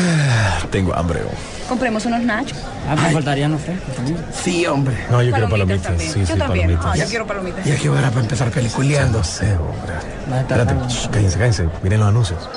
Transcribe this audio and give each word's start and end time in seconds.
Tengo 0.70 0.94
hambre. 0.94 1.20
Compremos 1.68 2.04
unos 2.06 2.22
nachos. 2.22 2.58
Ah, 2.88 2.94
me 2.96 3.10
faltarían 3.10 3.52
los 3.52 3.60
frescos 3.60 3.94
también. 3.96 4.18
Sí, 4.32 4.66
hombre. 4.66 4.96
No, 5.10 5.22
yo 5.22 5.32
quiero 5.32 5.48
Palomitas 5.48 5.82
palomitas. 5.82 5.86
también. 5.86 6.12
Sí, 6.12 6.20
Yo 6.20 6.26
sí, 6.26 6.38
también. 6.38 6.66
palomitas. 6.66 6.86
Ah, 6.92 6.96
yo 6.96 7.06
quiero 7.10 7.26
palomitas. 7.26 7.64
Ya 7.64 7.76
que 7.76 7.88
hora 7.88 8.08
para 8.10 8.20
empezar 8.22 8.50
peliculeando. 8.50 9.18
No 9.18 9.24
sé, 9.24 9.52
hombre. 9.56 10.40
Espérate, 10.40 10.74
shh, 10.88 11.08
cállense, 11.10 11.38
cállense. 11.38 11.68
Miren 11.82 12.00
los 12.00 12.08
anuncios. 12.08 12.48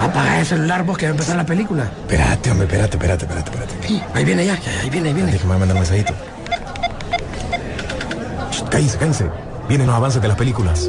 Apaga 0.00 0.40
el 0.40 0.46
celular 0.46 0.84
vos 0.84 0.96
que 0.98 1.06
va 1.06 1.10
a 1.10 1.12
empezar 1.12 1.36
la 1.36 1.44
película. 1.46 1.84
Espérate, 2.02 2.50
hombre, 2.50 2.66
espérate, 2.66 2.96
espérate, 2.96 3.24
espérate, 3.24 3.50
espérate. 3.50 4.02
Ahí 4.14 4.24
viene 4.24 4.46
ya, 4.46 4.58
ya, 4.58 4.80
ahí 4.82 4.90
viene, 4.90 5.08
ahí 5.08 5.14
viene. 5.14 5.32
Déjame 5.32 5.58
mandar 5.58 5.76
un 5.76 5.82
mensajito. 5.82 6.12
Shh, 8.52 8.62
Cállense, 8.70 8.98
cállense. 8.98 9.26
Vienen 9.68 9.86
los 9.86 9.96
avances 9.96 10.20
de 10.22 10.28
las 10.28 10.36
películas. 10.36 10.88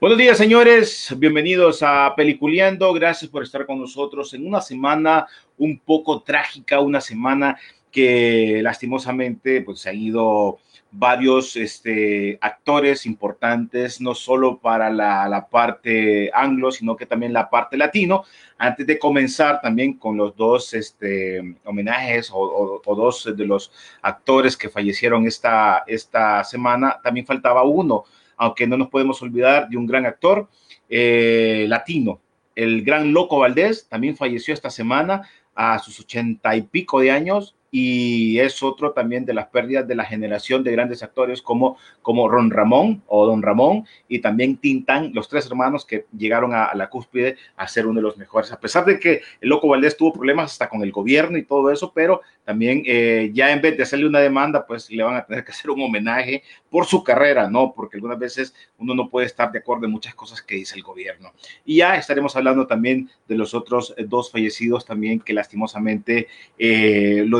Buenos 0.00 0.18
días, 0.18 0.38
señores. 0.38 1.14
Bienvenidos 1.18 1.82
a 1.82 2.14
Peliculeando. 2.16 2.92
Gracias 2.94 3.30
por 3.30 3.42
estar 3.42 3.66
con 3.66 3.78
nosotros 3.80 4.32
en 4.32 4.46
una 4.46 4.60
semana 4.62 5.26
un 5.58 5.78
poco 5.78 6.22
trágica, 6.22 6.80
una 6.80 7.00
semana 7.02 7.58
que 7.90 8.60
lastimosamente 8.62 9.60
pues, 9.60 9.80
se 9.80 9.90
han 9.90 9.96
ido 9.98 10.58
varios 10.92 11.54
este, 11.56 12.38
actores 12.40 13.04
importantes, 13.04 14.00
no 14.00 14.14
solo 14.14 14.58
para 14.58 14.88
la, 14.90 15.46
parte 15.50 16.30
anglo, 16.32 16.72
sino 16.72 16.96
que 16.96 17.04
también 17.06 17.32
la 17.34 17.50
parte 17.50 17.76
latino. 17.76 18.24
Antes 18.56 18.86
de 18.86 18.98
comenzar 18.98 19.60
también 19.60 19.98
con 19.98 20.16
los 20.16 20.34
dos 20.34 20.72
este, 20.72 21.56
homenajes 21.64 22.30
o, 22.30 22.38
o- 22.38 22.82
o 22.84 22.94
dos 22.94 23.28
de 23.36 23.44
los 23.46 23.70
actores 24.02 24.56
que 24.56 24.70
fallecieron 24.70 25.26
esta, 25.26 25.84
esta 25.86 26.42
semana, 26.42 26.98
también 27.02 27.26
faltaba 27.26 27.62
uno 27.64 28.04
aunque 28.40 28.66
no 28.66 28.78
nos 28.78 28.88
podemos 28.88 29.20
olvidar 29.20 29.68
de 29.68 29.76
un 29.76 29.86
gran 29.86 30.06
actor 30.06 30.48
eh, 30.88 31.66
latino, 31.68 32.22
el 32.54 32.82
gran 32.82 33.12
Loco 33.12 33.38
Valdés, 33.38 33.86
también 33.86 34.16
falleció 34.16 34.54
esta 34.54 34.70
semana 34.70 35.28
a 35.54 35.78
sus 35.78 36.00
ochenta 36.00 36.56
y 36.56 36.62
pico 36.62 37.00
de 37.00 37.10
años 37.10 37.54
y 37.70 38.38
es 38.38 38.62
otro 38.62 38.92
también 38.92 39.24
de 39.24 39.34
las 39.34 39.46
pérdidas 39.48 39.86
de 39.86 39.94
la 39.94 40.04
generación 40.04 40.64
de 40.64 40.72
grandes 40.72 41.02
actores 41.02 41.42
como, 41.42 41.76
como 42.02 42.28
Ron 42.28 42.50
Ramón 42.50 43.02
o 43.06 43.26
Don 43.26 43.42
Ramón 43.42 43.86
y 44.08 44.20
también 44.20 44.56
Tintán, 44.56 45.12
los 45.14 45.28
tres 45.28 45.46
hermanos 45.46 45.84
que 45.84 46.06
llegaron 46.16 46.54
a, 46.54 46.64
a 46.64 46.74
la 46.74 46.88
cúspide 46.88 47.36
a 47.56 47.68
ser 47.68 47.86
uno 47.86 48.00
de 48.00 48.02
los 48.02 48.16
mejores, 48.16 48.52
a 48.52 48.60
pesar 48.60 48.84
de 48.84 48.98
que 48.98 49.22
el 49.40 49.48
Loco 49.48 49.68
Valdés 49.68 49.96
tuvo 49.96 50.12
problemas 50.12 50.52
hasta 50.52 50.68
con 50.68 50.82
el 50.82 50.92
gobierno 50.92 51.38
y 51.38 51.44
todo 51.44 51.70
eso, 51.70 51.92
pero 51.94 52.20
también 52.50 52.82
eh, 52.84 53.30
ya 53.32 53.52
en 53.52 53.60
vez 53.60 53.76
de 53.76 53.84
hacerle 53.84 54.08
una 54.08 54.18
demanda, 54.18 54.66
pues 54.66 54.90
le 54.90 55.02
van 55.04 55.14
a 55.14 55.24
tener 55.24 55.44
que 55.44 55.52
hacer 55.52 55.70
un 55.70 55.82
homenaje 55.82 56.42
por 56.68 56.84
su 56.84 57.04
carrera, 57.04 57.48
¿no? 57.48 57.72
Porque 57.72 57.96
algunas 57.96 58.18
veces 58.18 58.54
uno 58.76 58.92
no 58.92 59.08
puede 59.08 59.26
estar 59.26 59.52
de 59.52 59.60
acuerdo 59.60 59.84
en 59.84 59.92
muchas 59.92 60.16
cosas 60.16 60.42
que 60.42 60.56
dice 60.56 60.74
el 60.76 60.82
gobierno. 60.82 61.32
Y 61.64 61.76
ya 61.76 61.96
estaremos 61.96 62.34
hablando 62.34 62.66
también 62.66 63.08
de 63.28 63.36
los 63.36 63.54
otros 63.54 63.94
eh, 63.96 64.04
dos 64.04 64.32
fallecidos 64.32 64.84
también 64.84 65.20
que 65.20 65.32
lastimosamente 65.32 66.26
eh, 66.58 67.24
lo 67.26 67.38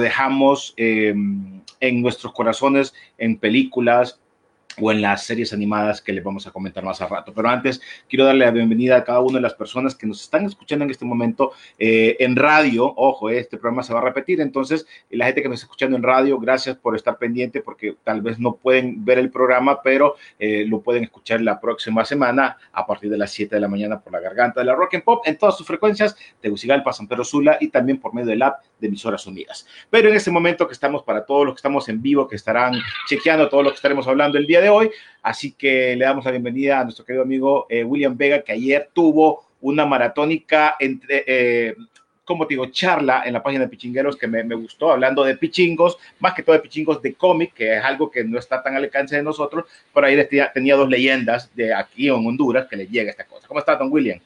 eh, 0.76 1.14
en 1.80 2.02
nuestros 2.02 2.32
corazones, 2.32 2.92
en 3.16 3.38
películas 3.38 4.20
o 4.80 4.92
en 4.92 5.02
las 5.02 5.24
series 5.24 5.52
animadas 5.52 6.00
que 6.00 6.12
les 6.12 6.22
vamos 6.22 6.46
a 6.46 6.52
comentar 6.52 6.84
más 6.84 7.00
a 7.00 7.06
rato. 7.06 7.32
Pero 7.34 7.48
antes 7.48 7.80
quiero 8.08 8.24
darle 8.24 8.44
la 8.44 8.50
bienvenida 8.50 8.96
a 8.96 9.04
cada 9.04 9.20
una 9.20 9.38
de 9.38 9.42
las 9.42 9.54
personas 9.54 9.94
que 9.94 10.06
nos 10.06 10.22
están 10.22 10.46
escuchando 10.46 10.84
en 10.84 10.90
este 10.90 11.04
momento 11.04 11.52
eh, 11.78 12.16
en 12.20 12.36
radio. 12.36 12.92
Ojo, 12.96 13.30
eh, 13.30 13.38
este 13.38 13.56
programa 13.56 13.82
se 13.82 13.92
va 13.92 14.00
a 14.00 14.04
repetir, 14.04 14.40
entonces 14.40 14.86
la 15.10 15.26
gente 15.26 15.42
que 15.42 15.48
nos 15.48 15.56
está 15.56 15.66
escuchando 15.66 15.96
en 15.96 16.02
radio, 16.02 16.38
gracias 16.38 16.76
por 16.76 16.94
estar 16.94 17.18
pendiente 17.18 17.60
porque 17.60 17.96
tal 18.04 18.22
vez 18.22 18.38
no 18.38 18.54
pueden 18.54 19.04
ver 19.04 19.18
el 19.18 19.30
programa, 19.30 19.82
pero 19.82 20.16
lo 20.38 20.80
pueden 20.80 21.04
escuchar 21.04 21.40
la 21.40 21.60
próxima 21.60 22.04
semana 22.04 22.56
a 22.72 22.86
partir 22.86 23.10
de 23.10 23.18
las 23.18 23.32
7 23.32 23.54
de 23.54 23.60
la 23.60 23.68
mañana 23.68 24.00
por 24.00 24.12
la 24.12 24.20
garganta 24.20 24.60
de 24.60 24.66
la 24.66 24.74
Rock 24.74 24.94
and 24.94 25.04
Pop 25.04 25.22
en 25.26 25.36
todas 25.36 25.56
sus 25.56 25.66
frecuencias 25.66 26.16
Tegucigalpa, 26.40 26.92
San 26.92 27.08
Pedro 27.08 27.24
y 27.60 27.68
también 27.68 27.98
por 27.98 28.14
medio 28.14 28.28
del 28.28 28.42
app 28.42 28.60
de 28.80 28.88
emisoras 28.88 29.26
unidas. 29.26 29.66
Pero 29.90 30.08
en 30.08 30.16
este 30.16 30.30
momento 30.30 30.66
que 30.66 30.72
estamos 30.72 31.02
para 31.02 31.24
todos 31.24 31.44
los 31.44 31.54
que 31.54 31.58
estamos 31.58 31.88
en 31.88 32.00
vivo, 32.00 32.26
que 32.26 32.36
estarán 32.36 32.74
chequeando 33.08 33.48
todo 33.48 33.62
lo 33.62 33.70
que 33.70 33.76
estaremos 33.76 34.06
hablando 34.08 34.38
el 34.38 34.46
día 34.46 34.60
de 34.60 34.68
hoy, 34.68 34.90
así 35.22 35.52
que 35.52 35.94
le 35.96 36.04
damos 36.04 36.24
la 36.24 36.30
bienvenida 36.30 36.80
a 36.80 36.84
nuestro 36.84 37.04
querido 37.04 37.22
amigo 37.22 37.66
eh, 37.68 37.84
William 37.84 38.16
Vega, 38.16 38.42
que 38.42 38.52
ayer 38.52 38.88
tuvo 38.92 39.44
una 39.60 39.84
maratónica 39.86 40.76
entre... 40.78 41.24
eh, 41.26 41.74
como 42.22 42.46
te 42.46 42.54
digo, 42.54 42.66
charla 42.66 43.24
en 43.26 43.32
la 43.32 43.42
página 43.42 43.64
de 43.64 43.68
Pichingueros 43.68 44.16
que 44.16 44.28
me, 44.28 44.44
me 44.44 44.54
gustó, 44.54 44.92
hablando 44.92 45.24
de 45.24 45.36
pichingos, 45.36 45.98
más 46.20 46.32
que 46.32 46.44
todo 46.44 46.54
de 46.54 46.62
pichingos 46.62 47.02
de 47.02 47.14
cómic, 47.14 47.52
que 47.54 47.76
es 47.76 47.82
algo 47.82 48.08
que 48.08 48.22
no 48.22 48.38
está 48.38 48.62
tan 48.62 48.76
al 48.76 48.84
alcance 48.84 49.16
de 49.16 49.22
nosotros, 49.24 49.64
pero 49.92 50.06
ahí 50.06 50.14
tenía, 50.28 50.52
tenía 50.52 50.76
dos 50.76 50.88
leyendas 50.88 51.52
de 51.56 51.74
aquí 51.74 52.06
en 52.06 52.14
Honduras 52.14 52.68
que 52.70 52.76
les 52.76 52.88
llega 52.88 53.10
esta 53.10 53.24
cosa. 53.24 53.48
¿Cómo 53.48 53.58
está, 53.58 53.74
don 53.74 53.90
William? 53.90 54.20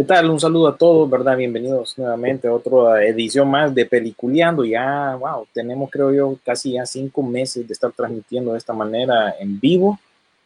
¿Qué 0.00 0.04
tal? 0.04 0.30
Un 0.30 0.40
saludo 0.40 0.68
a 0.68 0.78
todos, 0.78 1.10
¿verdad? 1.10 1.36
Bienvenidos 1.36 1.98
nuevamente 1.98 2.48
a 2.48 2.54
otra 2.54 3.04
edición 3.04 3.50
más 3.50 3.74
de 3.74 3.84
Peliculeando. 3.84 4.64
Ya, 4.64 5.14
wow, 5.20 5.46
tenemos 5.52 5.90
creo 5.90 6.10
yo 6.10 6.38
casi 6.42 6.72
ya 6.72 6.86
cinco 6.86 7.22
meses 7.22 7.68
de 7.68 7.74
estar 7.74 7.92
transmitiendo 7.92 8.52
de 8.52 8.56
esta 8.56 8.72
manera 8.72 9.34
en 9.38 9.60
vivo. 9.60 10.00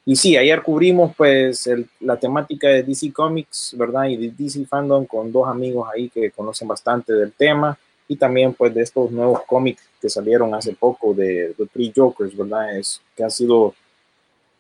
Y 0.05 0.17
sí, 0.17 0.37
ayer 0.37 0.61
cubrimos 0.61 1.15
pues 1.17 1.69
el- 1.69 1.89
la 2.01 2.17
temática 2.17 2.67
de 2.67 2.83
DC 2.83 3.13
Comics, 3.13 3.77
¿verdad? 3.79 4.07
Y 4.07 4.17
de 4.17 4.33
DC 4.37 4.67
Fandom 4.67 5.07
con 5.07 5.31
dos 5.31 5.47
amigos 5.47 5.89
ahí 5.95 6.09
que 6.09 6.33
conocen 6.33 6.67
bastante 6.67 7.13
del 7.13 7.33
tema 7.33 7.79
y 8.09 8.17
también 8.17 8.55
pues 8.55 8.75
de 8.75 8.83
estos 8.83 9.13
nuevos 9.13 9.43
cómics 9.47 9.85
que 10.03 10.09
salieron 10.09 10.53
hace 10.53 10.73
poco 10.73 11.15
de 11.15 11.55
The 11.57 11.67
Three 11.67 11.93
Jokers, 11.95 12.37
¿verdad? 12.37 12.77
Es 12.77 13.01
que 13.17 13.23
ha 13.23 13.31
sido 13.31 13.73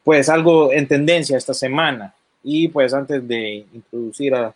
pues 0.04 0.28
algo 0.28 0.70
en 0.72 0.86
tendencia 0.86 1.36
esta 1.36 1.52
semana. 1.52 2.14
Y 2.44 2.68
pues 2.68 2.94
antes 2.94 3.26
de 3.26 3.66
introducir 3.72 4.32
a 4.36 4.54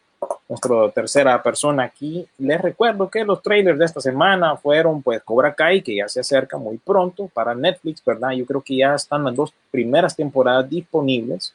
nuestra 0.48 0.90
tercera 0.90 1.42
persona 1.42 1.84
aquí. 1.84 2.26
Les 2.38 2.60
recuerdo 2.60 3.08
que 3.08 3.24
los 3.24 3.42
trailers 3.42 3.78
de 3.78 3.84
esta 3.84 4.00
semana 4.00 4.56
fueron 4.56 5.02
pues 5.02 5.22
Cobra 5.22 5.54
Kai, 5.54 5.82
que 5.82 5.96
ya 5.96 6.08
se 6.08 6.20
acerca 6.20 6.56
muy 6.56 6.78
pronto 6.78 7.28
para 7.28 7.54
Netflix, 7.54 8.02
¿verdad? 8.04 8.30
Yo 8.30 8.46
creo 8.46 8.62
que 8.62 8.76
ya 8.76 8.94
están 8.94 9.24
las 9.24 9.34
dos 9.34 9.52
primeras 9.70 10.16
temporadas 10.16 10.68
disponibles. 10.68 11.52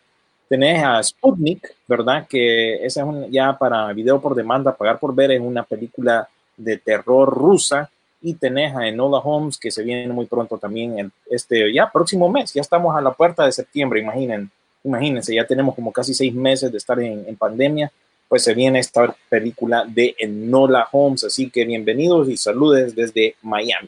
Tenés 0.48 0.84
a 0.84 1.02
Sputnik, 1.02 1.74
¿verdad? 1.88 2.28
Que 2.30 2.86
esa 2.86 3.02
es 3.02 3.08
un- 3.08 3.32
ya 3.32 3.58
para 3.58 3.92
video 3.94 4.22
por 4.22 4.36
demanda, 4.36 4.76
pagar 4.76 5.00
por 5.00 5.16
ver, 5.16 5.32
es 5.32 5.42
una 5.42 5.64
película 5.64 6.28
de 6.56 6.78
terror 6.78 7.30
rusa. 7.34 7.90
Y 8.22 8.36
tenés 8.36 8.74
a 8.76 8.88
Enola 8.88 9.18
Holmes, 9.18 9.58
que 9.58 9.70
se 9.72 9.84
viene 9.84 10.14
muy 10.14 10.28
pronto 10.28 10.58
también, 10.58 10.98
el- 11.00 11.12
este, 11.30 11.74
ya 11.74 11.92
próximo 11.92 12.30
mes, 12.30 12.54
ya 12.54 12.62
estamos 12.62 12.96
a 12.96 13.02
la 13.02 13.12
puerta 13.12 13.44
de 13.46 13.52
septiembre, 13.52 14.00
imaginen, 14.00 14.50
imagínense, 14.84 15.36
ya 15.36 15.46
tenemos 15.46 15.76
como 15.76 15.92
casi 15.92 16.14
seis 16.14 16.34
meses 16.34 16.72
de 16.72 16.78
estar 16.78 16.98
en, 17.02 17.26
en 17.28 17.36
pandemia 17.36 17.92
pues 18.34 18.46
se 18.46 18.56
viene 18.56 18.80
esta 18.80 19.16
película 19.30 19.86
de 19.88 20.16
Enola 20.18 20.88
Holmes. 20.92 21.24
Así 21.24 21.52
que 21.52 21.66
bienvenidos 21.66 22.28
y 22.28 22.36
saludes 22.36 22.96
desde 22.96 23.36
Miami. 23.44 23.88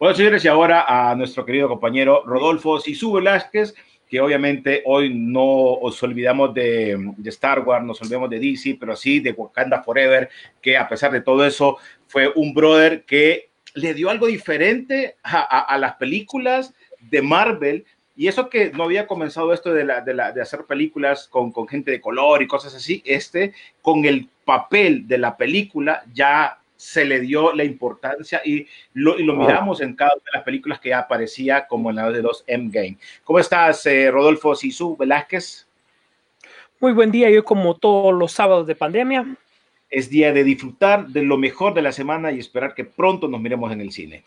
Bueno, 0.00 0.16
señores, 0.16 0.44
y 0.44 0.48
ahora 0.48 0.84
a 0.88 1.14
nuestro 1.14 1.46
querido 1.46 1.68
compañero 1.68 2.24
Rodolfo 2.26 2.80
Sisu 2.80 3.12
Velázquez, 3.12 3.72
que 4.10 4.20
obviamente 4.20 4.82
hoy 4.84 5.14
no 5.14 5.44
os 5.44 6.02
olvidamos 6.02 6.52
de, 6.52 7.12
Star 7.26 7.60
Wars, 7.60 7.84
nos 7.84 8.02
olvidamos 8.02 8.30
de 8.30 8.40
DC, 8.40 8.78
pero 8.80 8.96
sí 8.96 9.20
de 9.20 9.30
Wakanda 9.30 9.80
Forever, 9.84 10.28
que 10.60 10.76
a 10.76 10.88
pesar 10.88 11.12
de 11.12 11.20
todo 11.20 11.46
eso 11.46 11.76
fue 12.08 12.32
un 12.34 12.52
brother 12.52 13.04
que 13.04 13.50
le 13.74 13.94
dio 13.94 14.10
algo 14.10 14.26
diferente 14.26 15.14
a 15.22 15.78
las 15.78 15.94
películas 15.94 16.74
de 16.98 17.22
Marvel. 17.22 17.84
Y 18.16 18.28
eso 18.28 18.50
que 18.50 18.70
no 18.72 18.84
había 18.84 19.06
comenzado 19.06 19.52
esto 19.54 19.72
de, 19.72 19.84
la, 19.84 20.00
de, 20.02 20.12
la- 20.14 20.32
de 20.32 20.42
hacer 20.42 20.64
películas 20.64 21.28
con, 21.28 21.50
con 21.50 21.66
gente 21.66 21.90
de 21.90 22.00
color 22.00 22.42
y 22.42 22.46
cosas 22.46 22.74
así, 22.74 23.02
este 23.06 23.54
con 23.80 24.04
el 24.04 24.28
papel 24.44 25.08
de 25.08 25.18
la 25.18 25.36
película 25.36 26.02
ya 26.12 26.58
se 26.76 27.04
le 27.04 27.20
dio 27.20 27.52
la 27.54 27.62
importancia 27.64 28.42
y 28.44 28.66
lo, 28.94 29.18
y 29.18 29.22
lo 29.22 29.34
miramos 29.34 29.80
en 29.80 29.94
cada 29.94 30.14
una 30.14 30.24
de 30.24 30.30
las 30.34 30.42
películas 30.42 30.80
que 30.80 30.88
ya 30.90 30.98
aparecía 30.98 31.66
como 31.68 31.90
en 31.90 31.96
la 31.96 32.10
de 32.10 32.22
los 32.22 32.42
Endgame. 32.46 32.98
¿Cómo 33.24 33.38
estás, 33.38 33.86
eh, 33.86 34.10
Rodolfo 34.10 34.54
Sisu 34.56 34.96
Velázquez? 34.96 35.66
Muy 36.80 36.92
buen 36.92 37.12
día, 37.12 37.30
yo 37.30 37.44
como 37.44 37.76
todos 37.76 38.12
los 38.12 38.32
sábados 38.32 38.66
de 38.66 38.74
pandemia. 38.74 39.36
es 39.88 40.10
día 40.10 40.32
de 40.32 40.42
disfrutar 40.42 41.06
de 41.06 41.22
lo 41.22 41.38
mejor 41.38 41.72
de 41.74 41.82
la 41.82 41.92
semana 41.92 42.32
y 42.32 42.40
esperar 42.40 42.74
que 42.74 42.84
pronto 42.84 43.28
nos 43.28 43.40
miremos 43.40 43.70
en 43.70 43.80
el 43.80 43.92
cine. 43.92 44.24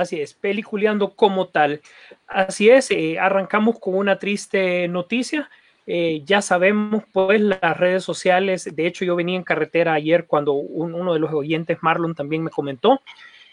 Así 0.00 0.20
es, 0.20 0.32
peliculeando 0.34 1.10
como 1.14 1.48
tal. 1.48 1.80
Así 2.26 2.70
es, 2.70 2.90
eh, 2.90 3.18
arrancamos 3.18 3.78
con 3.78 3.94
una 3.96 4.18
triste 4.18 4.88
noticia. 4.88 5.50
Eh, 5.86 6.22
ya 6.24 6.40
sabemos, 6.40 7.02
pues, 7.12 7.40
las 7.40 7.76
redes 7.76 8.02
sociales. 8.04 8.68
De 8.74 8.86
hecho, 8.86 9.04
yo 9.04 9.14
venía 9.16 9.36
en 9.36 9.42
carretera 9.42 9.92
ayer 9.94 10.26
cuando 10.26 10.52
un- 10.54 10.94
uno 10.94 11.12
de 11.12 11.18
los 11.20 11.32
oyentes, 11.32 11.78
Marlon, 11.82 12.14
también 12.14 12.42
me 12.44 12.50
comentó 12.50 13.00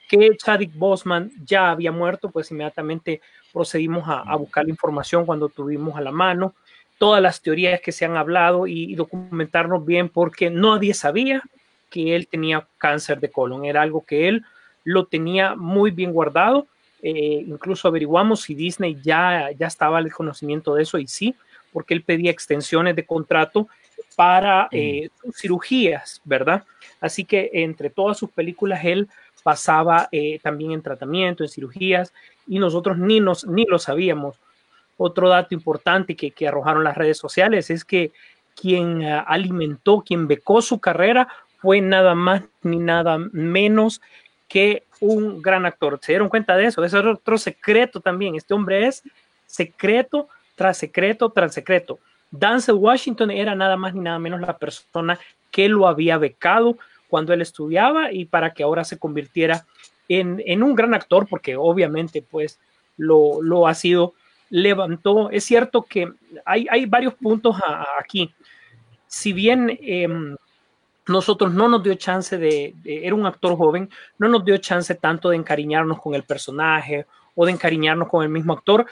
que 0.10 0.30
Chadwick 0.38 0.74
Boseman 0.76 1.32
ya 1.46 1.72
había 1.72 1.92
muerto. 1.92 2.32
Pues 2.32 2.52
inmediatamente 2.52 3.22
procedimos 3.54 4.08
a, 4.08 4.20
a 4.22 4.36
buscar 4.38 4.66
la 4.66 4.72
información 4.72 5.26
cuando 5.26 5.50
tuvimos 5.50 5.98
a 5.98 6.02
la 6.02 6.12
mano 6.12 6.56
todas 7.00 7.22
las 7.22 7.42
teorías 7.42 7.82
que 7.82 7.92
se 7.92 8.06
han 8.06 8.18
hablado 8.18 8.68
y, 8.68 8.92
y 8.92 8.96
documentarnos 8.96 9.86
bien 9.86 10.10
porque 10.10 10.50
nadie 10.50 10.94
sabía 10.94 11.44
que 11.92 12.16
él 12.16 12.28
tenía 12.28 12.68
cáncer 12.78 13.20
de 13.20 13.32
colon. 13.32 13.66
Era 13.66 13.82
algo 13.84 14.06
que 14.06 14.28
él 14.30 14.44
lo 14.88 15.06
tenía 15.06 15.54
muy 15.56 15.92
bien 15.92 16.14
guardado. 16.14 16.66
Eh, 17.04 17.44
incluso 17.46 17.90
averiguamos 17.90 18.42
si 18.42 18.56
Disney 18.56 18.98
ya, 19.04 19.52
ya 19.52 19.68
estaba 19.68 19.98
al 19.98 20.12
conocimiento 20.14 20.74
de 20.74 20.84
eso 20.84 20.98
y 20.98 21.08
sí, 21.08 21.36
porque 21.74 21.94
él 21.94 22.04
pedía 22.04 22.32
extensiones 22.32 22.96
de 22.96 23.06
contrato 23.06 23.68
para 24.16 24.70
eh, 24.72 25.10
cirugías, 25.36 26.22
¿verdad? 26.24 26.64
Así 27.02 27.26
que 27.26 27.52
entre 27.54 27.90
todas 27.90 28.18
sus 28.18 28.30
películas 28.32 28.80
él 28.86 29.10
pasaba 29.44 30.08
eh, 30.14 30.40
también 30.42 30.72
en 30.72 30.82
tratamiento, 30.82 31.44
en 31.44 31.50
cirugías, 31.50 32.14
y 32.48 32.58
nosotros 32.58 32.98
ni, 32.98 33.20
nos, 33.20 33.46
ni 33.46 33.66
lo 33.66 33.80
sabíamos. 33.80 34.40
Otro 34.96 35.28
dato 35.28 35.54
importante 35.54 36.16
que, 36.16 36.32
que 36.32 36.48
arrojaron 36.48 36.86
las 36.86 36.98
redes 36.98 37.18
sociales 37.18 37.70
es 37.70 37.84
que 37.84 38.12
quien 38.60 39.02
uh, 39.02 39.24
alimentó, 39.28 40.02
quien 40.02 40.28
becó 40.28 40.62
su 40.62 40.80
carrera 40.80 41.28
fue 41.60 41.82
nada 41.82 42.16
más 42.16 42.44
ni 42.64 42.78
nada 42.78 43.18
menos 43.18 44.02
que 44.48 44.84
un 45.00 45.42
gran 45.42 45.66
actor. 45.66 46.00
¿Se 46.02 46.14
dieron 46.14 46.30
cuenta 46.30 46.56
de 46.56 46.66
eso? 46.66 46.84
Eso 46.84 47.00
es 47.00 47.06
otro 47.06 47.38
secreto 47.38 48.00
también. 48.00 48.36
Este 48.36 48.54
hombre 48.54 48.88
es 48.88 49.04
secreto 49.46 50.28
tras 50.56 50.78
secreto 50.78 51.30
tras 51.30 51.54
secreto. 51.54 52.00
Denzel 52.32 52.76
Washington 52.76 53.32
era 53.32 53.56
nada 53.56 53.78
más 53.78 53.94
ni 53.94 54.02
nada 54.02 54.20
menos 54.20 54.42
la 54.42 54.58
persona 54.58 55.20
que 55.52 55.70
lo 55.70 55.88
había 55.88 56.18
becado 56.18 56.78
cuando 57.08 57.34
él 57.34 57.42
estudiaba 57.42 58.12
y 58.12 58.26
para 58.26 58.54
que 58.54 58.64
ahora 58.64 58.84
se 58.84 58.98
convirtiera 58.98 59.66
en, 60.10 60.42
en 60.46 60.64
un 60.64 60.76
gran 60.76 60.94
actor, 60.94 61.28
porque 61.30 61.56
obviamente 61.56 62.22
pues 62.22 62.60
lo, 62.98 63.42
lo, 63.42 63.68
ha 63.68 63.74
sido, 63.74 64.14
levantó. 64.50 65.30
Es 65.30 65.46
cierto 65.46 65.84
que 65.84 66.12
hay, 66.46 66.68
hay 66.70 66.86
varios 66.86 67.14
puntos 67.14 67.56
aquí. 68.00 68.34
Si 69.08 69.32
bien 69.32 69.78
eh, 69.82 70.08
nosotros 71.08 71.54
no 71.54 71.68
nos 71.68 71.84
dio 71.84 71.96
chance 71.96 72.38
de, 72.38 72.74
de, 72.84 73.06
era 73.06 73.16
un 73.16 73.26
actor 73.26 73.56
joven, 73.58 73.90
no 74.18 74.28
nos 74.28 74.44
dio 74.44 74.58
chance 74.58 74.94
tanto 74.96 75.30
de 75.30 75.38
encariñarnos 75.38 76.02
con 76.02 76.16
el 76.16 76.24
personaje 76.24 77.06
o 77.36 77.46
de 77.46 77.52
encariñarnos 77.52 78.10
con 78.10 78.24
el 78.24 78.30
mismo 78.30 78.54
actor, 78.54 78.86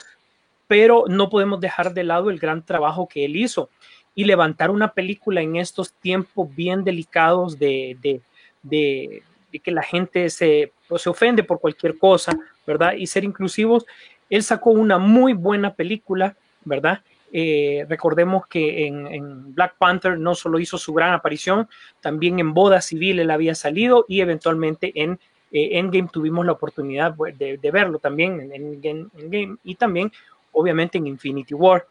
pero 0.66 1.04
no 1.08 1.28
podemos 1.28 1.60
dejar 1.60 1.92
de 1.94 2.04
lado 2.04 2.30
el 2.30 2.38
gran 2.38 2.64
trabajo 2.64 3.08
que 3.08 3.24
él 3.24 3.36
hizo 3.36 3.68
y 4.14 4.24
levantar 4.24 4.70
una 4.70 4.92
película 4.92 5.42
en 5.42 5.56
estos 5.56 5.92
tiempos 5.92 6.48
bien 6.56 6.82
delicados 6.84 7.58
de, 7.58 7.96
de, 8.00 8.22
de, 8.62 9.22
que 9.62 9.70
la 9.70 9.82
gente 9.82 10.28
se, 10.30 10.72
pues, 10.88 11.02
se 11.02 11.10
ofende 11.10 11.42
por 11.42 11.60
cualquier 11.60 11.98
cosa, 11.98 12.38
¿verdad? 12.66 12.92
Y 12.94 13.06
ser 13.06 13.24
inclusivos. 13.24 13.86
Él 14.28 14.42
sacó 14.42 14.70
una 14.70 14.98
muy 14.98 15.32
buena 15.32 15.74
película, 15.74 16.36
¿verdad? 16.64 17.00
Eh, 17.32 17.84
recordemos 17.88 18.46
que 18.46 18.86
en, 18.86 19.54
Black 19.54 19.76
Panther 19.78 20.18
no 20.18 20.34
solo 20.34 20.58
hizo 20.58 20.78
su 20.78 20.94
gran 20.94 21.12
aparición, 21.12 21.68
también 22.00 22.38
en 22.38 22.54
Boda 22.54 22.80
Civil 22.80 23.18
él 23.18 23.30
había 23.30 23.54
salido 23.54 24.04
y 24.08 24.20
eventualmente 24.20 24.92
en 24.94 25.18
eh, 25.52 25.78
Endgame 25.78 26.08
tuvimos 26.12 26.46
la 26.46 26.52
oportunidad 26.52 27.14
de, 27.14 27.58
de 27.58 27.70
verlo 27.70 27.98
también 27.98 28.40
en, 28.40 28.52
en, 28.52 28.80
en 28.82 29.10
Endgame 29.16 29.56
y 29.64 29.74
también 29.74 30.12
obviamente 30.52 30.98
en 30.98 31.06
Infinity 31.06 31.54
War. 31.54 31.86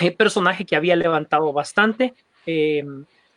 Eh, 0.00 0.12
personaje 0.12 0.64
que 0.64 0.76
había 0.76 0.96
levantado 0.96 1.52
bastante. 1.52 2.14
Eh, 2.46 2.84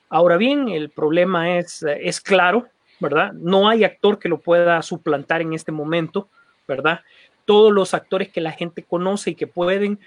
ahora 0.09 0.37
bien, 0.37 0.69
el 0.69 0.89
problema 0.89 1.57
es, 1.57 1.83
es 1.83 2.21
claro, 2.21 2.67
¿verdad? 2.99 3.33
No 3.33 3.67
hay 3.67 3.83
actor 3.83 4.19
que 4.19 4.29
lo 4.29 4.39
pueda 4.39 4.81
suplantar 4.81 5.41
en 5.41 5.53
este 5.53 5.71
momento, 5.71 6.29
¿verdad? 6.67 7.01
Todos 7.45 7.73
los 7.73 7.93
actores 7.93 8.29
que 8.29 8.41
la 8.41 8.51
gente 8.51 8.83
conoce 8.83 9.31
y 9.31 9.35
que 9.35 9.47
pueden 9.47 9.99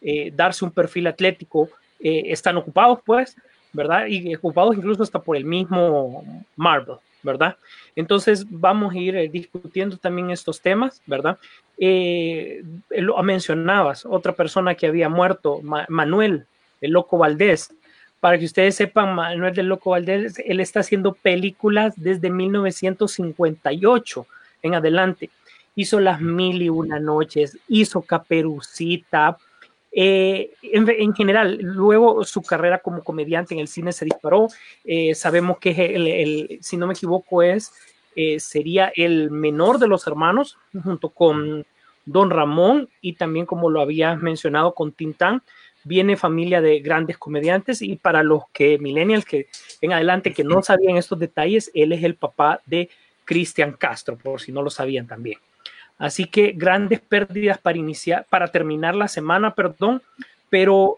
eh, 0.00 0.32
darse 0.34 0.64
un 0.64 0.70
perfil 0.70 1.06
atlético 1.06 1.70
eh, 2.00 2.24
están 2.26 2.56
ocupados, 2.56 3.00
pues, 3.04 3.36
¿verdad? 3.72 4.06
Y 4.06 4.34
ocupados 4.34 4.76
incluso 4.76 5.02
hasta 5.02 5.20
por 5.20 5.36
el 5.36 5.44
mismo 5.44 6.44
Marvel, 6.56 6.96
¿verdad? 7.22 7.56
Entonces 7.96 8.46
vamos 8.48 8.94
a 8.94 8.98
ir 8.98 9.16
eh, 9.16 9.28
discutiendo 9.28 9.96
también 9.96 10.30
estos 10.30 10.60
temas, 10.60 11.02
¿verdad? 11.06 11.38
Eh, 11.76 12.62
lo 12.90 13.20
mencionabas, 13.22 14.06
otra 14.06 14.32
persona 14.32 14.74
que 14.74 14.86
había 14.86 15.08
muerto, 15.08 15.60
Ma 15.62 15.86
Manuel, 15.88 16.46
el 16.80 16.92
Loco 16.92 17.18
Valdés. 17.18 17.74
Para 18.20 18.38
que 18.38 18.46
ustedes 18.46 18.74
sepan, 18.74 19.14
Manuel 19.14 19.54
del 19.54 19.66
Loco 19.66 19.90
Valdés, 19.90 20.38
él 20.44 20.60
está 20.60 20.80
haciendo 20.80 21.14
películas 21.14 21.94
desde 21.96 22.30
1958 22.30 24.26
en 24.62 24.74
adelante. 24.74 25.30
Hizo 25.76 26.00
Las 26.00 26.20
Mil 26.20 26.62
y 26.62 26.68
Una 26.68 26.98
Noches, 26.98 27.56
hizo 27.68 28.02
Caperucita, 28.02 29.38
eh, 29.90 30.52
en, 30.62 30.88
en, 30.88 31.14
general, 31.14 31.58
luego 31.60 32.24
su 32.24 32.42
carrera 32.42 32.78
como 32.78 33.02
comediante 33.02 33.54
en 33.54 33.60
el 33.60 33.68
cine 33.68 33.92
se 33.92 34.04
disparó. 34.04 34.48
Eh, 34.84 35.14
sabemos 35.14 35.58
que 35.58 35.70
el, 35.70 36.58
si 36.62 36.76
no 36.76 36.86
me 36.86 36.94
equivoco, 36.94 37.42
es 37.42 37.72
eh, 38.14 38.40
sería 38.40 38.92
el 38.96 39.30
menor 39.30 39.78
de 39.78 39.88
los 39.88 40.06
hermanos, 40.06 40.58
junto 40.82 41.10
con 41.10 41.64
Don 42.04 42.30
Ramón 42.30 42.88
y 43.00 43.14
también, 43.14 43.46
como 43.46 43.70
lo 43.70 43.80
habías 43.80 44.20
mencionado, 44.20 44.74
con 44.74 44.92
Tintán. 44.92 45.42
Viene 45.84 46.16
familia 46.16 46.60
de 46.60 46.80
grandes 46.80 47.16
comediantes 47.16 47.80
y 47.80 47.96
para 47.96 48.22
los 48.22 48.42
que 48.52 48.78
millennials 48.78 49.24
que 49.24 49.46
en 49.80 49.92
adelante 49.92 50.34
que 50.34 50.44
no 50.44 50.62
sabían 50.62 50.96
estos 50.96 51.18
detalles, 51.18 51.70
él 51.72 51.92
es 51.92 52.02
el 52.02 52.16
papá 52.16 52.60
de 52.66 52.90
Cristian 53.24 53.72
Castro, 53.72 54.16
por 54.16 54.40
si 54.40 54.52
no 54.52 54.62
lo 54.62 54.70
sabían 54.70 55.06
también. 55.06 55.38
Así 55.98 56.26
que 56.26 56.52
grandes 56.52 57.00
pérdidas 57.00 57.58
para 57.58 57.76
iniciar, 57.76 58.26
para 58.30 58.48
terminar 58.48 58.94
la 58.94 59.08
semana, 59.08 59.54
perdón, 59.54 60.00
pero 60.48 60.96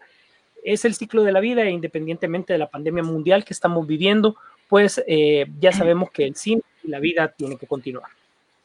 es 0.62 0.84
el 0.84 0.94
ciclo 0.94 1.24
de 1.24 1.32
la 1.32 1.40
vida 1.40 1.62
e 1.62 1.70
independientemente 1.70 2.52
de 2.52 2.58
la 2.58 2.68
pandemia 2.68 3.02
mundial 3.02 3.44
que 3.44 3.54
estamos 3.54 3.86
viviendo, 3.86 4.36
pues 4.68 5.02
eh, 5.06 5.46
ya 5.58 5.72
sabemos 5.72 6.10
que 6.10 6.26
el 6.26 6.36
cine 6.36 6.62
y 6.84 6.88
la 6.88 7.00
vida 7.00 7.28
tiene 7.28 7.56
que 7.56 7.66
continuar. 7.66 8.10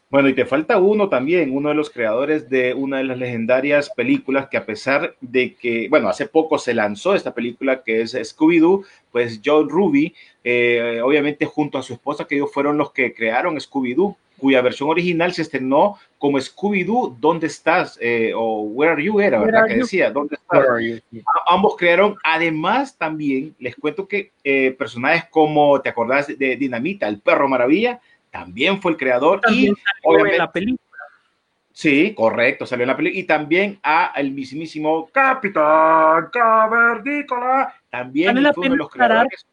Bueno, 0.09 0.29
y 0.29 0.33
te 0.33 0.45
falta 0.45 0.77
uno 0.77 1.09
también, 1.09 1.51
uno 1.51 1.69
de 1.69 1.75
los 1.75 1.89
creadores 1.89 2.47
de 2.47 2.73
una 2.73 2.99
de 2.99 3.05
las 3.05 3.17
legendarias 3.17 3.89
películas 3.89 4.47
que 4.49 4.57
a 4.57 4.65
pesar 4.65 5.15
de 5.19 5.55
que, 5.55 5.87
bueno, 5.89 6.07
hace 6.07 6.27
poco 6.27 6.59
se 6.59 6.75
lanzó 6.75 7.15
esta 7.15 7.33
película 7.33 7.81
que 7.83 8.01
es 8.01 8.13
Scooby-Doo, 8.13 8.85
pues 9.11 9.41
John 9.43 9.67
Ruby, 9.67 10.13
eh, 10.43 11.01
obviamente 11.03 11.45
junto 11.45 11.79
a 11.79 11.83
su 11.83 11.93
esposa, 11.93 12.25
que 12.25 12.35
ellos 12.35 12.53
fueron 12.53 12.77
los 12.77 12.91
que 12.91 13.13
crearon 13.15 13.57
Scooby-Doo, 13.57 14.15
cuya 14.37 14.61
versión 14.61 14.89
original 14.89 15.33
se 15.33 15.43
estrenó 15.43 15.97
como 16.17 16.37
Scooby-Doo, 16.39 17.17
¿dónde 17.19 17.47
estás? 17.47 17.97
Eh, 18.01 18.33
o 18.35 18.61
Where 18.61 18.93
Are 18.93 19.03
You 19.03 19.19
era, 19.19 19.39
¿verdad? 19.39 19.67
Que 19.67 19.75
decía, 19.75 20.11
¿dónde 20.11 20.35
estás? 20.35 20.65
Ambos 21.47 21.75
crearon, 21.77 22.15
además 22.23 22.97
también, 22.97 23.55
les 23.59 23.75
cuento 23.75 24.07
que 24.07 24.31
eh, 24.43 24.71
personajes 24.71 25.25
como, 25.29 25.79
¿te 25.81 25.89
acordás 25.89 26.27
de 26.27 26.55
Dinamita, 26.55 27.07
el 27.07 27.19
perro 27.19 27.47
maravilla? 27.47 27.99
También 28.31 28.81
fue 28.81 28.91
el 28.91 28.97
creador 28.97 29.39
también 29.41 29.73
y 29.73 30.07
obviamente, 30.07 30.35
en 30.35 30.39
la 30.39 30.51
película. 30.51 30.81
Sí, 31.71 32.13
correcto, 32.13 32.65
salió 32.65 32.83
en 32.83 32.89
la 32.89 32.97
película 32.97 33.19
y 33.19 33.23
también 33.25 33.79
a 33.83 34.13
el 34.15 34.31
mismísimo 34.31 35.09
Capitán 35.11 36.29
Cavernícola, 36.31 37.73
también 37.89 38.35
fue 38.53 38.65
uno 38.65 38.75
de 38.75 38.77
los 38.77 38.89
creadores 38.89 39.45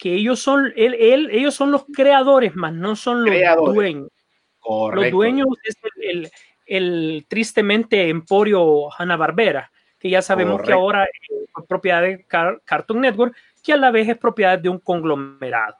que 0.00 0.14
ellos 0.14 0.40
son, 0.40 0.72
él, 0.76 0.94
él, 0.94 1.28
ellos 1.30 1.54
son 1.54 1.70
los 1.70 1.84
creadores, 1.92 2.56
más 2.56 2.72
no 2.72 2.96
son 2.96 3.22
los 3.22 3.34
creadores. 3.34 3.74
dueños. 3.74 4.08
Correcto. 4.58 5.02
Los 5.02 5.10
dueños 5.10 5.48
es 5.62 5.76
el, 5.98 6.08
el, 6.08 6.30
el 6.66 7.26
tristemente 7.28 8.08
Emporio 8.08 8.88
Hanna 8.98 9.18
Barbera, 9.18 9.70
que 9.98 10.08
ya 10.08 10.22
sabemos 10.22 10.52
Correcto. 10.52 10.68
que 10.68 10.72
ahora 10.72 11.04
es 11.04 11.66
propiedad 11.68 12.00
de 12.00 12.24
Car 12.24 12.62
Cartoon 12.64 13.02
Network, 13.02 13.36
que 13.62 13.74
a 13.74 13.76
la 13.76 13.90
vez 13.90 14.08
es 14.08 14.16
propiedad 14.16 14.58
de 14.58 14.70
un 14.70 14.78
conglomerado. 14.78 15.76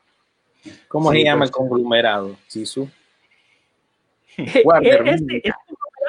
¿Cómo 0.87 1.12
sí, 1.12 1.19
se 1.19 1.25
llama 1.25 1.39
pues, 1.39 1.49
el 1.49 1.55
conglomerado? 1.55 2.37
Sisu. 2.47 2.91
Warner, 4.65 5.09
este, 5.09 5.37
este 5.37 5.53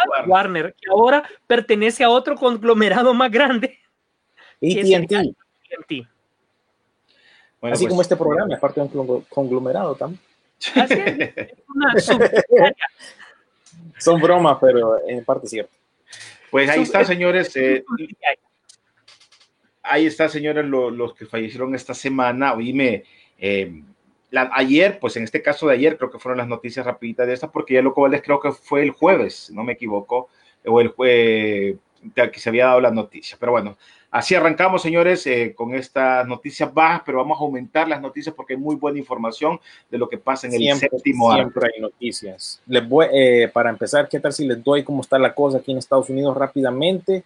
Warner. 0.05 0.29
Warner, 0.29 0.75
que 0.77 0.91
ahora 0.91 1.23
pertenece 1.47 2.03
a 2.03 2.09
otro 2.09 2.35
conglomerado 2.35 3.13
más 3.13 3.31
grande. 3.31 3.79
AT&T. 4.61 6.07
Bueno, 7.61 7.75
Así 7.75 7.85
pues, 7.85 7.89
como 7.91 8.01
este 8.01 8.17
programa, 8.17 8.53
es 8.53 8.59
parte 8.59 8.81
de 8.81 8.97
un 8.97 9.21
conglomerado 9.29 9.95
también. 9.95 10.19
Así 10.75 10.93
es, 10.93 11.37
es 11.37 11.53
una 11.67 11.93
Son 13.99 14.19
bromas, 14.19 14.57
pero 14.59 14.99
en 15.07 15.23
parte 15.23 15.45
es 15.45 15.51
cierto. 15.51 15.77
Pues 16.49 16.69
ahí 16.69 16.81
está, 16.81 17.05
señores. 17.05 17.55
Eh, 17.55 17.85
ahí 19.83 20.07
está, 20.07 20.27
señores, 20.27 20.65
lo, 20.65 20.89
los 20.89 21.13
que 21.13 21.25
fallecieron 21.25 21.75
esta 21.75 21.93
semana. 21.93 22.53
Oíme, 22.53 23.03
Eh, 23.37 23.83
la, 24.31 24.49
ayer, 24.53 24.97
pues 24.99 25.17
en 25.17 25.23
este 25.23 25.41
caso 25.41 25.67
de 25.67 25.73
ayer, 25.73 25.97
creo 25.97 26.09
que 26.09 26.19
fueron 26.19 26.37
las 26.37 26.47
noticias 26.47 26.85
rapiditas 26.85 27.27
de 27.27 27.33
estas, 27.33 27.51
porque 27.51 27.75
ya 27.75 27.81
lo 27.81 27.93
cual 27.93 28.19
creo 28.21 28.39
que 28.39 28.51
fue 28.51 28.81
el 28.81 28.91
jueves, 28.91 29.51
no 29.53 29.63
me 29.63 29.73
equivoco, 29.73 30.29
o 30.65 30.79
el 30.79 30.87
jueves 30.89 31.77
que 32.31 32.39
se 32.39 32.49
había 32.49 32.67
dado 32.67 32.81
la 32.81 32.91
noticia. 32.91 33.37
Pero 33.39 33.53
bueno, 33.53 33.77
así 34.09 34.35
arrancamos, 34.35 34.81
señores, 34.81 35.25
eh, 35.27 35.53
con 35.55 35.73
estas 35.73 36.27
noticias 36.27 36.73
bajas, 36.73 37.01
pero 37.05 37.19
vamos 37.19 37.39
a 37.39 37.43
aumentar 37.43 37.87
las 37.87 38.01
noticias 38.01 38.33
porque 38.35 38.53
hay 38.53 38.59
muy 38.59 38.75
buena 38.75 38.99
información 38.99 39.59
de 39.89 39.97
lo 39.97 40.09
que 40.09 40.17
pasa 40.17 40.47
en 40.47 40.53
el 40.53 40.59
Siempre, 40.59 40.89
séptimo 40.89 41.31
año. 41.31 41.43
siempre 41.43 41.71
hay 41.73 41.81
noticias. 41.81 42.61
Les 42.67 42.87
voy, 42.87 43.07
eh, 43.11 43.49
para 43.53 43.69
empezar, 43.69 44.07
¿qué 44.09 44.19
tal 44.19 44.33
si 44.33 44.45
les 44.47 44.63
doy 44.63 44.83
cómo 44.83 45.01
está 45.01 45.17
la 45.19 45.33
cosa 45.33 45.59
aquí 45.59 45.71
en 45.71 45.77
Estados 45.77 46.09
Unidos 46.09 46.35
rápidamente? 46.35 47.23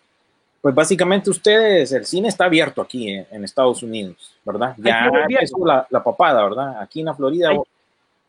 Pues 0.61 0.73
básicamente 0.73 1.29
ustedes, 1.29 1.91
el 1.91 2.05
cine 2.05 2.27
está 2.27 2.45
abierto 2.45 2.81
aquí 2.81 3.09
en, 3.09 3.27
en 3.29 3.43
Estados 3.43 3.83
Unidos, 3.83 4.35
¿verdad? 4.43 4.75
Ya 4.77 5.05
empezó 5.29 5.63
la, 5.63 5.85
la 5.91 6.03
papada, 6.03 6.43
¿verdad? 6.43 6.81
Aquí 6.81 7.01
en 7.01 7.05
la 7.05 7.13
Florida, 7.13 7.49
Ay. 7.51 7.59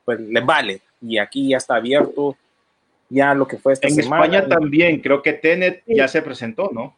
pues 0.04 0.20
les 0.20 0.44
vale. 0.44 0.82
Y 1.00 1.16
aquí 1.18 1.48
ya 1.48 1.56
está 1.56 1.76
abierto 1.76 2.36
ya 3.08 3.34
lo 3.34 3.46
que 3.46 3.58
fue 3.58 3.72
esta 3.72 3.88
En 3.88 3.94
semana. 3.94 4.24
España 4.24 4.48
también, 4.48 5.00
creo 5.00 5.22
que 5.22 5.32
Tenet 5.32 5.82
ya 5.86 6.08
se 6.08 6.22
presentó, 6.22 6.70
¿no? 6.72 6.94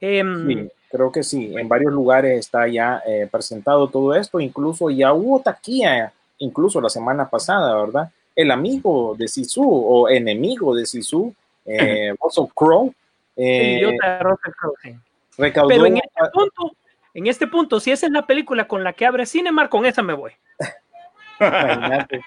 Em, 0.00 0.46
Sí, 0.46 0.68
creo 0.90 1.12
que 1.12 1.22
sí. 1.22 1.54
En 1.56 1.68
varios 1.68 1.92
lugares 1.92 2.38
está 2.38 2.66
ya 2.68 3.02
eh, 3.06 3.28
presentado 3.30 3.88
todo 3.88 4.14
esto. 4.14 4.40
Incluso 4.40 4.90
ya 4.90 5.12
hubo 5.12 5.40
taquilla, 5.40 6.12
incluso 6.38 6.80
la 6.80 6.88
semana 6.88 7.28
pasada, 7.28 7.76
¿verdad? 7.84 8.10
El 8.34 8.50
amigo 8.50 9.14
de 9.16 9.28
Sisu 9.28 9.64
o 9.64 10.08
enemigo 10.08 10.74
de 10.74 10.86
Sisu, 10.86 11.34
eh, 11.64 12.14
Russell 12.20 12.52
Crowe, 12.54 12.92
eh, 13.36 13.96
Russell 14.20 14.52
Crowe, 14.52 14.74
sí. 14.82 14.94
recaudó. 15.38 15.68
Pero 15.68 15.86
en 15.86 15.96
este 15.96 16.30
punto, 16.32 16.76
en 17.14 17.26
este 17.26 17.46
punto, 17.46 17.80
si 17.80 17.90
esa 17.90 18.06
es 18.06 18.12
la 18.12 18.26
película 18.26 18.68
con 18.68 18.84
la 18.84 18.92
que 18.92 19.06
abre 19.06 19.26
Cinemark, 19.26 19.70
con 19.70 19.86
esa 19.86 20.02
me 20.02 20.12
voy. 20.12 20.32
Imagínate. 21.40 22.20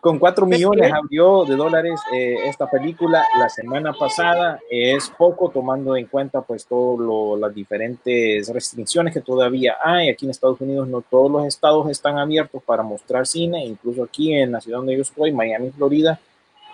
Con 0.00 0.18
4 0.20 0.46
millones 0.46 0.92
abrió 0.92 1.44
de 1.44 1.56
dólares 1.56 2.00
eh, 2.12 2.36
esta 2.46 2.70
película 2.70 3.24
la 3.36 3.48
semana 3.48 3.92
pasada. 3.92 4.60
Es 4.70 5.10
poco 5.10 5.50
tomando 5.50 5.96
en 5.96 6.06
cuenta 6.06 6.40
pues 6.42 6.64
todas 6.66 7.40
las 7.40 7.52
diferentes 7.54 8.48
restricciones 8.52 9.12
que 9.12 9.20
todavía 9.20 9.76
hay. 9.82 10.08
Aquí 10.08 10.24
en 10.24 10.30
Estados 10.30 10.60
Unidos 10.60 10.86
no 10.86 11.00
todos 11.02 11.30
los 11.32 11.46
estados 11.46 11.90
están 11.90 12.16
abiertos 12.16 12.62
para 12.62 12.84
mostrar 12.84 13.26
cine. 13.26 13.64
Incluso 13.64 14.04
aquí 14.04 14.32
en 14.34 14.52
la 14.52 14.60
ciudad 14.60 14.78
donde 14.78 14.94
yo 14.94 15.02
estoy, 15.02 15.32
Miami, 15.32 15.70
Florida, 15.70 16.20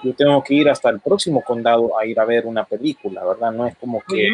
yo 0.03 0.13
tengo 0.15 0.45
que 0.45 0.53
ir 0.55 0.69
hasta 0.69 0.91
el 0.91 1.01
próximo 1.01 1.43
condado 1.43 1.99
a 1.99 2.05
ir 2.05 2.21
a 2.21 2.27
ver 2.27 2.45
una 2.47 2.65
película, 2.65 3.25
¿verdad? 3.25 3.53
No 3.53 3.67
es 3.67 3.75
como 3.79 4.03
que 4.07 4.29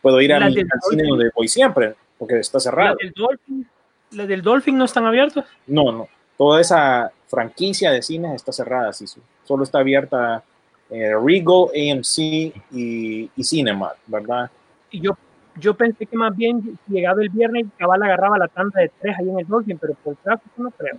puedo 0.00 0.20
ir 0.20 0.32
a 0.32 0.38
mi- 0.38 0.56
al 0.60 0.68
cine 0.88 1.02
donde 1.08 1.30
voy 1.34 1.48
siempre, 1.48 1.94
porque 2.16 2.38
está 2.38 2.58
¿La 2.58 2.60
cerrado. 2.62 2.96
del 3.00 3.10
Dolphin, 3.12 3.66
la 4.12 4.26
del 4.26 4.40
Dolphin 4.40 4.78
no 4.78 4.84
están 4.84 5.04
abiertos? 5.04 5.44
No, 5.66 5.90
no. 5.90 6.06
Toda 6.38 6.60
esa 6.60 7.10
franquicia 7.30 7.90
de 7.92 8.02
cines 8.02 8.34
está 8.34 8.52
cerrada, 8.52 8.92
sí. 8.92 9.06
Solo 9.44 9.62
está 9.64 9.78
abierta 9.78 10.42
eh, 10.90 11.12
Regal, 11.14 11.66
AMC 11.74 12.18
y, 12.72 13.30
y 13.36 13.44
Cinemark, 13.44 13.96
¿verdad? 14.06 14.50
Y 14.90 15.00
yo, 15.00 15.16
yo 15.56 15.74
pensé 15.74 16.04
que 16.06 16.16
más 16.16 16.36
bien 16.36 16.76
llegado 16.88 17.20
el 17.20 17.28
viernes, 17.28 17.66
cabal 17.78 18.02
agarraba 18.02 18.36
la 18.38 18.48
tanda 18.48 18.80
de 18.80 18.90
tres 19.00 19.16
ahí 19.18 19.28
en 19.28 19.38
el 19.38 19.46
Dolphin, 19.46 19.78
pero 19.78 19.94
por 19.94 20.16
tráfico 20.16 20.62
no 20.62 20.70
creo. 20.72 20.96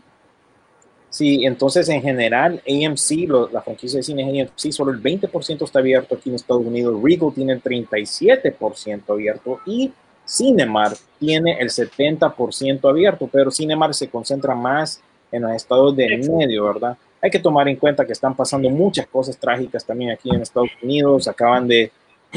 Sí, 1.10 1.46
entonces 1.46 1.90
en 1.90 2.02
general 2.02 2.62
AMC, 2.66 3.28
lo- 3.28 3.50
la 3.50 3.62
franquicia 3.62 3.98
de 3.98 4.04
cines 4.04 4.28
AMC, 4.48 4.72
solo 4.72 4.92
el 4.92 5.02
20% 5.02 5.66
está 5.66 5.80
abierto 5.80 6.16
aquí 6.16 6.30
en 6.30 6.36
Estados 6.36 6.66
Unidos. 6.66 6.98
Regal 7.04 7.34
tiene 7.36 7.52
el 7.54 7.62
37% 7.62 9.12
abierto 9.12 9.60
y 9.66 9.92
Cinemark 10.26 10.98
tiene 11.20 11.58
el 11.60 11.70
70% 11.70 12.90
abierto, 12.90 13.28
pero 13.30 13.52
Cinemark 13.52 13.94
se 13.94 14.10
concentra 14.10 14.56
más 14.56 15.02
en 15.32 15.42
los 15.44 15.52
estados 15.54 15.96
del 15.96 16.30
medio, 16.30 16.66
¿verdad? 16.66 16.98
Hay 17.22 17.30
que 17.30 17.40
tomar 17.40 17.68
en 17.68 17.76
cuenta 17.76 18.06
que 18.06 18.14
están 18.14 18.36
pasando 18.36 18.70
muchas 18.70 19.08
cosas 19.08 19.38
trágicas 19.38 19.86
también 19.86 20.12
aquí 20.12 20.30
en 20.34 20.42
Estados 20.42 20.72
Unidos. 20.82 21.28
Acaban 21.28 21.68
de, 21.68 21.92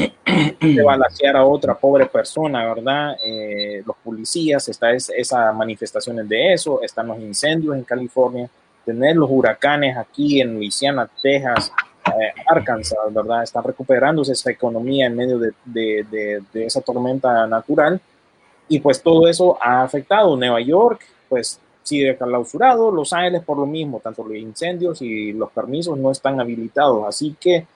de 0.60 0.82
balacear 0.82 1.36
a 1.36 1.44
otra 1.44 1.74
pobre 1.74 2.06
persona, 2.06 2.66
¿verdad? 2.74 3.16
Eh, 3.24 3.82
los 3.86 3.96
policías, 4.04 4.68
está 4.68 4.92
es- 4.92 5.10
esas 5.16 5.54
manifestaciones 5.54 6.28
de 6.28 6.52
eso, 6.52 6.82
están 6.82 7.06
los 7.08 7.18
incendios 7.18 7.74
en 7.76 7.84
California, 7.84 8.48
tener 8.84 9.16
los 9.16 9.30
huracanes 9.30 9.96
aquí 9.96 10.40
en 10.40 10.54
Luisiana, 10.54 11.08
Texas, 11.22 11.72
eh, 12.06 12.32
Arkansas, 12.46 12.98
¿verdad? 13.10 13.42
Están 13.42 13.64
recuperándose 13.64 14.32
esa 14.32 14.50
economía 14.50 15.06
en 15.06 15.16
medio 15.16 15.38
de, 15.38 15.52
de- 15.64 16.04
de- 16.10 16.42
de 16.52 16.66
esa 16.66 16.82
tormenta 16.82 17.46
natural. 17.46 17.98
Y 18.68 18.80
pues 18.80 19.02
todo 19.02 19.26
eso 19.28 19.56
ha 19.60 19.82
afectado. 19.82 20.36
Nueva 20.36 20.60
York, 20.60 21.00
pues 21.28 21.58
sigue 21.84 22.16
clausurado. 22.16 22.90
Los 22.90 23.12
Ángeles 23.12 23.44
por 23.44 23.58
lo 23.58 23.66
mismo, 23.66 24.00
tanto 24.00 24.24
los 24.24 24.36
incendios 24.36 25.00
y 25.00 25.32
los 25.32 25.52
permisos 25.52 25.96
no 25.96 26.10
están 26.10 26.40
habilitados. 26.40 27.06
Así 27.06 27.36
que 27.38 27.66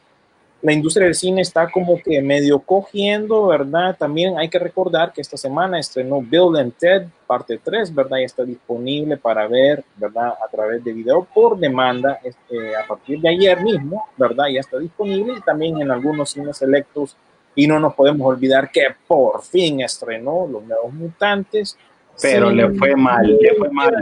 la 0.60 0.72
industria 0.72 1.04
del 1.04 1.14
cine 1.14 1.42
está 1.42 1.70
como 1.70 2.02
que 2.02 2.20
medio 2.20 2.58
cogiendo, 2.58 3.46
¿verdad? 3.46 3.96
También 3.96 4.38
hay 4.38 4.48
que 4.48 4.58
recordar 4.58 5.12
que 5.12 5.20
esta 5.20 5.36
semana 5.36 5.78
estrenó 5.78 6.20
Bill 6.20 6.56
and 6.56 6.72
Ted, 6.76 7.06
parte 7.28 7.60
3, 7.62 7.94
¿verdad? 7.94 8.18
Ya 8.18 8.24
está 8.24 8.42
disponible 8.42 9.16
para 9.16 9.46
ver, 9.46 9.84
¿verdad? 9.94 10.34
A 10.44 10.48
través 10.50 10.82
de 10.82 10.92
video 10.92 11.22
por 11.32 11.56
demanda 11.58 12.18
este, 12.24 12.74
a 12.74 12.84
partir 12.88 13.20
de 13.20 13.28
ayer 13.28 13.62
mismo, 13.62 14.06
¿verdad? 14.16 14.46
Ya 14.52 14.58
está 14.58 14.78
disponible 14.78 15.34
y 15.38 15.40
también 15.42 15.80
en 15.80 15.92
algunos 15.92 16.30
cines 16.30 16.56
selectos. 16.56 17.16
Y 17.54 17.66
no 17.68 17.78
nos 17.78 17.94
podemos 17.94 18.26
olvidar 18.26 18.70
que 18.72 18.86
por 19.06 19.42
fin 19.42 19.80
estrenó 19.80 20.48
Los 20.50 20.64
Nuevos 20.64 20.92
Mutantes. 20.92 21.76
Pero 22.20 22.48
sin 22.48 22.56
le 22.56 22.70
fue 22.70 22.96
mal, 22.96 23.38
le 23.40 23.54
fue 23.54 23.70
mal. 23.70 23.92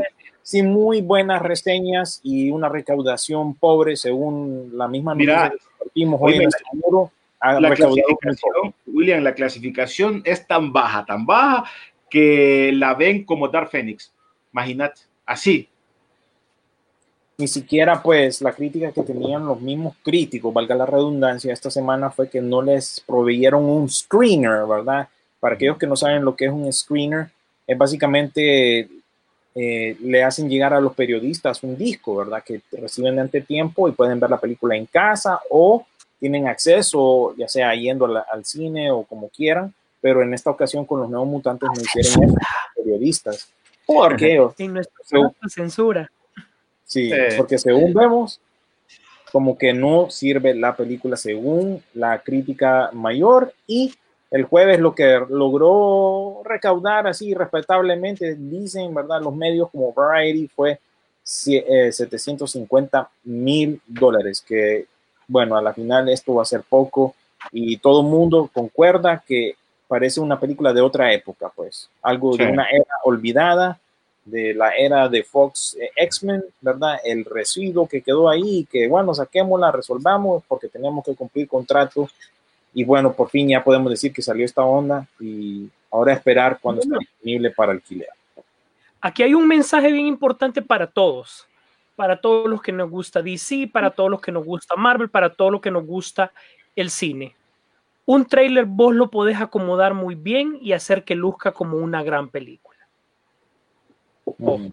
sin 0.43 0.73
muy 0.73 1.01
buenas 1.03 1.43
reseñas 1.43 2.21
y 2.23 2.51
una 2.51 2.69
recaudación 2.69 3.55
pobre 3.55 3.97
según 3.97 4.71
la 4.75 4.89
misma 4.89 5.15
Mira, 5.15 5.51
que 5.51 5.59
compartimos 5.59 6.21
hoy 6.23 6.35
en 6.35 6.51
muro, 6.73 7.11
ha 7.41 7.61
La 7.61 7.75
clasificación, 7.75 8.75
William, 8.87 9.23
la 9.23 9.35
clasificación 9.35 10.23
es 10.25 10.47
tan 10.47 10.73
baja, 10.73 11.05
tan 11.05 11.27
baja, 11.27 11.65
que 12.09 12.73
la 12.75 12.95
ven 12.95 13.25
como 13.25 13.49
Dark 13.49 13.71
Phoenix. 13.71 14.13
Imagínate, 14.53 15.03
así. 15.25 15.69
Ni 17.39 17.49
siquiera 17.49 18.03
pues 18.03 18.41
la 18.41 18.53
crítica 18.53 18.93
que 18.93 19.03
tenían 19.03 19.45
los 19.45 19.61
mismos 19.61 19.95
críticos, 20.03 20.55
valga 20.55 20.75
la 20.75 20.87
redundancia, 20.87 21.53
esta 21.53 21.71
semana 21.71 22.11
fue 22.11 22.31
que 22.31 22.41
no 22.41 22.63
les 22.63 23.03
proveyeron 23.07 23.65
un 23.65 23.91
screener, 23.91 24.65
¿verdad? 24.67 25.09
Para 25.39 25.57
aquellos 25.57 25.77
que 25.77 25.87
no 25.87 25.97
saben 25.97 26.25
lo 26.25 26.35
que 26.35 26.47
es 26.47 26.53
un 26.53 26.73
screener, 26.73 27.29
es 27.67 27.77
básicamente 27.79 28.89
eh, 29.55 29.97
le 30.01 30.23
hacen 30.23 30.49
llegar 30.49 30.75
a 30.75 30.81
los 30.81 30.95
periodistas 30.95 31.63
un 31.63 31.77
disco, 31.77 32.17
¿verdad? 32.17 32.43
Que 32.45 32.61
reciben 32.73 33.15
de 33.17 33.23
antetiempo 33.23 33.89
y 33.89 33.93
pueden 33.93 34.21
ver 34.21 34.31
la 34.31 34.39
película 34.41 34.77
en 34.77 34.87
casa 34.87 35.41
o 35.51 35.87
tienen 36.21 36.47
acceso, 36.47 37.35
ya 37.37 37.49
sea 37.49 37.75
yendo 37.75 38.05
al, 38.07 38.23
al 38.31 38.45
cine 38.45 38.91
o 38.91 39.03
como 39.05 39.29
quieran, 39.29 39.73
pero 40.01 40.23
en 40.23 40.35
esta 40.35 40.51
ocasión 40.51 40.85
con 40.85 41.01
los 41.01 41.11
nuevos 41.11 41.29
mutantes 41.29 41.69
no 41.75 41.81
hicieron 41.81 42.31
eso 42.31 42.37
los 42.37 42.85
periodistas. 42.85 43.49
¿Por 43.87 44.17
qué? 44.17 44.35
En 44.59 44.75
nuestra 44.75 44.97
censura. 45.49 46.11
Sí, 46.85 47.11
Sí. 47.11 47.37
porque 47.37 47.59
según 47.59 47.93
vemos, 47.95 48.41
como 49.33 49.59
que 49.59 49.73
no 49.73 50.11
sirve 50.11 50.55
la 50.55 50.77
película 50.77 51.17
según 51.17 51.83
la 51.95 52.19
crítica 52.21 52.91
mayor 52.93 53.53
y 53.67 53.95
el 54.31 54.45
jueves 54.45 54.81
lo 54.81 54.95
que 54.95 55.21
logró 55.29 56.43
recaudar 56.45 57.07
así 57.07 57.35
respetablemente, 57.35 58.35
dicen, 58.35 58.95
¿verdad? 58.95 59.21
Los 59.23 59.35
medios 59.35 59.71
como 59.71 59.93
Variety 59.93 60.49
fue 60.49 60.79
sie- 61.25 61.65
eh, 61.67 61.93
750 61.93 63.09
mil 63.25 63.81
dólares, 63.87 64.43
que 64.47 64.87
bueno, 65.29 65.57
a 65.57 65.63
la 65.63 65.73
final 65.73 66.09
esto 66.09 66.35
va 66.35 66.43
a 66.43 66.47
ser 66.47 66.63
poco 66.69 67.15
y 67.53 67.77
todo 67.79 68.01
el 68.03 68.07
mundo 68.09 68.51
concuerda 68.53 69.23
que 69.27 69.55
parece 69.89 70.21
una 70.21 70.39
película 70.39 70.73
de 70.73 70.81
otra 70.81 71.13
época, 71.13 71.51
pues, 71.55 71.89
algo 72.03 72.37
de 72.37 72.45
una 72.53 72.69
era 72.71 72.85
olvidada, 73.05 73.79
de 74.25 74.55
la 74.55 74.71
era 74.71 75.09
de 75.09 75.23
Fox 75.23 75.77
eh, 75.81 75.91
X-Men, 75.95 76.45
¿verdad? 76.61 76.97
El 77.05 77.25
residuo 77.25 77.87
que 77.87 78.03
quedó 78.03 78.29
ahí, 78.29 78.67
que 78.71 78.89
bueno, 78.89 79.15
saquémosla, 79.15 79.71
resolvamos 79.71 80.43
porque 80.49 80.69
tenemos 80.69 81.05
que 81.05 81.15
cumplir 81.15 81.47
contrato 81.47 82.09
y 82.75 82.85
bueno, 82.85 83.13
por 83.13 83.31
fin 83.31 83.49
ya 83.49 83.65
podemos 83.65 83.91
decir 83.91 84.13
que 84.13 84.23
salió 84.23 84.45
esta 84.45 84.63
onda 84.63 85.07
y 85.19 85.69
ahora 85.91 86.13
esperar 86.13 86.59
cuando 86.61 86.83
esté 86.83 86.97
disponible 86.99 87.51
para 87.51 87.73
alquiler. 87.73 88.09
Aquí 89.01 89.23
hay 89.23 89.35
un 89.35 89.47
mensaje 89.47 89.91
bien 89.93 90.07
importante 90.07 90.63
para 90.63 90.87
todos, 90.87 91.47
para 91.95 92.21
todos 92.21 92.49
los 92.49 92.61
que 92.61 92.73
nos 92.73 92.91
gusta 92.91 93.23
DC, 93.23 93.71
para 93.73 93.91
todos 93.91 94.11
los 94.11 94.21
que 94.21 94.33
nos 94.33 94.45
gusta 94.45 94.77
Marvel, 94.77 95.09
para 95.09 95.33
todos 95.33 95.53
los 95.53 95.61
que 95.61 95.71
nos 95.71 95.87
gusta 95.87 96.33
el 96.75 96.91
cine. 96.91 97.35
Un 98.05 98.25
tráiler 98.27 98.67
vos 98.67 98.95
lo 98.95 99.11
podés 99.11 99.41
acomodar 99.41 99.95
muy 99.95 100.15
bien 100.15 100.59
y 100.61 100.73
hacer 100.73 101.05
que 101.05 101.15
luzca 101.15 101.53
como 101.53 101.79
una 101.79 102.03
gran 102.03 102.29
película. 102.29 102.79
Mm. 104.39 104.69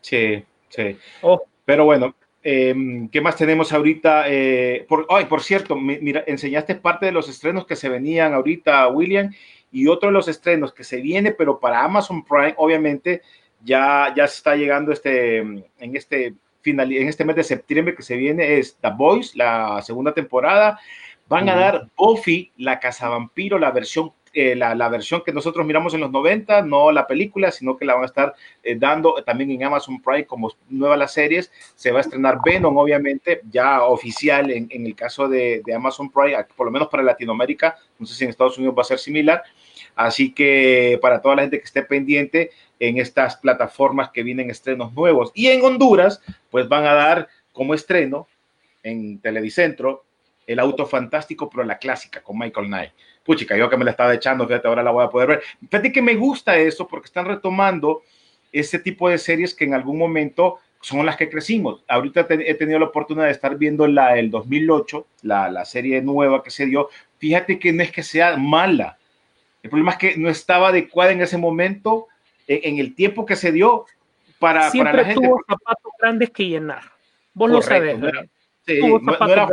Sí, 0.00 0.44
sí. 0.68 0.96
Oh, 1.22 1.42
Pero 1.64 1.84
bueno, 1.84 2.14
eh, 2.48 3.08
¿qué 3.10 3.20
más 3.20 3.36
tenemos 3.36 3.72
ahorita? 3.72 4.24
Eh, 4.28 4.86
por, 4.88 5.06
ay, 5.10 5.24
por 5.24 5.42
cierto, 5.42 5.74
mi- 5.74 5.98
mira, 5.98 6.22
enseñaste 6.26 6.76
parte 6.76 7.06
de 7.06 7.12
los 7.12 7.28
estrenos 7.28 7.66
que 7.66 7.74
se 7.74 7.88
venían 7.88 8.32
ahorita, 8.34 8.86
William, 8.88 9.32
y 9.72 9.88
otro 9.88 10.08
de 10.08 10.12
los 10.12 10.28
estrenos 10.28 10.72
que 10.72 10.84
se 10.84 11.00
viene, 11.00 11.32
pero 11.32 11.58
para 11.58 11.82
Amazon 11.82 12.24
Prime, 12.24 12.54
obviamente, 12.56 13.20
ya, 13.64 14.12
ya 14.16 14.26
se 14.28 14.36
está 14.36 14.54
llegando 14.54 14.92
este, 14.92 15.38
en 15.38 15.66
este 15.96 16.34
final, 16.60 16.92
en 16.92 17.08
este 17.08 17.24
mes 17.24 17.36
de 17.36 17.44
septiembre 17.44 17.94
que 17.94 18.02
se 18.02 18.16
viene 18.16 18.58
es 18.58 18.76
The 18.80 18.90
Boys, 18.96 19.34
la 19.34 19.82
segunda 19.82 20.14
temporada. 20.14 20.78
Van 21.28 21.48
a 21.48 21.56
dar 21.56 21.88
Buffy, 21.96 22.52
la 22.56 22.78
Cazavampiro, 22.78 23.58
la 23.58 23.72
versión 23.72 24.12
la, 24.36 24.88
versión 24.90 25.22
que 25.24 25.32
nosotros 25.32 25.66
miramos 25.66 25.94
en 25.94 26.00
los 26.00 26.10
90, 26.10 26.62
no 26.62 26.92
la 26.92 27.06
película, 27.06 27.50
sino 27.50 27.76
que 27.76 27.86
la 27.86 27.94
van 27.94 28.02
a 28.02 28.06
estar 28.06 28.34
eh, 28.62 28.76
dando 28.78 29.14
también 29.24 29.50
en 29.50 29.64
Amazon 29.64 30.00
Prime 30.02 30.26
como 30.26 30.52
nueva 30.68 30.96
las 30.96 31.14
series. 31.14 31.50
Se 31.74 31.90
va 31.90 31.98
a 31.98 32.00
estrenar 32.02 32.38
Venom, 32.44 32.76
obviamente, 32.76 33.40
ya 33.50 33.82
oficial 33.84 34.50
en, 34.50 34.66
en 34.70 34.84
el 34.84 34.94
caso 34.94 35.26
de, 35.26 35.62
de, 35.64 35.74
Amazon 35.74 36.10
Prime, 36.10 36.36
por 36.54 36.66
lo 36.66 36.70
menos 36.70 36.88
para 36.88 37.02
Latinoamérica. 37.02 37.76
No 37.98 38.04
sé 38.04 38.14
si 38.14 38.24
en 38.24 38.30
Estados 38.30 38.58
Unidos 38.58 38.76
va 38.76 38.82
a 38.82 38.84
ser 38.84 38.98
similar. 38.98 39.42
Así 39.94 40.32
que 40.32 40.98
para 41.00 41.22
toda 41.22 41.36
la 41.36 41.42
gente 41.42 41.58
que 41.58 41.64
esté 41.64 41.82
pendiente 41.82 42.50
en 42.78 42.98
estas 42.98 43.36
plataformas 43.36 44.10
que 44.10 44.22
vienen 44.22 44.50
estrenos 44.50 44.92
nuevos. 44.92 45.32
Y 45.34 45.48
en 45.48 45.64
Honduras, 45.64 46.20
pues 46.50 46.68
van 46.68 46.84
a 46.84 46.92
dar 46.92 47.28
como 47.52 47.72
estreno 47.72 48.28
en 48.82 49.18
Televicentro 49.18 50.04
el 50.46 50.58
auto 50.58 50.86
fantástico, 50.86 51.48
pero 51.50 51.64
la 51.64 51.78
clásica 51.78 52.22
con 52.22 52.38
Michael 52.38 52.66
Knight 52.66 52.92
puchica, 53.26 53.56
yo 53.56 53.68
que 53.68 53.76
me 53.76 53.84
la 53.84 53.90
estaba 53.90 54.14
echando, 54.14 54.46
fíjate, 54.46 54.68
ahora 54.68 54.82
la 54.82 54.92
voy 54.92 55.04
a 55.04 55.10
poder 55.10 55.28
ver. 55.28 55.42
Fíjate 55.68 55.92
que 55.92 56.00
me 56.00 56.14
gusta 56.14 56.56
eso 56.56 56.86
porque 56.86 57.06
están 57.06 57.26
retomando 57.26 58.02
ese 58.52 58.78
tipo 58.78 59.08
de 59.08 59.18
series 59.18 59.54
que 59.54 59.64
en 59.64 59.74
algún 59.74 59.98
momento 59.98 60.58
son 60.80 61.04
las 61.04 61.16
que 61.16 61.28
crecimos. 61.28 61.82
Ahorita 61.88 62.26
he 62.30 62.54
tenido 62.54 62.78
la 62.78 62.86
oportunidad 62.86 63.26
de 63.26 63.32
estar 63.32 63.58
viendo 63.58 63.86
la 63.86 64.14
del 64.14 64.30
2008, 64.30 65.06
la, 65.22 65.50
la 65.50 65.64
serie 65.64 66.00
nueva 66.00 66.42
que 66.42 66.50
se 66.50 66.66
dio. 66.66 66.88
Fíjate 67.18 67.58
que 67.58 67.72
no 67.72 67.82
es 67.82 67.90
que 67.90 68.02
sea 68.02 68.36
mala. 68.36 68.96
El 69.62 69.70
problema 69.70 69.92
es 69.92 69.98
que 69.98 70.16
no 70.16 70.30
estaba 70.30 70.68
adecuada 70.68 71.10
en 71.12 71.22
ese 71.22 71.36
momento, 71.36 72.06
en, 72.46 72.74
en 72.74 72.78
el 72.78 72.94
tiempo 72.94 73.26
que 73.26 73.34
se 73.34 73.50
dio 73.50 73.84
para, 74.38 74.70
Siempre 74.70 74.92
para 74.92 75.02
la 75.02 75.08
gente. 75.08 75.26
tuvo 75.26 75.42
zapatos 75.48 75.92
grandes 75.98 76.30
que 76.30 76.46
llenar. 76.46 76.82
Vos 77.34 77.50
lo 77.50 77.60
sabés. 77.62 77.98
No 77.98 78.08
sí, 78.66 78.80
no, 78.80 78.98
no 78.98 79.28
era 79.28 79.48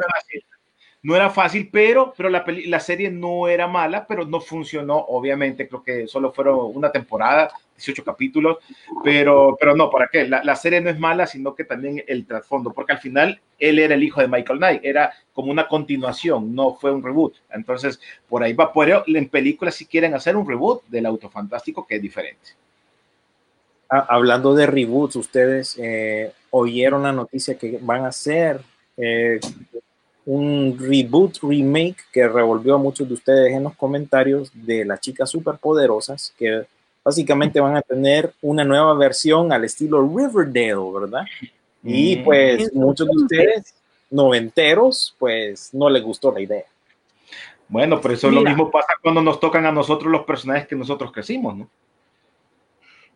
no 1.03 1.17
era 1.17 1.29
fácil, 1.29 1.69
pero, 1.69 2.13
pero 2.15 2.29
la, 2.29 2.45
la, 2.48 2.79
serie 2.79 3.12
no 3.12 3.50
era 3.50 3.67
mala, 3.67 4.07
pero 4.07 4.25
no 4.25 4.39
funcionó, 4.39 4.98
obviamente, 4.98 5.67
creo 5.67 5.83
que 5.83 6.07
solo 6.07 6.31
fueron 6.31 6.72
una 6.74 6.93
temporada, 6.93 7.51
18 7.75 8.05
capítulos, 8.05 8.57
pero, 9.03 9.57
pero 9.60 9.75
no, 9.75 9.89
¿para 9.89 10.07
qué? 10.07 10.25
La, 10.25 10.41
la 10.45 10.55
serie 10.55 10.79
no 10.79 10.89
es 10.89 10.98
mala, 10.98 11.27
sino 11.27 11.53
que 11.55 11.65
también 11.65 12.01
el 12.07 12.25
trasfondo, 12.25 12.72
porque 12.72 12.93
al 12.93 13.00
final 13.00 13.41
él 13.60 13.79
era 13.79 13.95
el 13.95 14.03
hijo 14.03 14.22
de 14.22 14.29
Michael 14.29 14.60
Knight, 14.60 14.86
era 14.86 15.12
como 15.33 15.51
una 15.51 15.67
continuación, 15.67 16.55
no 16.55 16.75
fue 16.75 16.93
un 16.93 17.03
reboot, 17.03 17.36
entonces 17.51 18.00
por 18.29 18.41
ahí 18.41 18.53
va, 18.53 18.72
ello, 18.74 19.03
en 19.05 19.27
películas 19.27 19.75
si 19.75 19.86
quieren 19.86 20.13
hacer 20.13 20.38
un 20.38 20.48
reboot 20.48 20.86
del 20.88 21.05
Auto 21.05 21.29
Fantástico, 21.29 21.86
que 21.86 21.98
es 21.98 22.01
diferente. 22.01 22.51
Ah, 23.89 24.05
hablando 24.07 24.55
de 24.55 24.67
reboots, 24.67 25.17
ustedes 25.17 25.77
eh, 25.77 26.31
oyeron 26.51 27.03
la 27.03 27.12
noticia 27.12 27.57
que 27.57 27.77
van 27.81 28.05
a 28.05 28.07
hacer 28.07 28.62
eh, 28.95 29.39
un 30.25 30.77
reboot, 30.80 31.39
remake 31.42 31.98
que 32.12 32.27
revolvió 32.27 32.75
a 32.75 32.77
muchos 32.77 33.08
de 33.08 33.13
ustedes 33.13 33.53
en 33.53 33.63
los 33.63 33.75
comentarios 33.75 34.51
de 34.53 34.86
las 34.86 35.01
chicas 35.01 35.30
superpoderosas, 35.30 36.34
que 36.38 36.65
básicamente 37.03 37.60
van 37.60 37.75
a 37.75 37.82
tener 37.82 38.34
una 38.42 38.63
nueva 38.63 38.94
versión 38.94 39.51
al 39.51 39.65
estilo 39.65 40.01
Riverdale, 40.01 40.92
¿verdad? 40.94 41.25
Y 41.84 42.18
pues 42.18 42.74
muchos 42.74 43.08
de 43.08 43.15
ustedes 43.15 43.75
noventeros, 44.10 45.15
pues 45.20 45.74
no 45.74 45.89
les 45.89 46.01
gustó 46.01 46.32
la 46.32 46.39
idea. 46.39 46.65
Bueno, 47.68 48.00
pero 48.00 48.13
eso 48.13 48.30
Mira, 48.30 48.42
lo 48.42 48.50
mismo 48.50 48.72
pasa 48.72 48.94
cuando 49.01 49.22
nos 49.22 49.39
tocan 49.39 49.65
a 49.65 49.72
nosotros 49.72 50.12
los 50.12 50.24
personajes 50.24 50.68
que 50.68 50.75
nosotros 50.75 51.12
crecimos, 51.12 51.58
¿no? 51.58 51.70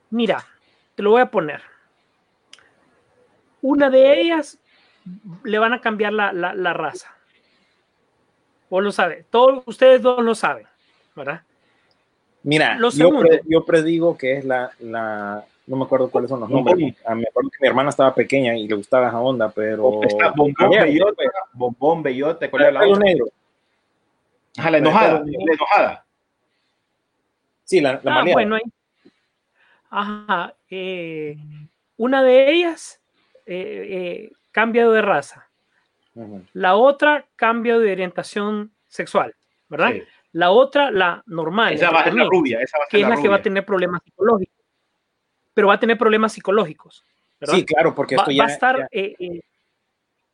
Mira, 0.10 0.46
te 0.96 1.04
lo 1.04 1.12
voy 1.12 1.22
a 1.22 1.32
poner. 1.32 1.62
Una 3.62 3.90
de 3.90 4.22
ellas 4.22 4.58
le 5.44 5.60
van 5.60 5.74
a 5.74 5.82
cambiar 5.82 6.14
la, 6.14 6.34
la, 6.34 6.54
la 6.54 6.74
raza. 6.74 7.14
Vos 8.70 8.84
lo 8.84 8.92
sabes. 8.92 9.26
Todos 9.30 9.64
ustedes 9.66 10.02
dos 10.02 10.24
lo 10.24 10.36
saben, 10.36 10.68
¿verdad? 11.16 11.42
Mira, 12.44 12.78
yo, 12.94 13.20
pre, 13.20 13.42
yo, 13.46 13.66
predigo 13.66 14.18
que 14.18 14.38
es 14.38 14.46
la, 14.46 14.72
la, 14.80 15.44
no 15.66 15.76
me 15.76 15.84
acuerdo 15.84 16.10
cuáles 16.10 16.30
son 16.30 16.40
los 16.40 16.50
nombres. 16.50 16.96
Ah, 17.06 17.16
me 17.16 17.26
acuerdo 17.28 17.50
que 17.50 17.58
mi 17.62 17.68
hermana 17.68 17.90
estaba 17.90 18.14
pequeña 18.16 18.56
y 18.56 18.68
le 18.68 18.76
gustaba 18.76 19.08
esa 19.08 19.20
onda, 19.20 19.50
pero. 19.50 20.02
Está 20.04 20.32
bombón, 20.32 20.70
bellote, 20.70 21.24
bombón, 21.54 22.04
bellote, 22.04 22.50
¿cuál 22.50 22.64
era 22.64 22.72
la 22.72 22.88
otra? 22.88 23.04
negro. 23.04 23.26
Ajá, 24.58 24.72
la 24.72 24.78
enojada, 24.78 25.24
la 25.26 25.54
enojada. 25.54 26.06
Sí, 27.64 27.82
la, 27.82 28.00
la 28.02 28.20
ah, 28.20 28.26
bueno. 28.32 28.58
Ajá. 29.90 30.56
Eh, 30.70 31.38
una 31.98 32.24
de 32.24 32.52
ellas 32.52 33.02
eh, 33.46 33.88
eh, 33.90 34.32
cambio 34.58 34.92
de 34.92 35.04
raza. 35.04 35.48
Uh 36.16 36.24
-huh. 36.24 36.48
La 36.54 36.78
otra, 36.78 37.28
cambio 37.36 37.80
de 37.80 37.92
orientación 37.92 38.72
sexual, 38.88 39.36
¿verdad? 39.70 39.92
Sí. 39.92 40.02
La 40.32 40.50
otra, 40.50 40.90
la 40.90 41.22
normal. 41.28 41.76
Esa 41.76 41.92
va 41.92 42.00
a 42.00 42.06
ser 42.06 42.16
la 42.16 42.24
rubia. 42.24 42.60
Esa 42.60 42.80
va 42.80 42.86
a 42.86 42.90
ser 42.90 43.00
que 43.00 43.04
es 43.04 43.10
la, 43.10 43.22
que 43.22 43.28
va 43.28 43.36
a 43.36 43.42
tener 43.44 43.64
problemas 43.64 44.02
psicológicos. 44.04 44.66
Pero 45.54 45.68
va 45.68 45.76
a 45.76 45.80
tener 45.80 45.96
problemas 45.96 46.34
psicológicos. 46.34 47.06
¿verdad? 47.40 47.54
Sí, 47.54 47.66
claro, 47.66 47.94
porque 47.94 48.16
esto 48.16 48.32
va, 48.32 48.34
ya, 48.34 48.46
va 48.46 48.50
a 48.50 48.52
estar. 48.52 48.80
ya, 48.80 48.88
eh, 48.92 49.16
eh, 49.20 49.42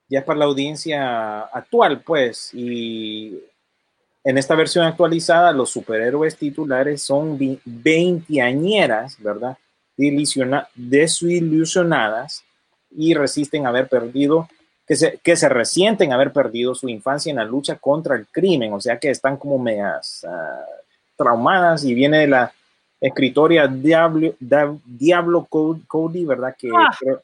ya 0.07 0.19
es 0.19 0.25
para 0.25 0.39
la 0.39 0.45
audiencia 0.45 1.41
actual, 1.41 1.99
pues. 1.99 2.51
Y 2.53 3.43
en 4.23 4.37
esta 4.37 4.55
versión 4.55 4.85
actualizada, 4.85 5.51
los 5.51 5.69
superhéroes 5.69 6.37
titulares 6.37 7.03
son 7.03 7.37
veinteañeras, 7.65 9.21
¿verdad? 9.21 9.57
Desilusionadas 9.97 12.45
y 12.95 13.13
resisten 13.13 13.65
haber 13.65 13.87
perdido, 13.87 14.47
que 14.87 14.95
se, 14.95 15.19
que 15.23 15.35
se 15.35 15.49
resienten 15.49 16.13
haber 16.13 16.31
perdido 16.31 16.75
su 16.75 16.89
infancia 16.89 17.29
en 17.29 17.37
la 17.37 17.45
lucha 17.45 17.77
contra 17.77 18.15
el 18.15 18.27
crimen, 18.27 18.73
o 18.73 18.81
sea 18.81 18.97
que 18.97 19.09
están 19.09 19.37
como 19.37 19.57
medias 19.57 20.25
uh, 20.27 20.83
traumadas 21.15 21.83
y 21.85 21.93
viene 21.93 22.27
la 22.27 22.53
escritoria 22.99 23.67
Diablo, 23.67 24.33
Diablo 24.39 25.47
Cody, 25.49 26.25
¿verdad? 26.25 26.55
Que 26.57 26.69
ah, 26.73 26.95
creo, 26.97 27.21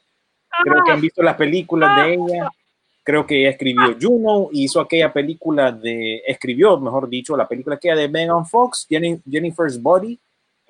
ah, 0.50 0.62
creo, 0.62 0.84
que 0.84 0.92
han 0.92 1.00
visto 1.00 1.22
las 1.22 1.36
películas 1.36 1.90
ah, 1.92 2.04
de 2.04 2.14
ella, 2.14 2.50
creo 3.02 3.26
que 3.26 3.40
ella 3.40 3.50
escribió 3.50 3.96
Juno, 4.00 4.48
hizo 4.52 4.80
aquella 4.80 5.12
película 5.12 5.72
de, 5.72 6.22
escribió, 6.26 6.78
mejor 6.78 7.08
dicho, 7.08 7.36
la 7.36 7.48
película 7.48 7.78
que 7.78 7.94
de 7.94 8.08
Megan 8.08 8.46
Fox, 8.46 8.86
Jennifer's 8.88 9.80
Body, 9.80 10.18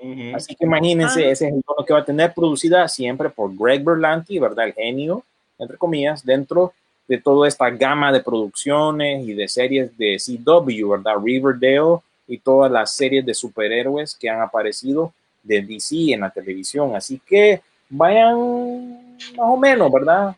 Uh 0.02 0.06
-huh. 0.06 0.36
Así 0.36 0.54
que 0.54 0.64
imagínense, 0.64 1.26
ah. 1.26 1.30
ese 1.30 1.48
es 1.48 1.52
el 1.52 1.62
tono 1.62 1.84
que 1.84 1.92
va 1.92 2.00
a 2.00 2.04
tener 2.04 2.32
producida 2.32 2.86
siempre 2.88 3.28
por 3.28 3.54
Greg 3.56 3.84
Berlanti, 3.84 4.38
¿verdad? 4.38 4.66
El 4.66 4.72
genio, 4.74 5.22
entre 5.58 5.76
comillas, 5.76 6.24
dentro 6.24 6.72
de 7.06 7.18
toda 7.18 7.48
esta 7.48 7.68
gama 7.70 8.12
de 8.12 8.20
producciones 8.20 9.26
y 9.26 9.34
de 9.34 9.48
series 9.48 9.96
de 9.98 10.16
CW, 10.16 10.90
¿verdad? 10.90 11.14
Riverdale 11.22 11.98
y 12.28 12.38
todas 12.38 12.70
las 12.70 12.92
series 12.92 13.26
de 13.26 13.34
superhéroes 13.34 14.14
que 14.14 14.30
han 14.30 14.40
aparecido 14.40 15.12
de 15.42 15.60
DC 15.60 16.12
en 16.12 16.20
la 16.20 16.30
televisión. 16.30 16.94
Así 16.94 17.20
que 17.26 17.60
vayan 17.88 19.18
más 19.36 19.38
o 19.38 19.56
menos, 19.56 19.90
¿verdad? 19.90 20.36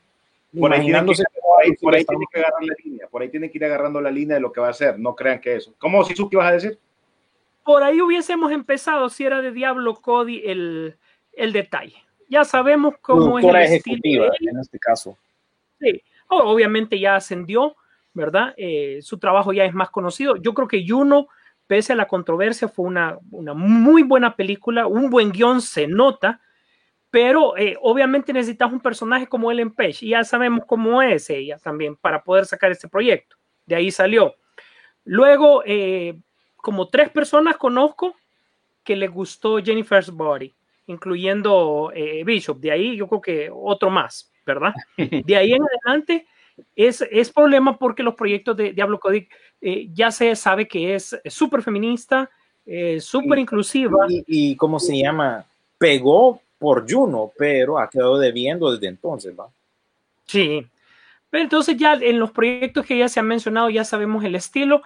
Por 0.58 0.72
ahí, 0.72 0.80
tienen 0.86 1.06
que, 1.06 1.22
por 1.40 1.62
ahí, 1.62 1.72
por 1.76 1.94
ahí 1.94 2.04
tienen 2.04 2.26
que 2.32 2.40
agarrar 2.40 2.62
la 2.62 2.74
línea, 2.84 3.06
por 3.06 3.22
ahí 3.22 3.28
tienen 3.28 3.50
que 3.50 3.58
ir 3.58 3.64
agarrando 3.64 4.00
la 4.00 4.10
línea 4.10 4.36
de 4.36 4.40
lo 4.40 4.52
que 4.52 4.60
va 4.60 4.68
a 4.68 4.70
hacer. 4.70 4.98
No 4.98 5.14
crean 5.14 5.40
que 5.40 5.56
eso. 5.56 5.72
¿Cómo, 5.78 6.02
si 6.04 6.14
qué 6.14 6.36
vas 6.36 6.50
a 6.50 6.52
decir? 6.52 6.78
Por 7.64 7.82
ahí 7.82 8.00
hubiésemos 8.00 8.52
empezado 8.52 9.08
si 9.08 9.24
era 9.24 9.40
de 9.40 9.52
Diablo 9.52 9.94
Cody 9.94 10.42
el, 10.44 10.96
el 11.32 11.52
detalle. 11.52 11.96
Ya 12.28 12.44
sabemos 12.44 12.94
cómo 13.00 13.38
es 13.38 13.44
el 13.44 13.56
estilo 13.56 14.24
de 14.24 14.30
en 14.40 14.58
este 14.58 14.78
caso. 14.78 15.18
Sí, 15.78 16.02
obviamente 16.28 16.98
ya 16.98 17.16
ascendió, 17.16 17.76
¿verdad? 18.14 18.54
Eh, 18.56 19.00
su 19.02 19.18
trabajo 19.18 19.52
ya 19.52 19.64
es 19.64 19.74
más 19.74 19.90
conocido. 19.90 20.36
Yo 20.36 20.54
creo 20.54 20.68
que 20.68 20.84
Juno, 20.86 21.28
pese 21.66 21.92
a 21.92 21.96
la 21.96 22.08
controversia, 22.08 22.68
fue 22.68 22.86
una, 22.86 23.18
una 23.30 23.54
muy 23.54 24.02
buena 24.02 24.34
película, 24.34 24.86
un 24.86 25.10
buen 25.10 25.30
guion 25.30 25.60
se 25.60 25.86
nota, 25.86 26.40
pero 27.10 27.56
eh, 27.58 27.76
obviamente 27.82 28.32
necesitas 28.32 28.72
un 28.72 28.80
personaje 28.80 29.26
como 29.26 29.52
Ellen 29.52 29.74
Page 29.74 30.06
y 30.06 30.08
ya 30.10 30.24
sabemos 30.24 30.64
cómo 30.66 31.02
es 31.02 31.28
ella 31.28 31.58
también 31.58 31.96
para 31.96 32.24
poder 32.24 32.46
sacar 32.46 32.72
este 32.72 32.88
proyecto. 32.88 33.36
De 33.66 33.74
ahí 33.74 33.90
salió. 33.90 34.34
Luego, 35.04 35.62
eh, 35.66 36.18
como 36.62 36.88
tres 36.88 37.10
personas 37.10 37.58
conozco 37.58 38.14
que 38.82 38.96
les 38.96 39.10
gustó 39.10 39.58
Jennifer's 39.58 40.10
Body, 40.10 40.54
incluyendo 40.86 41.92
eh, 41.94 42.22
Bishop. 42.24 42.58
De 42.58 42.70
ahí 42.70 42.96
yo 42.96 43.06
creo 43.08 43.20
que 43.20 43.50
otro 43.52 43.90
más, 43.90 44.32
¿verdad? 44.46 44.72
De 45.26 45.36
ahí 45.36 45.52
en 45.52 45.62
adelante 45.62 46.26
es, 46.74 47.02
es 47.10 47.30
problema 47.30 47.76
porque 47.78 48.02
los 48.02 48.14
proyectos 48.14 48.56
de 48.56 48.72
Diablo 48.72 49.00
Cody 49.00 49.28
eh, 49.60 49.88
ya 49.92 50.10
se 50.10 50.34
sabe 50.36 50.68
que 50.68 50.94
es 50.94 51.18
súper 51.26 51.62
feminista, 51.62 52.30
eh, 52.64 53.00
súper 53.00 53.40
inclusiva. 53.40 54.06
Y, 54.08 54.24
y, 54.26 54.56
¿cómo 54.56 54.78
se 54.78 54.96
llama? 54.96 55.44
Pegó 55.78 56.40
por 56.58 56.88
Juno, 56.88 57.32
pero 57.36 57.78
ha 57.78 57.90
quedado 57.90 58.18
debiendo 58.18 58.70
desde 58.70 58.86
entonces, 58.86 59.34
¿va? 59.36 59.48
Sí. 60.26 60.64
Pero 61.28 61.42
entonces 61.42 61.76
ya 61.76 61.94
en 61.94 62.20
los 62.20 62.30
proyectos 62.30 62.86
que 62.86 62.98
ya 62.98 63.08
se 63.08 63.18
han 63.18 63.26
mencionado 63.26 63.68
ya 63.68 63.84
sabemos 63.84 64.22
el 64.22 64.36
estilo 64.36 64.82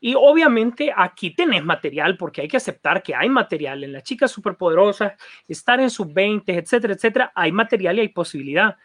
Y 0.00 0.14
obviamente 0.16 0.92
aquí 0.94 1.34
tenés 1.34 1.64
material, 1.64 2.16
porque 2.16 2.42
hay 2.42 2.48
que 2.48 2.56
aceptar 2.56 3.02
que 3.02 3.14
hay 3.14 3.28
material 3.28 3.82
en 3.82 3.92
las 3.92 4.04
chicas 4.04 4.30
superpoderosas, 4.30 5.14
estar 5.48 5.80
en 5.80 5.90
sus 5.90 6.12
20, 6.12 6.56
etcétera, 6.56 6.94
etcétera. 6.94 7.32
Hay 7.34 7.50
material 7.50 7.98
y 7.98 8.02
hay 8.02 8.08
posibilidad. 8.08 8.76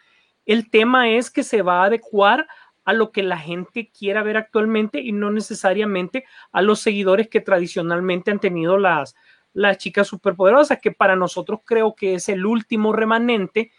El 0.44 0.70
tema 0.70 1.10
es 1.10 1.30
que 1.30 1.42
se 1.42 1.62
va 1.62 1.82
a 1.82 1.86
adecuar 1.86 2.46
a 2.84 2.92
lo 2.92 3.12
que 3.12 3.22
la 3.22 3.38
gente 3.38 3.90
quiera 3.96 4.22
ver 4.22 4.36
actualmente 4.36 5.00
y 5.00 5.12
no 5.12 5.30
necesariamente 5.30 6.24
a 6.52 6.62
los 6.62 6.80
seguidores 6.80 7.28
que 7.28 7.40
tradicionalmente 7.40 8.30
han 8.30 8.40
tenido 8.40 8.76
las, 8.76 9.14
las 9.52 9.78
chicas 9.78 10.08
superpoderosas, 10.08 10.80
que 10.80 10.92
para 10.92 11.16
nosotros 11.16 11.60
creo 11.64 11.94
que 11.94 12.14
es 12.14 12.28
el 12.28 12.44
último 12.44 12.92
remanente 12.92 13.72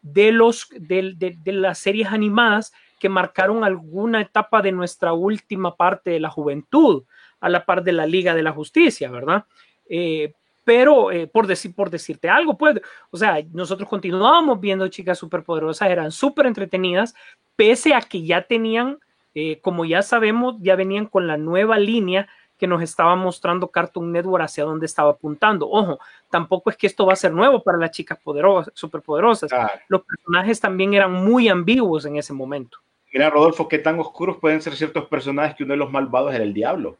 de, 0.00 0.30
los, 0.30 0.68
de, 0.70 1.14
de, 1.16 1.52
las 1.52 1.78
series 1.78 2.08
animadas 2.08 2.72
que 2.98 3.08
marcaron 3.08 3.64
alguna 3.64 4.20
etapa 4.20 4.62
de 4.62 4.72
nuestra 4.72 5.12
última 5.12 5.76
parte 5.76 6.10
de 6.10 6.20
la 6.20 6.30
juventud, 6.30 7.04
a 7.40 7.48
la 7.48 7.64
par 7.64 7.82
de 7.82 7.92
la 7.92 8.06
Liga 8.06 8.34
de 8.34 8.42
la 8.42 8.52
Justicia, 8.52 9.10
¿verdad? 9.10 9.44
Eh, 9.88 10.32
pero 10.64 11.12
eh, 11.12 11.28
por, 11.28 11.46
decir, 11.46 11.74
por 11.74 11.90
decirte 11.90 12.28
algo, 12.28 12.58
pues, 12.58 12.80
o 13.10 13.16
sea, 13.16 13.38
nosotros 13.52 13.88
continuábamos 13.88 14.60
viendo 14.60 14.88
chicas 14.88 15.18
superpoderosas, 15.18 15.88
eran 15.88 16.10
súper 16.10 16.46
entretenidas, 16.46 17.14
pese 17.54 17.94
a 17.94 18.00
que 18.00 18.24
ya 18.24 18.42
tenían, 18.42 18.98
eh, 19.34 19.60
como 19.60 19.84
ya 19.84 20.02
sabemos, 20.02 20.56
ya 20.60 20.74
venían 20.74 21.06
con 21.06 21.26
la 21.28 21.36
nueva 21.36 21.78
línea 21.78 22.28
que 22.58 22.66
nos 22.66 22.82
estaba 22.82 23.14
mostrando 23.16 23.68
Cartoon 23.68 24.12
Network 24.12 24.44
hacia 24.44 24.64
dónde 24.64 24.86
estaba 24.86 25.10
apuntando. 25.10 25.68
Ojo, 25.68 25.98
tampoco 26.30 26.70
es 26.70 26.76
que 26.76 26.86
esto 26.86 27.06
va 27.06 27.12
a 27.12 27.16
ser 27.16 27.32
nuevo 27.32 27.62
para 27.62 27.78
las 27.78 27.90
chicas 27.90 28.18
poderosas, 28.22 28.72
superpoderosas. 28.74 29.50
Los 29.88 30.02
personajes 30.02 30.60
también 30.60 30.94
eran 30.94 31.12
muy 31.12 31.48
ambiguos 31.48 32.04
en 32.06 32.16
ese 32.16 32.32
momento. 32.32 32.78
Mira, 33.12 33.30
Rodolfo, 33.30 33.68
qué 33.68 33.78
tan 33.78 33.98
oscuros 33.98 34.38
pueden 34.38 34.60
ser 34.60 34.76
ciertos 34.76 35.06
personajes 35.06 35.56
que 35.56 35.64
uno 35.64 35.74
de 35.74 35.78
los 35.78 35.90
malvados 35.90 36.34
era 36.34 36.44
el 36.44 36.52
diablo. 36.52 36.96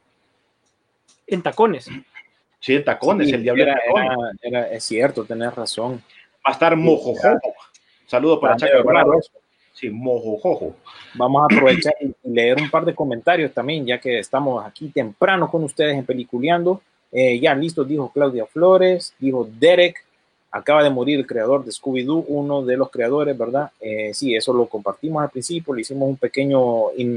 En 1.25 1.41
tacones. 1.41 1.89
Sí, 2.59 2.75
en 2.75 2.83
tacones, 2.83 3.31
el 3.31 3.43
diablo 3.43 3.63
era, 3.63 3.79
era, 4.41 4.71
es 4.71 4.83
cierto, 4.83 5.25
tenés 5.25 5.53
razón. 5.53 6.03
Va 6.45 6.51
a 6.51 6.51
estar 6.51 6.75
mojojojo. 6.75 7.53
Saludos 8.05 8.39
para 8.39 8.55
Chaco 8.55 8.83
Sí, 9.77 9.91
mojojojo. 9.91 10.73
Vamos 11.13 11.43
a 11.43 11.45
aprovechar 11.45 11.93
y 12.01 12.11
leer 12.27 12.59
un 12.59 12.71
par 12.71 12.83
de 12.83 12.95
comentarios 12.95 13.53
también, 13.53 13.85
ya 13.85 13.99
que 13.99 14.17
estamos 14.17 14.65
aquí 14.65 14.89
temprano 14.89 15.47
con 15.51 15.63
ustedes 15.63 15.95
en 15.95 16.03
Peliculeando. 16.03 16.81
Eh, 17.11 17.39
ya 17.39 17.53
listo, 17.53 17.83
dijo 17.83 18.11
Claudia 18.11 18.47
Flores, 18.47 19.13
dijo 19.19 19.47
Derek, 19.59 20.03
acaba 20.49 20.83
de 20.83 20.89
morir 20.89 21.19
el 21.19 21.27
creador 21.27 21.63
de 21.63 21.71
Scooby-Doo, 21.71 22.25
uno 22.27 22.63
de 22.63 22.75
los 22.75 22.89
creadores, 22.89 23.37
¿verdad? 23.37 23.69
Eh, 23.79 24.15
sí, 24.15 24.35
eso 24.35 24.51
lo 24.51 24.65
compartimos 24.65 25.21
al 25.21 25.29
principio, 25.29 25.75
le 25.75 25.81
hicimos 25.81 26.09
un 26.09 26.17
pequeño 26.17 26.91
in 26.97 27.15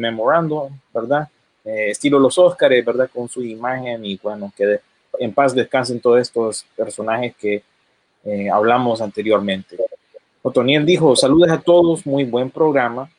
¿verdad? 0.93 1.29
Eh, 1.65 1.91
estilo 1.93 2.19
los 2.19 2.37
Óscares, 2.37 2.85
¿verdad? 2.85 3.09
Con 3.11 3.27
su 3.27 3.43
imagen 3.43 4.05
y 4.05 4.19
bueno, 4.23 4.53
que 4.55 4.81
en 5.19 5.33
paz 5.33 5.55
descansen 5.55 5.99
todos 5.99 6.21
estos 6.21 6.67
personajes 6.77 7.35
que 7.37 7.63
eh, 8.25 8.51
hablamos 8.51 9.01
anteriormente. 9.01 9.79
Otoniel 10.43 10.87
dijo, 10.87 11.15
saludos 11.17 11.51
a 11.51 11.61
todos, 11.61 12.07
muy 12.07 12.25
buen 12.25 12.51
programa. 12.51 13.11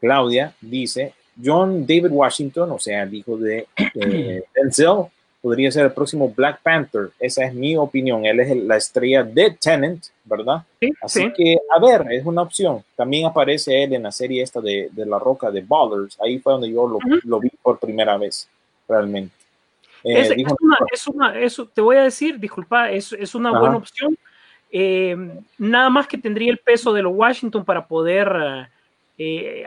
Claudia 0.00 0.54
dice, 0.60 1.14
John 1.42 1.86
David 1.86 2.10
Washington, 2.10 2.72
o 2.72 2.78
sea, 2.78 3.02
el 3.02 3.14
hijo 3.14 3.36
de 3.36 3.66
Denzel, 4.54 5.06
podría 5.40 5.70
ser 5.70 5.86
el 5.86 5.92
próximo 5.92 6.28
Black 6.28 6.60
Panther. 6.62 7.10
Esa 7.18 7.44
es 7.44 7.54
mi 7.54 7.76
opinión. 7.76 8.24
Él 8.24 8.40
es 8.40 8.56
la 8.56 8.76
estrella 8.76 9.22
de 9.22 9.56
Tenant, 9.60 10.04
¿verdad? 10.24 10.64
Así 11.00 11.32
que, 11.32 11.58
a 11.74 11.78
ver, 11.78 12.12
es 12.12 12.24
una 12.26 12.42
opción. 12.42 12.82
También 12.96 13.26
aparece 13.26 13.82
él 13.82 13.94
en 13.94 14.02
la 14.02 14.12
serie 14.12 14.42
esta 14.42 14.60
de, 14.60 14.88
de 14.92 15.06
La 15.06 15.18
Roca 15.18 15.50
de 15.50 15.62
Ballers. 15.62 16.18
Ahí 16.20 16.38
fue 16.38 16.52
donde 16.52 16.70
yo 16.70 16.86
lo, 16.86 16.98
lo 17.24 17.40
vi 17.40 17.50
por 17.62 17.78
primera 17.78 18.18
vez, 18.18 18.48
realmente. 18.88 19.34
Eh, 20.02 20.20
es, 20.20 20.30
una, 20.60 20.78
es, 20.92 21.08
una, 21.08 21.66
te 21.74 21.80
voy 21.80 21.96
a 21.96 22.04
decir, 22.04 22.38
disculpa, 22.38 22.90
es, 22.90 23.12
es 23.12 23.34
una 23.34 23.50
buena 23.58 23.76
opción. 23.76 24.16
Eh, 24.72 25.16
nada 25.58 25.90
más 25.90 26.06
que 26.06 26.18
tendría 26.18 26.50
el 26.50 26.58
peso 26.58 26.92
de 26.92 27.02
los 27.02 27.12
Washington 27.14 27.64
para 27.64 27.86
poder 27.86 28.68
eh, 29.18 29.64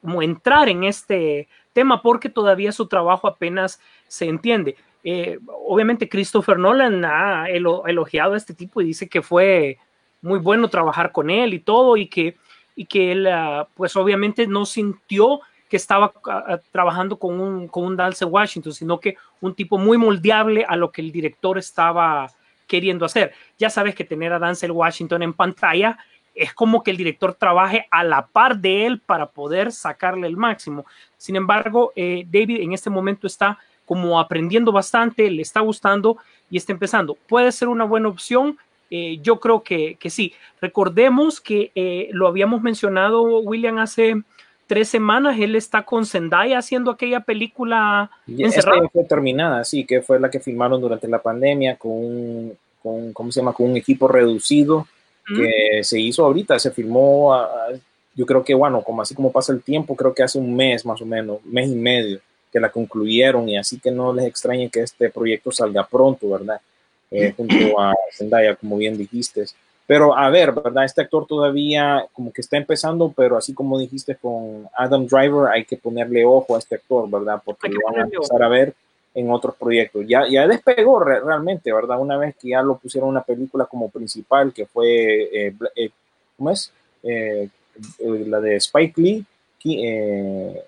como 0.00 0.22
entrar 0.22 0.68
en 0.68 0.84
este 0.84 1.48
tema, 1.72 2.00
porque 2.00 2.28
todavía 2.28 2.72
su 2.72 2.86
trabajo 2.86 3.28
apenas 3.28 3.80
se 4.06 4.26
entiende. 4.26 4.76
Eh, 5.04 5.38
obviamente 5.46 6.08
Christopher 6.08 6.58
Nolan 6.58 7.04
ha 7.04 7.46
elogiado 7.48 8.34
a 8.34 8.36
este 8.36 8.54
tipo 8.54 8.80
y 8.80 8.86
dice 8.86 9.08
que 9.08 9.22
fue 9.22 9.78
muy 10.20 10.38
bueno 10.38 10.68
trabajar 10.68 11.12
con 11.12 11.30
él 11.30 11.54
y 11.54 11.60
todo 11.60 11.96
y 11.96 12.08
que, 12.08 12.36
y 12.74 12.86
que 12.86 13.12
él 13.12 13.26
ah, 13.28 13.68
pues 13.74 13.94
obviamente 13.96 14.46
no 14.46 14.66
sintió 14.66 15.40
que 15.68 15.76
estaba 15.76 16.12
ah, 16.26 16.44
ah, 16.48 16.58
trabajando 16.72 17.18
con 17.18 17.40
un, 17.40 17.68
con 17.68 17.84
un 17.84 17.98
Washington, 18.28 18.72
sino 18.72 18.98
que 18.98 19.16
un 19.40 19.54
tipo 19.54 19.78
muy 19.78 19.98
moldeable 19.98 20.64
a 20.66 20.76
lo 20.76 20.90
que 20.90 21.02
el 21.02 21.12
director 21.12 21.58
estaba 21.58 22.30
queriendo 22.68 23.04
hacer. 23.04 23.32
Ya 23.58 23.70
sabes 23.70 23.96
que 23.96 24.04
tener 24.04 24.32
a 24.32 24.38
Dance 24.38 24.70
Washington 24.70 25.24
en 25.24 25.32
pantalla 25.32 25.98
es 26.38 26.54
como 26.54 26.84
que 26.84 26.92
el 26.92 26.96
director 26.96 27.34
trabaje 27.34 27.88
a 27.90 28.04
la 28.04 28.28
par 28.28 28.58
de 28.58 28.86
él 28.86 29.00
para 29.00 29.26
poder 29.26 29.72
sacarle 29.72 30.28
el 30.28 30.36
máximo. 30.36 30.86
Sin 31.16 31.34
embargo, 31.34 31.92
eh, 31.96 32.24
David 32.30 32.60
en 32.60 32.72
este 32.72 32.90
momento 32.90 33.26
está 33.26 33.58
como 33.84 34.20
aprendiendo 34.20 34.70
bastante, 34.70 35.30
le 35.30 35.42
está 35.42 35.60
gustando 35.60 36.18
y 36.48 36.56
está 36.56 36.72
empezando. 36.72 37.16
Puede 37.26 37.50
ser 37.50 37.68
una 37.68 37.84
buena 37.84 38.08
opción. 38.08 38.56
Eh, 38.90 39.18
yo 39.20 39.40
creo 39.40 39.62
que, 39.62 39.96
que, 39.96 40.10
sí. 40.10 40.32
Recordemos 40.60 41.40
que 41.40 41.72
eh, 41.74 42.08
lo 42.12 42.28
habíamos 42.28 42.62
mencionado, 42.62 43.22
William, 43.40 43.78
hace 43.78 44.22
tres 44.68 44.88
semanas. 44.88 45.36
Él 45.40 45.56
está 45.56 45.82
con 45.82 46.06
Zendaya 46.06 46.58
haciendo 46.58 46.92
aquella 46.92 47.20
película 47.20 48.10
encerrada. 48.28 48.88
fue 48.92 49.02
terminada, 49.04 49.64
sí, 49.64 49.84
que 49.84 50.02
fue 50.02 50.20
la 50.20 50.30
que 50.30 50.38
filmaron 50.38 50.80
durante 50.80 51.08
la 51.08 51.20
pandemia 51.20 51.76
con 51.76 51.90
un, 51.90 52.58
con, 52.80 53.12
¿cómo 53.12 53.32
se 53.32 53.40
llama? 53.40 53.52
Con 53.52 53.70
un 53.70 53.76
equipo 53.76 54.06
reducido 54.06 54.86
que 55.26 55.82
se 55.82 56.00
hizo 56.00 56.24
ahorita. 56.24 56.58
Se 56.58 56.70
filmó, 56.70 57.36
yo 58.14 58.24
creo 58.24 58.44
que, 58.44 58.54
bueno, 58.54 58.82
como 58.82 59.02
así 59.02 59.14
como 59.14 59.32
pasa 59.32 59.52
el 59.52 59.62
tiempo, 59.62 59.96
creo 59.96 60.14
que 60.14 60.22
hace 60.22 60.38
un 60.38 60.54
mes 60.54 60.86
más 60.86 61.02
o 61.02 61.06
menos, 61.06 61.44
mes 61.44 61.68
y 61.68 61.74
medio 61.74 62.20
que 62.52 62.60
la 62.60 62.70
concluyeron 62.70 63.48
y 63.48 63.58
así 63.58 63.78
que 63.78 63.90
no 63.90 64.12
les 64.12 64.26
extrañe 64.26 64.70
que 64.70 64.80
este 64.80 65.10
proyecto 65.10 65.52
salga 65.52 65.86
pronto, 65.86 66.30
¿verdad? 66.30 66.60
Eh, 67.10 67.32
junto 67.36 67.54
a 67.80 67.94
Zendaya, 68.12 68.54
como 68.56 68.76
bien 68.76 68.96
dijiste. 68.96 69.46
Pero 69.88 70.14
a 70.14 70.28
ver, 70.28 70.52
¿verdad? 70.52 70.84
Este 70.84 71.00
actor 71.00 71.26
todavía 71.26 72.04
como 72.12 72.30
que 72.30 72.42
está 72.42 72.58
empezando, 72.58 73.10
pero 73.16 73.38
así 73.38 73.54
como 73.54 73.78
dijiste 73.78 74.16
con 74.16 74.68
Adam 74.76 75.06
Driver, 75.06 75.50
hay 75.50 75.64
que 75.64 75.78
ponerle 75.78 76.26
ojo 76.26 76.54
a 76.54 76.58
este 76.58 76.74
actor, 76.74 77.08
¿verdad? 77.08 77.40
Porque 77.42 77.70
lo 77.70 77.80
van 77.86 78.00
a 78.00 78.04
empezar 78.04 78.42
a 78.42 78.48
ver 78.48 78.74
en 79.14 79.30
otros 79.30 79.54
proyectos. 79.56 80.04
Ya, 80.06 80.28
ya 80.28 80.46
despegó 80.46 81.00
realmente, 81.00 81.72
¿verdad? 81.72 81.98
Una 81.98 82.18
vez 82.18 82.36
que 82.36 82.50
ya 82.50 82.60
lo 82.60 82.76
pusieron 82.76 83.08
una 83.08 83.22
película 83.22 83.64
como 83.64 83.88
principal, 83.88 84.52
que 84.52 84.66
fue, 84.66 85.22
eh, 85.32 85.54
eh, 85.74 85.90
¿cómo 86.36 86.50
es? 86.50 86.70
la 87.02 88.40
de 88.40 88.56
Spike 88.56 89.00
Lee, 89.00 89.24
que 89.58 90.64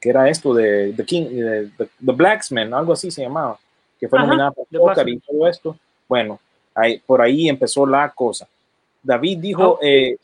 era 0.00 0.30
esto 0.30 0.54
de 0.54 0.94
The 0.96 1.04
King, 1.04 1.24
de, 1.26 1.70
The 1.76 2.12
Blacksman, 2.12 2.72
algo 2.72 2.94
así 2.94 3.10
se 3.10 3.20
llamaba, 3.20 3.58
que 4.00 4.08
fue 4.08 4.18
nominada 4.20 4.52
por 4.52 4.66
Oscar 4.80 5.06
y 5.06 5.18
todo 5.18 5.46
esto. 5.46 5.76
Bueno, 6.08 6.40
ahí, 6.74 7.00
por 7.04 7.20
ahí 7.20 7.48
empezó 7.48 7.86
la 7.86 8.10
cosa. 8.10 8.48
David 9.02 9.38
dijo, 9.38 9.78
eh, 9.82 10.16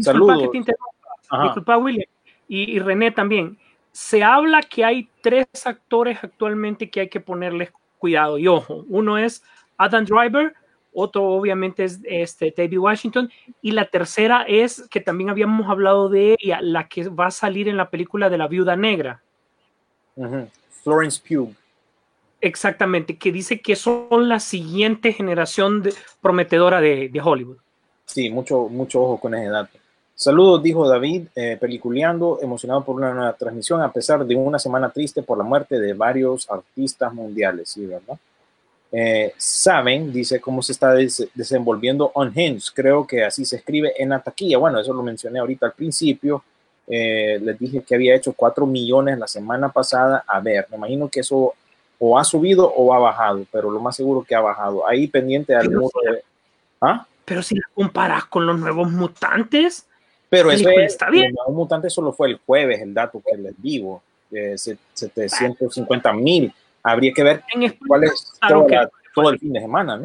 saludos. 0.00 0.50
Disculpa, 0.52 1.78
William. 1.78 2.06
Y, 2.48 2.78
René 2.78 3.10
también. 3.10 3.58
Se 3.92 4.22
habla 4.22 4.62
que 4.62 4.84
hay 4.84 5.08
tres 5.22 5.46
actores 5.64 6.18
actualmente 6.22 6.90
que 6.90 7.00
hay 7.00 7.08
que 7.08 7.20
ponerles 7.20 7.72
cuidado. 7.98 8.38
Y 8.38 8.46
ojo, 8.46 8.84
uno 8.88 9.16
es 9.16 9.42
Adam 9.78 10.04
Driver, 10.04 10.54
otro 10.92 11.24
obviamente 11.24 11.84
es 11.84 12.00
este, 12.04 12.54
David 12.56 12.78
Washington, 12.78 13.30
y 13.62 13.72
la 13.72 13.86
tercera 13.86 14.42
es 14.46 14.86
que 14.90 15.00
también 15.00 15.30
habíamos 15.30 15.68
hablado 15.68 16.08
de 16.08 16.36
ella, 16.38 16.60
la 16.60 16.88
que 16.88 17.08
va 17.08 17.26
a 17.26 17.30
salir 17.30 17.68
en 17.68 17.76
la 17.76 17.90
película 17.90 18.28
de 18.28 18.38
la 18.38 18.48
Viuda 18.48 18.76
Negra. 18.76 19.22
Florence 20.82 21.20
Pugh. 21.26 21.54
Exactamente, 22.40 23.16
que 23.16 23.32
dice 23.32 23.60
que 23.60 23.76
son 23.76 24.28
la 24.28 24.40
siguiente 24.40 25.12
generación 25.12 25.82
prometedora 26.20 26.80
de, 26.80 27.10
Hollywood. 27.22 27.56
Sí, 28.04 28.30
mucho, 28.30 28.68
mucho 28.68 29.02
ojo 29.02 29.18
con 29.18 29.34
ese 29.34 29.48
dato. 29.48 29.78
Saludos, 30.14 30.62
dijo 30.62 30.88
David, 30.88 31.28
eh, 31.34 31.58
peliculeando, 31.60 32.38
emocionado 32.40 32.84
por 32.84 32.96
una 32.96 33.12
nueva 33.12 33.32
transmisión, 33.34 33.82
a 33.82 33.92
pesar 33.92 34.24
de 34.24 34.34
una 34.34 34.58
semana 34.58 34.90
triste 34.90 35.22
por 35.22 35.36
la 35.36 35.44
muerte 35.44 35.78
de 35.78 35.92
varios 35.92 36.48
artistas 36.50 37.12
mundiales, 37.12 37.70
¿sí, 37.70 37.84
verdad? 37.84 38.18
Eh, 38.92 39.34
saben, 39.36 40.12
dice, 40.12 40.40
cómo 40.40 40.62
se 40.62 40.72
está 40.72 40.94
desenvolviendo 40.94 42.12
Unhinged. 42.14 42.72
Creo 42.74 43.06
que 43.06 43.24
así 43.24 43.44
se 43.44 43.56
escribe 43.56 43.92
en 43.98 44.10
la 44.10 44.20
taquilla. 44.20 44.58
Bueno, 44.58 44.80
eso 44.80 44.92
lo 44.92 45.02
mencioné 45.02 45.38
ahorita 45.38 45.66
al 45.66 45.72
principio. 45.72 46.42
Eh, 46.86 47.38
les 47.42 47.58
dije 47.58 47.82
que 47.82 47.94
había 47.94 48.14
hecho 48.14 48.32
4 48.32 48.64
millones 48.64 49.18
la 49.18 49.26
semana 49.26 49.70
pasada. 49.70 50.24
A 50.26 50.40
ver, 50.40 50.66
me 50.70 50.76
imagino 50.76 51.08
que 51.08 51.20
eso 51.20 51.54
o 51.98 52.18
ha 52.18 52.24
subido 52.24 52.70
o 52.72 52.92
ha 52.94 52.98
bajado, 52.98 53.44
pero 53.50 53.70
lo 53.70 53.80
más 53.80 53.96
seguro 53.96 54.22
que 54.22 54.34
ha 54.34 54.40
bajado. 54.40 54.86
Ahí 54.88 55.06
pendiente 55.06 55.54
al 55.54 55.68
pero, 55.68 55.80
si, 55.88 56.08
¿Ah? 56.80 57.06
pero 57.24 57.42
si 57.42 57.54
la 57.56 57.64
comparas 57.74 58.24
con 58.26 58.46
los 58.46 58.58
nuevos 58.58 58.90
mutantes, 58.90 59.86
pero 60.28 60.50
eso 60.50 60.68
está 60.70 61.08
bien. 61.10 61.26
Los 61.26 61.34
nuevos 61.46 61.54
mutantes 61.54 61.92
solo 61.94 62.12
fue 62.12 62.28
el 62.28 62.40
jueves, 62.44 62.80
el 62.80 62.92
dato 62.94 63.22
que 63.24 63.36
les 63.36 63.60
digo. 63.62 64.02
eh, 64.32 64.58
se- 64.58 64.76
750 64.92 66.12
mil. 66.12 66.52
Habría 66.82 67.12
que 67.12 67.22
ver 67.22 67.44
En 67.54 67.62
España, 67.62 67.86
cuál 67.86 68.04
es 68.04 68.32
claro 68.40 68.56
toda 68.56 68.66
que- 68.68 68.74
la- 68.74 68.90
todo 69.14 69.30
el 69.30 69.38
fin 69.38 69.52
de 69.52 69.60
semana, 69.60 69.96
¿no? 69.96 70.04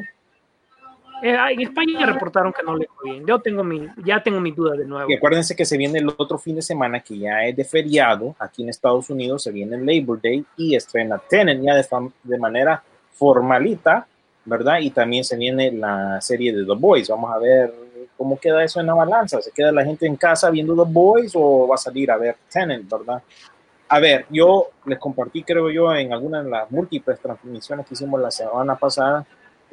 Eh, 1.21 1.37
en 1.51 1.61
España 1.61 2.05
reportaron 2.05 2.51
que 2.51 2.63
no 2.63 2.75
le 2.75 2.87
fue 2.87 3.11
bien. 3.11 3.25
Yo 3.25 3.39
tengo 3.39 3.63
mi, 3.63 3.87
ya 4.03 4.21
tengo 4.21 4.39
mis 4.39 4.55
dudas 4.55 4.77
de 4.77 4.85
nuevo. 4.85 5.09
Y 5.09 5.15
acuérdense 5.15 5.55
que 5.55 5.65
se 5.65 5.77
viene 5.77 5.99
el 5.99 6.09
otro 6.09 6.37
fin 6.37 6.55
de 6.55 6.61
semana 6.61 6.99
que 6.99 7.17
ya 7.17 7.43
es 7.45 7.55
de 7.55 7.63
feriado. 7.63 8.35
Aquí 8.39 8.63
en 8.63 8.69
Estados 8.69 9.09
Unidos 9.09 9.43
se 9.43 9.51
viene 9.51 9.75
el 9.75 9.85
Labor 9.85 10.21
Day 10.21 10.43
y 10.57 10.75
estrena 10.75 11.21
Tenet 11.29 11.61
ya 11.61 11.75
de, 11.75 11.85
de 12.23 12.37
manera 12.37 12.83
formalita, 13.13 14.07
¿verdad? 14.45 14.79
Y 14.79 14.89
también 14.89 15.23
se 15.23 15.37
viene 15.37 15.71
la 15.71 16.19
serie 16.21 16.53
de 16.53 16.65
The 16.65 16.75
Boys. 16.75 17.09
Vamos 17.09 17.31
a 17.31 17.37
ver 17.37 17.73
cómo 18.17 18.39
queda 18.39 18.63
eso 18.63 18.79
en 18.79 18.87
la 18.87 18.93
balanza. 18.93 19.41
¿Se 19.41 19.51
queda 19.51 19.71
la 19.71 19.85
gente 19.85 20.07
en 20.07 20.15
casa 20.15 20.49
viendo 20.49 20.75
The 20.75 20.91
Boys 20.91 21.33
o 21.35 21.67
va 21.67 21.75
a 21.75 21.77
salir 21.77 22.09
a 22.11 22.17
ver 22.17 22.37
Tenet, 22.51 22.89
¿verdad? 22.89 23.21
A 23.89 23.99
ver, 23.99 24.25
yo 24.29 24.69
les 24.85 24.97
compartí, 24.97 25.43
creo 25.43 25.69
yo, 25.69 25.93
en 25.93 26.13
algunas 26.13 26.45
de 26.45 26.49
las 26.49 26.71
múltiples 26.71 27.19
transmisiones 27.19 27.85
que 27.85 27.93
hicimos 27.93 28.21
la 28.21 28.31
semana 28.31 28.75
pasada, 28.75 29.25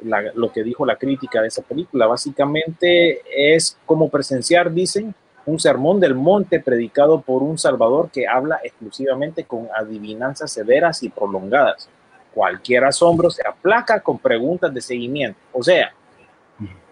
lo 0.03 0.51
que 0.51 0.63
dijo 0.63 0.85
la 0.85 0.95
crítica 0.95 1.41
de 1.41 1.47
esa 1.47 1.61
película. 1.61 2.07
Básicamente 2.07 3.21
es 3.35 3.77
como 3.85 4.09
presenciar, 4.09 4.71
dicen, 4.71 5.13
un 5.45 5.59
sermón 5.59 5.99
del 5.99 6.15
monte 6.15 6.59
predicado 6.59 7.21
por 7.21 7.43
un 7.43 7.57
Salvador 7.57 8.09
que 8.11 8.27
habla 8.27 8.59
exclusivamente 8.63 9.43
con 9.43 9.67
adivinanzas 9.75 10.51
severas 10.51 11.03
y 11.03 11.09
prolongadas. 11.09 11.89
Cualquier 12.33 12.85
asombro 12.85 13.29
se 13.29 13.45
aplaca 13.47 13.99
con 14.01 14.19
preguntas 14.19 14.73
de 14.73 14.81
seguimiento. 14.81 15.39
O 15.51 15.63
sea, 15.63 15.93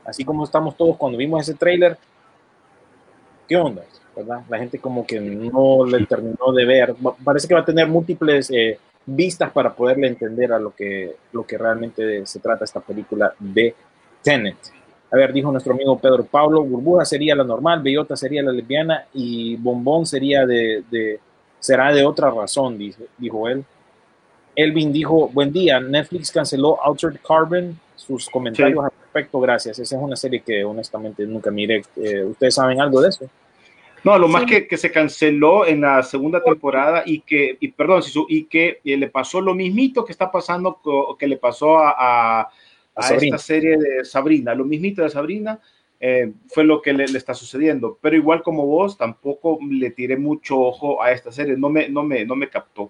así 0.05 0.25
como 0.25 0.43
estamos 0.43 0.75
todos 0.75 0.97
cuando 0.97 1.17
vimos 1.17 1.41
ese 1.41 1.53
tráiler, 1.53 1.97
¿qué 3.47 3.55
onda? 3.55 3.83
La 4.49 4.57
gente 4.57 4.79
como 4.79 5.05
que 5.05 5.19
no 5.19 5.85
le 5.85 6.05
terminó 6.07 6.51
de 6.51 6.65
ver. 6.65 6.95
Parece 7.23 7.47
que 7.47 7.53
va 7.53 7.59
a 7.59 7.65
tener 7.65 7.87
múltiples 7.87 8.49
eh, 8.49 8.79
vistas 9.07 9.51
para 9.51 9.73
poderle 9.73 10.07
entender 10.07 10.51
a 10.53 10.59
lo 10.59 10.75
que, 10.75 11.15
lo 11.31 11.45
que 11.47 11.57
realmente 11.57 12.25
se 12.25 12.39
trata 12.39 12.65
esta 12.65 12.81
película 12.81 13.33
de 13.39 13.73
Tenet. 14.21 14.57
A 15.09 15.15
ver, 15.15 15.31
dijo 15.31 15.49
nuestro 15.51 15.73
amigo 15.73 15.97
Pedro 15.97 16.25
Pablo, 16.25 16.63
Burbuja 16.63 17.05
sería 17.05 17.33
la 17.33 17.45
normal, 17.45 17.81
Bellota 17.81 18.15
sería 18.17 18.43
la 18.43 18.51
lesbiana 18.51 19.05
y 19.13 19.55
Bombón 19.55 20.05
sería 20.05 20.45
de, 20.45 20.83
de- 20.91 21.19
será 21.59 21.93
de 21.93 22.05
otra 22.05 22.29
razón, 22.29 22.77
dijo, 22.77 23.01
dijo 23.17 23.47
él. 23.47 23.63
Elvin 24.55 24.91
dijo, 24.91 25.29
buen 25.29 25.51
día, 25.53 25.79
Netflix 25.79 26.31
canceló 26.31 26.83
Altered 26.83 27.19
Carbon, 27.25 27.79
sus 27.95 28.29
comentarios 28.29 28.79
Sí. 28.79 28.85
al 28.85 28.91
respecto, 29.01 29.39
gracias. 29.39 29.79
Esa 29.79 29.95
es 29.95 30.01
una 30.01 30.15
serie 30.15 30.41
que 30.41 30.63
honestamente 30.65 31.25
nunca 31.25 31.51
miré. 31.51 31.83
Eh, 31.95 32.23
¿Ustedes 32.23 32.55
saben 32.55 32.81
algo 32.81 32.99
de 33.01 33.09
eso? 33.09 33.25
No, 34.07 34.17
lo 34.17 34.27
más 34.27 34.45
que, 34.45 34.67
que 34.67 34.77
se 34.77 34.91
canceló 34.91 35.65
en 35.65 35.81
la 35.81 36.01
segunda 36.01 36.41
temporada 36.43 37.03
y 37.05 37.19
que, 37.19 37.57
y 37.59 37.67
perdón, 37.67 38.01
y 38.29 38.45
que 38.45 38.79
eh, 38.83 38.97
le 38.97 39.09
pasó 39.09 39.41
lo 39.41 39.53
mismito 39.53 40.05
que 40.05 40.11
está 40.13 40.31
pasando, 40.31 40.79
que 41.19 41.27
le 41.27 41.37
pasó 41.37 41.77
a, 41.77 41.91
a- 41.91 42.41
A 42.41 42.49
a 42.95 43.01
Sabrina. 43.03 43.35
esta 43.35 43.45
serie 43.45 43.77
de 43.77 44.05
Sabrina, 44.05 44.55
lo 44.55 44.65
mismito 44.65 45.01
de 45.03 45.09
Sabrina 45.09 45.59
eh, 45.99 46.31
fue 46.47 46.63
lo 46.63 46.81
que 46.81 46.93
le, 46.93 47.07
le 47.07 47.17
está 47.17 47.33
sucediendo. 47.33 47.97
Pero 48.01 48.15
igual 48.15 48.41
como 48.41 48.65
vos, 48.65 48.97
tampoco 48.97 49.59
le 49.69 49.91
tiré 49.91 50.15
mucho 50.17 50.59
ojo 50.59 51.01
a 51.03 51.11
esta 51.11 51.31
serie, 51.31 51.57
no 51.57 51.69
me, 51.69 51.89
no 51.89 52.01
me, 52.03 52.25
no 52.25 52.35
me 52.35 52.49
captó. 52.49 52.89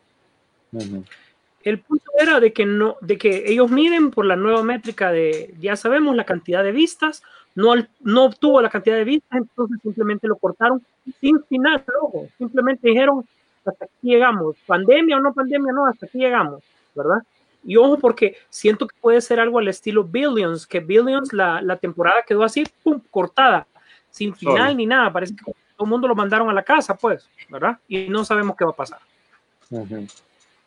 El 1.64 1.80
punto 1.80 2.12
era 2.20 2.40
de 2.40 2.54
que 2.54 2.66
no, 2.66 2.96
de 3.02 3.18
que 3.18 3.44
ellos 3.48 3.70
miden 3.70 4.12
por 4.12 4.26
la 4.26 4.36
nueva 4.36 4.64
métrica 4.64 5.12
de, 5.12 5.54
ya 5.60 5.76
sabemos, 5.76 6.16
la 6.16 6.26
cantidad 6.26 6.64
de 6.64 6.72
vistas, 6.72 7.24
no, 7.58 8.24
obtuvo 8.26 8.62
la 8.62 8.70
cantidad 8.70 8.96
de 8.98 9.04
vistas, 9.04 9.40
entonces 9.40 9.80
simplemente 9.82 10.28
lo 10.28 10.36
cortaron 10.36 10.80
sin 11.20 11.44
final, 11.46 11.84
ojo, 12.02 12.28
simplemente 12.38 12.88
dijeron, 12.88 13.26
hasta 13.66 13.86
aquí 13.86 13.96
llegamos, 14.02 14.56
pandemia 14.68 15.18
o 15.18 15.20
no 15.20 15.34
pandemia, 15.34 15.74
no, 15.74 15.88
hasta 15.88 16.06
aquí 16.06 16.20
llegamos, 16.20 16.62
¿verdad? 16.94 17.24
Y 17.64 17.76
ojo, 17.76 17.98
porque 17.98 18.38
siento 18.50 18.88
que 18.88 18.96
puede 19.02 19.22
ser 19.22 19.40
algo 19.40 19.58
al 19.58 19.68
estilo 19.68 20.04
Billions, 20.04 20.68
que 20.68 20.80
Billions, 20.80 21.34
la, 21.34 21.60
la 21.62 21.78
temporada 21.78 22.22
quedó 22.28 22.44
así, 22.44 22.64
pum, 22.84 23.02
cortada, 23.10 23.66
sin 24.12 24.36
final 24.36 24.78
ni 24.78 24.86
nada, 24.86 25.12
parece 25.12 25.36
que 25.36 25.44
todo 25.44 25.86
el 25.86 25.90
mundo 25.90 26.08
lo 26.08 26.14
mandaron 26.14 26.50
a 26.52 26.54
la 26.54 26.64
casa, 26.64 26.96
pues, 26.96 27.28
¿verdad? 27.50 27.80
Y 27.88 28.08
no 28.08 28.24
sabemos 28.24 28.56
qué 28.56 28.66
va 28.66 28.72
a 28.72 28.76
pasar. 28.76 29.00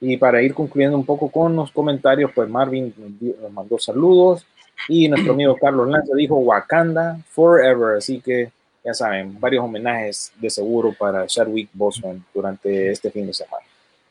Y 0.00 0.16
para 0.16 0.42
ir 0.42 0.55
concluyendo 0.55 0.96
un 0.96 1.07
poco 1.07 1.31
con 1.31 1.55
los 1.55 1.70
comentarios, 1.70 2.33
pues 2.35 2.48
Marvin 2.48 2.92
nos 3.40 3.53
mandó 3.53 3.79
saludos 3.79 4.44
y 4.88 5.09
nuestro 5.09 5.33
amigo 5.33 5.57
Carlos 5.57 5.88
Lanza 5.88 6.14
dijo 6.14 6.37
Wakanda 6.37 7.19
Forever, 7.31 7.97
así 7.99 8.21
que 8.21 8.51
ya 8.85 8.95
saben, 8.95 9.38
varios 9.38 9.64
homenajes 9.64 10.33
de 10.37 10.49
seguro 10.49 10.95
para 10.99 11.27
Chadwick 11.27 11.69
Boseman 11.73 12.25
durante 12.33 12.90
este 12.90 13.11
fin 13.11 13.27
de 13.27 13.35
semana. 13.35 13.64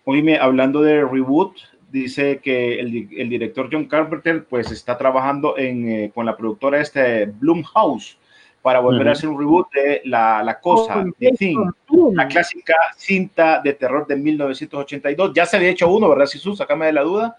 Oíme, 0.05 0.37
hablando 0.37 0.81
de 0.81 1.03
reboot, 1.03 1.55
dice 1.91 2.37
que 2.37 2.79
el, 2.79 3.09
el 3.17 3.29
director 3.29 3.67
John 3.71 3.85
Carpenter 3.85 4.43
pues 4.45 4.71
está 4.71 4.97
trabajando 4.97 5.57
en, 5.57 5.89
eh, 5.91 6.11
con 6.13 6.25
la 6.25 6.37
productora 6.37 6.79
este 6.79 7.25
Blumhouse 7.25 8.17
para 8.61 8.79
volver 8.79 9.01
Ujú. 9.01 9.09
a 9.09 9.11
hacer 9.13 9.29
un 9.29 9.39
reboot 9.39 9.71
de 9.73 10.01
La, 10.05 10.43
la 10.43 10.59
Cosa, 10.59 11.03
Jason 11.19 11.37
Thing, 11.37 11.57
la 12.13 12.27
clásica 12.27 12.75
cinta 12.95 13.61
de 13.63 13.73
terror 13.73 14.05
de 14.05 14.17
1982. 14.17 15.31
Ya 15.33 15.45
se 15.45 15.57
había 15.57 15.69
hecho 15.69 15.91
uno, 15.91 16.09
¿verdad, 16.09 16.25
Sisu? 16.25 16.55
Sácame 16.55 16.87
de 16.87 16.93
la 16.93 17.01
duda. 17.01 17.37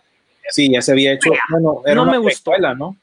Sí, 0.48 0.70
ya 0.72 0.82
se 0.82 0.92
había 0.92 1.12
hecho, 1.12 1.30
bueno, 1.50 1.82
era 1.84 1.94
no 1.94 2.02
una 2.02 2.12
me 2.12 2.18
gustó. 2.18 2.50
precuela, 2.50 2.74
¿no? 2.74 2.96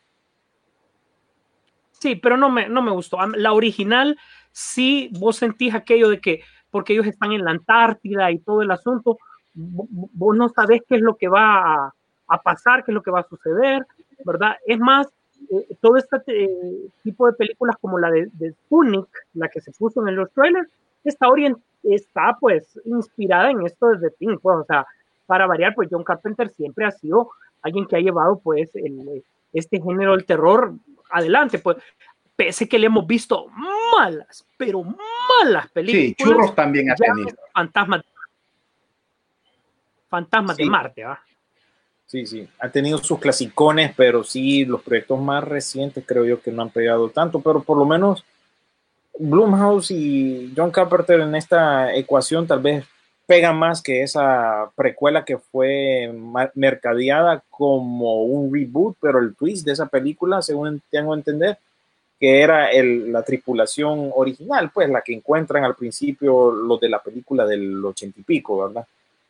Sí, 1.99 2.15
pero 2.15 2.37
no 2.37 2.49
me, 2.49 2.69
no 2.69 2.81
me 2.81 2.91
gustó. 2.91 3.17
La 3.35 3.53
original, 3.53 4.17
sí, 4.51 5.09
vos 5.19 5.37
sentís 5.37 5.73
aquello 5.73 6.09
de 6.09 6.19
que, 6.19 6.41
porque 6.69 6.93
ellos 6.93 7.07
están 7.07 7.31
en 7.31 7.43
la 7.43 7.51
Antártida 7.51 8.31
y 8.31 8.39
todo 8.39 8.61
el 8.61 8.71
asunto, 8.71 9.17
vo- 9.55 9.87
vo- 9.89 10.09
vos 10.13 10.37
no 10.37 10.49
sabés 10.49 10.81
qué 10.87 10.95
es 10.95 11.01
lo 11.01 11.15
que 11.15 11.27
va 11.27 11.85
a, 11.85 11.93
a 12.27 12.41
pasar, 12.41 12.83
qué 12.83 12.91
es 12.91 12.95
lo 12.95 13.01
que 13.01 13.11
va 13.11 13.21
a 13.21 13.27
suceder, 13.27 13.85
¿verdad? 14.25 14.55
Es 14.65 14.77
más, 14.79 15.07
eh, 15.51 15.75
todo 15.81 15.97
este 15.97 16.17
eh, 16.27 16.89
tipo 17.03 17.25
de 17.27 17.33
películas 17.33 17.77
como 17.81 17.97
la 17.97 18.11
de, 18.11 18.29
de 18.33 18.51
Sputnik, 18.51 19.07
la 19.33 19.47
que 19.49 19.61
se 19.61 19.71
puso 19.71 20.05
en 20.07 20.15
los 20.15 20.31
trailers, 20.33 20.69
está, 21.03 21.27
orient- 21.29 21.61
está 21.83 22.37
pues 22.39 22.79
inspirada 22.85 23.49
en 23.49 23.65
esto 23.65 23.87
desde 23.87 24.11
Thing, 24.11 24.37
pues, 24.41 24.57
o 24.57 24.65
sea, 24.65 24.85
para 25.25 25.47
variar, 25.47 25.73
pues 25.73 25.89
John 25.91 26.03
Carpenter 26.03 26.49
siempre 26.51 26.85
ha 26.85 26.91
sido 26.91 27.31
alguien 27.63 27.85
que 27.87 27.95
ha 27.95 27.99
llevado 27.99 28.39
pues 28.39 28.73
el, 28.75 29.23
este 29.51 29.81
género 29.81 30.11
del 30.11 30.25
terror 30.25 30.73
adelante, 31.09 31.59
pues 31.59 31.77
pese 32.35 32.67
que 32.69 32.77
le 32.77 32.85
hemos 32.87 33.05
visto 33.07 33.47
malas, 33.97 34.45
pero 34.57 34.83
malas 34.83 35.69
películas. 35.71 36.05
Sí, 36.07 36.15
Churros 36.15 36.55
también 36.55 36.91
ha 36.91 36.95
tenido. 36.95 37.35
Fantasmas, 37.53 38.03
fantasmas 40.09 40.55
Sí. 40.55 40.63
de 40.63 40.69
Marte, 40.69 41.03
¿va? 41.03 41.19
Sí, 42.05 42.25
sí, 42.25 42.47
ha 42.59 42.69
tenido 42.69 42.99
sus 42.99 43.19
clasicones, 43.19 43.93
pero 43.95 44.23
sí, 44.23 44.63
los 44.63 44.81
proyectos 44.81 45.19
más 45.19 45.43
recientes 45.43 46.05
creo 46.07 46.23
yo 46.23 46.41
que 46.41 46.51
no 46.51 46.61
han 46.61 46.69
pegado 46.69 47.09
tanto, 47.09 47.41
pero 47.41 47.61
por 47.61 47.77
lo 47.77 47.85
menos 47.85 48.23
Blumhouse 49.19 49.91
y 49.91 50.53
John 50.55 50.71
Carpenter 50.71 51.19
en 51.21 51.35
esta 51.35 51.93
ecuación 51.93 52.47
tal 52.47 52.61
vez 52.61 52.85
pegan 53.27 53.57
más 53.57 53.81
que 53.83 54.01
esa 54.01 54.71
precuela 54.75 55.25
que 55.25 55.37
fue 55.37 56.11
mercadeada 56.55 57.43
como 57.49 58.23
un 58.23 58.51
reboot, 58.53 58.97
pero 58.99 59.19
el 59.19 59.35
twist 59.35 59.65
de 59.65 59.73
esa 59.73 59.85
película, 59.85 60.41
según 60.41 60.81
tengo 60.89 61.13
a 61.13 61.17
entender, 61.17 61.57
que 62.19 62.41
era 62.41 62.71
el- 62.71 63.11
la 63.11 63.21
tripulación 63.21 64.11
original, 64.15 64.71
pues 64.73 64.89
la 64.89 65.01
que 65.01 65.13
encuentran 65.13 65.63
al 65.63 65.75
principio 65.75 66.51
los 66.51 66.79
de 66.79 66.89
la 66.89 66.99
película 66.99 67.45
del 67.45 67.83
ochenta 67.85 68.19
y 68.19 68.23
pico, 68.23 68.65
¿verdad? 68.65 68.87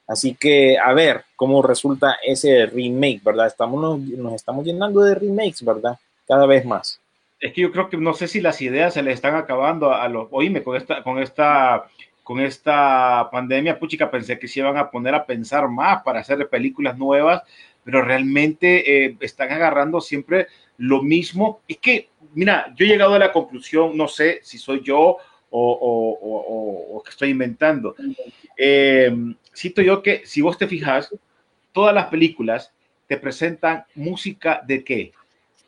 Así 0.08 0.36
que 0.36 0.78
a 0.78 0.94
ver 0.94 1.26
cómo 1.36 1.62
resulta 1.62 2.18
ese 2.26 2.66
remake, 2.68 3.22
¿verdad? 3.24 3.48
Estamos, 3.48 4.00
nos, 4.00 4.34
estamos 4.34 4.64
llenando 4.66 5.02
de 5.02 5.16
remakes, 5.16 5.66
¿verdad? 5.66 5.98
Cada 6.26 6.46
vez 6.46 6.64
más. 6.64 7.00
Es 7.42 7.52
que 7.52 7.62
yo 7.62 7.72
creo 7.74 7.90
que 7.90 7.98
no 7.98 8.14
sé 8.14 8.28
si 8.28 8.40
las 8.40 8.62
ideas 8.62 8.94
se 8.94 9.04
le 9.04 9.12
están 9.12 9.36
acabando 9.36 9.94
a 9.94 10.08
los. 10.08 10.28
Oíme, 10.32 10.64
con 10.64 10.78
esta, 10.78 11.04
con 11.04 11.20
esta, 11.20 11.88
con 12.28 12.42
esta 12.42 13.30
pandemia, 13.32 13.80
puchica, 13.80 14.12
pensé 14.12 14.38
que 14.38 14.50
se 14.50 14.60
iban 14.60 14.76
a 14.76 14.92
poner 14.92 15.16
a 15.16 15.26
pensar 15.26 15.70
más 15.70 16.04
para 16.04 16.20
hacer 16.20 16.50
películas 16.50 16.98
nuevas, 16.98 17.42
pero 17.86 18.02
realmente 18.02 19.06
eh, 19.06 19.18
están 19.22 19.50
agarrando 19.54 20.02
siempre 20.02 20.48
lo 20.78 21.02
mismo. 21.02 21.62
Es 21.70 21.78
que, 21.78 22.10
mira, 22.34 22.74
yo 22.76 22.86
he 22.86 22.90
llegado 22.90 23.14
a 23.14 23.20
la 23.20 23.32
conclusión, 23.32 23.96
no 23.96 24.10
sé 24.10 24.42
si 24.44 24.58
soy 24.58 24.82
yo 24.84 25.00
o, 25.00 25.18
o- 25.50 26.20
o- 26.20 26.44
o- 26.50 26.98
o 26.98 27.02
que 27.02 27.12
estoy 27.12 27.30
inventando. 27.30 27.96
Eh, 28.58 29.10
cito 29.56 29.82
yo 29.82 30.04
que 30.04 30.24
si 30.26 30.42
vos 30.42 30.58
te 30.58 30.68
fijas, 30.68 31.16
todas 31.72 31.96
las 31.96 32.08
películas 32.08 32.74
te 33.08 33.16
presentan 33.16 33.86
música 33.96 34.62
de 34.68 34.84
qué? 34.84 35.14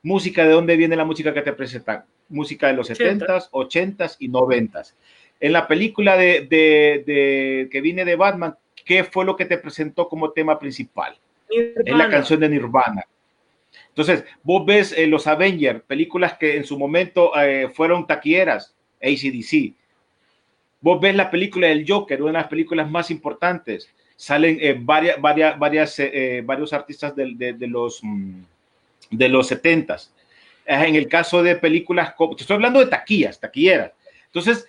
Música 0.03 0.43
de 0.43 0.51
dónde 0.51 0.75
viene 0.75 0.97
la 0.97 1.05
música 1.05 1.33
que 1.33 1.41
te 1.41 1.53
presentan? 1.53 2.03
Música 2.27 2.67
de 2.67 2.73
los 2.73 2.89
70s, 2.89 3.47
80s 3.53 4.17
y 4.19 4.27
90s. 4.27 4.93
En 5.39 5.53
la 5.53 5.67
película 5.67 6.17
de, 6.17 6.41
de- 6.41 7.03
de- 7.05 7.69
que 7.71 7.81
viene 7.81 8.03
de 8.05 8.15
Batman, 8.15 8.55
¿qué 8.85 9.03
fue 9.03 9.25
lo 9.25 9.35
que 9.35 9.45
te 9.45 9.57
presentó 9.57 10.07
como 10.09 10.31
tema 10.31 10.59
principal? 10.59 11.17
Es 11.49 11.73
la 11.77 11.83
Nirvana. 11.83 12.09
canción 12.09 12.39
de 12.39 12.49
Nirvana. 12.49 13.03
Entonces, 13.89 14.23
vos 14.43 14.65
ves 14.65 14.93
eh, 14.97 15.07
los 15.07 15.27
Avengers, 15.27 15.81
películas 15.83 16.37
que 16.37 16.57
en 16.57 16.63
su 16.63 16.77
momento 16.77 17.31
eh, 17.39 17.69
fueron 17.73 18.05
taquilleras, 18.05 18.75
ACDC. 19.01 19.73
Vos 20.81 21.01
ves 21.01 21.15
la 21.15 21.29
película 21.29 21.67
del 21.67 21.85
Joker, 21.87 22.21
una 22.21 22.31
de 22.31 22.37
las 22.39 22.47
películas 22.47 22.89
más 22.89 23.11
importantes. 23.11 23.89
salen 24.15 24.57
eh, 24.61 24.75
varias, 24.77 25.19
varias, 25.21 25.57
varias, 25.57 25.99
eh, 25.99 26.11
eh, 26.13 26.41
varios 26.45 26.73
artistas 26.73 27.15
de, 27.15 27.33
de- 27.35 27.53
de 27.53 27.67
los, 27.67 27.99
mm, 28.03 28.41
de 29.11 29.29
los 29.29 29.49
70s. 29.51 30.11
Eh, 30.65 30.75
En 30.87 30.95
el 30.95 31.07
caso 31.07 31.41
de 31.41 31.55
películas, 31.55 32.13
estoy 32.37 32.55
hablando 32.55 32.79
de 32.81 32.87
taquillas, 32.87 33.39
taquilleras. 33.39 33.91
Entonces, 34.25 34.67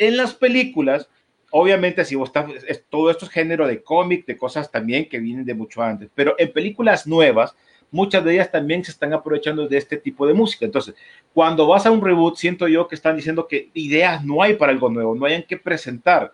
en 0.00 0.16
las 0.16 0.34
películas, 0.34 1.08
obviamente, 1.52 2.04
si 2.04 2.16
vos 2.16 2.30
estás, 2.30 2.50
es- 2.66 2.84
todo 2.88 3.10
esto 3.10 3.26
es 3.26 3.30
género 3.30 3.66
de 3.68 3.82
cómic, 3.82 4.26
de 4.26 4.36
cosas 4.36 4.70
también 4.70 5.08
que 5.08 5.20
vienen 5.20 5.44
de 5.44 5.54
mucho 5.54 5.82
antes, 5.82 6.08
pero 6.14 6.34
en 6.38 6.52
películas 6.52 7.06
nuevas, 7.06 7.54
muchas 7.92 8.24
de 8.24 8.34
ellas 8.34 8.50
también 8.50 8.84
se 8.84 8.92
están 8.92 9.12
aprovechando 9.12 9.68
de 9.68 9.76
este 9.76 9.96
tipo 9.96 10.26
de 10.26 10.32
música. 10.32 10.64
Entonces, 10.64 10.94
cuando 11.34 11.66
vas 11.66 11.86
a 11.86 11.90
un 11.90 12.00
reboot, 12.00 12.36
siento 12.36 12.66
yo 12.68 12.88
que 12.88 12.94
están 12.94 13.16
diciendo 13.16 13.46
que 13.46 13.68
ideas 13.74 14.24
no 14.24 14.42
hay 14.42 14.54
para 14.54 14.72
algo 14.72 14.88
nuevo, 14.88 15.14
no 15.14 15.26
hay 15.26 15.34
en 15.34 15.42
qué 15.42 15.56
presentar. 15.56 16.32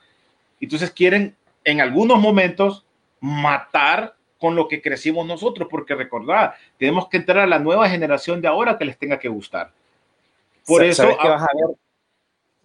Entonces 0.60 0.90
quieren 0.90 1.34
en 1.64 1.80
algunos 1.80 2.20
momentos 2.20 2.84
matar 3.20 4.14
con 4.38 4.54
lo 4.54 4.68
que 4.68 4.82
crecimos 4.82 5.26
nosotros, 5.26 5.66
porque 5.70 5.94
recordad, 5.94 6.52
tenemos 6.78 7.08
que 7.08 7.16
entrar 7.16 7.38
a 7.38 7.46
la 7.46 7.58
nueva 7.58 7.88
generación 7.88 8.40
de 8.42 8.48
ahora 8.48 8.76
que 8.76 8.84
les 8.84 8.98
tenga 8.98 9.18
que 9.18 9.28
gustar. 9.28 9.72
Por 10.66 10.84
eso, 10.84 11.02
¿Sabes 11.02 11.16
qué 11.20 11.26
ah, 11.28 11.30
vas 11.30 11.42
a 11.42 11.48
ver? 11.54 11.76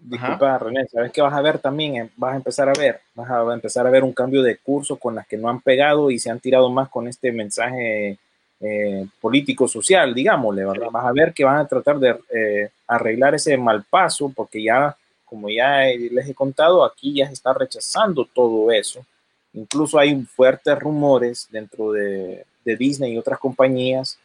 Disculpa, 0.04 0.58
René, 0.58 0.88
¿sabes 0.88 1.12
qué 1.12 1.22
vas 1.22 1.34
a 1.34 1.42
ver 1.42 1.60
también? 1.60 1.96
Eh, 1.96 2.10
Vas 2.18 2.34
a 2.34 2.38
empezar 2.38 2.68
a 2.68 2.74
ver, 2.74 3.02
vas 3.14 3.30
a 3.30 3.54
empezar 3.54 3.86
a 3.86 3.92
ver 3.92 4.04
un 4.04 4.14
cambio 4.14 4.42
de 4.42 4.58
curso 4.58 4.96
con 4.98 5.14
las 5.14 5.28
que 5.28 5.38
no 5.38 5.48
han 5.48 5.62
pegado 5.62 6.10
y 6.10 6.18
se 6.18 6.32
han 6.32 6.40
tirado 6.40 6.70
más 6.72 6.90
con 6.90 7.08
este 7.08 7.32
mensaje 7.32 8.18
eh, 8.60 9.06
político-social, 9.20 10.14
digámosle, 10.16 10.66
¿verdad? 10.66 10.88
Vas 10.92 11.06
a 11.06 11.12
ver 11.12 11.34
que 11.34 11.44
van 11.46 11.58
a 11.58 11.68
tratar 11.68 12.00
de 12.00 12.18
eh, 12.34 12.70
arreglar 12.88 13.36
ese 13.36 13.56
mal 13.58 13.84
paso, 13.88 14.32
porque 14.36 14.64
ya, 14.64 14.96
como 15.24 15.50
ya 15.50 15.82
les 15.86 16.28
he 16.28 16.34
contado, 16.34 16.84
aquí 16.84 17.14
ya 17.14 17.28
se 17.28 17.34
está 17.34 17.54
rechazando 17.54 18.26
todo 18.26 18.72
eso. 18.72 19.06
Incluso 19.54 20.00
hay 20.00 20.20
fuertes 20.24 20.80
rumores 20.80 21.48
dentro 21.52 21.92
de, 21.92 22.44
de 22.66 22.76
Disney 22.76 23.14
y 23.14 23.18
otras 23.20 23.38
compañías 23.38 24.18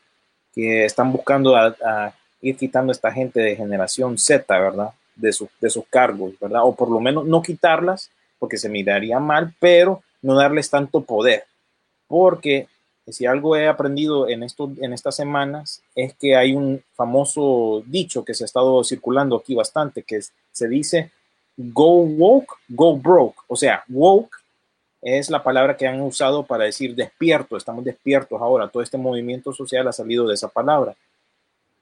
que 0.54 0.86
están 0.86 1.12
buscando 1.12 1.54
a, 1.54 1.76
a 1.84 2.14
ir 2.40 2.56
quitando 2.56 2.90
a 2.92 2.94
esta 2.94 3.12
gente 3.12 3.40
de 3.40 3.56
generación 3.56 4.16
Z, 4.16 4.58
¿verdad? 4.58 4.90
De, 5.16 5.32
sus 5.32 5.48
de 5.60 5.70
sus 5.70 5.86
cargos, 5.88 6.38
¿verdad? 6.38 6.62
O 6.64 6.74
por 6.74 6.90
lo 6.90 7.00
menos 7.00 7.24
no 7.24 7.42
quitarlas, 7.42 8.10
porque 8.38 8.58
se 8.58 8.68
miraría 8.68 9.18
mal, 9.18 9.54
pero 9.58 10.02
no 10.22 10.34
darles 10.34 10.68
tanto 10.70 11.00
poder. 11.00 11.44
Porque 12.06 12.68
si 13.08 13.24
algo 13.26 13.56
he 13.56 13.68
aprendido 13.68 14.28
en, 14.28 14.42
esto, 14.42 14.70
en 14.80 14.92
estas 14.92 15.16
semanas 15.16 15.82
es 15.94 16.14
que 16.14 16.36
hay 16.36 16.54
un 16.54 16.82
famoso 16.94 17.82
dicho 17.86 18.24
que 18.24 18.34
se 18.34 18.44
ha 18.44 18.46
estado 18.46 18.82
circulando 18.84 19.36
aquí 19.36 19.54
bastante, 19.54 20.02
que 20.02 20.20
se 20.52 20.68
dice 20.68 21.10
go 21.56 22.02
woke, 22.02 22.54
go 22.68 22.96
broke. 22.96 23.38
O 23.48 23.56
sea, 23.56 23.84
woke 23.88 24.36
es 25.02 25.30
la 25.30 25.42
palabra 25.42 25.76
que 25.76 25.86
han 25.86 26.00
usado 26.00 26.44
para 26.44 26.64
decir 26.64 26.94
despierto, 26.94 27.56
estamos 27.56 27.84
despiertos 27.84 28.40
ahora. 28.40 28.68
Todo 28.68 28.82
este 28.82 28.98
movimiento 28.98 29.52
social 29.52 29.86
ha 29.88 29.92
salido 29.92 30.26
de 30.26 30.34
esa 30.34 30.48
palabra. 30.48 30.96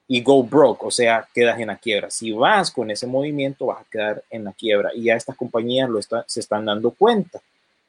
Y 0.07 0.21
go 0.21 0.43
broke, 0.43 0.85
o 0.85 0.91
sea, 0.91 1.27
quedas 1.33 1.59
en 1.59 1.67
la 1.67 1.77
quiebra. 1.77 2.11
Si 2.11 2.31
vas 2.31 2.69
con 2.71 2.91
ese 2.91 3.07
movimiento, 3.07 3.65
vas 3.67 3.81
a 3.81 3.89
quedar 3.89 4.23
en 4.29 4.43
la 4.43 4.53
quiebra. 4.53 4.91
Y 4.93 5.03
ya 5.03 5.15
estas 5.15 5.35
compañías 5.35 5.89
lo 5.89 5.99
está- 5.99 6.23
se 6.27 6.39
están 6.41 6.65
dando 6.65 6.91
cuenta. 6.91 7.39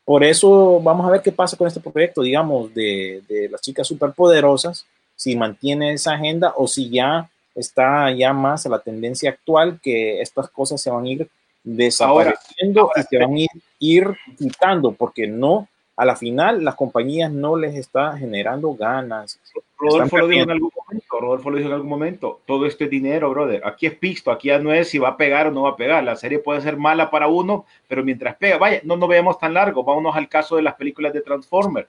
Por 0.04 0.24
eso 0.24 0.80
vamos 0.80 1.06
a 1.06 1.10
ver 1.10 1.20
qué 1.20 1.32
pasa 1.32 1.56
con 1.56 1.66
este 1.66 1.80
proyecto, 1.80 2.22
digamos, 2.22 2.72
de, 2.72 3.22
de 3.28 3.48
las 3.50 3.60
chicas 3.60 3.86
superpoderosas, 3.86 4.86
si 5.14 5.34
mantiene 5.36 5.92
esa 5.92 6.14
agenda 6.14 6.54
o 6.56 6.66
si 6.66 6.88
ya 6.90 7.28
está 7.54 8.10
ya 8.12 8.32
más 8.32 8.64
a 8.66 8.68
la 8.68 8.78
tendencia 8.78 9.30
actual 9.30 9.80
que 9.82 10.20
estas 10.20 10.48
cosas 10.50 10.80
se 10.80 10.90
van 10.90 11.04
a 11.04 11.08
ir 11.08 11.28
desapareciendo 11.64 12.90
y 12.96 13.02
se 13.02 13.18
van 13.18 13.34
a 13.34 13.38
ir, 13.38 13.48
ir 13.78 14.16
quitando, 14.38 14.92
porque 14.92 15.26
no, 15.26 15.68
a 15.96 16.04
la 16.04 16.14
final 16.14 16.62
las 16.62 16.74
compañías 16.74 17.32
no 17.32 17.56
les 17.56 17.74
está 17.74 18.16
generando 18.18 18.74
ganas. 18.74 19.40
Rodolfo 19.78 20.18
lo 20.18 20.28
dijo 20.28 20.42
en 20.42 20.50
algún 20.50 20.70
momento, 20.76 21.20
Rodolfo 21.20 21.50
lo 21.50 21.56
dijo 21.56 21.68
en 21.68 21.74
algún 21.74 21.88
momento, 21.88 22.40
todo 22.46 22.66
esto 22.66 22.84
es 22.84 22.90
dinero, 22.90 23.30
brother. 23.30 23.62
Aquí 23.64 23.86
es 23.86 23.94
pisto, 23.94 24.30
aquí 24.30 24.48
ya 24.48 24.58
no 24.58 24.72
es 24.72 24.90
si 24.90 24.98
va 24.98 25.08
a 25.08 25.16
pegar 25.16 25.46
o 25.46 25.50
no 25.50 25.62
va 25.62 25.70
a 25.70 25.76
pegar. 25.76 26.04
La 26.04 26.16
serie 26.16 26.38
puede 26.38 26.60
ser 26.60 26.76
mala 26.76 27.10
para 27.10 27.28
uno, 27.28 27.64
pero 27.88 28.04
mientras 28.04 28.36
pega, 28.36 28.58
vaya, 28.58 28.80
no 28.84 28.96
nos 28.96 29.08
veamos 29.08 29.38
tan 29.38 29.54
largo, 29.54 29.84
vámonos 29.84 30.14
al 30.14 30.28
caso 30.28 30.56
de 30.56 30.62
las 30.62 30.74
películas 30.74 31.14
de 31.14 31.22
Transformers. 31.22 31.88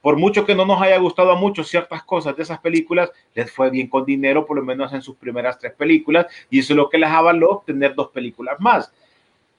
Por 0.00 0.16
mucho 0.16 0.44
que 0.44 0.54
no 0.54 0.66
nos 0.66 0.80
haya 0.82 0.98
gustado 0.98 1.30
a 1.30 1.36
muchos 1.36 1.68
ciertas 1.68 2.02
cosas 2.02 2.36
de 2.36 2.42
esas 2.42 2.60
películas, 2.60 3.10
les 3.34 3.50
fue 3.50 3.70
bien 3.70 3.88
con 3.88 4.04
dinero, 4.04 4.44
por 4.44 4.56
lo 4.56 4.62
menos 4.62 4.92
en 4.92 5.00
sus 5.00 5.16
primeras 5.16 5.58
tres 5.58 5.72
películas, 5.72 6.26
y 6.50 6.58
eso 6.58 6.74
es 6.74 6.76
lo 6.76 6.90
que 6.90 6.98
les 6.98 7.08
avaló 7.08 7.62
tener 7.66 7.94
dos 7.94 8.08
películas 8.08 8.60
más. 8.60 8.92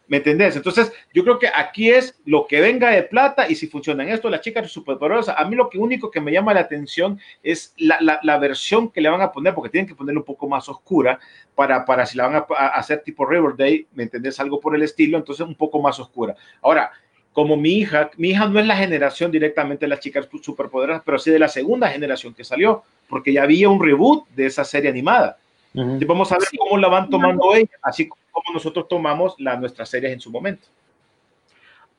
¿Me 0.08 0.18
entendés? 0.18 0.56
Entonces, 0.56 0.94
yo 1.14 1.24
creo 1.24 1.40
que 1.40 1.48
aquí 1.54 1.90
es 1.90 2.20
lo 2.26 2.46
que 2.46 2.62
venga 2.62 2.92
de 2.92 3.04
plata 3.04 3.50
y 3.50 3.56
si 3.56 3.66
funciona 3.68 4.04
en 4.04 4.10
esto, 4.10 4.30
las 4.30 4.42
chicas 4.42 4.70
superpoderosas. 4.72 5.36
A 5.38 5.46
mí 5.46 5.56
lo 5.56 5.70
que 5.70 5.80
único 5.80 6.12
que 6.12 6.22
me 6.22 6.32
llama 6.32 6.54
la 6.54 6.60
atención 6.60 7.20
es 7.42 7.74
la, 7.78 7.98
la, 8.02 8.20
la 8.22 8.38
versión 8.38 8.92
que 8.92 9.02
le 9.02 9.10
van 9.10 9.22
a 9.22 9.32
poner, 9.32 9.56
porque 9.56 9.72
tienen 9.72 9.88
que 9.88 9.96
ponerla 9.96 10.20
un 10.20 10.26
poco 10.26 10.48
más 10.48 10.70
oscura 10.70 11.20
para, 11.56 11.86
para 11.86 12.06
si 12.06 12.18
la 12.18 12.28
van 12.28 12.36
a, 12.36 12.46
a 12.56 12.68
hacer 12.68 13.02
tipo 13.02 13.26
Riverdale, 13.26 13.88
¿me 13.96 14.04
entendés? 14.04 14.40
Algo 14.40 14.60
por 14.60 14.76
el 14.76 14.84
estilo, 14.84 15.18
entonces 15.18 15.46
un 15.46 15.56
poco 15.56 15.82
más 15.82 16.00
oscura. 16.00 16.36
Ahora, 16.62 16.92
como 17.34 17.58
mi 17.58 17.72
hija, 17.80 18.12
mi 18.16 18.30
hija 18.30 18.48
no 18.48 18.60
es 18.60 18.66
la 18.66 18.78
generación 18.78 19.30
directamente 19.30 19.86
de 19.86 19.90
las 19.90 20.00
chicas 20.00 20.28
superpoderosas, 20.42 21.04
pero 21.06 21.20
sí 21.20 21.32
de 21.32 21.40
la 21.40 21.50
segunda 21.50 21.90
generación 21.90 22.34
que 22.34 22.46
salió, 22.46 22.84
porque 23.10 23.34
ya 23.34 23.44
había 23.44 23.68
un 23.70 23.84
reboot 23.84 24.28
de 24.30 24.46
esa 24.46 24.64
serie 24.64 24.90
animada. 24.90 25.38
Vamos 25.74 26.32
a 26.32 26.38
ver 26.38 26.48
cómo 26.58 26.78
la 26.78 26.88
van 26.88 27.10
tomando 27.10 27.54
ella, 27.54 27.72
así 27.82 28.08
como 28.08 28.22
nosotros 28.54 28.88
tomamos 28.88 29.36
la, 29.40 29.56
nuestras 29.58 29.90
series 29.90 30.14
en 30.14 30.20
su 30.20 30.32
momento. 30.32 30.68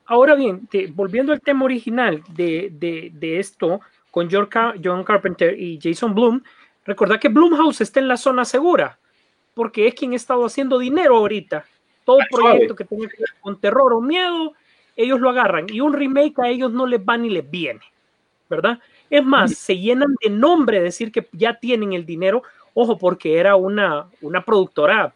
Ahora 0.07 0.35
bien, 0.35 0.67
te- 0.69 0.87
volviendo 0.87 1.33
al 1.33 1.41
tema 1.41 1.65
original 1.65 2.23
de, 2.29 2.69
de- 2.73 3.11
de 3.13 3.39
esto 3.39 3.81
con 4.11 4.29
John, 4.31 4.47
Car- 4.47 4.77
John 4.83 5.03
Carpenter 5.05 5.59
y 5.59 5.79
Jason 5.83 6.15
Bloom, 6.15 6.43
recordad 6.85 7.19
que 7.19 7.29
Blumhouse 7.29 7.81
está 7.81 8.01
en 8.01 8.09
la 8.09 8.17
zona 8.17 8.45
segura, 8.45 8.99
porque 9.55 9.87
es 9.89 9.95
quien 9.95 10.13
ha 10.13 10.17
estado 10.17 10.45
haciendo 10.47 10.79
dinero 10.79 11.17
ahorita. 11.17 11.65
Todo 12.05 12.19
suave. 12.31 12.51
proyecto 12.51 12.77
que 12.77 12.85
tenga 12.85 13.09
que 13.09 13.17
ver 13.19 13.31
con 13.41 13.61
terror 13.61 13.93
o 13.95 14.01
miedo, 14.01 14.53
ellos 14.95 15.21
lo 15.21 15.29
agarran. 15.31 15.67
Y 15.69 15.81
un 15.81 15.93
remake 15.93 16.39
a 16.39 16.49
ellos 16.49 16.71
no 16.73 16.87
les 16.87 17.01
va 17.01 17.19
ni 17.19 17.29
les 17.29 17.51
viene, 17.51 17.81
¿verdad? 18.49 18.79
Es 19.11 19.25
más, 19.25 19.55
se 19.55 19.77
llenan 19.77 20.15
de 20.23 20.31
nombre 20.31 20.81
decir 20.81 21.11
que 21.11 21.29
ya 21.33 21.55
tienen 21.59 21.93
el 21.95 22.07
dinero. 22.07 22.45
Ojo, 22.79 22.99
porque 22.99 23.39
era 23.39 23.57
una, 23.57 24.07
una 24.21 24.45
productora 24.45 25.11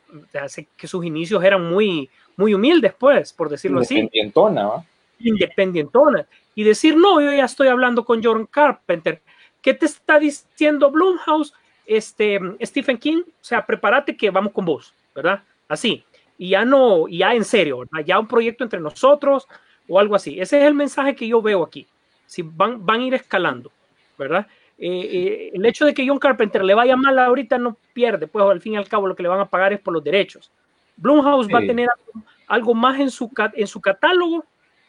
sé 0.49 0.66
que 0.79 0.87
sus 0.87 1.05
inicios 1.05 1.44
eran 1.44 1.68
muy, 1.68 2.09
muy 2.35 2.55
humildes, 2.55 2.94
pues, 2.99 3.35
por 3.35 3.51
decirlo 3.51 3.81
así 3.81 3.99
Independientona, 3.99 4.70
independientona 5.18 6.27
y 6.55 6.64
decir, 6.64 6.96
no, 6.96 7.20
yo 7.20 7.31
ya 7.31 7.44
estoy 7.44 7.68
hablando 7.68 8.03
con 8.03 8.25
John 8.25 8.46
Carpenter. 8.46 9.20
¿Qué 9.61 9.75
te 9.75 9.85
está 9.85 10.18
diciendo 10.18 10.90
Blumhouse? 10.90 11.53
Este, 11.85 12.40
Stephen 12.62 12.96
King, 12.96 13.25
o 13.27 13.44
sea, 13.44 13.66
prepárate 13.66 14.16
que 14.16 14.31
vamos 14.31 14.55
con 14.55 14.64
vos, 14.64 14.94
¿verdad? 15.14 15.42
Así. 15.68 16.03
Y 16.38 16.51
ya 16.51 16.64
no, 16.64 17.09
ya 17.09 17.35
en 17.35 17.44
serio, 17.44 17.81
¿verdad? 17.81 18.07
ya 18.07 18.18
un 18.18 18.27
proyecto 18.27 18.64
entre 18.64 18.81
nosotros 18.81 19.46
o 19.87 20.01
algo 20.01 20.14
así. 20.14 20.40
Ese 20.40 20.61
es 20.62 20.66
el 20.66 20.73
mensaje 20.73 21.14
que 21.14 21.29
yo 21.29 21.42
veo 21.42 21.62
aquí. 21.62 21.87
Si 22.25 22.40
van, 22.40 22.87
van 22.87 23.01
a 23.01 23.05
ir 23.05 23.12
escalando, 23.12 23.70
¿verdad? 24.16 24.46
Eh, 24.83 25.09
eh, 25.12 25.51
el 25.53 25.66
hecho 25.66 25.85
de 25.85 25.93
que 25.93 26.09
John 26.09 26.19
Carpenter 26.19 26.64
le 26.64 26.73
vaya 26.73 26.97
mal 26.97 27.19
ahorita 27.19 27.59
no 27.59 27.77
pierde, 27.93 28.27
pues 28.27 28.43
al 28.47 28.62
fin 28.62 28.73
y 28.73 28.77
al 28.79 28.88
cabo 28.88 29.07
lo 29.07 29.14
que 29.14 29.23
le 29.23 29.29
van 29.29 29.40
a 29.40 29.45
pagar 29.45 29.75
es 29.75 29.81
por 29.81 29.93
los 29.93 30.03
derechos. 30.03 30.51
Blumhouse 30.97 31.49
va 31.55 31.59
a 31.59 31.66
tener 31.66 31.88
algo, 31.90 32.27
algo 32.47 32.75
más 32.75 32.99
en 32.99 33.11
su, 33.11 33.31
en 33.55 33.66
su 33.66 33.81
catálogo 33.81 34.43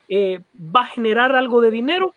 eh, 0.08 0.39
va 0.58 0.82
a 0.84 0.88
generar 0.88 1.36
algo 1.36 1.60
de 1.60 1.71
dinero, 1.71 2.15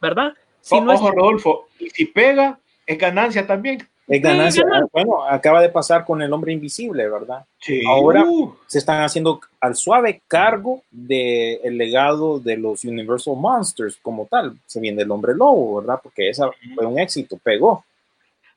¿verdad? 0.00 0.34
Si 0.60 0.76
O- 0.76 0.84
no 0.84 0.92
es 0.92 1.00
Ojo, 1.00 1.10
Rodolfo, 1.12 1.68
y 1.78 1.88
si 1.88 2.04
pega, 2.04 2.58
es 2.86 2.98
ganancia 2.98 3.46
también. 3.46 3.88
Es 4.08 4.22
ganancia. 4.22 4.62
ganancia. 4.64 4.88
Bueno, 4.92 5.22
acaba 5.24 5.60
de 5.60 5.68
pasar 5.68 6.04
con 6.04 6.22
el 6.22 6.32
hombre 6.32 6.52
invisible, 6.52 7.08
¿verdad? 7.08 7.44
Sí. 7.60 7.82
Ahora- 7.86 8.24
Uh, 8.24 8.54
Se 8.66 8.78
están 8.78 9.02
haciendo 9.02 9.40
al 9.60 9.76
suave 9.76 10.22
cargo 10.26 10.82
del 10.90 11.76
legado 11.76 12.38
de 12.40 12.56
los 12.56 12.84
Universal 12.84 13.34
Monsters 13.36 13.98
como 14.00 14.26
tal. 14.26 14.56
Se 14.66 14.80
viene 14.80 15.02
el 15.02 15.10
hombre 15.10 15.34
lobo, 15.34 15.80
¿verdad? 15.80 16.00
Porque 16.02 16.28
esa 16.30 16.50
fue 16.74 16.86
un 16.86 16.98
éxito, 16.98 17.36
pegó. 17.42 17.84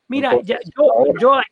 Mira, 0.08 0.32
Entonces, 0.32 0.48
ya- 0.64 0.72
yo, 0.76 0.93
ahora, 0.93 1.43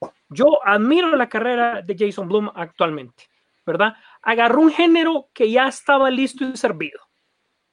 yo, 0.00 0.08
yo 0.30 0.58
admiro 0.64 1.14
la 1.16 1.28
carrera 1.28 1.82
de 1.82 1.96
Jason 1.98 2.26
Blum 2.28 2.48
actualmente, 2.54 3.24
¿verdad? 3.66 3.94
Agarró 4.22 4.60
un 4.60 4.70
género 4.72 5.26
que 5.32 5.50
ya 5.50 5.68
estaba 5.68 6.10
listo 6.10 6.44
y 6.44 6.56
servido. 6.56 7.00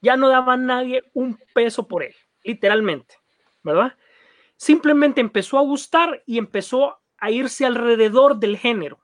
Ya 0.02 0.16
no 0.18 0.30
daba 0.30 0.54
a 0.54 0.58
nadie 0.58 1.04
un 1.14 1.38
peso 1.54 1.88
por 1.88 2.04
él, 2.04 2.14
literalmente, 2.44 3.16
¿verdad? 3.64 3.94
Simplemente 4.60 5.22
empezó 5.22 5.58
a 5.58 5.62
gustar 5.62 6.22
y 6.26 6.38
empezó 6.38 7.00
a 7.18 7.32
irse 7.32 7.66
alrededor 7.66 8.40
del 8.40 8.58
género, 8.58 9.00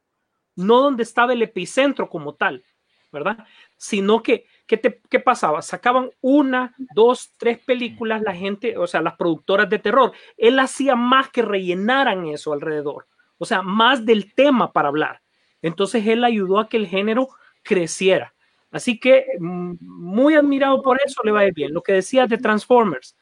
no 0.55 0.81
donde 0.81 1.03
estaba 1.03 1.33
el 1.33 1.41
epicentro 1.41 2.09
como 2.09 2.35
tal, 2.35 2.65
¿verdad? 3.11 3.45
Sino 3.77 4.21
que, 4.21 4.47
¿qué, 4.67 4.77
te- 4.77 5.01
qué 5.09 5.19
pasaba? 5.21 5.61
Sacaban 5.61 6.11
una, 6.21 6.75
dos, 6.93 7.33
tres 7.37 7.59
películas, 7.59 8.21
la 8.21 8.35
gente, 8.35 8.77
o 8.77 8.87
sea, 8.87 9.01
las 9.01 9.15
productoras 9.15 9.69
de 9.69 9.79
terror. 9.79 10.11
Él 10.37 10.59
hacía 10.59 10.95
más 10.97 11.29
que 11.29 11.41
rellenaran 11.41 12.25
eso 12.27 12.51
alrededor, 12.51 13.07
o 13.37 13.45
sea, 13.45 13.61
más 13.61 14.05
del 14.05 14.33
tema 14.33 14.73
para 14.73 14.89
hablar. 14.89 15.21
Entonces 15.61 16.05
él 16.07 16.23
ayudó 16.25 16.59
a 16.59 16.67
que 16.69 16.77
el 16.77 16.87
género 16.87 17.29
creciera. 17.63 18.33
Así 18.71 18.99
que 18.99 19.25
mm, 19.39 19.75
muy 19.81 20.35
admirado 20.35 20.81
por 20.81 20.99
eso 21.05 21.21
le 21.23 21.31
va 21.31 21.43
bien. 21.53 21.73
Lo 21.73 21.81
que 21.81 21.93
decía 21.93 22.27
de 22.27 22.37
Transformers, 22.37 23.15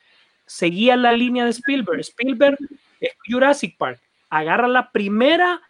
seguía 0.45 0.95
la 0.95 1.13
línea 1.13 1.45
de 1.45 1.51
Spielberg. 1.51 1.99
Spielberg 2.01 2.57
es 2.99 3.11
Jurassic 3.27 3.77
Park. 3.77 4.01
Agarra 4.29 4.67
la 4.67 4.91
primera, 4.91 5.61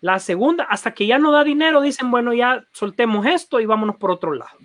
la 0.00 0.18
segunda, 0.18 0.64
hasta 0.64 0.94
que 0.94 1.06
ya 1.06 1.18
no 1.18 1.32
da 1.32 1.44
dinero, 1.44 1.80
dicen, 1.80 2.10
bueno, 2.10 2.32
ya 2.32 2.64
soltemos 2.72 3.26
esto 3.26 3.60
y 3.60 3.66
vámonos 3.66 3.96
por 3.96 4.10
otro 4.10 4.32
lado. 4.32 4.56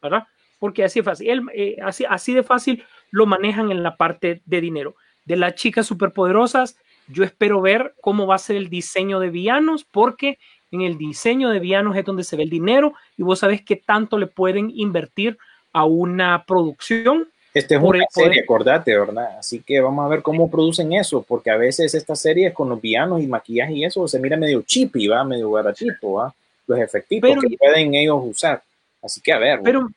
¿Verdad? 0.00 0.26
Porque 0.58 0.84
así, 0.84 1.02
fácil, 1.02 1.48
eh, 1.54 1.76
así 1.82 2.34
de 2.34 2.42
fácil 2.42 2.84
lo 3.10 3.26
manejan 3.26 3.70
en 3.70 3.82
la 3.82 3.96
parte 3.96 4.42
de 4.44 4.60
dinero. 4.60 4.96
De 5.24 5.36
las 5.36 5.54
chicas 5.54 5.86
superpoderosas, 5.86 6.76
yo 7.08 7.24
espero 7.24 7.60
ver 7.60 7.94
cómo 8.00 8.26
va 8.26 8.34
a 8.34 8.38
ser 8.38 8.56
el 8.56 8.68
diseño 8.68 9.20
de 9.20 9.30
villanos, 9.30 9.84
porque 9.84 10.38
en 10.70 10.82
el 10.82 10.98
diseño 10.98 11.48
de 11.50 11.60
villanos 11.60 11.96
es 11.96 12.04
donde 12.04 12.24
se 12.24 12.36
ve 12.36 12.42
el 12.42 12.50
dinero 12.50 12.94
y 13.16 13.22
vos 13.22 13.38
sabés 13.38 13.62
qué 13.62 13.76
tanto 13.76 14.18
le 14.18 14.26
pueden 14.26 14.70
invertir 14.70 15.38
a 15.72 15.84
una 15.84 16.44
producción. 16.44 17.30
Este 17.54 17.76
es 17.76 17.82
una 17.82 18.04
serie, 18.10 18.42
acordate, 18.42 18.96
¿verdad? 18.96 19.38
Así 19.38 19.60
que 19.60 19.80
vamos 19.80 20.04
a 20.04 20.08
ver 20.08 20.22
cómo 20.22 20.50
producen 20.50 20.92
eso, 20.92 21.22
porque 21.22 21.50
a 21.50 21.56
veces 21.56 21.94
estas 21.94 22.20
series 22.20 22.52
con 22.52 22.68
los 22.68 22.80
villanos 22.80 23.22
y 23.22 23.26
maquillaje 23.26 23.72
y 23.72 23.84
eso 23.84 24.06
se 24.06 24.18
mira 24.18 24.36
medio 24.36 24.62
chippy, 24.62 25.08
¿va? 25.08 25.24
Medio 25.24 25.50
baratito, 25.50 26.12
¿va? 26.12 26.34
Los 26.66 26.78
efectivos 26.78 27.36
que 27.40 27.56
pueden 27.56 27.94
ellos 27.94 28.20
usar. 28.22 28.62
Así 29.02 29.20
que 29.20 29.32
a 29.32 29.38
ver. 29.38 29.60
Pero 29.62 29.88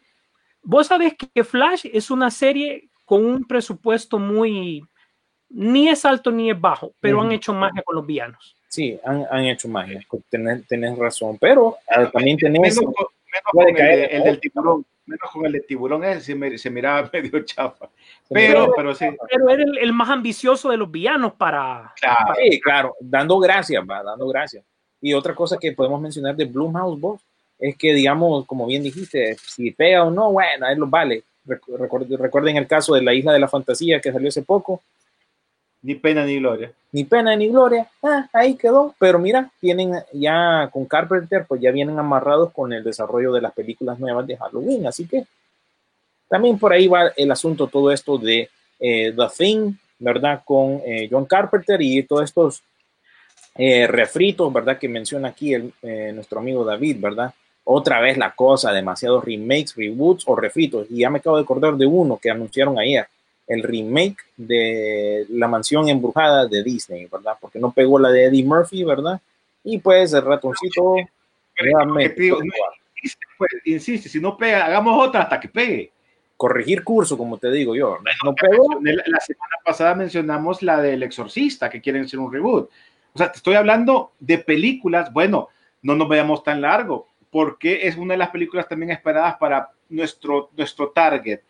vos 0.63 0.87
sabés 0.87 1.13
que 1.15 1.43
Flash 1.43 1.85
es 1.91 2.09
una 2.09 2.31
serie 2.31 2.87
con 3.05 3.25
un 3.25 3.45
presupuesto 3.45 4.17
muy, 4.17 4.83
ni 5.49 5.89
es 5.89 6.05
alto 6.05 6.31
ni 6.31 6.49
es 6.49 6.59
bajo, 6.59 6.93
pero 7.01 7.21
han 7.21 7.31
hecho 7.33 7.53
magia 7.53 7.81
con 7.83 7.95
los 7.95 8.05
villanos. 8.05 8.55
Sí, 8.69 8.97
han, 9.03 9.25
han 9.29 9.43
hecho 9.43 9.67
magia, 9.67 9.99
tenés, 10.29 10.65
tenés 10.65 10.97
razón, 10.97 11.37
pero 11.37 11.77
ah, 11.89 12.09
también 12.09 12.37
tenés... 12.37 12.77
Menos, 12.77 12.95
menos 13.31 13.51
con 13.51 13.67
el, 13.69 13.99
el, 14.11 14.23
del 14.23 14.39
tiburón, 14.39 14.85
menos 15.05 15.31
con 15.31 15.45
el 15.45 15.51
de 15.51 15.59
tiburón, 15.61 16.03
ese 16.03 16.33
se, 16.33 16.57
se 16.57 16.69
miraba 16.69 17.09
medio 17.13 17.43
chafa. 17.43 17.89
Pero, 18.29 18.71
pero, 18.71 18.73
pero 18.75 18.95
sí. 18.95 19.05
Pero 19.29 19.49
era 19.49 19.63
el, 19.63 19.77
el, 19.77 19.93
más 19.93 20.09
ambicioso 20.09 20.69
de 20.69 20.77
los 20.77 20.91
villanos 20.91 21.33
para... 21.33 21.93
Claro, 21.99 22.17
para, 22.27 22.35
sí, 22.35 22.59
claro, 22.59 22.95
dando 22.99 23.39
gracias, 23.39 23.83
va, 23.89 24.03
dando 24.03 24.27
gracias. 24.27 24.63
Y 25.01 25.13
otra 25.13 25.33
cosa 25.33 25.57
que 25.57 25.71
podemos 25.71 25.99
mencionar 25.99 26.35
de 26.35 26.45
Blumhouse, 26.45 26.99
vos, 26.99 27.21
es 27.57 27.75
que, 27.77 27.93
digamos, 27.93 28.45
como 28.45 28.65
bien 28.65 28.83
dijiste, 28.83 29.35
si 29.35 29.71
pega 29.71 30.03
o 30.03 30.11
no, 30.11 30.31
bueno, 30.31 30.65
a 30.65 30.71
él 30.71 30.79
lo 30.79 30.87
vale. 30.87 31.23
Recuerden 31.45 32.57
el 32.57 32.67
caso 32.67 32.93
de 32.93 33.01
la 33.01 33.13
Isla 33.13 33.33
de 33.33 33.39
la 33.39 33.47
Fantasía 33.47 33.99
que 33.99 34.11
salió 34.11 34.29
hace 34.29 34.43
poco, 34.43 34.81
ni 35.81 35.95
pena 35.95 36.25
ni 36.25 36.37
gloria. 36.37 36.71
Ni 36.91 37.05
pena 37.05 37.35
ni 37.35 37.47
gloria. 37.47 37.89
Ah, 38.03 38.29
ahí 38.33 38.55
quedó. 38.55 38.93
Pero 38.99 39.17
mira, 39.17 39.49
tienen 39.59 39.93
ya 40.13 40.69
con 40.71 40.85
Carpenter, 40.85 41.45
pues 41.47 41.61
ya 41.61 41.71
vienen 41.71 41.97
amarrados 41.97 42.51
con 42.51 42.71
el 42.73 42.83
desarrollo 42.83 43.31
de 43.31 43.41
las 43.41 43.53
películas 43.53 43.99
nuevas 43.99 44.27
de 44.27 44.37
Halloween. 44.37 44.85
Así 44.87 45.07
que 45.07 45.25
también 46.27 46.59
por 46.59 46.71
ahí 46.71 46.87
va 46.87 47.11
el 47.15 47.31
asunto, 47.31 47.67
todo 47.67 47.91
esto 47.91 48.17
de 48.17 48.49
eh, 48.79 49.13
The 49.15 49.27
Thing, 49.35 49.73
¿verdad? 49.99 50.41
Con 50.45 50.81
eh, 50.85 51.07
John 51.09 51.25
Carpenter 51.25 51.81
y 51.81 52.03
todos 52.03 52.25
estos 52.25 52.63
eh, 53.55 53.87
refritos, 53.87 54.51
¿verdad? 54.53 54.77
Que 54.77 54.87
menciona 54.87 55.29
aquí 55.29 55.55
nuestro 56.13 56.39
amigo 56.39 56.63
David, 56.63 56.97
¿verdad? 56.99 57.33
Otra 57.63 58.01
vez 58.01 58.17
la 58.17 58.31
cosa, 58.31 58.71
demasiados 58.71 59.23
remakes, 59.23 59.75
reboots 59.75 60.23
o 60.27 60.35
refritos. 60.35 60.87
Y 60.89 60.99
ya 60.99 61.09
me 61.09 61.19
acabo 61.19 61.37
de 61.37 61.43
acordar 61.43 61.75
de 61.75 61.85
uno 61.85 62.17
que 62.17 62.29
anunciaron 62.29 62.77
ayer 62.77 63.07
el 63.47 63.63
remake 63.63 64.17
de 64.37 65.25
La 65.29 65.47
Mansión 65.47 65.89
Embrujada 65.89 66.45
de 66.45 66.63
Disney, 66.63 67.05
¿verdad? 67.05 67.33
Porque 67.39 67.59
no 67.59 67.71
pegó 67.71 67.99
la 67.99 68.09
de 68.09 68.25
Eddie 68.25 68.45
Murphy, 68.45 68.83
¿verdad? 68.83 69.19
Y 69.63 69.77
pues 69.79 70.13
el 70.13 70.23
ratoncito... 70.23 70.95
pues, 73.37 73.51
insiste, 73.65 74.09
si 74.09 74.19
no 74.19 74.37
pega, 74.37 74.65
hagamos 74.65 75.07
otra 75.07 75.23
hasta 75.23 75.39
que 75.39 75.49
pegue. 75.49 75.91
Corregir 76.37 76.83
curso, 76.83 77.17
como 77.17 77.37
te 77.37 77.51
digo 77.51 77.75
yo. 77.75 77.97
No, 78.23 78.33
pegó. 78.33 78.79
La 78.81 79.19
semana 79.19 79.55
pasada 79.63 79.93
mencionamos 79.95 80.63
la 80.63 80.81
del 80.81 81.03
Exorcista, 81.03 81.69
que 81.69 81.81
quieren 81.81 82.03
hacer 82.03 82.19
un 82.19 82.31
reboot. 82.31 82.69
O 83.13 83.17
sea, 83.17 83.31
te 83.31 83.37
estoy 83.37 83.55
hablando 83.55 84.13
de 84.19 84.37
películas, 84.37 85.11
bueno, 85.11 85.49
no 85.81 85.95
nos 85.95 86.07
veamos 86.07 86.43
tan 86.43 86.61
largo, 86.61 87.07
porque 87.29 87.87
es 87.87 87.97
una 87.97 88.13
de 88.13 88.19
las 88.19 88.29
películas 88.29 88.67
también 88.67 88.91
esperadas 88.91 89.35
para 89.37 89.71
nuestro, 89.89 90.49
nuestro 90.55 90.89
target 90.89 91.41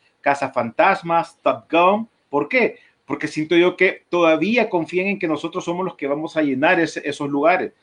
Fantasmas, 0.54 1.38
Top 1.42 1.72
Gun. 1.72 2.08
¿Por 2.30 2.48
qué? 2.48 2.80
Porque 3.06 3.28
siento 3.28 3.56
yo 3.56 3.76
que 3.76 4.04
todavía 4.10 4.70
confían 4.70 5.08
en 5.08 5.20
que 5.20 5.28
nosotros 5.28 5.66
somos 5.66 5.86
los 5.86 5.96
que 5.96 6.08
vamos 6.08 6.38
a 6.38 6.42
llenar 6.42 6.80
ese, 6.80 7.02
esos 7.08 7.30
lugares. 7.30 7.74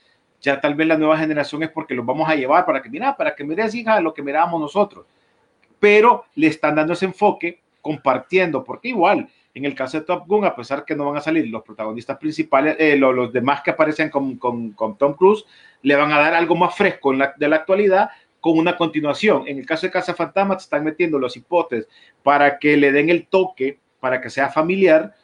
Ya 0.41 0.61
tal 0.61 0.75
vez 0.75 0.87
la 0.87 0.97
nueva 0.97 1.19
generación 1.19 1.63
es 1.63 1.71
porque 1.71 1.95
los 1.95 2.07
vamos 2.07 2.29
a 2.29 2.35
llevar 2.35 2.65
para 2.65 2.81
que, 2.81 2.89
mira, 2.89 3.17
para 3.17 3.35
que 3.35 3.45
mires, 3.45 3.75
hija, 3.75 4.01
lo 4.01 4.15
que 4.15 4.23
mirábamos 4.23 4.61
nosotros. 4.61 5.05
Pero 5.81 6.25
le 6.35 6.47
están 6.47 6.77
dando 6.77 6.93
ese 6.93 7.07
enfoque 7.07 7.61
compartiendo, 7.83 8.65
porque 8.65 8.89
igual, 8.89 9.29
en 9.55 9.65
el 9.65 9.75
caso 9.75 9.99
de 9.99 10.05
Top 10.05 10.27
Gun, 10.27 10.45
a 10.45 10.55
pesar 10.55 10.85
que 10.85 10.95
no 10.95 11.07
van 11.07 11.17
a 11.17 11.21
salir 11.21 11.49
los 11.49 11.63
protagonistas 11.63 12.19
principales, 12.19 12.77
eh, 12.79 12.97
los, 12.97 13.33
demás 13.33 13.63
que 13.63 13.71
aparecen 13.71 14.11
con, 14.11 14.37
con, 14.37 14.73
con, 14.73 14.97
Tom 14.97 15.15
Cruise, 15.15 15.45
le 15.83 15.97
van 15.97 16.13
a 16.13 16.19
dar 16.19 16.35
algo 16.35 16.55
más 16.55 16.77
fresco 16.77 17.13
en 17.13 17.25
de 17.37 17.49
la 17.49 17.57
actualidad, 17.57 18.11
con 18.49 18.59
una 18.59 18.79
continuación. 18.79 19.47
En 19.47 19.59
el 19.59 19.67
caso 19.67 19.87
de 19.87 19.93
Casa 19.93 20.15
Fantasma, 20.15 20.55
están 20.55 20.83
metiendo 20.83 21.19
los 21.19 21.37
hipotes 21.37 21.87
para 22.23 22.59
que 22.59 22.79
le 22.79 22.93
den 22.93 23.11
el 23.11 23.27
toque, 23.27 23.79
para 24.01 24.23
que 24.23 24.31
sea 24.31 24.49
familiar, 24.49 25.15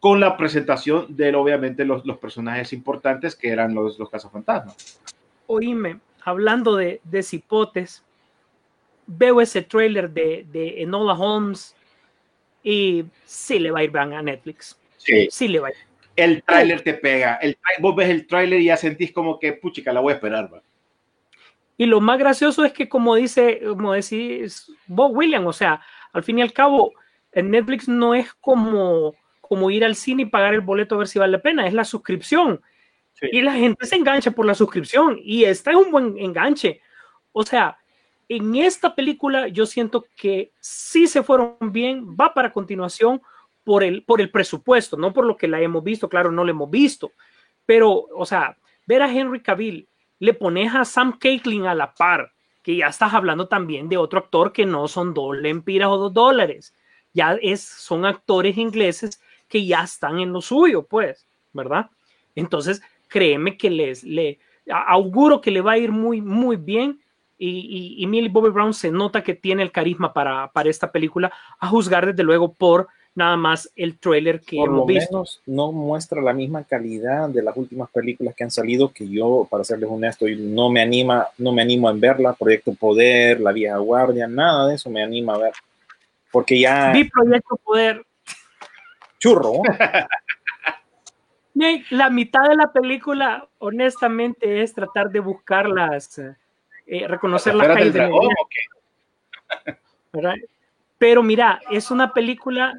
con 0.00 0.18
la 0.18 0.36
presentación 0.36 1.06
de, 1.10 1.32
obviamente, 1.32 1.84
los, 1.84 2.04
los 2.04 2.18
personajes 2.18 2.72
importantes 2.72 3.36
que 3.36 3.50
eran 3.50 3.72
los, 3.72 3.96
los 4.00 4.10
Fantasmas. 4.10 5.00
Oíme, 5.46 6.00
hablando 6.24 6.74
de, 6.74 7.00
de 7.04 7.22
cipotes, 7.22 8.02
veo 9.06 9.40
ese 9.40 9.62
trailer 9.62 10.10
de, 10.10 10.44
de 10.50 10.82
Enola 10.82 11.12
Holmes 11.12 11.76
y 12.64 13.04
sí 13.26 13.60
le 13.60 13.70
va 13.70 13.78
a 13.78 13.84
ir 13.84 13.92
bien 13.92 14.12
a 14.12 14.22
Netflix. 14.22 14.76
Sí. 14.96 15.28
Sí 15.30 15.46
le 15.46 15.60
va 15.60 15.68
a 15.68 15.70
ir. 15.70 15.76
El 16.16 16.42
trailer 16.42 16.82
te 16.82 16.94
pega. 16.94 17.36
El, 17.36 17.56
vos 17.78 17.94
ves 17.94 18.08
el 18.08 18.26
trailer 18.26 18.60
y 18.60 18.64
ya 18.64 18.76
sentís 18.76 19.12
como 19.12 19.38
que, 19.38 19.52
puchica, 19.52 19.92
la 19.92 20.00
voy 20.00 20.14
a 20.14 20.16
esperar. 20.16 20.52
¿va? 20.52 20.60
Y 21.80 21.86
lo 21.86 22.02
más 22.02 22.18
gracioso 22.18 22.62
es 22.62 22.74
que, 22.74 22.90
como 22.90 23.14
dice, 23.14 23.62
como 23.66 23.94
decís 23.94 24.70
Bob 24.86 25.16
Williams, 25.16 25.46
o 25.46 25.52
sea, 25.54 25.80
al 26.12 26.22
fin 26.22 26.38
y 26.38 26.42
al 26.42 26.52
cabo, 26.52 26.92
en 27.32 27.50
Netflix 27.50 27.88
no 27.88 28.14
es 28.14 28.34
como, 28.34 29.14
como 29.40 29.70
ir 29.70 29.82
al 29.82 29.94
cine 29.94 30.24
y 30.24 30.26
pagar 30.26 30.52
el 30.52 30.60
boleto 30.60 30.94
a 30.94 30.98
ver 30.98 31.08
si 31.08 31.18
vale 31.18 31.32
la 31.32 31.40
pena, 31.40 31.66
es 31.66 31.72
la 31.72 31.86
suscripción. 31.86 32.60
Sí. 33.14 33.28
Y 33.32 33.40
la 33.40 33.54
gente 33.54 33.86
se 33.86 33.96
engancha 33.96 34.30
por 34.30 34.44
la 34.44 34.54
suscripción 34.54 35.18
y 35.22 35.44
esta 35.44 35.70
es 35.70 35.78
un 35.78 35.90
buen 35.90 36.18
enganche. 36.18 36.82
O 37.32 37.44
sea, 37.44 37.78
en 38.28 38.56
esta 38.56 38.94
película 38.94 39.48
yo 39.48 39.64
siento 39.64 40.04
que 40.16 40.52
sí 40.60 41.06
se 41.06 41.22
fueron 41.22 41.56
bien, 41.62 42.14
va 42.14 42.34
para 42.34 42.52
continuación 42.52 43.22
por 43.64 43.82
el, 43.82 44.02
por 44.02 44.20
el 44.20 44.30
presupuesto, 44.30 44.98
no 44.98 45.14
por 45.14 45.24
lo 45.24 45.34
que 45.34 45.48
la 45.48 45.62
hemos 45.62 45.82
visto, 45.82 46.10
claro, 46.10 46.30
no 46.30 46.44
la 46.44 46.50
hemos 46.50 46.68
visto, 46.68 47.12
pero, 47.64 48.06
o 48.14 48.26
sea, 48.26 48.58
ver 48.86 49.00
a 49.00 49.10
Henry 49.10 49.40
Cavill 49.40 49.88
le 50.20 50.34
pones 50.34 50.72
a 50.74 50.84
Sam 50.84 51.18
Caitlin 51.18 51.66
a 51.66 51.74
la 51.74 51.92
par, 51.92 52.32
que 52.62 52.76
ya 52.76 52.86
estás 52.86 53.12
hablando 53.14 53.48
también 53.48 53.88
de 53.88 53.96
otro 53.96 54.20
actor 54.20 54.52
que 54.52 54.66
no 54.66 54.86
son 54.86 55.12
dos 55.12 55.36
lempiras 55.36 55.88
o 55.88 55.96
dos 55.96 56.14
dólares, 56.14 56.74
ya 57.12 57.36
es, 57.42 57.62
son 57.62 58.04
actores 58.04 58.56
ingleses 58.56 59.20
que 59.48 59.66
ya 59.66 59.82
están 59.82 60.20
en 60.20 60.32
lo 60.32 60.40
suyo, 60.40 60.86
pues, 60.86 61.26
¿verdad? 61.52 61.90
Entonces, 62.36 62.80
créeme 63.08 63.56
que 63.56 63.70
les, 63.70 64.04
le 64.04 64.38
auguro 64.70 65.40
que 65.40 65.50
le 65.50 65.60
va 65.60 65.72
a 65.72 65.78
ir 65.78 65.90
muy, 65.90 66.20
muy 66.20 66.56
bien. 66.56 67.00
Y, 67.36 67.48
y, 67.48 68.02
y 68.02 68.06
Millie 68.06 68.28
Bobby 68.28 68.50
Brown 68.50 68.74
se 68.74 68.90
nota 68.90 69.24
que 69.24 69.34
tiene 69.34 69.62
el 69.62 69.72
carisma 69.72 70.12
para, 70.12 70.52
para 70.52 70.68
esta 70.68 70.92
película, 70.92 71.32
a 71.58 71.66
juzgar 71.66 72.06
desde 72.06 72.22
luego 72.22 72.52
por 72.52 72.88
nada 73.14 73.36
más 73.36 73.70
el 73.76 73.98
trailer 73.98 74.40
que 74.40 74.56
Por 74.56 74.68
hemos 74.68 74.78
lo 74.80 74.86
visto. 74.86 75.12
menos 75.12 75.42
no 75.46 75.72
muestra 75.72 76.22
la 76.22 76.32
misma 76.32 76.64
calidad 76.64 77.28
de 77.28 77.42
las 77.42 77.56
últimas 77.56 77.90
películas 77.90 78.34
que 78.34 78.44
han 78.44 78.50
salido 78.50 78.92
que 78.92 79.08
yo, 79.08 79.46
para 79.50 79.64
serles 79.64 79.90
honesto, 79.90 80.26
no 80.38 80.70
me 80.70 80.80
anima, 80.80 81.28
no 81.38 81.52
me 81.52 81.62
animo 81.62 81.88
a 81.88 81.92
verla. 81.92 82.32
Proyecto 82.34 82.74
Poder, 82.74 83.40
La 83.40 83.52
Vieja 83.52 83.76
Guardia, 83.78 84.26
nada 84.26 84.68
de 84.68 84.76
eso 84.76 84.90
me 84.90 85.02
anima 85.02 85.34
a 85.34 85.38
ver. 85.38 85.52
Porque 86.30 86.58
ya. 86.58 86.92
Vi 86.92 87.04
Proyecto 87.04 87.56
Poder. 87.56 88.04
Churro. 89.18 89.62
la 91.90 92.10
mitad 92.10 92.48
de 92.48 92.56
la 92.56 92.72
película, 92.72 93.46
honestamente, 93.58 94.62
es 94.62 94.72
tratar 94.72 95.10
de 95.10 95.20
buscar 95.20 95.68
las, 95.68 96.18
eh, 96.18 97.06
reconocer 97.06 97.54
las 97.54 97.66
calles 97.68 97.92
de 97.92 98.10
¿verdad? 100.12 100.34
Pero 100.96 101.22
mira, 101.22 101.60
es 101.70 101.90
una 101.90 102.12
película 102.12 102.78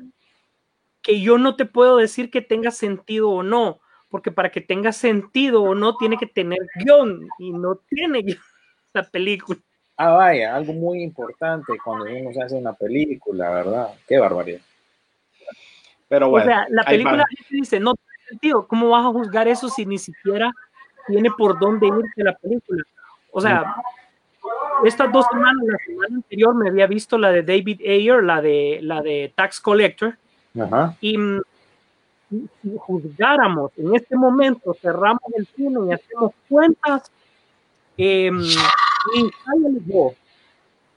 que 1.01 1.21
yo 1.21 1.37
no 1.37 1.55
te 1.55 1.65
puedo 1.65 1.97
decir 1.97 2.29
que 2.29 2.41
tenga 2.41 2.71
sentido 2.71 3.29
o 3.29 3.43
no, 3.43 3.79
porque 4.09 4.31
para 4.31 4.51
que 4.51 4.61
tenga 4.61 4.91
sentido 4.91 5.63
o 5.63 5.75
no 5.75 5.95
tiene 5.97 6.17
que 6.17 6.27
tener 6.27 6.59
guion 6.75 7.27
y 7.39 7.51
no 7.51 7.75
tiene 7.89 8.21
guion 8.21 8.39
la 8.93 9.03
película. 9.03 9.59
Ah, 9.97 10.11
vaya, 10.11 10.55
algo 10.55 10.73
muy 10.73 11.03
importante 11.03 11.73
cuando 11.83 12.05
uno 12.05 12.33
se 12.33 12.41
hace 12.41 12.55
una 12.55 12.73
película, 12.73 13.51
¿verdad? 13.51 13.89
Qué 14.07 14.17
barbaridad. 14.17 14.61
Pero 16.07 16.29
bueno, 16.29 16.45
o 16.45 16.49
sea, 16.49 16.65
la 16.69 16.83
película 16.83 17.25
dice, 17.49 17.79
no 17.79 17.93
tiene 17.93 18.27
sentido, 18.27 18.67
¿cómo 18.67 18.89
vas 18.89 19.05
a 19.05 19.11
juzgar 19.11 19.47
eso 19.47 19.69
si 19.69 19.85
ni 19.85 19.97
siquiera 19.97 20.51
tiene 21.07 21.29
por 21.37 21.59
dónde 21.59 21.87
irse 21.87 22.23
la 22.23 22.35
película? 22.35 22.83
O 23.31 23.39
sea, 23.39 23.75
estas 24.83 25.11
dos 25.11 25.25
semanas, 25.31 25.63
la 25.65 25.77
semana 25.85 26.15
anterior 26.15 26.55
me 26.55 26.69
había 26.69 26.87
visto 26.87 27.17
la 27.17 27.31
de 27.31 27.43
David 27.43 27.81
Ayer, 27.81 28.23
la 28.23 28.41
de, 28.41 28.79
la 28.81 29.01
de 29.01 29.31
Tax 29.35 29.61
Collector, 29.61 30.17
Ajá. 30.59 30.97
y 30.99 31.15
si 32.29 32.77
juzgáramos 32.77 33.71
en 33.77 33.95
este 33.95 34.15
momento, 34.15 34.73
cerramos 34.81 35.21
el 35.35 35.45
cine 35.47 35.79
y 35.87 35.93
hacemos 35.93 36.31
cuentas, 36.47 37.11
eh, 37.97 38.31
ni 38.31 39.29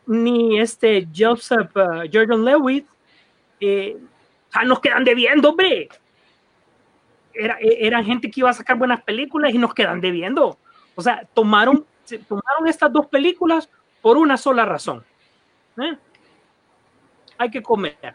ni 0.07 0.61
este 0.61 1.09
Joseph 1.14 1.74
uh, 1.76 2.09
Jordan 2.12 2.44
Lewitt, 2.44 2.86
eh, 3.61 3.96
ah, 4.52 4.64
nos 4.64 4.80
quedan 4.80 5.05
debiendo, 5.05 5.50
hombre. 5.50 5.88
Era, 7.32 7.59
e- 7.61 7.86
era 7.86 8.05
gente 8.05 8.30
que 8.30 8.40
iba 8.40 8.50
a 8.50 8.55
sacar 8.55 8.76
buenas 8.76 9.02
películas 9.02 9.52
y 9.52 9.59
nos 9.59 9.74
quedan 9.74 10.00
debiendo. 10.00 10.59
O 10.94 11.02
sea, 11.02 11.26
tomaron, 11.34 11.84
tomaron 12.28 12.68
estas 12.68 12.92
dos 12.92 13.07
películas 13.07 13.68
por 14.00 14.16
una 14.16 14.36
sola 14.36 14.64
razón. 14.64 15.05
¿eh? 15.78 15.96
Hay 17.38 17.50
que 17.50 17.62
comer. 17.62 18.14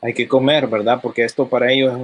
Hay 0.00 0.12
que 0.12 0.28
comer, 0.28 0.66
¿verdad? 0.66 1.00
Porque 1.02 1.24
esto 1.24 1.48
para 1.48 1.72
ellos 1.72 1.92
es 1.92 1.98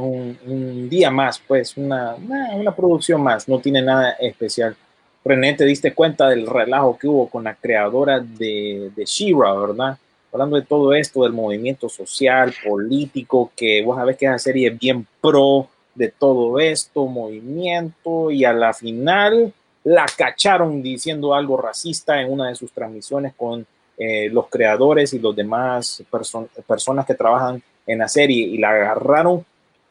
un, 0.47 0.89
día 0.89 1.11
más, 1.11 1.41
pues, 1.47 1.77
una, 1.77 2.15
una, 2.15 2.75
producción 2.75 3.23
más, 3.23 3.49
no 3.49 3.59
tiene 3.61 3.83
nada 3.83 4.13
especial. 4.13 4.77
René, 5.25 5.55
te 5.55 5.65
diste 5.65 5.95
cuenta 5.95 6.29
del 6.29 6.47
relajo 6.47 6.99
que 6.99 7.07
hubo 7.07 7.29
con 7.29 7.45
la 7.45 7.55
creadora 7.55 8.19
de, 8.19 8.91
de 8.97 9.05
She-Ra, 9.05 9.55
¿verdad? 9.55 9.99
Hablando 10.33 10.57
de 10.57 10.63
todo 10.63 10.95
esto, 10.95 11.23
del 11.23 11.33
movimiento 11.33 11.89
social, 11.89 12.55
político, 12.65 13.53
que 13.55 13.83
vos 13.85 13.97
sabés 13.97 14.17
que 14.17 14.27
esa 14.27 14.39
serie 14.39 14.69
es 14.69 14.79
bien 14.79 15.07
pro 15.21 15.69
de 15.95 16.09
todo 16.09 16.59
esto, 16.59 17.07
movimiento, 17.07 18.31
y 18.31 18.45
a 18.45 18.53
la 18.53 18.73
final 18.73 19.53
la 19.85 20.07
cacharon 20.17 20.83
diciendo 20.83 21.35
algo 21.35 21.61
racista 21.61 22.21
en 22.21 22.33
una 22.33 22.49
de 22.49 22.55
sus 22.55 22.73
transmisiones 22.73 23.35
con 23.35 23.67
eh, 23.99 24.29
los 24.31 24.49
creadores 24.49 25.13
y 25.13 25.19
los 25.19 25.37
demás 25.37 26.03
perso- 26.11 26.49
personas 26.67 27.05
que 27.05 27.15
trabajan 27.15 27.63
en 27.87 27.99
la 27.99 28.09
serie 28.09 28.47
y 28.47 28.59
la 28.59 28.71
agarraron 28.71 29.45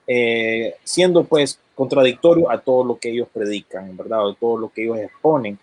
eh, 0.07 0.75
siendo 0.83 1.23
pues 1.23 1.59
contradictorio 1.75 2.49
a 2.51 2.59
todo 2.59 2.83
lo 2.83 2.97
que 2.97 3.09
ellos 3.09 3.27
predican, 3.33 3.95
¿verdad? 3.95 4.29
A 4.29 4.35
todo 4.35 4.57
lo 4.57 4.69
que 4.69 4.83
ellos 4.83 4.97
exponen, 4.97 5.57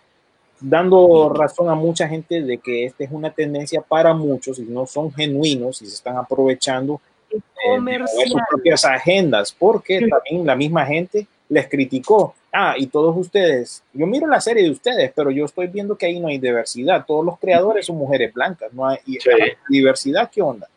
dando 0.59 1.31
razón 1.33 1.69
a 1.69 1.75
mucha 1.75 2.07
gente 2.07 2.41
de 2.41 2.57
que 2.57 2.85
esta 2.85 3.03
es 3.03 3.11
una 3.11 3.31
tendencia 3.31 3.81
para 3.81 4.13
muchos 4.13 4.59
y 4.59 4.63
no 4.63 4.85
son 4.85 5.13
genuinos 5.13 5.81
y 5.81 5.85
se 5.85 5.95
están 5.95 6.17
aprovechando 6.17 6.99
eh, 7.31 7.39
de 7.81 8.27
sus 8.27 8.41
propias 8.49 8.83
agendas, 8.85 9.55
porque 9.57 10.07
también 10.09 10.45
la 10.45 10.55
misma 10.55 10.85
gente 10.85 11.27
les 11.47 11.67
criticó. 11.67 12.33
Ah, 12.51 12.73
y 12.77 12.87
todos 12.87 13.15
ustedes, 13.15 13.83
yo 13.93 14.07
miro 14.07 14.25
la 14.25 14.41
serie 14.41 14.63
de 14.63 14.71
ustedes, 14.71 15.11
pero 15.15 15.29
yo 15.29 15.45
estoy 15.45 15.67
viendo 15.67 15.95
que 15.95 16.07
ahí 16.07 16.19
no 16.19 16.27
hay 16.27 16.39
diversidad. 16.39 17.05
Todos 17.05 17.23
los 17.23 17.37
creadores 17.37 17.85
son 17.85 17.97
mujeres 17.97 18.33
blancas, 18.33 18.73
no 18.73 18.87
hay 18.87 18.97
Sí. 19.05 19.19
diversidad, 19.69 20.29
¿qué 20.31 20.41
onda? 20.41 20.67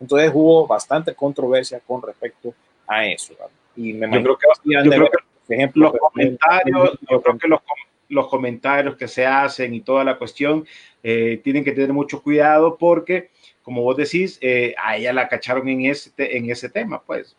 Entonces 0.00 0.30
hubo 0.34 0.66
bastante 0.66 1.14
controversia 1.14 1.80
con 1.86 2.02
respecto 2.02 2.54
a 2.86 3.06
eso. 3.06 3.34
¿verdad? 3.34 3.50
Y 3.76 3.92
me 3.92 4.06
Yo 4.12 4.22
creo 4.22 4.38
que, 4.38 4.46
imagino 4.46 4.84
yo 4.84 4.90
de 4.90 4.96
creo 4.96 5.10
ver, 5.10 5.20
que 5.46 5.54
ejemplo, 5.54 5.90
los 5.92 6.00
comentarios, 6.00 6.98
yo 7.10 7.20
creo 7.22 7.38
que 7.38 7.48
los, 7.48 7.60
los 8.08 8.28
comentarios 8.28 8.96
que 8.96 9.08
se 9.08 9.26
hacen 9.26 9.74
y 9.74 9.80
toda 9.80 10.04
la 10.04 10.16
cuestión 10.16 10.66
eh, 11.02 11.40
tienen 11.44 11.64
que 11.64 11.72
tener 11.72 11.92
mucho 11.92 12.22
cuidado 12.22 12.76
porque, 12.76 13.30
como 13.62 13.82
vos 13.82 13.96
decís, 13.96 14.38
eh, 14.40 14.74
a 14.82 14.96
ella 14.96 15.12
la 15.12 15.28
cacharon 15.28 15.68
en 15.68 15.86
ese, 15.86 16.10
en 16.16 16.50
ese 16.50 16.68
tema, 16.68 17.00
pues. 17.00 17.36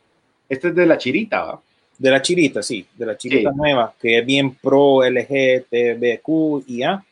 Este 0.49 0.67
es 0.69 0.75
de 0.75 0.85
la 0.85 0.97
chirita, 0.97 1.43
¿va? 1.43 1.61
de 1.97 2.09
la 2.09 2.21
chirita, 2.21 2.63
sí, 2.63 2.85
de 2.95 3.05
la 3.05 3.15
chirita 3.15 3.51
Sí. 3.51 3.55
nueva, 3.55 3.93
que 4.01 4.17
es 4.17 4.25
bien 4.25 4.55
pro 4.55 5.03
LGTBQ 5.03 6.63
y 6.67 6.83
A, 6.83 7.03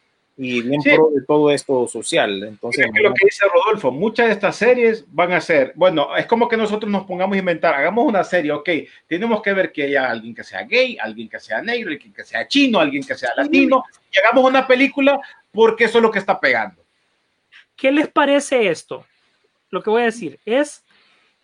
y 0.42 0.62
bien 0.62 0.82
Sí. 0.82 0.92
pro 0.96 1.10
de 1.14 1.22
todo 1.26 1.52
esto 1.52 1.86
social. 1.90 2.44
Entonces, 2.44 2.90
que 2.94 3.02
lo 3.02 3.14
que 3.14 3.26
dice 3.26 3.46
Rodolfo, 3.54 3.92
muchas 3.92 4.28
de 4.28 4.32
estas 4.32 4.56
series 4.56 5.04
van 5.12 5.34
a 5.34 5.42
ser, 5.42 5.74
bueno, 5.76 6.16
es 6.16 6.26
como 6.28 6.48
que 6.48 6.56
nosotros 6.56 6.90
nos 6.90 7.06
pongamos 7.06 7.36
a 7.36 7.40
inventar, 7.40 7.76
hagamos 7.76 8.06
una 8.06 8.24
serie, 8.24 8.54
ok, 8.54 8.70
tenemos 9.06 9.42
que 9.42 9.52
ver 9.52 9.74
que 9.74 9.84
haya 9.84 10.10
alguien 10.10 10.34
que 10.34 10.46
sea 10.46 10.64
gay, 10.64 10.98
alguien 10.98 11.28
que 11.28 11.42
sea 11.42 11.62
negro, 11.62 11.92
alguien 11.92 12.14
que 12.14 12.24
sea 12.24 12.48
chino, 12.48 12.80
alguien 12.80 13.04
que 13.04 13.16
sea 13.16 13.32
latino, 13.36 13.84
y 14.10 14.20
hagamos 14.20 14.50
una 14.50 14.66
película 14.66 15.20
porque 15.52 15.84
eso 15.84 15.98
es 15.98 16.04
lo 16.04 16.10
que 16.10 16.20
está 16.20 16.40
pegando. 16.40 16.82
¿Qué 17.76 17.92
les 17.92 18.08
parece 18.08 18.70
esto? 18.70 19.06
Lo 19.72 19.84
que 19.84 19.90
voy 19.90 20.04
a 20.04 20.06
decir 20.06 20.40
es 20.46 20.86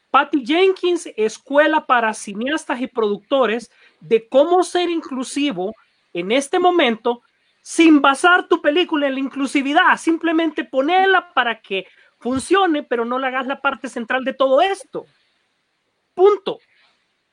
Patty 0.10 0.46
Jenkins, 0.46 1.10
escuela 1.18 1.86
para 1.86 2.14
cineastas 2.14 2.80
y 2.80 2.88
productores 2.88 3.70
de 4.00 4.26
cómo 4.26 4.64
ser 4.64 4.90
inclusivo 4.90 5.76
en 6.14 6.32
este 6.32 6.60
momento 6.60 7.22
sin 7.68 8.00
basar 8.00 8.48
tu 8.48 8.62
película 8.62 9.08
en 9.08 9.16
la 9.16 9.20
inclusividad, 9.20 9.98
simplemente 9.98 10.64
ponerla 10.66 11.34
para 11.34 11.60
que 11.62 11.88
funcione, 12.20 12.84
pero 12.84 13.06
no 13.06 13.18
le 13.18 13.26
hagas 13.26 13.48
la 13.48 13.60
parte 13.60 13.90
central 13.90 14.24
de 14.24 14.36
todo 14.36 14.62
esto. 14.62 15.08
Punto. 16.14 16.60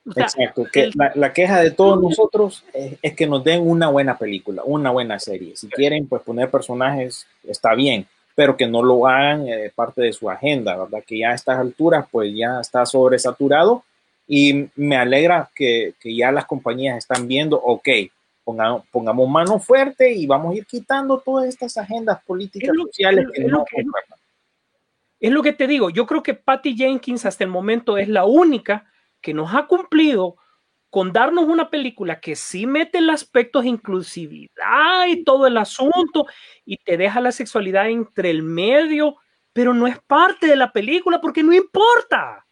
O 0.07 0.11
sea, 0.11 0.23
Exacto, 0.23 0.65
que 0.73 0.85
el- 0.85 0.93
la, 0.95 1.11
la 1.13 1.33
queja 1.33 1.61
de 1.61 1.69
todos 1.69 2.01
nosotros 2.01 2.65
es, 2.73 2.97
es 3.03 3.15
que 3.15 3.27
nos 3.27 3.43
den 3.43 3.61
una 3.61 3.89
buena 3.89 4.17
película, 4.17 4.63
una 4.65 4.89
buena 4.89 5.19
serie. 5.19 5.55
Si 5.55 5.69
quieren, 5.69 6.07
pues 6.07 6.23
poner 6.23 6.49
personajes, 6.49 7.27
está 7.43 7.75
bien, 7.75 8.07
pero 8.33 8.57
que 8.57 8.65
no 8.65 8.81
lo 8.81 9.05
hagan 9.05 9.47
eh, 9.47 9.71
parte 9.73 10.01
de 10.01 10.13
su 10.13 10.31
agenda, 10.31 10.75
¿verdad? 10.75 11.03
Que 11.05 11.19
ya 11.19 11.29
a 11.29 11.35
estas 11.35 11.59
alturas, 11.59 12.07
pues 12.11 12.33
ya 12.35 12.59
está 12.59 12.87
sobresaturado 12.87 13.83
y 14.27 14.67
me 14.75 14.97
alegra 14.97 15.51
que, 15.53 15.93
que 15.99 16.15
ya 16.15 16.31
las 16.31 16.45
compañías 16.45 16.97
están 16.97 17.27
viendo, 17.27 17.57
ok, 17.57 17.87
ponga- 18.43 18.83
pongamos 18.91 19.29
mano 19.29 19.59
fuerte 19.59 20.11
y 20.11 20.25
vamos 20.27 20.53
a 20.53 20.57
ir 20.57 20.65
quitando 20.65 21.19
todas 21.19 21.47
estas 21.47 21.77
agendas 21.77 22.21
políticas 22.23 22.69
Es 22.69 22.75
lo- 22.75 22.83
sociales 22.85 23.25
es 23.33 23.43
que 23.43 23.47
no. 23.47 23.65
Es 25.19 25.31
lo 25.31 25.41
que 25.41 25.53
te 25.53 25.67
digo, 25.67 25.89
yo 25.89 26.05
creo 26.05 26.21
que 26.21 26.33
Patty 26.33 26.75
Jenkins 26.75 27.25
hasta 27.25 27.43
el 27.45 27.49
momento 27.49 27.97
es 27.97 28.09
la 28.09 28.25
única 28.25 28.85
que 29.21 29.33
nos 29.33 29.53
ha 29.53 29.67
cumplido 29.67 30.35
con 30.89 31.13
darnos 31.13 31.45
una 31.45 31.69
película 31.69 32.19
que 32.19 32.35
sí 32.35 32.67
mete 32.67 32.97
el 32.97 33.09
aspecto 33.09 33.61
de 33.61 33.69
inclusividad 33.69 35.07
y 35.07 35.23
todo 35.23 35.47
el 35.47 35.57
asunto 35.57 36.27
y 36.65 36.77
te 36.77 36.97
deja 36.97 37.21
la 37.21 37.31
sexualidad 37.31 37.89
entre 37.89 38.29
el 38.29 38.43
medio, 38.43 39.15
pero 39.53 39.73
no 39.73 39.87
es 39.87 39.97
parte 39.99 40.45
de 40.45 40.55
la 40.57 40.71
película 40.71 41.19
porque 41.21 41.41
no 41.41 41.53
importa. 41.53 42.45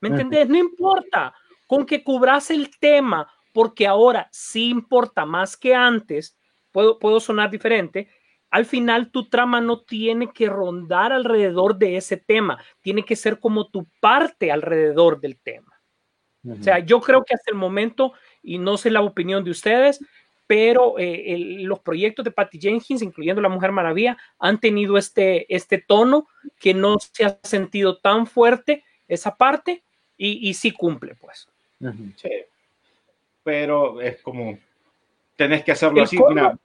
¿Me 0.00 0.08
entendés? 0.10 0.48
No 0.48 0.56
importa. 0.58 1.34
Con 1.66 1.86
que 1.86 2.04
cubras 2.04 2.50
el 2.50 2.70
tema, 2.78 3.28
porque 3.56 3.86
ahora 3.86 4.28
sí 4.32 4.68
importa 4.68 5.24
más 5.24 5.56
que 5.56 5.74
antes, 5.74 6.36
puedo, 6.72 6.98
puedo 6.98 7.20
sonar 7.20 7.50
diferente, 7.50 8.06
al 8.50 8.66
final 8.66 9.10
tu 9.10 9.30
trama 9.30 9.62
no 9.62 9.80
tiene 9.80 10.30
que 10.30 10.46
rondar 10.46 11.10
alrededor 11.10 11.78
de 11.78 11.96
ese 11.96 12.18
tema, 12.18 12.62
tiene 12.82 13.02
que 13.02 13.16
ser 13.16 13.40
como 13.40 13.68
tu 13.70 13.86
parte 13.98 14.52
alrededor 14.52 15.20
del 15.20 15.38
tema. 15.38 15.72
O 16.44 16.62
sea, 16.62 16.78
yo 16.80 17.00
creo 17.00 17.24
que 17.24 17.34
hasta 17.34 17.50
el 17.50 17.56
momento, 17.56 18.12
y 18.42 18.58
no 18.58 18.76
sé 18.76 18.90
la 18.90 19.00
opinión 19.00 19.42
de 19.42 19.52
ustedes, 19.52 20.04
pero 20.46 20.98
eh, 20.98 21.32
el- 21.32 21.62
los 21.64 21.80
proyectos 21.80 22.26
de 22.26 22.30
Patty 22.32 22.58
Jenkins, 22.60 23.00
incluyendo 23.00 23.40
La 23.40 23.48
Mujer 23.48 23.72
Maravilla, 23.72 24.18
han 24.38 24.60
tenido 24.60 24.98
este, 24.98 25.46
este 25.48 25.78
tono 25.78 26.28
que 26.60 26.74
no 26.74 26.98
se 26.98 27.24
ha 27.24 27.38
sentido 27.42 27.96
tan 28.00 28.26
fuerte 28.26 28.84
esa 29.08 29.34
parte 29.34 29.82
y, 30.14 30.46
y 30.46 30.52
sí 30.52 30.72
cumple, 30.72 31.14
pues. 31.14 31.48
Sí. 32.16 32.28
Pero 33.46 34.00
es 34.00 34.20
como, 34.22 34.58
tenés 35.36 35.62
que 35.62 35.70
hacerlo 35.70 36.02
así. 36.02 36.18
la, 36.34 36.58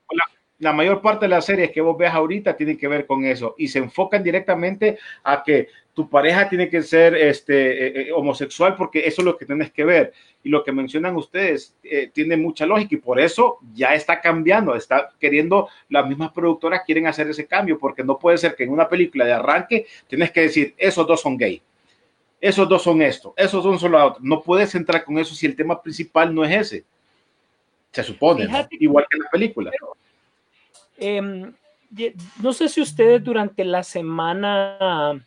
la 0.58 0.72
mayor 0.72 1.00
parte 1.00 1.26
de 1.26 1.30
las 1.30 1.44
series 1.44 1.70
que 1.70 1.80
vos 1.80 1.96
ves 1.96 2.12
ahorita 2.12 2.56
tienen 2.56 2.76
que 2.76 2.88
ver 2.88 3.06
con 3.06 3.24
eso 3.24 3.54
y 3.56 3.68
se 3.68 3.78
enfocan 3.78 4.22
directamente 4.22 4.98
a 5.22 5.44
que 5.44 5.68
tu 5.94 6.08
pareja 6.08 6.48
tiene 6.48 6.68
que 6.68 6.82
ser 6.82 7.14
este, 7.14 7.86
eh, 7.86 8.00
eh, 8.08 8.12
homosexual 8.12 8.74
porque 8.76 9.00
eso 9.00 9.22
es 9.22 9.26
lo 9.26 9.36
que 9.36 9.46
tienes 9.46 9.70
que 9.70 9.84
ver. 9.84 10.12
Y 10.42 10.48
lo 10.48 10.64
que 10.64 10.72
mencionan 10.72 11.14
ustedes 11.14 11.76
eh, 11.84 12.10
tiene 12.12 12.36
mucha 12.36 12.66
lógica 12.66 12.96
y 12.96 12.98
por 12.98 13.20
eso 13.20 13.58
ya 13.72 13.94
está 13.94 14.20
cambiando, 14.20 14.74
está 14.74 15.10
queriendo, 15.20 15.68
las 15.88 16.06
mismas 16.08 16.32
productoras 16.32 16.82
quieren 16.84 17.06
hacer 17.06 17.28
ese 17.28 17.46
cambio 17.46 17.78
porque 17.78 18.02
no 18.02 18.18
puede 18.18 18.38
ser 18.38 18.56
que 18.56 18.64
en 18.64 18.70
una 18.70 18.88
película 18.88 19.24
de 19.24 19.34
arranque 19.34 19.86
tienes 20.08 20.32
que 20.32 20.42
decir, 20.42 20.74
esos 20.76 21.06
dos 21.06 21.20
son 21.20 21.36
gay 21.36 21.62
esos 22.42 22.68
dos 22.68 22.82
son 22.82 23.00
esto, 23.00 23.32
esos 23.36 23.62
dos 23.64 23.80
son 23.80 23.92
lo 23.92 24.04
otro. 24.04 24.20
No 24.22 24.42
puedes 24.42 24.74
entrar 24.74 25.02
con 25.04 25.16
eso 25.18 25.34
si 25.34 25.46
el 25.46 25.56
tema 25.56 25.80
principal 25.80 26.34
no 26.34 26.44
es 26.44 26.50
ese. 26.72 26.84
Se 27.92 28.02
supone, 28.02 28.44
¿no? 28.46 28.50
Igual 28.80 29.06
que 29.08 29.16
en 29.16 29.22
la 29.22 29.30
película. 29.30 29.70
Em, 30.98 31.52
no 32.42 32.52
sé 32.52 32.68
si 32.68 32.80
ustedes 32.80 33.22
durante 33.22 33.64
la 33.64 33.82
semana, 33.82 35.22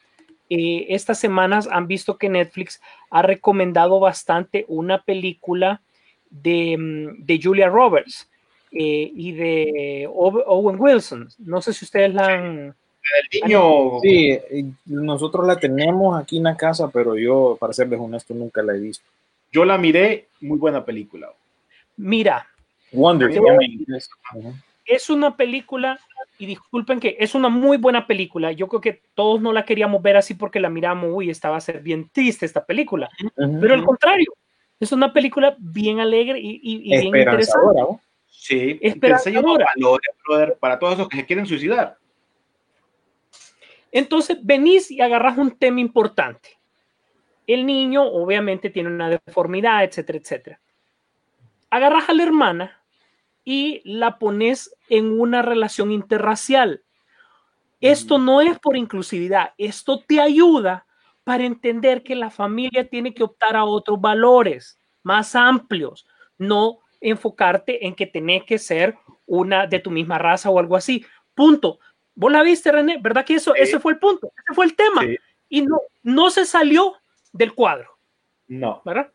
eh, 0.49 0.85
estas 0.89 1.19
semanas 1.19 1.67
han 1.71 1.87
visto 1.87 2.17
que 2.17 2.29
Netflix 2.29 2.81
ha 3.09 3.21
recomendado 3.21 3.99
bastante 3.99 4.65
una 4.67 5.01
película 5.01 5.81
de, 6.29 6.75
mm, 6.77 7.23
de 7.25 7.39
Julia 7.41 7.69
Roberts 7.69 8.29
eh, 8.71 9.09
y 9.15 9.31
de 9.31 10.07
Ow- 10.11 10.43
Owen 10.47 10.75
Wilson. 10.79 11.29
No 11.39 11.61
sé 11.61 11.71
si 11.73 11.85
ustedes 11.85 12.13
la 12.13 12.25
han... 12.27 12.75
El 13.21 13.41
niño, 13.43 13.99
Sí, 14.01 14.39
nosotros 14.85 15.45
la 15.45 15.57
tenemos 15.57 16.19
aquí 16.19 16.37
en 16.37 16.43
la 16.43 16.57
casa, 16.57 16.89
pero 16.89 17.15
yo, 17.17 17.57
para 17.59 17.73
serles 17.73 17.99
honesto, 17.99 18.33
nunca 18.33 18.61
la 18.63 18.73
he 18.75 18.79
visto. 18.79 19.05
yo 19.51 19.63
la 19.65 19.77
miré, 19.77 20.27
muy 20.41 20.57
buena 20.57 20.83
película. 20.83 21.29
Mira, 21.97 22.47
Wonder, 22.91 23.29
es 24.85 25.09
una 25.09 25.35
película, 25.35 25.99
y 26.37 26.45
disculpen 26.45 26.99
que 26.99 27.15
es 27.19 27.33
una 27.35 27.49
muy 27.49 27.77
buena 27.77 28.05
película. 28.05 28.51
Yo 28.51 28.67
creo 28.67 28.81
que 28.81 29.01
todos 29.15 29.41
no 29.41 29.51
la 29.53 29.65
queríamos 29.65 30.01
ver 30.01 30.17
así 30.17 30.33
porque 30.33 30.59
la 30.59 30.69
miramos, 30.69 31.09
uy, 31.13 31.29
esta 31.29 31.49
va 31.49 31.57
a 31.57 31.61
ser 31.61 31.81
bien 31.81 32.09
triste 32.11 32.45
esta 32.45 32.63
película. 32.65 33.09
Pero 33.35 33.73
al 33.73 33.83
contrario, 33.83 34.33
es 34.79 34.91
una 34.91 35.11
película 35.13 35.55
bien 35.57 35.99
alegre 35.99 36.39
y, 36.39 36.59
y- 36.61 36.93
y 36.93 36.99
bien 37.01 37.15
interesante. 37.15 37.79
¿no? 37.81 38.01
Sí, 38.29 38.77
esperanzadora. 38.81 39.65
valores, 39.75 40.09
brother, 40.27 40.57
para 40.59 40.77
todos 40.77 40.93
esos 40.95 41.07
que 41.09 41.17
se 41.17 41.25
quieren 41.25 41.45
suicidar. 41.47 41.97
Entonces 43.95 44.37
venís 44.43 44.91
y 44.91 44.99
agarras 44.99 45.37
un 45.37 45.57
tema 45.57 45.79
importante. 45.79 46.59
El 47.47 47.65
niño 47.65 48.03
obviamente 48.03 48.69
tiene 48.69 48.89
una 48.89 49.09
deformidad, 49.09 49.85
etcétera, 49.85 50.19
etcétera. 50.19 50.59
Agarras 51.69 52.09
a 52.09 52.13
la 52.13 52.23
hermana 52.23 52.83
y 53.45 53.81
la 53.85 54.19
pones 54.19 54.75
en 54.89 55.17
una 55.17 55.41
relación 55.41 55.93
interracial. 55.93 56.83
Esto 57.79 58.17
no 58.17 58.41
es 58.41 58.59
por 58.59 58.75
inclusividad, 58.75 59.53
esto 59.57 60.03
te 60.05 60.19
ayuda 60.19 60.85
para 61.23 61.45
entender 61.45 62.03
que 62.03 62.15
la 62.15 62.31
familia 62.31 62.89
tiene 62.89 63.13
que 63.13 63.23
optar 63.23 63.55
a 63.55 63.63
otros 63.63 64.01
valores 64.01 64.77
más 65.03 65.37
amplios, 65.37 66.05
no 66.37 66.79
enfocarte 66.99 67.87
en 67.87 67.95
que 67.95 68.07
tenés 68.07 68.43
que 68.43 68.59
ser 68.59 68.97
una 69.25 69.67
de 69.67 69.79
tu 69.79 69.89
misma 69.89 70.17
raza 70.17 70.49
o 70.49 70.59
algo 70.59 70.75
así. 70.75 71.05
Punto. 71.33 71.79
Vos 72.15 72.31
la 72.31 72.41
viste, 72.43 72.71
René, 72.71 72.97
¿verdad 73.01 73.25
que 73.25 73.35
eso, 73.35 73.53
Sí. 73.53 73.61
ese 73.63 73.79
fue 73.79 73.93
el 73.93 73.99
punto? 73.99 74.31
Ese 74.43 74.53
fue 74.55 74.65
el 74.65 74.75
tema. 74.75 75.01
Sí. 75.03 75.17
Y 75.49 75.61
no, 75.63 75.79
no 76.03 76.29
se 76.29 76.45
salió 76.45 76.95
del 77.33 77.53
cuadro, 77.53 77.97
No. 78.47 78.81
¿verdad? 78.85 79.11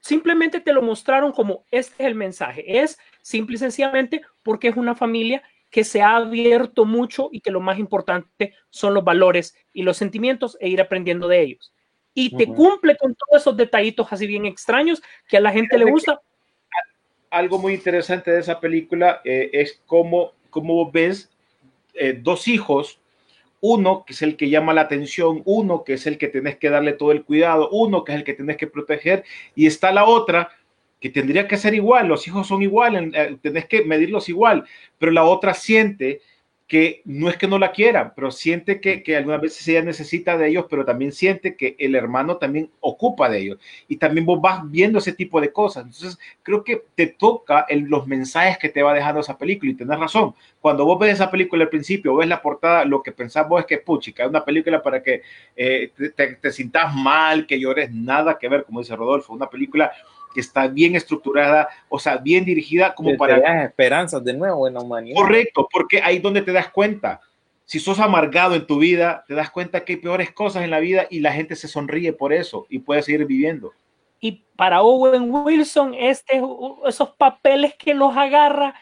Simplemente 0.00 0.60
te 0.60 0.72
lo 0.72 0.82
mostraron 0.82 1.32
como 1.32 1.64
este 1.72 1.94
es 2.04 2.06
el 2.08 2.14
mensaje. 2.14 2.80
Es 2.80 2.98
simple 3.22 3.56
y 3.56 3.58
sencillamente 3.58 4.22
porque 4.44 4.68
es 4.68 4.76
una 4.76 4.94
familia 4.94 5.42
que 5.68 5.82
se 5.82 6.00
ha 6.00 6.14
abierto 6.16 6.84
mucho 6.84 7.28
y 7.32 7.40
que 7.40 7.50
lo 7.50 7.60
más 7.60 7.78
importante 7.80 8.54
son 8.70 8.94
los 8.94 9.02
valores 9.02 9.56
y 9.72 9.82
los 9.82 9.96
sentimientos 9.96 10.56
e 10.60 10.68
ir 10.68 10.80
aprendiendo 10.80 11.26
de 11.26 11.40
ellos. 11.42 11.72
Y 12.14 12.34
te 12.36 12.46
cumple 12.46 12.96
con 12.96 13.14
todos 13.16 13.42
esos 13.42 13.56
detallitos 13.56 14.06
así 14.10 14.26
bien 14.28 14.46
extraños 14.46 15.02
que 15.28 15.36
a 15.36 15.40
la 15.40 15.50
gente 15.50 15.76
le 15.76 15.84
Fíjate 15.84 15.92
gusta. 15.92 16.20
algo 17.30 17.58
muy 17.58 17.74
interesante 17.74 18.30
de 18.30 18.40
esa 18.40 18.60
película 18.60 19.20
eh, 19.24 19.50
es 19.52 19.82
cómo, 19.86 20.32
cómo 20.50 20.90
ves 20.90 21.28
eh, 21.98 22.18
dos 22.20 22.48
hijos, 22.48 23.00
uno 23.60 24.04
que 24.06 24.12
es 24.12 24.22
el 24.22 24.36
que 24.36 24.48
llama 24.48 24.74
la 24.74 24.82
atención, 24.82 25.42
uno 25.44 25.84
que 25.84 25.94
es 25.94 26.06
el 26.06 26.18
que 26.18 26.28
tenés 26.28 26.56
que 26.56 26.70
darle 26.70 26.92
todo 26.92 27.12
el 27.12 27.24
cuidado, 27.24 27.68
uno 27.70 28.04
que 28.04 28.12
es 28.12 28.18
el 28.18 28.24
que 28.24 28.34
tenés 28.34 28.56
que 28.56 28.66
proteger, 28.66 29.24
y 29.54 29.66
está 29.66 29.92
la 29.92 30.04
otra 30.04 30.50
que 31.00 31.10
tendría 31.10 31.46
que 31.46 31.56
ser 31.56 31.74
igual, 31.74 32.08
los 32.08 32.26
hijos 32.26 32.46
son 32.46 32.62
igual, 32.62 33.12
eh, 33.14 33.36
tenés 33.42 33.66
que 33.66 33.84
medirlos 33.84 34.28
igual, 34.28 34.64
pero 34.98 35.12
la 35.12 35.24
otra 35.24 35.54
siente 35.54 36.20
que 36.66 37.02
no 37.04 37.28
es 37.28 37.36
que 37.36 37.46
no 37.46 37.58
la 37.60 37.70
quieran, 37.70 38.12
pero 38.16 38.32
siente 38.32 38.80
que, 38.80 39.02
que 39.04 39.16
algunas 39.16 39.40
veces 39.40 39.66
ella 39.68 39.82
necesita 39.82 40.36
de 40.36 40.48
ellos, 40.48 40.66
pero 40.68 40.84
también 40.84 41.12
siente 41.12 41.54
que 41.56 41.76
el 41.78 41.94
hermano 41.94 42.38
también 42.38 42.70
ocupa 42.80 43.28
de 43.28 43.38
ellos. 43.38 43.58
Y 43.86 43.98
también 43.98 44.26
vos 44.26 44.40
vas 44.40 44.68
viendo 44.68 44.98
ese 44.98 45.12
tipo 45.12 45.40
de 45.40 45.52
cosas. 45.52 45.84
Entonces, 45.84 46.18
creo 46.42 46.64
que 46.64 46.82
te 46.96 47.06
toca 47.06 47.66
el- 47.68 47.84
los 47.84 48.06
mensajes 48.08 48.58
que 48.58 48.68
te 48.68 48.82
va 48.82 48.94
dejando 48.94 49.20
esa 49.20 49.38
película. 49.38 49.70
Y 49.70 49.74
tenés 49.76 49.98
razón. 49.98 50.34
Cuando 50.60 50.84
vos 50.84 50.98
ves 50.98 51.12
esa 51.14 51.30
película 51.30 51.62
al 51.64 51.70
principio, 51.70 52.16
ves 52.16 52.28
la 52.28 52.42
portada, 52.42 52.84
lo 52.84 53.00
que 53.02 53.12
pensás 53.12 53.48
vos 53.48 53.60
es 53.60 53.66
que, 53.66 53.78
puchica, 53.78 54.24
es 54.24 54.28
una 54.28 54.44
película 54.44 54.82
para 54.82 55.02
que 55.02 55.22
eh, 55.54 55.92
te, 55.96 56.10
te, 56.10 56.34
te 56.36 56.50
sintas 56.52 56.92
mal, 56.94 57.46
que 57.46 57.60
llores, 57.60 57.92
nada 57.92 58.38
que 58.38 58.48
ver, 58.48 58.64
como 58.64 58.80
dice 58.80 58.96
Rodolfo. 58.96 59.32
Una 59.32 59.48
película 59.48 59.92
que 60.36 60.40
está 60.42 60.66
bien 60.68 60.94
estructurada, 60.94 61.68
o 61.88 61.98
sea, 61.98 62.18
bien 62.18 62.44
dirigida 62.44 62.94
como 62.94 63.10
Te- 63.12 63.16
para 63.16 63.36
te 63.36 63.40
das 63.40 63.64
esperanzas 63.64 64.22
de 64.22 64.34
nuevo 64.34 64.68
en 64.68 64.74
la 64.74 64.80
humanidad. 64.80 65.16
Correcto, 65.16 65.66
porque 65.72 66.02
ahí 66.02 66.18
donde 66.18 66.42
te 66.42 66.52
das 66.52 66.68
cuenta. 66.68 67.20
Si 67.64 67.80
sos 67.80 67.98
amargado 67.98 68.54
en 68.54 68.66
tu 68.66 68.78
vida, 68.78 69.24
te 69.26 69.34
das 69.34 69.50
cuenta 69.50 69.84
que 69.84 69.94
hay 69.94 69.98
peores 69.98 70.30
cosas 70.30 70.62
en 70.62 70.70
la 70.70 70.78
vida 70.78 71.06
y 71.10 71.20
la 71.20 71.32
gente 71.32 71.56
se 71.56 71.66
sonríe 71.68 72.12
por 72.12 72.32
eso 72.34 72.66
y 72.68 72.78
puede 72.80 73.02
seguir 73.02 73.24
viviendo. 73.24 73.72
Y 74.20 74.42
para 74.56 74.82
Owen 74.82 75.30
Wilson, 75.32 75.94
este, 75.94 76.40
esos 76.86 77.10
papeles 77.16 77.74
que 77.74 77.94
los 77.94 78.14
agarra, 78.16 78.74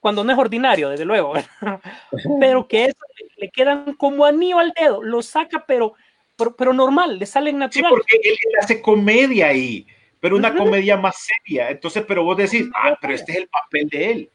cuando 0.00 0.22
no 0.24 0.32
es 0.32 0.38
ordinario, 0.38 0.88
desde 0.90 1.04
luego, 1.04 1.32
pero 2.40 2.66
que 2.68 2.84
eso 2.86 2.98
le- 3.36 3.50
quedan 3.50 3.94
como 3.94 4.24
anillo 4.24 4.58
al 4.58 4.72
dedo, 4.78 5.02
lo 5.02 5.22
saca, 5.22 5.64
pero, 5.66 5.94
pero, 6.36 6.54
pero 6.56 6.72
normal, 6.72 7.18
le 7.18 7.26
salen 7.26 7.54
Sí, 7.54 7.58
natural. 7.58 7.90
porque 7.90 8.16
él, 8.16 8.32
él 8.32 8.52
hace 8.60 8.80
comedia 8.82 9.48
ahí, 9.48 9.86
pero 10.20 10.36
una 10.36 10.54
comedia 10.54 10.96
más 10.96 11.16
seria. 11.26 11.70
Entonces, 11.70 12.04
pero 12.06 12.24
vos 12.24 12.36
decís, 12.36 12.68
ah, 12.74 12.96
pero 13.00 13.14
este 13.14 13.32
es 13.32 13.38
el 13.38 13.48
papel 13.48 13.88
de 13.88 14.10
él. 14.10 14.30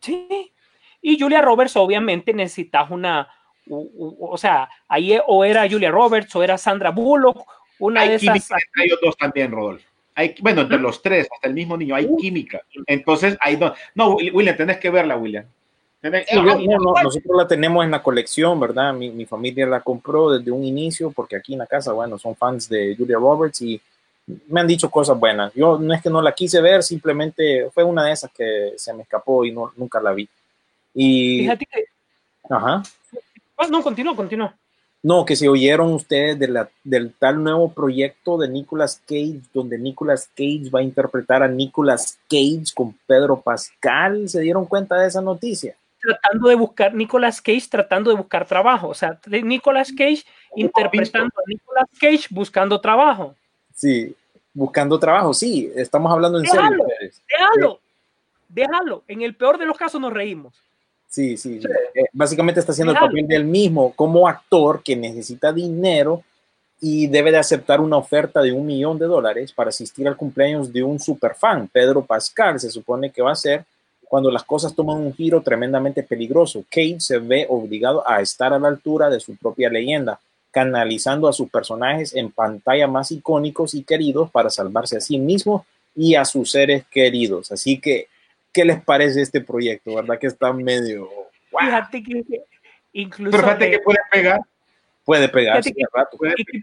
Sí. 0.00 0.52
Y 1.00 1.18
Julia 1.18 1.42
Roberts, 1.42 1.76
obviamente, 1.76 2.32
necesitas 2.32 2.90
una, 2.90 3.28
u- 3.66 4.16
o 4.20 4.36
sea, 4.38 4.68
ahí 4.88 5.18
o 5.26 5.44
era 5.44 5.68
Julia 5.68 5.90
Roberts 5.90 6.34
o 6.36 6.42
era 6.42 6.56
Sandra 6.58 6.90
Bullock, 6.90 7.46
una 7.78 8.02
de 8.02 8.08
Hay 8.10 8.14
esas. 8.16 8.32
química 8.34 8.56
entre 8.66 8.84
ellos 8.86 8.98
dos 9.02 9.16
también, 9.16 9.50
Rodolfo. 9.52 9.86
Hay, 10.16 10.34
bueno, 10.40 10.60
entre 10.62 10.78
los 10.78 11.02
tres, 11.02 11.26
hasta 11.32 11.48
el 11.48 11.54
mismo 11.54 11.76
niño, 11.76 11.94
hay 11.96 12.08
química. 12.16 12.62
Entonces, 12.86 13.36
ahí 13.40 13.56
no. 13.56 13.74
No, 13.94 14.14
William, 14.14 14.56
tenés 14.56 14.78
que 14.78 14.88
verla, 14.90 15.16
William. 15.16 15.44
Tenés- 16.00 16.24
Sí, 16.28 16.36
yo- 16.36 16.42
no, 16.42 16.54
no, 16.56 17.02
nosotros 17.02 17.36
la 17.36 17.48
tenemos 17.48 17.84
en 17.84 17.90
la 17.90 18.02
colección, 18.02 18.60
¿verdad? 18.60 18.94
Mi, 18.94 19.10
mi 19.10 19.24
familia 19.26 19.66
la 19.66 19.80
compró 19.80 20.30
desde 20.30 20.50
un 20.52 20.62
inicio 20.62 21.10
porque 21.10 21.34
aquí 21.36 21.54
en 21.54 21.58
la 21.60 21.66
casa, 21.66 21.92
bueno, 21.92 22.16
son 22.18 22.36
fans 22.36 22.68
de 22.68 22.94
Julia 22.96 23.16
Roberts 23.16 23.60
y 23.62 23.80
me 24.26 24.60
han 24.60 24.66
dicho 24.66 24.90
cosas 24.90 25.18
buenas. 25.18 25.52
Yo 25.54 25.78
no 25.78 25.94
es 25.94 26.02
que 26.02 26.10
no 26.10 26.22
la 26.22 26.32
quise 26.32 26.60
ver, 26.60 26.82
simplemente 26.82 27.68
fue 27.72 27.84
una 27.84 28.04
de 28.04 28.12
esas 28.12 28.30
que 28.30 28.72
se 28.76 28.92
me 28.92 29.02
escapó 29.02 29.44
y 29.44 29.52
no, 29.52 29.72
nunca 29.76 30.00
la 30.00 30.12
vi. 30.12 30.28
Y, 30.94 31.40
Fíjate 31.40 31.66
que. 31.66 31.84
ajá. 32.48 32.82
ah, 33.56 33.66
no, 33.68 33.82
continúa, 33.82 34.16
continúa. 34.16 34.54
No, 35.02 35.26
que 35.26 35.36
se 35.36 35.50
oyeron 35.50 35.92
ustedes 35.92 36.38
de 36.38 36.48
la, 36.48 36.70
del 36.82 37.12
tal 37.12 37.42
nuevo 37.42 37.70
proyecto 37.70 38.38
de 38.38 38.48
Nicolas 38.48 39.02
Cage, 39.06 39.40
donde 39.52 39.78
Nicolas 39.78 40.30
Cage 40.34 40.70
va 40.74 40.80
a 40.80 40.82
interpretar 40.82 41.42
a 41.42 41.48
Nicolas 41.48 42.18
Cage 42.26 42.72
con 42.74 42.96
Pedro 43.06 43.38
Pascal. 43.38 44.28
¿Se 44.30 44.40
dieron 44.40 44.64
cuenta 44.64 44.96
de 44.96 45.08
esa 45.08 45.20
noticia? 45.20 45.76
tratando 46.04 46.48
de 46.48 46.54
buscar, 46.54 46.94
Nicolas 46.94 47.40
Cage 47.40 47.66
tratando 47.70 48.10
de 48.10 48.16
buscar 48.16 48.46
trabajo, 48.46 48.88
o 48.88 48.94
sea, 48.94 49.18
Nicolas 49.26 49.90
Cage 49.90 50.22
interpretando 50.54 51.32
a 51.34 51.42
Nicolas 51.46 51.88
Cage 51.98 52.26
buscando 52.30 52.80
trabajo. 52.80 53.34
Sí, 53.74 54.14
buscando 54.52 54.98
trabajo, 54.98 55.34
sí, 55.34 55.70
estamos 55.74 56.12
hablando 56.12 56.38
en 56.38 56.46
serio. 56.46 56.62
Déjalo, 56.62 56.84
ustedes. 56.84 57.22
déjalo, 57.28 57.80
déjalo. 58.48 59.02
En 59.08 59.22
el 59.22 59.34
peor 59.34 59.58
de 59.58 59.66
los 59.66 59.76
casos 59.76 60.00
nos 60.00 60.12
reímos. 60.12 60.54
Sí, 61.08 61.36
sí, 61.36 61.60
sí. 61.60 61.68
Eh, 61.94 62.06
básicamente 62.12 62.60
está 62.60 62.72
haciendo 62.72 62.92
Déjalo. 62.92 63.06
el 63.06 63.12
papel 63.12 63.28
del 63.28 63.44
mismo 63.44 63.92
como 63.94 64.26
actor 64.26 64.82
que 64.82 64.96
necesita 64.96 65.52
dinero 65.52 66.22
y 66.80 67.06
debe 67.06 67.30
de 67.30 67.38
aceptar 67.38 67.80
una 67.80 67.96
oferta 67.96 68.42
de 68.42 68.52
un 68.52 68.66
millón 68.66 68.98
de 68.98 69.06
dólares 69.06 69.52
para 69.52 69.70
asistir 69.70 70.06
al 70.08 70.16
cumpleaños 70.16 70.72
de 70.72 70.82
un 70.82 70.98
superfan, 70.98 71.68
Pedro 71.68 72.04
Pascal, 72.04 72.58
se 72.58 72.68
supone 72.68 73.10
que 73.10 73.22
va 73.22 73.32
a 73.32 73.36
ser 73.36 73.64
cuando 74.04 74.30
las 74.30 74.42
cosas 74.44 74.74
toman 74.74 74.98
un 74.98 75.14
giro 75.14 75.40
tremendamente 75.40 76.02
peligroso. 76.02 76.64
Cage 76.68 76.96
se 76.98 77.18
ve 77.18 77.46
obligado 77.48 78.08
a 78.08 78.20
estar 78.20 78.52
a 78.52 78.58
la 78.58 78.68
altura 78.68 79.08
de 79.08 79.18
su 79.18 79.34
propia 79.36 79.70
leyenda, 79.70 80.20
canalizando 80.54 81.26
a 81.28 81.32
sus 81.32 81.50
personajes 81.50 82.14
en 82.14 82.30
pantalla 82.30 82.86
más 82.86 83.10
icónicos 83.10 83.74
y 83.74 83.82
queridos 83.82 84.30
para 84.30 84.48
salvarse 84.50 84.96
a 84.96 85.00
sí 85.00 85.18
mismo 85.18 85.66
y 85.96 86.14
a 86.14 86.24
sus 86.24 86.52
seres 86.52 86.84
queridos. 86.90 87.50
Así 87.50 87.80
que, 87.80 88.06
¿qué 88.52 88.64
les 88.64 88.80
parece 88.82 89.20
este 89.20 89.40
proyecto? 89.40 89.96
¿Verdad 89.96 90.18
que 90.18 90.28
está 90.28 90.52
medio... 90.52 91.08
Fíjate 91.50 92.02
que 92.02 92.22
incluso 92.92 93.32
Pero 93.32 93.42
fíjate 93.42 93.70
que 93.72 93.78
puede 93.80 93.98
pegar. 94.10 94.40
Puede 95.04 95.28
que- 95.74 95.80
de 95.82 95.86
rato. 95.92 96.16
puede- 96.16 96.34
que- 96.36 96.62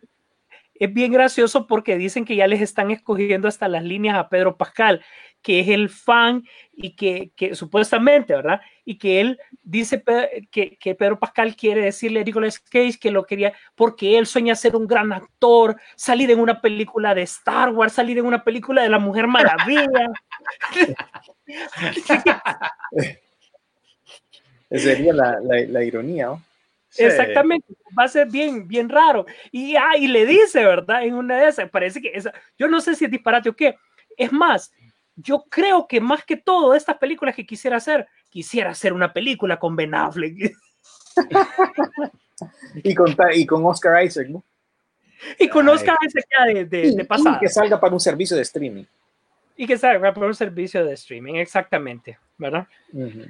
es 0.80 0.92
bien 0.94 1.12
gracioso 1.12 1.68
porque 1.68 1.96
dicen 1.98 2.26
que 2.26 2.36
ya 2.36 2.48
les 2.48 2.60
están 2.62 2.90
escogiendo 2.90 3.48
hasta 3.48 3.68
las 3.68 3.84
líneas 3.84 4.16
a 4.18 4.30
Pedro 4.30 4.56
Pascal, 4.58 5.04
que 5.42 5.60
es 5.60 5.68
el 5.70 5.90
fan 5.90 6.44
y 6.74 6.96
que, 6.96 7.32
que 7.36 7.56
supuestamente, 7.56 8.36
¿verdad? 8.36 8.62
Y 8.86 8.98
que 8.98 9.22
él 9.22 9.40
dice 9.64 10.04
que, 10.52 10.78
que 10.78 10.96
Pedro 10.96 11.20
Pascal 11.20 11.56
quiere 11.56 11.82
decirle 11.82 12.22
a 12.22 12.24
Nicolas 12.24 12.60
Cage 12.60 13.00
que 13.00 13.12
lo 13.12 13.26
quería 13.26 13.54
porque 13.76 14.18
él 14.18 14.26
sueña 14.26 14.56
ser 14.56 14.76
un 14.76 14.88
gran 14.88 15.12
actor, 15.14 15.76
salir 15.96 16.32
en 16.32 16.40
una 16.40 16.62
película 16.62 17.14
de 17.16 17.24
Star 17.24 17.70
Wars, 17.70 17.94
salir 17.94 18.18
en 18.18 18.26
una 18.26 18.44
película 18.44 18.82
de 18.82 18.90
la 18.90 19.00
Mujer 19.00 19.28
Maravilla. 19.28 20.12
Esa 24.70 24.86
sería 24.86 25.14
la, 25.14 25.40
la, 25.42 25.66
la 25.68 25.84
ironía, 25.84 26.28
¿no? 26.28 26.42
Sí. 26.88 27.06
Exactamente, 27.06 27.74
va 27.98 28.04
a 28.04 28.08
ser 28.10 28.28
bien, 28.30 28.68
bien 28.68 28.90
raro. 28.90 29.26
Y, 29.50 29.76
ah, 29.78 29.96
y 29.98 30.08
le 30.08 30.26
dice, 30.26 30.66
¿verdad? 30.66 31.06
En 31.06 31.14
una 31.14 31.38
de 31.38 31.48
esas, 31.48 31.70
parece 31.70 32.02
que 32.02 32.12
esa, 32.14 32.34
yo 32.58 32.68
no 32.68 32.82
sé 32.82 32.96
si 32.96 33.06
es 33.06 33.12
disparate 33.12 33.48
o 33.48 33.56
qué. 33.56 33.78
Es 34.18 34.32
más, 34.34 34.74
yo 35.16 35.46
creo 35.50 35.88
que 35.88 36.00
más 36.02 36.24
que 36.26 36.38
todo, 36.38 36.72
de 36.72 36.78
estas 36.78 36.98
películas 36.98 37.36
que 37.36 37.46
quisiera 37.46 37.78
hacer, 37.78 38.08
quisiera 38.30 38.72
hacer 38.72 38.94
una 38.94 39.14
película 39.14 39.60
con 39.60 39.76
Ben 39.76 39.94
Affleck 39.94 40.54
Y 42.84 42.96
con, 42.96 43.16
y 43.34 43.46
con 43.46 43.66
Oscar 43.66 44.04
Isaac, 44.04 44.28
¿no? 44.30 44.44
y 45.38 45.48
conozca 45.50 45.96
ese 46.06 46.24
que 46.28 46.54
de, 46.54 46.66
de, 46.66 46.88
Y- 46.88 46.96
de 46.96 47.04
y 47.04 47.40
que 47.40 47.50
salga 47.50 47.80
para 47.80 47.94
un 47.94 48.00
servicio 48.00 48.36
de 48.36 48.42
streaming. 48.44 48.86
Y 49.56 49.68
que 49.68 49.78
salga 49.78 50.14
por 50.14 50.24
un 50.24 50.34
servicio 50.34 50.84
de 50.84 50.94
streaming, 50.94 51.36
exactamente, 51.36 52.18
¿verdad? 52.38 52.68
Ujú. 52.92 53.26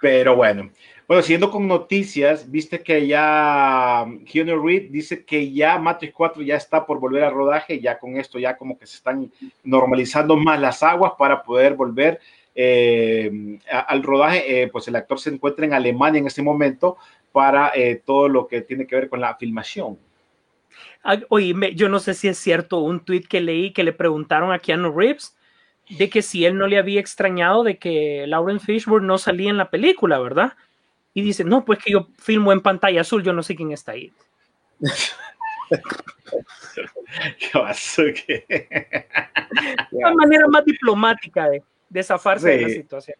Pero 0.00 0.34
bueno, 0.34 0.70
bueno, 1.10 1.22
siguiendo 1.22 1.50
con 1.50 1.66
noticias, 1.66 2.48
viste 2.50 2.84
que 2.84 3.06
ya 3.06 4.06
Keanu 4.30 4.64
Reed 4.64 4.90
dice 4.90 5.24
que 5.24 5.52
ya 5.52 5.76
Matrix 5.76 6.14
4 6.14 6.42
ya 6.42 6.54
está 6.54 6.86
por 6.86 7.00
volver 7.00 7.24
al 7.24 7.34
rodaje, 7.34 7.80
ya 7.80 7.98
con 7.98 8.16
esto 8.16 8.38
ya 8.38 8.56
como 8.56 8.78
que 8.78 8.86
se 8.86 8.96
están 8.96 9.30
normalizando 9.64 10.36
más 10.36 10.60
las 10.60 10.82
aguas 10.82 11.12
para 11.18 11.42
poder 11.42 11.74
volver 11.74 12.20
eh, 12.54 13.58
al 13.68 14.02
rodaje. 14.02 14.62
Eh, 14.62 14.68
pues 14.68 14.86
el 14.86 14.94
actor 14.94 15.18
se 15.18 15.30
encuentra 15.30 15.66
en 15.66 15.74
Alemania 15.74 16.20
en 16.20 16.28
este 16.28 16.42
momento 16.42 16.96
para 17.32 17.72
eh, 17.74 18.00
todo 18.04 18.28
lo 18.28 18.46
que 18.46 18.62
tiene 18.62 18.86
que 18.86 18.94
ver 18.94 19.08
con 19.08 19.20
la 19.20 19.34
filmación. 19.34 19.98
Oye, 21.28 21.74
yo 21.74 21.88
no 21.88 21.98
sé 21.98 22.14
si 22.14 22.28
es 22.28 22.38
cierto 22.38 22.78
un 22.78 23.00
tweet 23.00 23.22
que 23.22 23.40
leí 23.40 23.72
que 23.72 23.82
le 23.82 23.92
preguntaron 23.92 24.52
a 24.52 24.58
Keanu 24.58 24.96
Reeves 24.96 25.34
de 25.98 26.08
que 26.08 26.22
si 26.22 26.44
él 26.44 26.56
no 26.56 26.66
le 26.66 26.78
había 26.78 27.00
extrañado 27.00 27.62
de 27.64 27.76
que 27.76 28.24
Lauren 28.26 28.60
Fishburne 28.60 29.06
no 29.06 29.18
salía 29.18 29.50
en 29.50 29.56
la 29.58 29.70
película, 29.70 30.18
¿verdad? 30.18 30.52
Y 31.14 31.22
dice, 31.22 31.44
no, 31.44 31.64
pues 31.64 31.78
que 31.80 31.92
yo 31.92 32.06
filmo 32.18 32.52
en 32.52 32.60
pantalla 32.60 33.00
azul, 33.00 33.22
yo 33.22 33.32
no 33.32 33.42
sé 33.42 33.56
quién 33.56 33.72
está 33.72 33.92
ahí. 33.92 34.12
¿Qué 37.38 37.48
pasó? 37.52 38.02
¿Qué? 38.26 38.44
Una 39.92 40.12
manera 40.14 40.46
más 40.48 40.64
diplomática 40.64 41.48
de, 41.48 41.62
de 41.88 42.02
zafarse 42.02 42.48
de 42.50 42.60
la 42.62 42.68
Sí. 42.68 42.74
situación. 42.74 43.16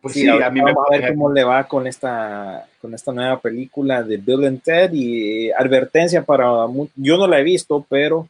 Pues 0.00 0.14
Sí, 0.14 0.20
sí, 0.22 0.28
a 0.28 0.50
mí 0.50 0.60
me 0.60 0.72
vamos 0.72 0.86
a 0.92 0.98
ver 0.98 1.14
cómo 1.14 1.32
le 1.32 1.44
va 1.44 1.64
con 1.66 1.86
esta, 1.86 2.66
con 2.80 2.92
esta 2.94 3.10
nueva 3.12 3.40
película 3.40 4.02
de 4.02 4.18
Bill 4.18 4.44
and 4.44 4.62
Ted 4.62 4.92
y 4.92 5.48
eh, 5.48 5.52
advertencia 5.56 6.22
para, 6.22 6.66
yo 6.94 7.16
no 7.16 7.26
la 7.26 7.40
he 7.40 7.42
visto, 7.42 7.84
pero 7.88 8.28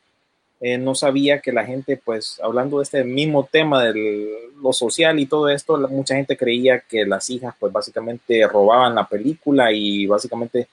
eh, 0.66 0.78
no 0.78 0.94
sabía 0.94 1.40
que 1.40 1.52
la 1.52 1.66
gente, 1.66 2.00
pues, 2.02 2.40
hablando 2.42 2.78
de 2.78 2.84
este 2.84 3.04
mismo 3.04 3.46
tema 3.50 3.82
de 3.84 3.92
lo 4.62 4.72
social 4.72 5.18
y 5.18 5.26
todo 5.26 5.48
esto, 5.50 5.76
la- 5.76 5.88
mucha 5.88 6.14
gente 6.14 6.36
creía 6.38 6.80
que 6.80 7.04
las 7.04 7.28
hijas, 7.28 7.54
pues, 7.58 7.70
básicamente 7.72 8.46
robaban 8.48 8.94
la 8.94 9.06
película 9.06 9.70
y 9.72 10.06
básicamente 10.06 10.68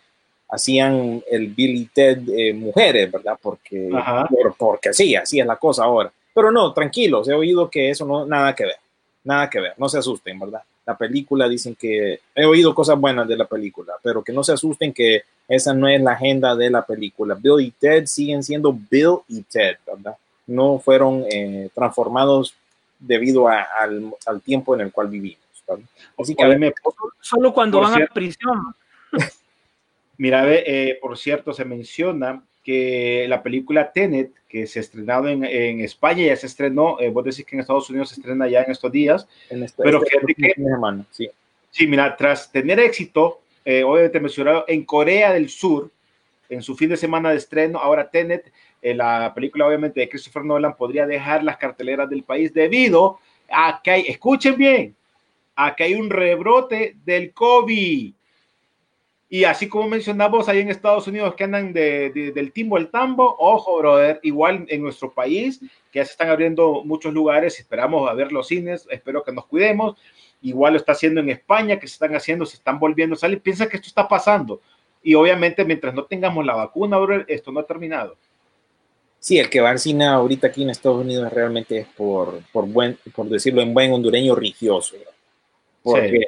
hacían 0.49 1.21
el 1.29 1.47
Bill 1.47 1.75
y 1.75 1.85
Ted 1.87 2.19
eh, 2.29 2.53
mujeres, 2.53 3.11
¿verdad? 3.11 3.37
Porque, 3.41 3.89
por- 4.29 4.55
porque 4.55 4.93
sí, 4.93 5.13
así 5.15 5.39
es 5.41 5.45
la 5.45 5.55
cosa 5.57 5.83
ahora. 5.83 6.11
Pero 6.33 6.51
no, 6.51 6.71
tranquilos, 6.73 7.27
he 7.27 7.33
oído 7.33 7.69
que 7.69 7.89
eso 7.89 8.05
no, 8.05 8.25
nada 8.25 8.55
que 8.55 8.63
ver, 8.65 8.75
nada 9.25 9.49
que 9.49 9.59
ver, 9.59 9.73
no 9.77 9.89
se 9.89 9.97
asusten, 9.97 10.39
¿verdad? 10.39 10.61
La 10.85 10.97
película 10.97 11.47
dicen 11.47 11.75
que, 11.75 12.19
he 12.33 12.45
oído 12.45 12.73
cosas 12.73 12.99
buenas 12.99 13.27
de 13.27 13.37
la 13.37 13.45
película, 13.45 13.93
pero 14.01 14.23
que 14.23 14.33
no 14.33 14.43
se 14.43 14.53
asusten 14.53 14.91
que 14.93 15.23
esa 15.47 15.73
no 15.73 15.87
es 15.87 16.01
la 16.01 16.13
agenda 16.13 16.55
de 16.55 16.69
la 16.69 16.85
película. 16.85 17.35
Bill 17.35 17.59
y 17.59 17.71
Ted 17.71 18.05
siguen 18.07 18.41
siendo 18.43 18.73
Bill 18.73 19.17
y 19.27 19.43
Ted, 19.43 19.77
¿verdad? 19.85 20.15
No 20.47 20.79
fueron 20.79 21.23
eh, 21.31 21.69
transformados 21.75 22.55
debido 22.99 23.47
a- 23.47 23.61
al, 23.79 24.13
al 24.25 24.41
tiempo 24.41 24.73
en 24.75 24.81
el 24.81 24.91
cual 24.91 25.07
vivimos. 25.07 25.39
¿verdad? 25.67 25.83
Así 26.17 26.35
que 26.35 26.43
a 26.43 26.47
ver, 26.47 26.59
me- 26.59 26.73
Solo 27.19 27.53
cuando 27.53 27.79
van 27.79 27.93
a 27.93 27.95
cierto. 27.97 28.13
prisión. 28.15 28.73
Mira, 30.17 30.43
eh, 30.47 30.97
por 31.01 31.17
cierto, 31.17 31.53
se 31.53 31.65
menciona 31.65 32.41
que 32.63 33.25
la 33.27 33.41
película 33.41 33.91
Tenet, 33.91 34.31
que 34.47 34.67
se 34.67 34.79
ha 34.79 34.81
estrenado 34.81 35.27
en, 35.27 35.43
en 35.43 35.81
España, 35.81 36.25
ya 36.25 36.35
se 36.35 36.45
estrenó, 36.47 36.99
eh, 36.99 37.09
vos 37.09 37.23
decís 37.23 37.45
que 37.45 37.55
en 37.55 37.61
Estados 37.61 37.89
Unidos 37.89 38.09
se 38.09 38.15
estrena 38.15 38.47
ya 38.47 38.61
en 38.61 38.71
estos 38.71 38.91
días, 38.91 39.27
en 39.49 39.63
esta, 39.63 39.83
pero 39.83 39.97
este 40.03 40.19
fíjate 40.19 40.33
que- 40.35 40.53
semana, 40.53 41.05
sí. 41.11 41.29
Sí, 41.71 41.87
mira, 41.87 42.15
tras 42.17 42.51
tener 42.51 42.79
éxito, 42.79 43.39
eh, 43.63 43.83
obviamente 43.83 44.19
mencionado 44.19 44.65
en 44.67 44.83
Corea 44.83 45.31
del 45.33 45.49
Sur, 45.49 45.89
en 46.49 46.61
su 46.61 46.75
fin 46.75 46.89
de 46.89 46.97
semana 46.97 47.31
de 47.31 47.37
estreno, 47.37 47.79
ahora 47.79 48.09
Tenet, 48.09 48.51
eh, 48.81 48.93
la 48.93 49.31
película 49.33 49.67
obviamente 49.67 50.01
de 50.01 50.09
Christopher 50.09 50.43
Nolan, 50.43 50.75
podría 50.75 51.05
dejar 51.07 51.43
las 51.43 51.57
carteleras 51.57 52.09
del 52.09 52.23
país 52.23 52.53
debido 52.53 53.19
a 53.49 53.79
que 53.81 53.91
hay, 53.91 54.01
escuchen 54.07 54.57
bien, 54.57 54.95
a 55.55 55.75
que 55.75 55.83
hay 55.85 55.93
un 55.95 56.09
rebrote 56.09 56.95
del 57.05 57.31
COVID. 57.31 58.13
Y 59.33 59.45
así 59.45 59.69
como 59.69 59.87
mencionamos 59.87 60.49
ahí 60.49 60.59
en 60.59 60.69
Estados 60.69 61.07
Unidos 61.07 61.35
que 61.35 61.45
andan 61.45 61.71
de- 61.71 62.09
de- 62.09 62.31
del 62.33 62.51
timbo 62.51 62.75
al 62.75 62.91
tambo, 62.91 63.33
ojo, 63.39 63.77
brother, 63.77 64.19
igual 64.23 64.65
en 64.67 64.81
nuestro 64.81 65.09
país, 65.13 65.61
que 65.89 65.99
ya 65.99 66.05
se 66.05 66.11
están 66.11 66.29
abriendo 66.29 66.83
muchos 66.83 67.13
lugares, 67.13 67.57
esperamos 67.57 68.09
a 68.09 68.13
ver 68.13 68.33
los 68.33 68.47
cines, 68.49 68.85
espero 68.91 69.23
que 69.23 69.31
nos 69.31 69.45
cuidemos. 69.45 69.95
Igual 70.41 70.73
lo 70.73 70.79
está 70.79 70.91
haciendo 70.91 71.21
en 71.21 71.29
España, 71.29 71.79
que 71.79 71.87
se 71.87 71.93
están 71.93 72.13
haciendo, 72.13 72.45
se 72.45 72.57
están 72.57 72.77
volviendo 72.77 73.15
a 73.15 73.17
salir. 73.17 73.39
Piensa 73.39 73.69
que 73.69 73.77
esto 73.77 73.87
está 73.87 74.05
pasando. 74.05 74.59
Y 75.01 75.15
obviamente, 75.15 75.63
mientras 75.63 75.93
no 75.93 76.03
tengamos 76.03 76.45
la 76.45 76.55
vacuna, 76.55 76.97
brother, 76.97 77.25
esto 77.29 77.53
no 77.53 77.61
ha 77.61 77.65
terminado. 77.65 78.17
Sí, 79.17 79.39
el 79.39 79.49
que 79.49 79.61
va 79.61 79.69
al 79.69 79.79
cine 79.79 80.07
ahorita 80.07 80.47
aquí 80.47 80.63
en 80.63 80.71
Estados 80.71 80.99
Unidos 81.05 81.31
realmente 81.31 81.77
es 81.77 81.87
por, 81.87 82.41
por, 82.51 82.65
buen, 82.67 82.97
por 83.15 83.29
decirlo 83.29 83.61
en 83.61 83.73
buen 83.73 83.93
hondureño, 83.93 84.35
religioso. 84.35 84.97
Porque 85.81 86.25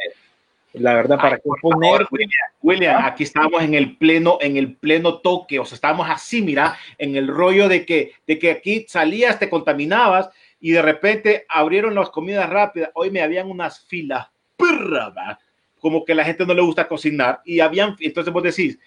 la 0.74 0.93
verdad, 0.95 1.17
¿para 1.17 1.36
Ay, 1.36 1.41
qué 1.43 1.49
poner? 1.61 2.07
William, 2.09 2.30
William, 2.61 3.05
aquí 3.05 3.24
estamos 3.24 3.61
en 3.61 3.76
el 3.76 3.95
pleno, 3.97 4.39
en 4.41 4.57
el 4.57 4.76
pleno 4.76 5.19
toque, 5.19 5.59
o 5.59 5.65
sea, 5.65 5.76
estábamos 5.76 6.09
así, 6.09 6.41
mira, 6.41 6.78
en 6.97 7.15
el 7.15 7.28
rollo 7.28 7.69
de 7.69 7.86
que, 7.86 8.13
de 8.26 8.39
que 8.39 8.51
aquí 8.51 8.86
salías, 8.88 9.38
te 9.38 9.49
contaminabas 9.49 10.30
y 10.59 10.71
de 10.71 10.82
repente 10.82 11.45
abrieron 11.47 11.93
las 11.93 12.09
comidas 12.09 12.49
rápidas. 12.49 12.89
Hoy 12.95 13.11
me 13.11 13.21
habían 13.21 13.49
unas 13.49 13.86
filas, 13.86 14.28
perra, 14.57 15.39
como 15.80 16.03
que 16.03 16.15
la 16.15 16.24
gente 16.24 16.45
no 16.45 16.53
le 16.53 16.61
gusta 16.61 16.88
cocinar 16.88 17.41
y 17.45 17.59
habían, 17.59 17.95
entonces 17.99 18.34
vos 18.34 18.41
decís, 18.41 18.80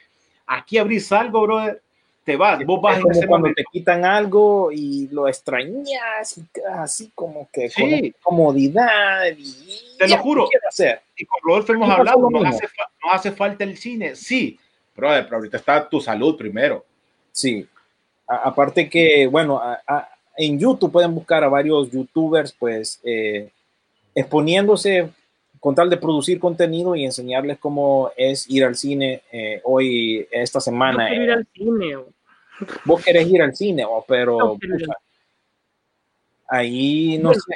aquí 0.47 0.78
abrís 0.78 1.12
algo, 1.12 1.43
brother, 1.43 1.82
te 2.27 2.37
vas, 2.37 2.62
vos 2.66 2.83
vas 2.83 2.95
Es 2.95 2.97
en 2.99 3.03
como 3.03 3.12
ese 3.12 3.27
cuando 3.29 3.45
momento. 3.47 3.62
te 3.62 3.64
quitan 3.79 4.05
algo 4.05 4.70
y 4.72 5.09
lo 5.12 5.29
extrañas 5.29 6.37
y 6.37 6.43
quedas 6.53 6.79
así 6.81 7.11
como 7.14 7.49
que 7.53 7.70
con 7.70 7.89
comodidad 8.20 9.27
y 9.39 9.97
Te 9.97 10.09
lo 10.09 10.18
juro. 10.18 10.45
¿qué 10.47 10.51
quiero 10.59 10.68
hacer? 10.68 11.01
y 11.16 11.24
con 11.24 11.41
Rodolfo 11.45 11.72
hemos 11.72 11.89
hablado, 11.91 12.20
lo 12.20 12.31
nos 12.31 12.47
hace, 12.47 12.66
fa- 12.66 12.91
nos 13.05 13.14
hace 13.14 13.31
falta 13.33 13.62
el 13.64 13.77
cine, 13.79 14.14
sí, 14.16 14.59
pero 14.95 15.09
ahorita 15.11 15.57
está 15.57 15.89
tu 15.89 16.01
salud 16.01 16.37
primero. 16.37 16.85
Sí. 17.33 17.66
A- 18.27 18.49
aparte 18.49 18.91
que, 18.91 19.27
bueno, 19.29 19.59
a- 19.59 19.81
a- 19.87 20.09
en 20.37 20.59
YouTube 20.59 20.91
pueden 20.93 21.14
buscar 21.14 21.45
a 21.45 21.49
varios 21.49 21.91
youtubers, 21.93 22.53
pues, 22.53 23.01
eh, 23.05 23.51
exponiéndose 24.14 25.11
con 25.61 25.74
tal 25.74 25.89
de 25.91 25.97
producir 25.97 26.39
contenido 26.39 26.95
y 26.95 27.05
enseñarles 27.05 27.59
cómo 27.59 28.11
es 28.16 28.49
ir 28.51 28.64
al 28.64 28.77
cine 28.77 29.22
eh, 29.33 29.61
hoy, 29.64 30.27
esta 30.31 30.59
Yo 30.59 30.61
semana. 30.61 31.09
quiero 31.09 31.24
ir 31.24 31.31
al 31.33 31.47
cine. 31.55 31.97
Vos 32.85 33.05
querés 33.05 33.27
ir 33.29 33.43
al 33.43 33.55
cine, 33.55 33.85
oh, 33.85 34.05
pero 34.07 34.39
No 34.39 34.55
pucha, 34.59 34.93
ahí 36.49 37.19
no 37.19 37.29
Bueno, 37.31 37.41
sé. 37.41 37.55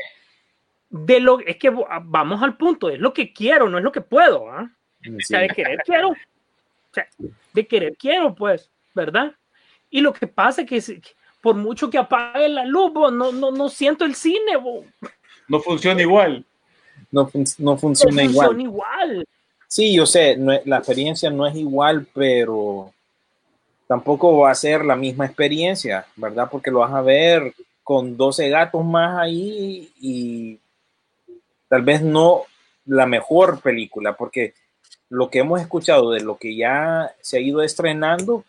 De 0.91 1.21
lo, 1.21 1.39
es 1.41 1.57
que 1.57 1.71
vamos 1.71 2.43
al 2.43 2.57
punto, 2.57 2.91
es 2.91 2.99
lo 2.99 3.13
que 3.13 3.33
quiero, 3.33 3.69
no 3.69 3.79
es 3.79 3.85
lo 3.85 3.93
que 3.93 4.01
puedo. 4.01 4.51
¿ah? 4.51 4.69
O 5.07 5.21
sea, 5.21 5.41
de 5.41 5.49
querer 5.49 5.79
quiero. 5.85 6.09
O 6.11 6.17
sea, 6.93 7.07
de 7.53 7.67
querer 7.67 7.97
quiero, 7.97 8.35
pues, 8.35 8.69
¿verdad? 8.95 9.33
Y 9.89 10.01
lo 10.01 10.13
que 10.13 10.27
pasa 10.27 10.63
es 10.63 10.69
que 10.69 10.81
si- 10.81 11.01
por 11.41 11.55
mucho 11.55 11.89
que 11.89 11.97
apague 11.99 12.49
la 12.49 12.65
luz, 12.65 12.93
bo, 12.93 13.11
no, 13.11 13.31
no, 13.31 13.51
no 13.53 13.69
siento 13.69 14.05
el 14.05 14.15
cine, 14.17 14.57
bo. 14.57 14.85
No 15.49 15.61
funciona 15.61 16.03
igual. 16.03 16.45
No, 17.13 17.27
fun- 17.29 17.45
no 17.59 17.73
no 17.73 17.79
funciona 17.79 18.23
igual. 18.25 19.25
Sí, 19.69 19.95
yo 19.95 20.05
sé, 20.07 20.37
no 20.37 20.53
la 20.65 20.79
experiencia 20.79 21.31
no 21.31 21.47
es 21.47 21.55
igual, 21.55 22.07
pero 22.13 22.93
tampoco 23.91 24.39
va 24.39 24.53
a 24.53 24.55
ser 24.55 24.85
la 24.85 24.95
misma 24.95 25.27
experiencia, 25.27 26.07
¿verdad? 26.15 26.47
Porque 26.49 26.71
lo 26.71 26.79
vas 26.79 26.93
a 26.93 27.03
ver 27.03 27.53
con 27.83 28.17
12 28.17 28.49
gatos 28.49 28.85
más 28.85 29.19
ahí 29.19 29.91
y 30.01 30.61
tal 31.67 31.83
vez 31.83 32.01
no 32.01 32.43
la 32.87 33.07
mejor 33.07 33.61
película, 33.61 34.17
porque 34.17 34.55
lo 35.09 35.29
que 35.29 35.41
hemos 35.41 35.61
escuchado 35.61 36.13
de 36.13 36.21
lo 36.21 36.39
que 36.39 36.55
ya 36.55 37.13
se 37.21 37.39
ha 37.39 37.41
ido 37.41 37.63
estrenando, 37.63 38.45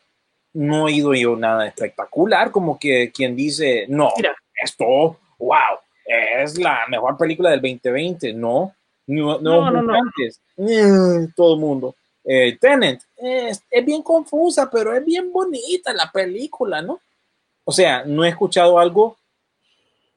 no 0.54 0.88
he 0.88 0.92
ido 0.92 1.16
yo 1.16 1.36
nada 1.36 1.66
espectacular, 1.66 2.52
como 2.52 2.78
que 2.78 3.12
quien 3.12 3.36
dice, 3.36 3.88
no, 3.90 4.12
Mira. 4.18 4.36
esto, 4.64 4.86
wow, 5.40 5.80
es 6.06 6.56
la 6.60 6.82
mejor 6.88 7.18
película 7.18 7.50
del 7.50 7.62
2020, 7.62 8.32
no, 8.34 8.76
no, 9.08 9.40
No, 9.40 9.72
no, 9.72 9.82
no. 9.82 9.96
Eh, 10.58 11.28
todo 11.36 11.56
el 11.56 11.60
mundo. 11.60 11.96
Eh, 12.24 12.58
Tenet, 12.60 13.02
es, 13.18 13.64
es 13.70 13.86
bien 13.86 14.04
confusa, 14.04 14.70
pero 14.70 14.94
es 14.96 15.04
bien 15.04 15.32
bonita 15.32 15.92
la 15.94 16.12
película, 16.12 16.82
¿no? 16.82 17.00
O 17.64 17.72
sea, 17.72 18.04
no 18.06 18.24
he 18.24 18.30
escuchado 18.30 18.78
algo 18.80 19.18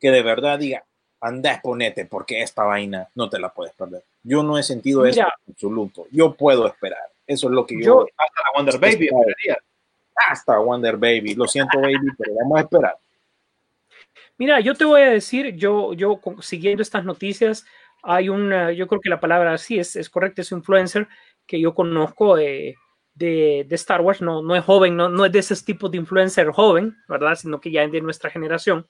que 0.01 0.11
de 0.11 0.23
verdad 0.23 0.59
diga, 0.59 0.85
anda, 1.21 1.53
exponete, 1.53 2.05
porque 2.05 2.43
esta 2.43 2.65
vaina 2.65 3.09
no 3.15 3.31
te 3.31 3.39
la 3.39 3.49
puedes 3.49 3.73
perder. 3.75 4.03
Yo 4.23 4.43
no 4.43 4.59
he 4.59 4.63
sentido 4.63 5.07
eso 5.07 5.21
en 5.21 5.27
absoluto. 5.51 6.07
Yo 6.11 6.35
puedo 6.35 6.67
esperar. 6.67 7.01
Eso 7.27 7.47
es 7.49 7.55
lo 7.55 7.65
que 7.67 7.77
yo, 7.77 7.81
Yo- 7.81 8.07
Hasta 8.19 8.43
la 8.43 8.49
Wonder 8.59 8.79
Baby, 8.79 9.07
esperaría. 9.07 9.59
hasta 10.31 10.59
Wonder 10.59 10.97
Baby. 10.99 11.35
Lo 11.35 11.47
siento, 11.47 11.81
baby, 11.81 12.09
pero 12.19 12.35
vamos 12.35 12.59
a 12.59 12.61
esperar. 12.63 12.97
Mira, 14.37 14.61
yo 14.61 14.75
te 14.75 14.85
voy 14.85 15.01
a 15.03 15.11
decir, 15.11 15.55
yo, 15.57 15.93
yo 15.95 16.21
siguiendo 16.41 16.83
estas 16.83 17.05
noticias, 17.05 17.65
hay 18.03 18.29
un, 18.29 18.53
eh, 18.53 18.75
yo 18.77 18.87
creo 18.89 19.01
que 19.01 19.09
la 19.09 19.21
palabra 19.21 19.57
sí 19.59 19.79
es, 19.79 19.97
es 19.97 20.11
correcta, 20.11 20.43
es 20.43 20.51
influencer 20.53 21.09
que 21.47 21.61
yo 21.61 21.75
conozco 21.75 22.37
de, 22.37 22.77
de, 23.15 23.65
de 23.69 23.75
Star 23.75 24.01
Wars, 24.01 24.21
no, 24.21 24.43
no 24.43 24.57
es 24.57 24.65
joven, 24.65 24.97
no, 24.97 25.09
no 25.09 25.25
es 25.25 25.33
de 25.33 25.39
ese 25.39 25.57
tipo 25.65 25.89
de 25.89 25.99
influencer 25.99 26.51
joven, 26.51 26.97
¿verdad? 27.09 27.35
Sino 27.37 27.61
que 27.61 27.71
ya 27.71 27.83
es 27.83 27.93
de 27.93 28.01
nuestra 28.01 28.31
generación, 28.31 28.87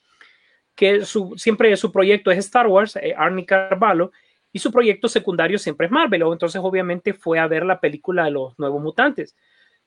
que 0.74 1.04
su, 1.04 1.34
siempre 1.36 1.76
su 1.76 1.92
proyecto 1.92 2.30
es 2.30 2.38
Star 2.38 2.66
Wars, 2.66 2.96
eh, 2.96 3.14
Arnie 3.16 3.46
Carvalho, 3.46 4.12
y 4.52 4.60
su 4.60 4.70
proyecto 4.70 5.08
secundario 5.08 5.58
siempre 5.58 5.86
es 5.86 5.92
Marvel. 5.92 6.22
Entonces, 6.22 6.60
obviamente, 6.62 7.12
fue 7.12 7.40
a 7.40 7.48
ver 7.48 7.66
la 7.66 7.80
película 7.80 8.24
de 8.24 8.30
los 8.30 8.56
nuevos 8.56 8.80
mutantes. 8.80 9.36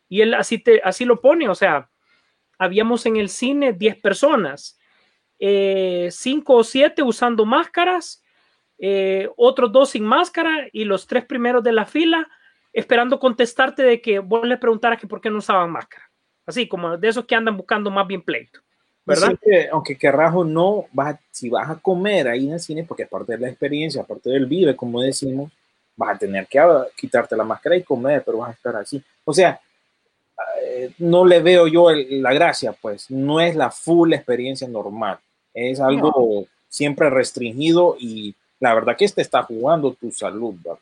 Y 0.09 0.22
él 0.22 0.34
así, 0.34 0.57
te, 0.59 0.82
así 0.84 1.05
lo 1.05 1.22
pone, 1.22 1.47
o 1.47 1.55
sea, 1.55 1.89
habíamos 2.57 3.05
en 3.05 3.18
el 3.18 3.30
cine 3.30 3.74
10 3.74 4.01
personas, 4.01 4.78
5 5.39 5.39
eh, 5.39 6.09
o 6.47 6.63
7 6.63 7.03
usando 7.03 7.45
máscaras, 7.45 8.24
eh, 8.80 9.30
otros 9.38 9.72
dos 9.72 9.91
sin 9.91 10.03
máscara 10.03 10.68
y 10.72 10.84
los 10.84 11.07
tres 11.07 11.26
primeros 11.26 11.63
de 11.63 11.72
la 11.72 11.86
fila 11.86 12.30
esperando 12.74 13.20
contestarte 13.20 13.84
de 13.84 14.01
que 14.01 14.20
vos 14.20 14.47
le 14.47 14.57
preguntaras 14.57 14.99
que 14.99 15.07
por 15.07 15.22
qué 15.22 15.30
no 15.30 15.38
usaban 15.38 15.72
máscara. 15.72 16.09
Así 16.45 16.68
como 16.68 16.97
de 16.97 17.07
esos 17.07 17.26
que 17.26 17.36
andan 17.36 17.57
buscando 17.57 17.91
más 17.91 18.07
bien 18.07 18.22
pleito. 18.22 18.59
¿verdad? 19.07 19.39
aunque 19.72 19.97
querrás 19.97 20.36
o 20.36 20.43
no, 20.43 20.86
vas 20.91 21.18
si 21.32 21.49
vas 21.49 21.70
a 21.70 21.76
comer 21.76 22.28
ahí 22.28 22.45
en 22.45 22.53
el 22.53 22.59
cine, 22.59 22.84
porque 22.84 23.03
es 23.03 23.09
parte 23.09 23.34
de 23.34 23.39
la 23.39 23.47
experiencia, 23.47 24.01
aparte 24.01 24.30
del 24.30 24.45
vive, 24.45 24.76
como 24.76 25.01
decimos, 25.01 25.49
vas 25.95 26.15
a 26.15 26.20
tener 26.20 26.45
que 26.47 26.59
ah, 26.59 26.86
quitarte 26.95 27.38
la 27.38 27.45
máscara 27.45 27.78
y 27.78 27.84
comer, 27.84 28.22
pero 28.26 28.39
vas 28.39 28.49
a 28.49 28.53
estar 28.53 28.76
así. 28.76 29.01
O 29.24 29.34
sea, 29.34 29.61
eh, 30.61 30.91
no 30.97 31.26
le 31.26 31.41
veo 31.41 31.68
yo 31.68 31.89
la 31.91 32.34
gracia, 32.34 32.74
pues 32.74 33.09
no 33.09 33.39
es 33.39 33.55
la 33.55 33.72
full 33.72 34.13
experiencia 34.13 34.68
normal, 34.68 35.20
es 35.53 35.80
algo 35.80 36.45
siempre 36.68 37.09
restringido 37.09 37.95
y 37.97 38.36
la 38.59 38.74
verdad 38.74 38.97
que 38.97 39.05
este 39.05 39.22
está 39.22 39.41
jugando 39.43 39.93
tu 39.93 40.11
salud, 40.11 40.55
¿verdad? 40.63 40.80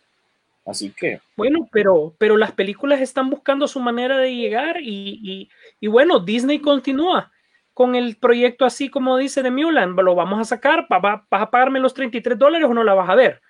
Así 0.66 0.92
que. 0.92 1.20
Bueno, 1.38 1.70
pero, 1.72 2.14
pero 2.18 2.38
las 2.38 2.52
películas 2.52 3.00
están 3.00 3.30
buscando 3.30 3.68
su 3.68 3.80
manera 3.80 4.18
de 4.18 4.36
llegar 4.36 4.82
y, 4.82 5.50
y, 5.80 5.88
bueno, 5.88 6.20
Disney 6.20 6.60
continúa 6.60 7.32
con 7.74 7.94
el 7.94 8.16
proyecto 8.16 8.66
así 8.66 8.90
como 8.90 9.18
dice 9.18 9.44
de 9.44 9.52
Mulan, 9.52 9.96
lo 9.96 10.16
vamos 10.16 10.40
a 10.40 10.46
sacar, 10.46 10.88
¿vas 10.90 11.22
a 11.30 11.52
pagarme 11.52 11.80
los 11.80 11.94
33 11.94 12.40
dólares 12.40 12.68
o 12.70 12.74
no 12.74 12.84
la 12.84 12.94
vas 12.94 13.10
a 13.10 13.16
ver? 13.16 13.42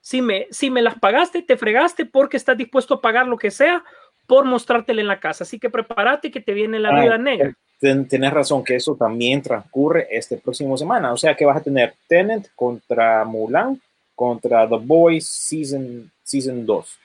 Si 0.00 0.22
me, 0.22 0.48
si 0.50 0.70
me 0.70 0.82
las 0.82 0.98
pagaste, 0.98 1.42
te 1.42 1.56
fregaste 1.56 2.04
porque 2.04 2.36
estás 2.36 2.56
dispuesto 2.56 2.94
a 2.94 3.00
pagar 3.00 3.26
lo 3.26 3.36
que 3.36 3.50
sea 3.50 3.84
por 4.26 4.44
mostrártela 4.44 5.00
en 5.00 5.08
la 5.08 5.20
casa. 5.20 5.44
Así 5.44 5.58
que 5.58 5.70
prepárate 5.70 6.30
que 6.30 6.40
te 6.40 6.52
viene 6.52 6.78
la 6.78 7.00
vida 7.00 7.18
negra. 7.18 7.52
tienes 7.80 8.32
razón 8.32 8.64
que 8.64 8.76
eso 8.76 8.96
también 8.96 9.42
transcurre 9.42 10.08
este 10.10 10.36
próximo 10.36 10.76
semana. 10.76 11.12
O 11.12 11.16
sea 11.16 11.34
que 11.34 11.44
vas 11.44 11.58
a 11.58 11.62
tener 11.62 11.94
Tenant 12.08 12.46
contra 12.54 13.24
Mulan, 13.24 13.80
contra 14.20 14.68
The 14.68 14.76
Boys 14.76 15.26
Season, 15.26 16.12
season 16.22 16.66
2. 16.66 16.98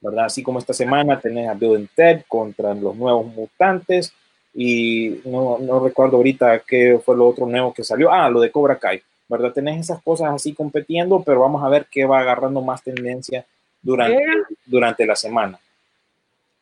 ¿verdad? 0.00 0.24
Así 0.24 0.42
como 0.42 0.58
esta 0.58 0.72
semana 0.72 1.20
tenés 1.20 1.46
a 1.46 1.52
Bill 1.52 1.76
and 1.76 1.88
Ted 1.94 2.22
contra 2.26 2.72
los 2.72 2.96
nuevos 2.96 3.26
mutantes 3.26 4.10
y 4.54 5.20
no, 5.26 5.58
no 5.58 5.84
recuerdo 5.84 6.16
ahorita 6.16 6.60
qué 6.60 6.98
fue 7.04 7.14
lo 7.14 7.28
otro 7.28 7.44
nuevo 7.44 7.74
que 7.74 7.84
salió. 7.84 8.10
Ah, 8.10 8.30
lo 8.30 8.40
de 8.40 8.50
Cobra 8.50 8.78
Kai. 8.78 9.02
¿verdad? 9.28 9.52
Tenés 9.52 9.80
esas 9.80 10.02
cosas 10.02 10.32
así 10.32 10.54
compitiendo, 10.54 11.22
pero 11.22 11.40
vamos 11.40 11.62
a 11.62 11.68
ver 11.68 11.88
qué 11.90 12.06
va 12.06 12.20
agarrando 12.20 12.62
más 12.62 12.82
tendencia 12.82 13.44
durante, 13.82 14.24
durante 14.64 15.04
la 15.04 15.14
semana. 15.14 15.60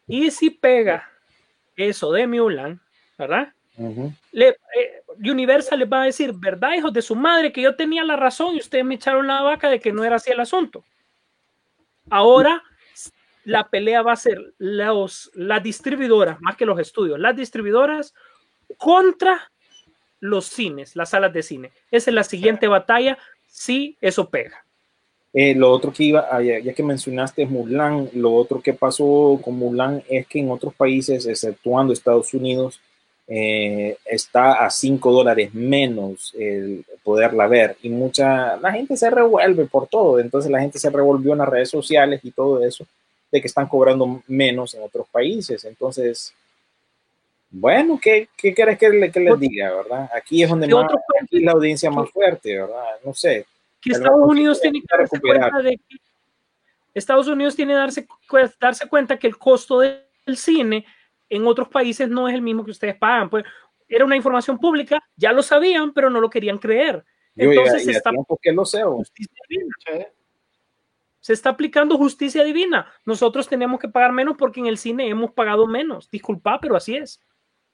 Y 0.08 0.28
si 0.32 0.50
pega 0.50 1.08
eso 1.76 2.10
de 2.10 2.26
Mulan, 2.26 2.80
¿verdad? 3.16 3.52
Le, 4.32 4.48
eh, 4.48 5.02
Universal 5.18 5.78
les 5.78 5.90
va 5.90 6.02
a 6.02 6.06
decir, 6.06 6.32
¿verdad, 6.34 6.74
hijos 6.74 6.92
de 6.92 7.02
su 7.02 7.14
madre, 7.14 7.52
que 7.52 7.62
yo 7.62 7.76
tenía 7.76 8.04
la 8.04 8.16
razón 8.16 8.54
y 8.54 8.58
ustedes 8.58 8.84
me 8.84 8.96
echaron 8.96 9.26
la 9.26 9.42
vaca 9.42 9.70
de 9.70 9.80
que 9.80 9.92
no 9.92 10.04
era 10.04 10.16
así 10.16 10.30
el 10.30 10.40
asunto? 10.40 10.84
Ahora 12.10 12.62
la 13.44 13.68
pelea 13.68 14.02
va 14.02 14.12
a 14.12 14.16
ser 14.16 14.54
los, 14.58 15.30
las 15.34 15.62
distribuidoras, 15.62 16.40
más 16.40 16.56
que 16.56 16.66
los 16.66 16.78
estudios, 16.78 17.18
las 17.18 17.36
distribuidoras 17.36 18.14
contra 18.76 19.50
los 20.20 20.46
cines, 20.46 20.96
las 20.96 21.10
salas 21.10 21.32
de 21.32 21.42
cine. 21.42 21.72
Esa 21.90 22.10
es 22.10 22.14
la 22.14 22.24
siguiente 22.24 22.68
batalla, 22.68 23.18
si 23.46 23.96
eso 24.00 24.28
pega. 24.28 24.64
Eh, 25.32 25.54
lo 25.54 25.70
otro 25.70 25.92
que 25.92 26.04
iba, 26.04 26.26
ah, 26.30 26.42
ya, 26.42 26.74
que 26.74 26.82
mencionaste 26.82 27.46
Mulan, 27.46 28.10
lo 28.14 28.34
otro 28.34 28.60
que 28.60 28.74
pasó 28.74 29.40
con 29.42 29.56
Mulan 29.56 30.02
es 30.08 30.26
que 30.26 30.40
en 30.40 30.50
otros 30.50 30.74
países, 30.74 31.26
exceptuando 31.26 31.92
Estados 31.92 32.34
Unidos, 32.34 32.80
eh, 33.32 33.96
está 34.06 34.54
a 34.54 34.68
5 34.68 35.12
dólares 35.12 35.54
menos 35.54 36.34
el 36.36 36.84
poderla 37.04 37.46
ver 37.46 37.76
y 37.80 37.88
mucha, 37.88 38.56
la 38.56 38.72
gente 38.72 38.96
se 38.96 39.08
revuelve 39.08 39.66
por 39.66 39.86
todo, 39.86 40.18
entonces 40.18 40.50
la 40.50 40.58
gente 40.58 40.80
se 40.80 40.90
revolvió 40.90 41.32
en 41.32 41.38
las 41.38 41.48
redes 41.48 41.70
sociales 41.70 42.20
y 42.24 42.32
todo 42.32 42.60
eso, 42.64 42.84
de 43.30 43.40
que 43.40 43.46
están 43.46 43.68
cobrando 43.68 44.20
menos 44.26 44.74
en 44.74 44.82
otros 44.82 45.06
países, 45.08 45.64
entonces, 45.64 46.34
bueno, 47.52 48.00
¿qué, 48.02 48.28
qué 48.36 48.52
quieres 48.52 48.76
que, 48.76 48.90
le, 48.90 49.12
que 49.12 49.20
les 49.20 49.38
diga, 49.38 49.76
verdad? 49.76 50.10
Aquí 50.12 50.42
es 50.42 50.50
donde 50.50 50.66
más, 50.66 50.90
aquí 51.22 51.38
la 51.38 51.52
audiencia 51.52 51.88
más 51.88 52.10
fuerte, 52.10 52.58
¿verdad? 52.58 52.84
No 53.04 53.14
sé. 53.14 53.46
Que 53.80 53.92
Estados 53.92 54.28
Unidos 54.28 54.60
tiene 54.60 54.80
que 54.80 54.86
darse 54.90 55.20
cuenta 55.20 55.62
de 55.62 55.76
que 55.76 55.96
Estados 56.94 57.28
Unidos 57.28 57.54
tiene 57.54 57.74
que 57.74 57.78
darse, 57.78 58.08
darse 58.60 58.88
cuenta 58.88 59.16
que 59.16 59.28
el 59.28 59.38
costo 59.38 59.78
del 59.78 60.02
cine 60.34 60.84
en 61.30 61.46
otros 61.46 61.68
países 61.68 62.08
no 62.08 62.28
es 62.28 62.34
el 62.34 62.42
mismo 62.42 62.64
que 62.64 62.72
ustedes 62.72 62.96
pagan. 62.96 63.30
Pues 63.30 63.44
era 63.88 64.04
una 64.04 64.16
información 64.16 64.58
pública, 64.58 65.02
ya 65.16 65.32
lo 65.32 65.42
sabían, 65.42 65.92
pero 65.94 66.10
no 66.10 66.20
lo 66.20 66.28
querían 66.28 66.58
creer. 66.58 67.04
Entonces 67.36 67.84
se, 67.84 67.92
está, 67.92 68.10
lo 68.12 68.64
sé, 68.66 68.82
se 71.20 71.32
está 71.32 71.50
aplicando 71.50 71.96
justicia 71.96 72.44
divina. 72.44 72.86
Nosotros 73.04 73.48
tenemos 73.48 73.80
que 73.80 73.88
pagar 73.88 74.12
menos 74.12 74.36
porque 74.36 74.60
en 74.60 74.66
el 74.66 74.78
cine 74.78 75.08
hemos 75.08 75.32
pagado 75.32 75.66
menos. 75.66 76.10
Disculpa, 76.10 76.58
pero 76.60 76.76
así 76.76 76.96
es. 76.96 77.20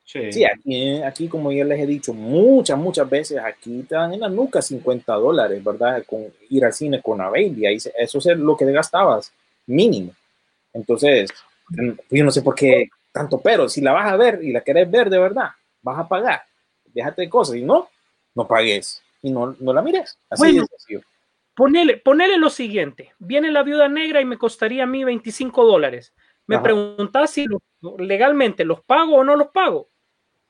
Sí, 0.05 0.45
aquí, 0.45 1.03
aquí, 1.03 1.27
como 1.27 1.51
ya 1.51 1.65
les 1.65 1.81
he 1.81 1.87
dicho 1.87 2.15
muchas, 2.15 2.79
muchas 2.79 3.11
veces, 3.11 3.39
aquí 3.39 3.83
te 3.83 3.97
dan 3.97 4.15
en 4.15 4.21
la 4.21 4.29
nuca 4.29 4.63
50 4.63 5.13
dólares, 5.15 5.65
¿verdad? 5.65 6.05
Con 6.07 6.27
ir 6.49 6.65
al 6.65 6.73
cine 6.73 7.03
con 7.03 7.19
la 7.19 7.29
baby, 7.29 7.67
ahí, 7.67 7.75
eso 7.75 8.19
es 8.19 8.27
lo 8.39 8.57
que 8.57 8.65
te 8.65 8.71
gastabas, 8.71 9.33
mínimo. 9.67 10.13
Entonces, 10.73 11.29
yo 12.09 12.25
no 12.25 12.31
sé 12.31 12.43
por 12.43 12.55
qué 12.55 12.89
tanto 13.17 13.41
pero, 13.41 13.67
si 13.67 13.81
la 13.81 13.93
vas 13.93 14.13
a 14.13 14.17
ver 14.17 14.41
y 14.43 14.53
la 14.53 14.61
querés 14.61 14.91
ver 14.91 15.09
de 15.09 15.19
verdad, 15.19 15.49
vas 15.81 15.99
a 15.99 16.07
pagar. 16.07 16.43
Déjate 16.85 17.23
de 17.23 17.31
cosas, 17.31 17.57
y 17.57 17.63
no, 17.63 17.89
no 18.35 18.47
pagues 18.47 19.03
y 19.23 19.31
no, 19.31 19.57
no 19.59 19.73
la 19.73 19.81
mires. 19.81 20.19
Así 20.29 20.59
es 20.59 21.01
Ponele, 21.55 21.97
ponele 21.97 22.37
lo 22.37 22.51
siguiente, 22.51 23.15
viene 23.19 23.51
la 23.51 23.63
viuda 23.63 23.89
negra 23.89 24.21
y 24.21 24.27
me 24.27 24.37
costaría 24.37 24.83
a 24.83 24.87
mí 24.87 25.03
25 25.03 25.65
dólares. 25.65 26.13
Me 26.47 26.59
preguntas 26.59 27.31
si 27.31 27.47
legalmente 27.99 28.67
los 28.67 28.83
pago 28.83 29.17
o 29.17 29.25
no 29.25 29.35
los 29.35 29.49
pago. 29.49 29.89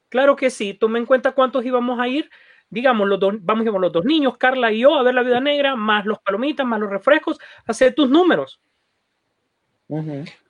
Claro 0.08 0.34
que 0.34 0.50
sí, 0.50 0.74
tome 0.74 0.98
en 0.98 1.06
cuenta 1.06 1.30
cuántos 1.30 1.64
íbamos 1.64 2.00
a 2.00 2.08
ir. 2.08 2.28
Digamos, 2.68 3.06
los 3.06 3.20
dos, 3.20 3.34
vamos 3.38 3.64
a 3.64 3.78
los 3.78 3.92
dos 3.92 4.04
niños, 4.04 4.36
Carla 4.36 4.72
y 4.72 4.80
yo, 4.80 4.96
a 4.96 5.04
ver 5.04 5.14
la 5.14 5.22
viuda 5.22 5.40
negra, 5.40 5.76
más 5.76 6.04
los 6.04 6.18
palomitas, 6.18 6.66
más 6.66 6.80
los 6.80 6.90
refrescos, 6.90 7.38
hacer 7.64 7.94
tus 7.94 8.10
números. 8.10 8.60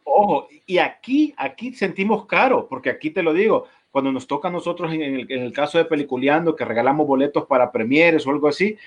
Ojo, 0.08 0.46
y 0.66 0.78
aquí, 0.78 1.34
aquí 1.36 1.74
sentimos 1.74 2.26
caro, 2.26 2.68
porque 2.68 2.90
aquí 2.90 3.10
te 3.10 3.24
lo 3.24 3.34
digo, 3.34 3.66
cuando 3.90 4.12
nos 4.12 4.28
toca 4.28 4.46
a 4.46 4.52
nosotros 4.52 4.92
en 4.92 5.26
el, 5.28 5.52
caso 5.52 5.78
de 5.78 5.84
Peliculeando, 5.84 6.54
que 6.54 6.64
regalamos 6.64 7.08
boletos 7.08 7.46
para 7.46 7.72
premieres 7.72 8.24
o 8.24 8.30
algo 8.30 8.46
así, 8.46 8.78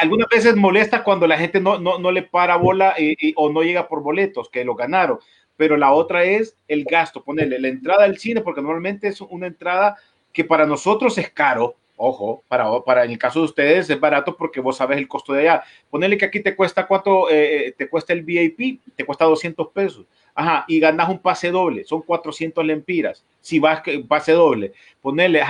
algunas 0.00 0.28
veces 0.28 0.56
molesta 0.56 1.04
cuando 1.04 1.28
la 1.28 1.38
gente 1.38 1.60
no, 1.60 1.78
no, 1.78 2.10
le 2.10 2.24
para 2.24 2.56
bola 2.56 2.96
o 3.36 3.48
no 3.48 3.62
llega 3.62 3.86
por 3.86 4.02
boletos, 4.02 4.50
que 4.50 4.64
lo 4.64 4.74
ganaron. 4.74 5.20
Pero 5.56 5.76
la 5.76 5.92
otra 5.92 6.24
es 6.24 6.56
el 6.66 6.84
gasto, 6.84 7.22
ponerle 7.22 7.60
la 7.60 7.68
entrada 7.68 8.04
al 8.04 8.18
cine, 8.18 8.40
porque 8.40 8.60
normalmente 8.60 9.06
es 9.06 9.20
una 9.20 9.46
entrada 9.46 9.96
que 10.32 10.42
para 10.42 10.66
nosotros 10.66 11.16
es 11.16 11.30
caro, 11.30 11.76
Ojo, 11.96 12.42
para, 12.48 12.66
para 12.80 13.04
en 13.04 13.12
el 13.12 13.18
caso 13.18 13.38
de 13.38 13.44
ustedes 13.44 13.88
es 13.88 14.00
barato 14.00 14.36
porque 14.36 14.60
vos 14.60 14.76
sabes 14.76 14.98
el 14.98 15.06
costo 15.06 15.32
de 15.32 15.42
allá. 15.42 15.62
Ponele 15.90 16.18
que 16.18 16.24
aquí 16.24 16.40
te 16.40 16.56
cuesta 16.56 16.88
cuánto 16.88 17.30
eh, 17.30 17.72
te 17.78 17.88
cuesta 17.88 18.12
el 18.12 18.24
VIP, 18.24 18.80
te 18.96 19.04
cuesta 19.04 19.24
200 19.24 19.68
pesos. 19.68 20.04
Ajá, 20.34 20.64
y 20.66 20.80
ganas 20.80 21.08
un 21.08 21.18
pase 21.18 21.50
doble, 21.50 21.84
son 21.84 22.02
400 22.02 22.64
lempiras. 22.64 23.24
Si 23.40 23.58
vas 23.60 23.82
pase 24.08 24.32
doble, 24.32 24.72
ponele 25.00 25.42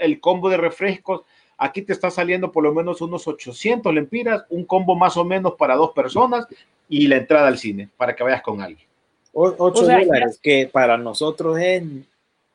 el 0.00 0.20
combo 0.20 0.48
de 0.48 0.56
refrescos, 0.56 1.22
aquí 1.58 1.82
te 1.82 1.92
está 1.92 2.10
saliendo 2.10 2.52
por 2.52 2.62
lo 2.62 2.72
menos 2.72 3.00
unos 3.00 3.26
800 3.26 3.92
lempiras, 3.92 4.44
un 4.50 4.64
combo 4.64 4.94
más 4.94 5.16
o 5.16 5.24
menos 5.24 5.54
para 5.54 5.74
dos 5.74 5.90
personas 5.90 6.46
y 6.88 7.08
la 7.08 7.16
entrada 7.16 7.48
al 7.48 7.58
cine 7.58 7.88
para 7.96 8.14
que 8.14 8.22
vayas 8.22 8.42
con 8.42 8.60
alguien. 8.60 8.86
8 9.32 9.82
dólares, 9.82 10.38
que 10.42 10.68
para 10.70 10.96
nosotros 10.96 11.58
es 11.58 11.82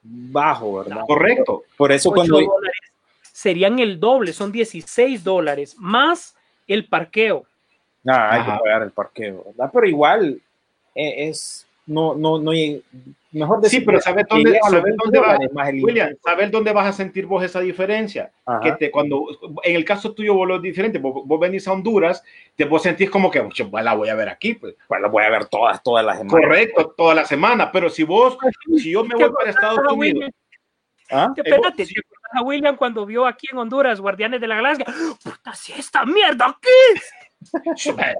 bajo, 0.04 0.78
¿verdad? 0.78 1.02
Correcto. 1.08 1.64
Por 1.76 1.92
eso 1.92 2.12
cuando 2.12 2.40
serían 3.22 3.80
el 3.80 4.00
doble, 4.00 4.32
son 4.32 4.52
16 4.52 5.24
dólares 5.24 5.76
más 5.78 6.36
el 6.68 6.88
parqueo. 6.88 7.46
Ah, 8.06 8.30
hay 8.32 8.44
que 8.44 8.64
pagar 8.64 8.84
el 8.84 8.92
parqueo, 8.92 9.44
¿verdad? 9.48 9.70
Pero 9.74 9.88
igual 9.88 10.30
eh, 10.34 10.47
es, 10.98 11.68
no, 11.86 12.16
no, 12.16 12.40
no, 12.40 12.52
mejor 13.32 13.62
decir. 13.62 13.80
Sí, 13.80 13.86
pero 13.86 14.02
¿sabes 14.02 14.26
dónde, 14.30 14.60
saber 14.70 14.96
dónde 14.98 15.20
vas, 15.20 15.40
William, 15.74 16.16
¿sabes 16.24 16.52
dónde 16.52 16.74
vas 16.74 16.88
a 16.88 16.94
sentir 16.94 17.26
vos 17.26 17.44
esa 17.44 17.62
diferencia? 17.62 18.32
Que 18.62 18.74
te, 18.74 18.92
cuando, 18.92 19.26
en 19.64 19.76
el 19.76 19.86
caso 19.86 20.14
tuyo 20.14 20.34
vos 20.34 20.48
lo 20.48 20.56
es 20.58 20.62
diferente, 20.62 21.00
vos, 21.00 21.40
venís 21.40 21.68
a 21.68 21.74
Honduras, 21.74 22.24
te 22.56 22.66
vos 22.66 22.82
sentís 22.82 23.10
como 23.10 23.32
que, 23.32 23.42
pues 23.42 23.86
la 23.86 23.94
voy 23.94 24.10
a 24.10 24.16
ver 24.16 24.30
aquí, 24.30 24.56
pues. 24.56 24.76
pues 24.88 25.02
la 25.02 25.08
voy 25.08 25.24
a 25.24 25.30
ver 25.30 25.46
todas, 25.46 25.82
todas 25.84 26.06
las 26.06 26.18
semanas. 26.18 26.42
Correcto, 26.42 26.94
toda 26.98 27.16
la 27.16 27.26
semana, 27.26 27.72
pero 27.72 27.90
si 27.90 28.04
vos, 28.04 28.38
si 28.78 28.92
yo 28.92 29.04
me 29.04 29.16
voy 29.16 29.32
para 29.32 29.50
Estados 29.50 29.80
Unidos. 29.92 30.30
¿Ah? 31.10 31.32
Espérate, 31.36 31.86
a 32.34 32.44
William 32.44 32.76
cuando 32.76 33.06
vio 33.06 33.26
aquí 33.26 33.48
en 33.52 33.58
Honduras 33.58 34.02
Guardianes 34.02 34.42
de 34.42 34.48
la 34.48 34.56
Galaxia. 34.56 34.86
¡Puta, 35.24 35.54
si 35.54 35.72
esta 35.74 36.06
mierda 36.06 36.48
aquí! 36.48 37.02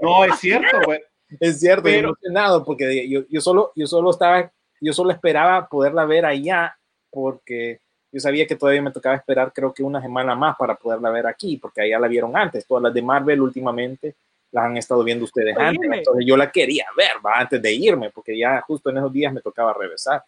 No, 0.00 0.24
es 0.24 0.38
cierto, 0.38 0.78
güey. 0.84 1.00
Es 1.40 1.60
cierto, 1.60 1.82
Pero- 1.84 1.96
pero, 1.96 2.08
emocionado 2.10 2.64
porque 2.64 3.08
yo, 3.08 3.22
yo 3.28 3.40
solo, 3.40 3.72
yo 3.74 3.86
solo 3.86 4.10
estaba, 4.10 4.50
yo 4.80 4.92
solo 4.92 5.10
esperaba 5.10 5.66
poderla 5.68 6.04
ver 6.04 6.24
allá 6.24 6.76
porque 7.10 7.80
yo 8.12 8.20
sabía 8.20 8.46
que 8.46 8.56
todavía 8.56 8.82
me 8.82 8.92
tocaba 8.92 9.16
esperar 9.16 9.52
creo 9.52 9.74
que 9.74 9.82
una 9.82 10.00
semana 10.00 10.34
más 10.34 10.56
para 10.56 10.74
poderla 10.76 11.10
ver 11.10 11.26
aquí, 11.26 11.56
porque 11.56 11.82
allá 11.82 11.98
la 11.98 12.08
vieron 12.08 12.36
antes. 12.36 12.66
Todas 12.66 12.82
las 12.84 12.94
de 12.94 13.02
Marvel 13.02 13.40
últimamente 13.40 14.14
las 14.52 14.64
han 14.64 14.76
estado 14.76 15.02
viendo 15.04 15.24
ustedes 15.24 15.56
Oíme. 15.56 15.68
antes. 15.68 15.90
Entonces 15.98 16.24
yo 16.24 16.36
la 16.36 16.50
quería 16.50 16.86
ver 16.96 17.10
¿va? 17.24 17.38
antes 17.40 17.60
de 17.60 17.72
irme, 17.72 18.10
porque 18.10 18.38
ya 18.38 18.60
justo 18.62 18.90
en 18.90 18.98
esos 18.98 19.12
días 19.12 19.32
me 19.32 19.40
tocaba 19.40 19.74
regresar. 19.74 20.22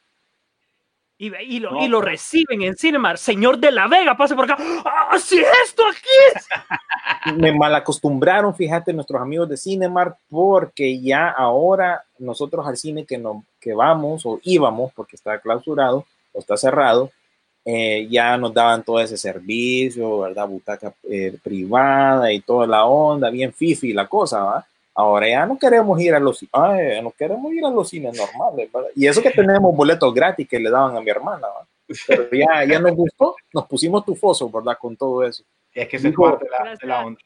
Y, 1.19 1.35
y 1.35 1.59
lo, 1.59 1.73
No. 1.73 1.85
y 1.85 1.89
lo 1.89 2.01
reciben 2.01 2.63
en 2.63 2.77
Cinemar. 2.77 3.19
Señor 3.19 3.59
de 3.59 3.73
la 3.73 3.89
Vega, 3.89 4.17
pase 4.17 4.37
por 4.37 4.45
acá. 4.45 4.57
¡Ah, 4.85 5.19
sí, 5.19 5.43
esto 5.65 5.83
aquí! 5.87 7.35
me 7.37 7.53
malacostumbraron, 7.53 8.55
fíjate, 8.55 8.93
nuestros 8.93 9.21
amigos 9.21 9.49
de 9.49 9.57
Cinemark, 9.57 10.17
porque 10.31 11.01
ya 11.01 11.29
ahora 11.29 12.05
nosotros 12.19 12.67
al 12.67 12.77
cine 12.77 13.05
que, 13.05 13.19
no, 13.19 13.45
que 13.61 13.75
vamos 13.75 14.25
o 14.27 14.39
íbamos, 14.45 14.93
porque 14.95 15.17
está 15.17 15.41
clausurado 15.41 16.07
o 16.33 16.39
está 16.39 16.57
cerrado, 16.57 17.11
eh, 17.65 18.07
ya 18.09 18.37
nos 18.39 18.55
daban 18.55 18.83
todo 18.85 19.01
ese 19.01 19.17
servicio, 19.17 20.21
¿verdad? 20.21 20.49
Butaca 20.49 20.95
eh, 21.11 21.37
privada 21.43 22.33
y 22.33 22.41
toda 22.41 22.67
la 22.67 22.85
onda, 22.85 23.29
bien 23.29 23.53
fifi 23.53 23.93
la 23.93 24.07
cosa, 24.07 24.43
¿va? 24.43 24.67
Ahora 25.01 25.29
ya 25.29 25.47
no 25.47 25.57
queremos 25.57 26.01
ir 26.01 26.13
a 26.13 26.19
los, 26.19 26.45
ay, 26.51 27.01
no 27.01 27.13
queremos 27.13 27.53
ir 27.53 27.65
a 27.65 27.71
los 27.71 27.89
cines 27.89 28.17
normales, 28.19 28.69
¿verdad? 28.73 28.89
Y 28.97 29.07
eso 29.07 29.23
que 29.23 29.31
tenemos 29.31 29.73
boletos 29.77 30.13
gratis 30.13 30.49
que 30.49 30.59
le 30.59 30.69
daban 30.71 30.97
a 30.97 31.01
mi 31.01 31.09
hermana, 31.09 31.47
¿va? 31.47 31.65
Pero 32.09 32.29
ya, 32.33 32.65
ya 32.65 32.81
nos 32.81 32.97
gustó, 32.97 33.37
nos 33.55 33.65
pusimos 33.67 34.05
tufosos, 34.05 34.51
¿verdad? 34.51 34.77
Con 34.77 34.97
todo 34.97 35.23
eso. 35.23 35.45
Es 35.73 35.87
que 35.87 36.01
se 36.01 36.09
Dijo- 36.09 36.25
parte 36.25 36.47
de 36.47 36.51
la, 36.51 36.77
de 36.77 36.87
la 36.89 37.07
onda. 37.07 37.21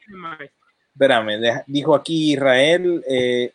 Espérame, 0.93 1.63
dijo 1.65 1.95
aquí 1.95 2.33
Israel, 2.33 3.03
eh, 3.09 3.51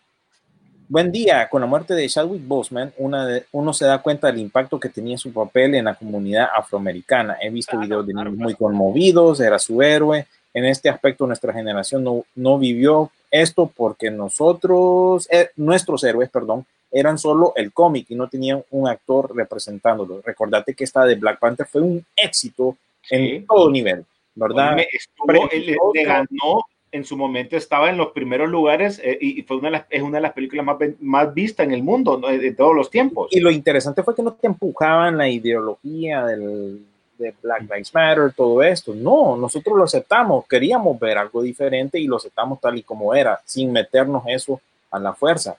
buen 0.89 1.13
día, 1.13 1.49
con 1.49 1.61
la 1.61 1.69
muerte 1.69 1.95
de 1.95 2.09
Chadwick 2.09 2.45
Boseman, 2.45 2.93
una 2.99 3.25
de- 3.25 3.47
uno 3.53 3.73
se 3.73 3.85
da 3.85 4.03
cuenta 4.03 4.27
del 4.27 4.39
impacto 4.41 4.81
que 4.81 4.89
tenía 4.89 5.17
su 5.17 5.33
papel 5.33 5.77
en 5.77 5.85
la 5.85 5.95
comunidad 5.95 6.49
afroamericana. 6.57 7.37
He 7.41 7.51
visto 7.51 7.71
Claro, 7.71 7.87
videos 7.87 8.07
de 8.09 8.13
claro, 8.15 8.31
niños 8.31 8.43
muy 8.43 8.55
conmovidos, 8.57 9.41
era 9.41 9.61
su 9.61 9.81
héroe. 9.81 10.27
En 10.59 10.65
este 10.65 10.89
aspecto 10.89 11.27
nuestra 11.27 11.53
generación 11.53 12.03
no, 12.03 12.25
no 12.35 12.59
vivió 12.59 13.11
esto 13.31 13.71
porque 13.75 14.11
nosotros, 14.11 15.29
eh, 15.31 15.51
nuestros 15.57 16.03
héroes, 16.05 16.31
perdón, 16.31 16.67
eran 16.91 17.19
solo 17.19 17.53
el 17.55 17.73
cómic 17.73 18.07
y 18.11 18.15
no 18.15 18.29
tenían 18.29 18.65
un 18.71 18.89
actor 18.89 19.35
representándolo. 19.37 20.21
Recordate 20.25 20.75
que 20.75 20.85
esta 20.85 21.05
de 21.05 21.15
Black 21.17 21.39
Panther 21.39 21.67
fue 21.67 21.83
un 21.83 22.05
éxito 22.17 22.77
Sí. 23.03 23.15
en 23.15 23.47
todo 23.47 23.71
nivel, 23.71 24.05
¿verdad? 24.35 24.77
Estuvo- 24.93 25.49
él- 25.51 25.77
le 25.95 26.05
ganó 26.05 26.65
en 26.91 27.05
su 27.05 27.17
momento 27.19 27.55
estaba 27.57 27.91
en 27.91 27.99
los 27.99 28.09
primeros 28.13 28.49
lugares 28.49 28.99
eh, 29.05 29.19
y 29.21 29.43
fue 29.43 29.59
una 29.59 29.69
de 29.69 29.73
las, 29.73 29.85
es 29.91 30.03
una 30.03 30.17
de 30.17 30.23
las 30.23 30.33
películas 30.33 30.65
más, 30.65 30.79
más 31.01 31.35
vistas 31.35 31.67
en 31.67 31.73
el 31.73 31.83
mundo 31.83 32.17
¿no? 32.19 32.29
de, 32.29 32.39
de 32.39 32.53
todos 32.55 32.75
los 32.75 32.89
tiempos. 32.91 33.29
Y 33.31 33.41
lo 33.41 33.51
interesante 33.51 34.03
fue 34.03 34.15
que 34.15 34.23
no 34.23 34.33
te 34.33 34.47
empujaban 34.47 35.19
la 35.19 35.29
ideología 35.29 36.25
del, 36.25 36.83
de 37.19 37.35
Black 37.43 37.63
Lives 37.63 37.93
Matter, 37.93 38.33
todo 38.33 38.63
esto. 38.63 38.95
No, 38.95 39.37
nosotros 39.37 39.77
lo 39.77 39.85
aceptamos, 39.85 40.47
queríamos 40.47 40.99
ver 40.99 41.19
algo 41.19 41.43
diferente 41.43 41.99
y 41.99 42.07
lo 42.07 42.17
aceptamos 42.17 42.61
tal 42.61 42.79
y 42.79 42.83
como 42.83 43.15
era, 43.15 43.41
sin 43.45 43.73
meternos 43.73 44.23
eso 44.27 44.61
a 44.91 44.99
la 44.99 45.13
fuerza. 45.13 45.57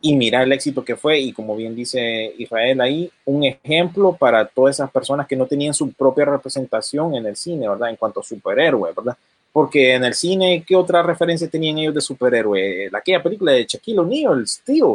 Y 0.00 0.14
mira 0.16 0.42
el 0.42 0.52
éxito 0.52 0.84
que 0.84 0.96
fue, 0.96 1.18
y 1.18 1.32
como 1.32 1.56
bien 1.56 1.74
dice 1.74 2.34
Israel 2.36 2.80
ahí, 2.82 3.10
un 3.24 3.44
ejemplo 3.44 4.14
para 4.14 4.44
todas 4.44 4.76
esas 4.76 4.90
personas 4.90 5.26
que 5.26 5.36
no 5.36 5.46
tenían 5.46 5.72
su 5.72 5.92
propia 5.92 6.26
representación 6.26 7.14
en 7.14 7.24
el 7.24 7.36
cine, 7.36 7.68
¿verdad? 7.68 7.88
En 7.88 7.96
cuanto 7.96 8.20
a 8.20 8.22
superhéroe, 8.22 8.92
¿verdad? 8.94 9.16
Porque 9.50 9.94
en 9.94 10.04
el 10.04 10.14
cine, 10.14 10.64
¿qué 10.66 10.74
otra 10.76 11.02
referencia 11.02 11.48
tenían 11.48 11.78
ellos 11.78 11.94
de 11.94 12.00
superhéroe? 12.00 12.90
Aquella 12.92 13.22
película 13.22 13.52
de 13.52 13.64
Shaquille 13.64 14.00
O'Neal, 14.00 14.46
Steel. 14.46 14.80
No, 14.80 14.94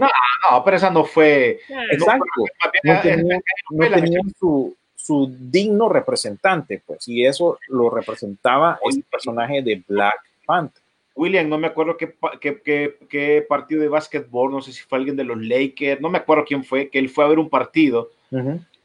No, 0.52 0.64
pero 0.64 0.78
esa 0.78 0.90
no 0.90 1.06
fue. 1.06 1.60
Exacto. 1.92 2.44
no 2.84 3.02
tenían, 3.02 3.42
no 3.72 3.90
tenían 3.90 4.34
su, 4.38 4.76
su 5.02 5.34
digno 5.40 5.88
representante, 5.90 6.82
pues, 6.86 7.08
y 7.08 7.26
eso 7.26 7.58
lo 7.70 7.90
representaba 7.90 8.80
el 8.84 9.04
personaje 9.04 9.62
de 9.62 9.82
Black 9.88 10.20
Panther. 10.46 10.84
William, 11.16 11.50
no 11.50 11.58
me 11.58 11.68
acuerdo 11.68 11.98
qué, 11.98 12.16
qué, 12.40 12.62
qué- 12.62 12.98
qué 13.10 13.46
partido 13.48 13.82
de 13.82 13.88
básquetbol, 13.88 14.52
no 14.52 14.62
sé 14.62 14.72
si 14.72 14.82
fue 14.84 14.98
alguien 15.00 15.16
de 15.16 15.24
los 15.24 15.38
Lakers, 15.42 16.00
no 16.02 16.10
me 16.10 16.18
acuerdo 16.20 16.46
quién 16.46 16.64
fue, 16.64 16.90
que 16.90 17.00
él 17.00 17.10
fue 17.10 17.24
a 17.26 17.28
ver 17.28 17.40
un 17.40 17.50
partido 17.50 18.12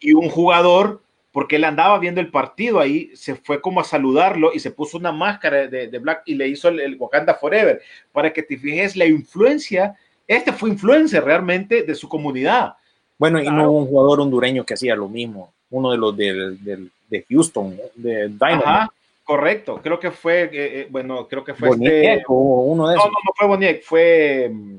y 0.01 0.13
un 0.15 0.29
jugador, 0.31 1.01
porque 1.33 1.57
él 1.57 1.65
andaba 1.65 1.99
viendo 1.99 2.21
el 2.21 2.31
partido 2.31 2.81
ahí, 2.81 3.11
se 3.15 3.35
fue 3.35 3.61
como 3.61 3.81
a 3.81 3.85
saludarlo 3.85 4.53
y 4.55 4.61
se 4.61 4.71
puso 4.71 4.97
una 4.99 5.13
máscara 5.13 5.67
de, 5.67 5.89
de 5.89 5.99
Black 5.99 6.23
y 6.27 6.35
le 6.37 6.49
hizo 6.49 6.69
el, 6.69 6.81
el 6.81 6.97
Wakanda 6.97 7.35
Forever, 7.35 7.81
para 8.13 8.33
que 8.33 8.43
te 8.43 8.57
fijes 8.57 8.97
la 8.97 9.05
influencia, 9.07 9.95
este 10.27 10.53
fue 10.53 10.71
influencer 10.71 11.23
realmente 11.25 11.83
de 11.83 11.95
su 11.95 12.09
comunidad. 12.09 12.75
Bueno, 13.19 13.39
y 13.39 13.43
Claro. 13.43 13.57
no 13.59 13.71
hubo 13.71 13.79
un 13.81 13.87
jugador 13.87 14.21
hondureño 14.23 14.65
que 14.65 14.75
hacía 14.75 14.97
lo 14.97 15.09
mismo, 15.09 15.53
uno 15.75 15.91
de 15.91 15.99
los 15.99 16.17
del, 16.17 16.63
del- 16.65 16.91
de 17.09 17.25
Houston, 17.29 17.77
de 17.97 18.29
Dynamo, 18.29 18.63
Ajá, 18.65 18.89
correcto, 19.25 19.81
creo 19.83 19.99
que 20.01 20.11
fue, 20.11 20.45
eh, 20.45 20.49
eh, 20.53 20.87
bueno, 20.91 21.27
creo 21.29 21.45
que 21.45 21.55
fue 21.55 21.69
este... 21.69 21.79
Boniek, 21.85 22.31
o 22.31 22.35
uno 22.65 22.89
de 22.89 22.95
No, 22.97 23.01
esos. 23.01 23.13
no, 23.13 23.19
no 23.25 23.33
fue 23.37 23.47
Boniek, 23.47 23.83
fue... 23.83 24.51
mm, 24.53 24.79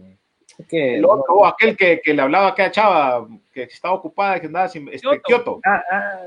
que- 0.69 0.95
El 0.97 1.05
otro, 1.05 1.45
aquel 1.45 1.75
que, 1.77 2.01
que 2.03 2.13
le 2.13 2.21
hablaba 2.21 2.47
a 2.47 2.49
aquella 2.51 2.71
chava 2.71 3.27
que 3.53 3.63
estaba 3.63 3.93
ocupada, 3.93 4.39
que 4.39 4.47
andaba 4.47 4.67
sin 4.67 4.87
este, 4.89 4.99
Kioto. 5.01 5.21
Kioto. 5.23 5.59
ah, 5.65 5.83
ah, 5.91 6.17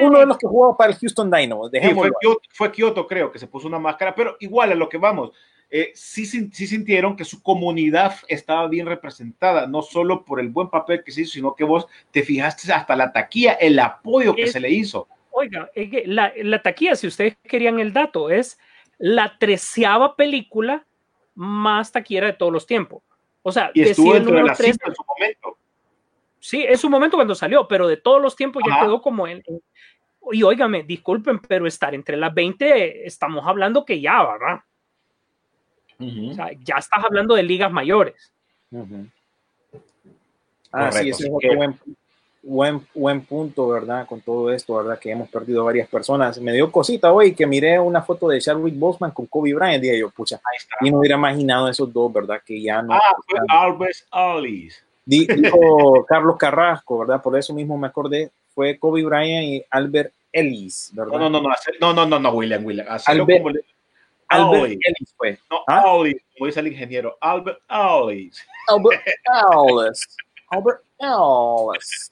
uno 0.00 0.18
de 0.20 0.26
los 0.26 0.38
que 0.38 0.46
jugaba 0.46 0.76
para 0.76 0.92
el 0.92 0.98
Houston 0.98 1.30
Dynamo, 1.30 1.68
Sí, 1.70 1.80
fue. 1.94 2.10
Kioto, 2.20 2.40
fue 2.52 2.72
Kioto, 2.72 3.06
creo, 3.06 3.30
que 3.32 3.38
se 3.38 3.46
puso 3.46 3.66
una 3.66 3.78
máscara, 3.78 4.14
pero 4.14 4.36
igual 4.40 4.72
a 4.72 4.74
lo 4.74 4.88
que 4.88 4.98
vamos, 4.98 5.32
eh, 5.70 5.90
sí, 5.94 6.26
sí 6.26 6.66
sintieron 6.66 7.16
que 7.16 7.24
su 7.24 7.42
comunidad 7.42 8.14
estaba 8.28 8.68
bien 8.68 8.86
representada, 8.86 9.66
no 9.66 9.82
solo 9.82 10.24
por 10.24 10.40
el 10.40 10.48
buen 10.48 10.70
papel 10.70 11.02
que 11.04 11.10
se 11.12 11.22
hizo, 11.22 11.32
sino 11.32 11.54
que 11.54 11.64
vos 11.64 11.86
te 12.10 12.22
fijaste 12.22 12.72
hasta 12.72 12.94
la 12.96 13.12
taquilla, 13.12 13.52
el 13.54 13.78
apoyo 13.78 14.34
que 14.34 14.44
Es- 14.44 14.52
se 14.52 14.60
le 14.60 14.70
hizo. 14.70 15.08
Oiga, 15.30 15.70
es 15.74 15.90
que 15.90 16.04
la, 16.06 16.32
la 16.36 16.62
taquilla, 16.62 16.96
si 16.96 17.06
ustedes 17.06 17.36
querían 17.42 17.78
el 17.78 17.92
dato, 17.92 18.30
es 18.30 18.58
la 18.96 19.36
treceava 19.38 20.16
película 20.16 20.86
más 21.34 21.92
taquillera 21.92 22.28
de 22.28 22.32
todos 22.32 22.52
los 22.52 22.66
tiempos. 22.66 23.02
O 23.42 23.52
sea, 23.52 23.70
Y 23.74 23.82
estuvo 23.82 24.14
dentro 24.14 24.36
de 24.36 24.44
las 24.44 24.56
13, 24.56 24.72
cinco 24.72 24.88
en 24.88 24.94
su 24.94 25.04
momento. 25.04 25.58
Sí, 26.40 26.64
es 26.66 26.80
su 26.80 26.88
momento 26.88 27.16
cuando 27.16 27.34
salió, 27.34 27.68
pero 27.68 27.86
de 27.86 27.96
todos 27.98 28.22
los 28.22 28.34
tiempos 28.34 28.62
ya 28.66 28.80
quedó 28.80 29.02
como 29.02 29.26
en. 29.26 29.42
en- 29.46 29.62
y 30.32 30.42
óigame, 30.42 30.82
disculpen, 30.84 31.38
pero 31.40 31.66
estar 31.66 31.94
entre 31.94 32.16
las 32.16 32.32
20, 32.34 33.06
estamos 33.06 33.46
hablando 33.46 33.84
que 33.84 34.00
ya, 34.00 34.24
¿verdad? 34.24 34.60
O 35.98 36.34
sea, 36.34 36.50
ya 36.64 36.76
estás 36.78 37.04
hablando 37.04 37.34
de 37.34 37.42
ligas 37.42 37.70
mayores. 37.72 38.14
Ujú. 38.70 39.06
Ah, 40.72 40.90
sí, 40.92 40.98
Correcto. 40.98 41.16
ese 41.16 41.26
es 41.26 41.32
otro 41.32 41.56
buen, 41.56 41.78
buen, 42.42 42.86
buen 42.94 43.20
punto, 43.24 43.68
¿verdad? 43.68 44.06
Con 44.06 44.20
todo 44.20 44.52
esto, 44.52 44.74
¿verdad? 44.76 44.98
Que 44.98 45.10
hemos 45.10 45.28
perdido 45.28 45.64
varias 45.64 45.88
personas. 45.88 46.38
Me 46.40 46.52
dio 46.52 46.70
cosita 46.70 47.12
hoy 47.12 47.34
que 47.34 47.46
miré 47.46 47.78
una 47.80 48.02
foto 48.02 48.28
de 48.28 48.40
Chadwick 48.40 48.78
Boseman 48.78 49.12
con 49.12 49.26
Kobe 49.26 49.54
Bryant. 49.54 49.82
Dije 49.82 49.98
yo, 49.98 50.10
pucha, 50.10 50.40
y 50.80 50.90
no 50.90 50.98
hubiera 50.98 51.16
imaginado 51.16 51.68
esos 51.68 51.90
dos, 51.92 52.12
¿verdad? 52.12 52.40
Que 52.44 52.60
ya 52.60 52.82
no. 52.82 52.92
Ah, 52.94 53.14
fue 53.26 53.38
Alves 53.48 54.06
Alice. 54.10 54.76
Di- 55.04 55.26
Dijo 55.26 56.04
Carlos 56.04 56.36
Carrasco, 56.36 56.98
¿verdad? 56.98 57.22
Por 57.22 57.38
eso 57.38 57.54
mismo 57.54 57.78
me 57.78 57.86
acordé. 57.86 58.30
Fue 58.54 58.76
Kobe 58.78 59.04
Bryant 59.04 59.44
y 59.46 59.64
Albert 59.70 60.12
Ellis, 60.32 60.90
¿verdad? 60.92 61.12
No, 61.18 61.30
no, 61.30 61.40
no, 61.40 61.48
no, 61.48 61.54
no, 61.80 61.92
no, 61.94 62.06
no, 62.06 62.18
no, 62.18 62.30
William, 62.32 62.64
William. 62.64 62.86
Albert- 63.06 63.38
como 63.38 63.50
le- 63.50 63.64
Albert 64.28 64.64
Ellis. 64.64 64.78
Ellis 64.84 65.14
fue. 65.16 65.38
No, 65.50 65.58
¿Ah? 65.66 65.82
Alice, 65.86 66.20
como 66.36 66.46
dice 66.46 66.60
el 66.60 66.68
ingeniero, 66.68 67.16
Albert 67.20 67.60
Alice. 67.68 68.42
Albert 68.68 69.02
Ellis. 69.06 70.16
Albert 70.48 70.82
Ellis. 70.98 72.10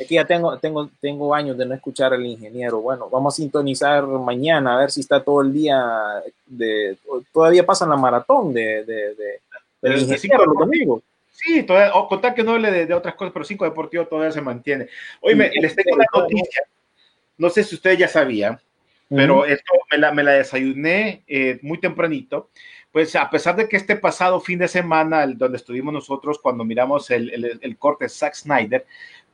Aquí 0.00 0.14
ya 0.14 0.24
tengo, 0.24 0.58
tengo, 0.58 0.88
tengo 1.00 1.34
años 1.34 1.56
de 1.58 1.66
no 1.66 1.74
escuchar 1.74 2.12
al 2.14 2.24
ingeniero. 2.24 2.80
Bueno, 2.80 3.08
vamos 3.10 3.34
a 3.34 3.36
sintonizar 3.36 4.04
mañana 4.06 4.74
a 4.74 4.78
ver 4.78 4.90
si 4.90 5.00
está 5.00 5.22
todo 5.22 5.42
el 5.42 5.52
día 5.52 6.22
de. 6.46 6.96
Todavía 7.32 7.64
pasan 7.64 7.90
la 7.90 7.96
maratón 7.96 8.52
de, 8.54 8.84
de, 8.84 9.14
de, 9.14 9.14
del 9.14 9.40
De- 9.80 9.88
de 9.90 9.94
ingeniero 10.00 10.18
cinco 10.18 10.44
los 10.46 10.56
domingos. 10.58 11.02
Sí, 11.30 11.62
todavía, 11.64 11.94
o 11.94 12.08
contar 12.08 12.34
que 12.34 12.42
no 12.42 12.52
hable 12.52 12.70
de, 12.70 12.86
de 12.86 12.94
otras 12.94 13.14
cosas, 13.14 13.32
pero 13.32 13.44
cinco 13.44 13.64
deportivos 13.64 14.08
todavía 14.08 14.32
se 14.32 14.40
mantiene. 14.40 14.88
Oye, 15.20 15.50
Sí, 15.52 15.60
les 15.60 15.74
tengo 15.74 15.96
una 15.96 16.04
noticia. 16.14 16.62
No 17.36 17.50
sé 17.50 17.64
si 17.64 17.74
ustedes 17.74 17.98
ya 17.98 18.08
sabían, 18.08 18.60
pero 19.14 19.44
esto 19.44 19.72
me 19.90 19.98
la, 19.98 20.12
me 20.12 20.22
la 20.22 20.32
desayuné 20.32 21.22
eh, 21.26 21.58
muy 21.62 21.78
tempranito. 21.78 22.50
Pues 22.90 23.16
a 23.16 23.28
pesar 23.30 23.56
de 23.56 23.68
que 23.68 23.76
este 23.76 23.96
pasado 23.96 24.38
fin 24.40 24.58
de 24.58 24.68
semana, 24.68 25.24
el- 25.24 25.38
donde 25.38 25.56
estuvimos 25.56 25.94
nosotros 25.94 26.38
cuando 26.38 26.64
miramos 26.64 27.10
el, 27.10 27.30
el, 27.32 27.58
el 27.62 27.76
corte 27.78 28.04
de 28.04 28.08
Zack 28.10 28.34
Snyder, 28.34 28.86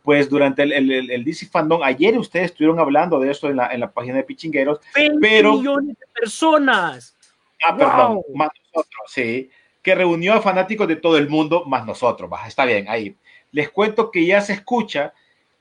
pues 0.02 0.28
durante 0.30 0.62
el, 0.62 0.72
el, 0.72 1.10
el- 1.10 1.24
DC 1.24 1.46
Fandom, 1.46 1.82
ayer 1.82 2.16
ustedes 2.16 2.46
estuvieron 2.52 2.78
hablando 2.78 3.18
de 3.18 3.30
esto 3.30 3.48
en 3.50 3.56
la, 3.56 3.66
en 3.74 3.80
la 3.80 3.90
página 3.90 4.16
de 4.16 4.22
Pichingueros. 4.24 4.80
20 4.94 5.18
Pero- 5.20 5.54
millones 5.54 5.98
de 5.98 6.06
personas. 6.20 7.16
Ah, 7.64 7.76
perdón, 7.76 8.14
Wow. 8.14 8.24
más 8.36 8.50
nosotros, 8.72 9.02
sí. 9.08 9.50
Que 9.82 9.94
reunió 9.96 10.34
a 10.34 10.40
fanáticos 10.40 10.86
de 10.86 10.96
todo 10.96 11.18
el 11.18 11.28
mundo, 11.28 11.64
más 11.64 11.84
nosotros. 11.84 12.30
Está 12.46 12.64
bien, 12.64 12.86
ahí. 12.88 13.16
Les 13.50 13.68
cuento 13.70 14.10
que 14.12 14.24
ya 14.24 14.40
se 14.40 14.52
escucha 14.52 15.12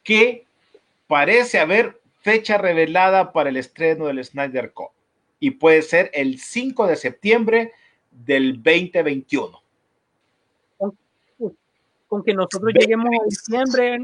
que 0.04 0.46
parece 1.08 1.60
haber 1.60 1.97
fecha 2.28 2.58
revelada 2.58 3.32
para 3.32 3.48
el 3.48 3.56
estreno 3.56 4.08
del 4.08 4.22
Snyder 4.22 4.74
Cut. 4.74 4.90
y 5.40 5.52
puede 5.52 5.82
ser 5.82 6.12
el 6.14 6.40
5 6.40 6.86
de 6.88 6.98
septiembre 6.98 7.72
del 8.12 8.62
2021. 8.62 9.64
Con 12.10 12.24
que 12.26 12.34
nosotros 12.34 12.74
lleguemos 12.78 13.10
a 13.22 13.24
diciembre. 13.26 14.00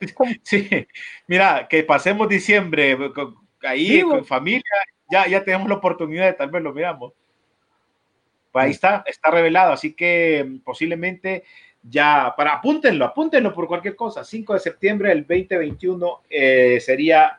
Sí, 0.42 0.68
mira, 1.28 1.68
que 1.68 1.84
pasemos 1.84 2.28
diciembre 2.28 2.98
con- 3.12 3.36
ahí 3.62 3.88
Digo. 3.88 4.10
con 4.10 4.24
familia, 4.24 4.64
ya, 5.08 5.28
ya 5.28 5.44
tenemos 5.44 5.68
la 5.68 5.76
oportunidad 5.76 6.26
de 6.26 6.32
tal 6.32 6.50
vez 6.50 6.60
lo 6.60 6.72
miramos. 6.72 7.12
Pues 8.50 8.64
ahí 8.64 8.70
está, 8.72 9.04
está 9.06 9.30
revelado, 9.30 9.72
así 9.72 9.94
que 9.94 10.44
mm, 10.44 10.58
posiblemente 10.64 11.44
ya, 11.82 12.32
para 12.36 12.54
apúntenlo, 12.54 13.04
apúntenlo 13.04 13.52
por 13.52 13.66
cualquier 13.66 13.96
cosa. 13.96 14.24
5 14.24 14.54
de 14.54 14.60
septiembre 14.60 15.08
del 15.10 15.26
2021 15.26 16.20
eh, 16.30 16.78
sería 16.80 17.38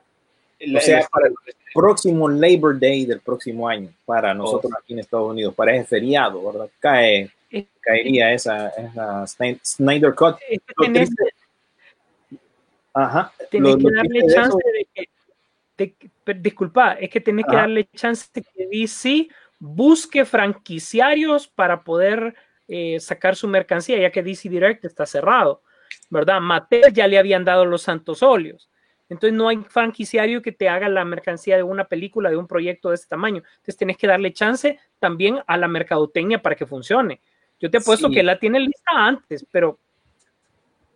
el- 0.60 0.76
O 0.78 0.80
sea, 0.82 1.00
el- 1.00 1.06
para 1.12 1.28
el 1.28 1.34
próximo 1.74 2.30
Labor 2.30 2.80
Day 2.80 3.06
del 3.06 3.20
próximo 3.22 3.68
año, 3.68 3.90
para 4.06 4.34
nosotros 4.34 4.72
aquí 4.78 4.94
en 4.94 5.00
Estados 5.00 5.30
Unidos, 5.32 5.54
para 5.56 5.76
ese 5.76 5.86
feriado, 5.86 6.44
¿verdad? 6.52 6.70
Cae, 6.80 7.32
Eh, 7.52 7.66
caería 7.82 8.34
esa, 8.34 8.70
esa 8.70 9.24
Sny- 9.28 9.60
Snyder 9.64 10.16
Cut. 10.16 10.38
Es 10.50 10.60
que 10.60 10.74
Lo 10.78 10.84
tenés, 10.86 11.10
triste- 11.10 11.34
Ajá. 12.94 13.32
tenés 13.50 13.74
Lo- 13.74 13.78
que 13.78 13.96
darle 13.96 14.20
de 14.22 14.34
chance 14.34 14.50
eso- 14.50 14.58
de 14.58 14.88
que. 14.94 15.10
de 15.78 15.96
per- 16.24 16.42
disculpa, 16.42 16.94
es 16.94 17.10
que 17.10 17.20
tenés 17.22 17.46
que 17.50 17.56
darle 17.56 17.88
chance 17.96 18.28
de 18.34 18.42
que 18.44 18.68
DC 18.68 19.28
busque 19.60 20.24
franquiciarios 20.26 21.48
para 21.48 21.84
poder 21.84 22.36
eh, 22.68 23.00
sacar 23.00 23.36
su 23.36 23.48
mercancía, 23.48 23.98
ya 23.98 24.12
que 24.12 24.24
DC 24.24 24.50
Direct 24.50 24.86
está 24.86 25.06
cerrado, 25.06 25.62
¿verdad? 26.10 26.40
Mattel 26.42 26.94
ya 26.94 27.08
le 27.08 27.18
habían 27.18 27.44
dado 27.44 27.66
los 27.66 27.82
santos 27.82 28.24
óleos. 28.24 28.70
Entonces 29.10 29.38
no 29.38 29.48
hay 29.50 29.58
franquiciario 29.68 30.42
que 30.42 30.52
te 30.52 30.70
haga 30.70 30.90
la 30.90 31.06
mercancía 31.06 31.58
de 31.58 31.64
una 31.64 31.86
película, 31.86 32.30
de 32.30 32.38
un 32.38 32.48
proyecto 32.48 32.90
de 32.90 32.96
este 32.96 33.08
tamaño. 33.10 33.44
Entonces 33.58 33.78
tienes 33.78 33.98
que 33.98 34.08
darle 34.08 34.34
chance 34.34 34.80
también 35.00 35.40
a 35.46 35.58
la 35.58 35.68
mercadotecnia 35.68 36.42
para 36.42 36.56
que 36.56 36.66
funcione. 36.66 37.20
Yo 37.60 37.70
te 37.70 37.78
apuesto 37.78 38.08
Sí. 38.08 38.14
que 38.16 38.24
la 38.24 38.40
tiene 38.40 38.60
lista 38.60 38.92
antes, 38.92 39.46
pero 39.52 39.78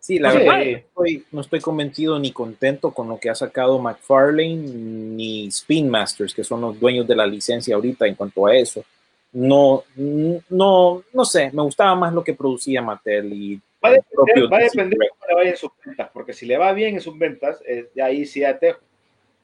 Sí, 0.00 0.18
la 0.18 0.32
verdad, 0.32 0.58
no 0.58 0.64
estoy, 0.78 1.24
no 1.32 1.40
estoy 1.42 1.60
convencido 1.60 2.18
ni 2.18 2.32
contento 2.32 2.92
con 2.92 3.08
lo 3.08 3.18
que 3.20 3.28
ha 3.28 3.34
sacado 3.34 3.78
McFarlane 3.78 4.54
ni 4.56 5.48
Spin 5.48 5.90
Masters, 5.90 6.32
que 6.32 6.44
son 6.44 6.62
los 6.62 6.80
dueños 6.80 7.06
de 7.06 7.14
la 7.14 7.26
licencia 7.26 7.74
ahorita 7.74 8.06
en 8.06 8.14
cuanto 8.14 8.46
a 8.46 8.56
eso. 8.56 8.84
No, 9.32 9.84
no, 9.96 11.02
no 11.12 11.24
sé, 11.24 11.50
me 11.52 11.62
gustaba 11.62 11.94
más 11.94 12.12
lo 12.12 12.24
que 12.24 12.34
producía 12.34 12.82
Mattel 12.82 13.32
y 13.32 13.60
Va 13.84 13.90
a 13.90 13.92
depender, 13.92 14.12
propio 14.12 14.50
va 14.50 14.56
a 14.56 14.60
DC 14.60 14.70
depender 14.76 14.98
Direct. 14.98 15.12
cómo 15.12 15.28
le 15.28 15.34
vayan 15.34 15.56
sus 15.56 15.70
ventas, 15.84 16.10
porque 16.12 16.32
si 16.32 16.46
le 16.46 16.56
va 16.56 16.72
bien 16.72 16.94
en 16.94 17.00
sus 17.00 17.16
ventas, 17.16 17.62
eh, 17.66 17.88
de 17.94 18.02
ahí 18.02 18.26
sí 18.26 18.42
te 18.60 18.74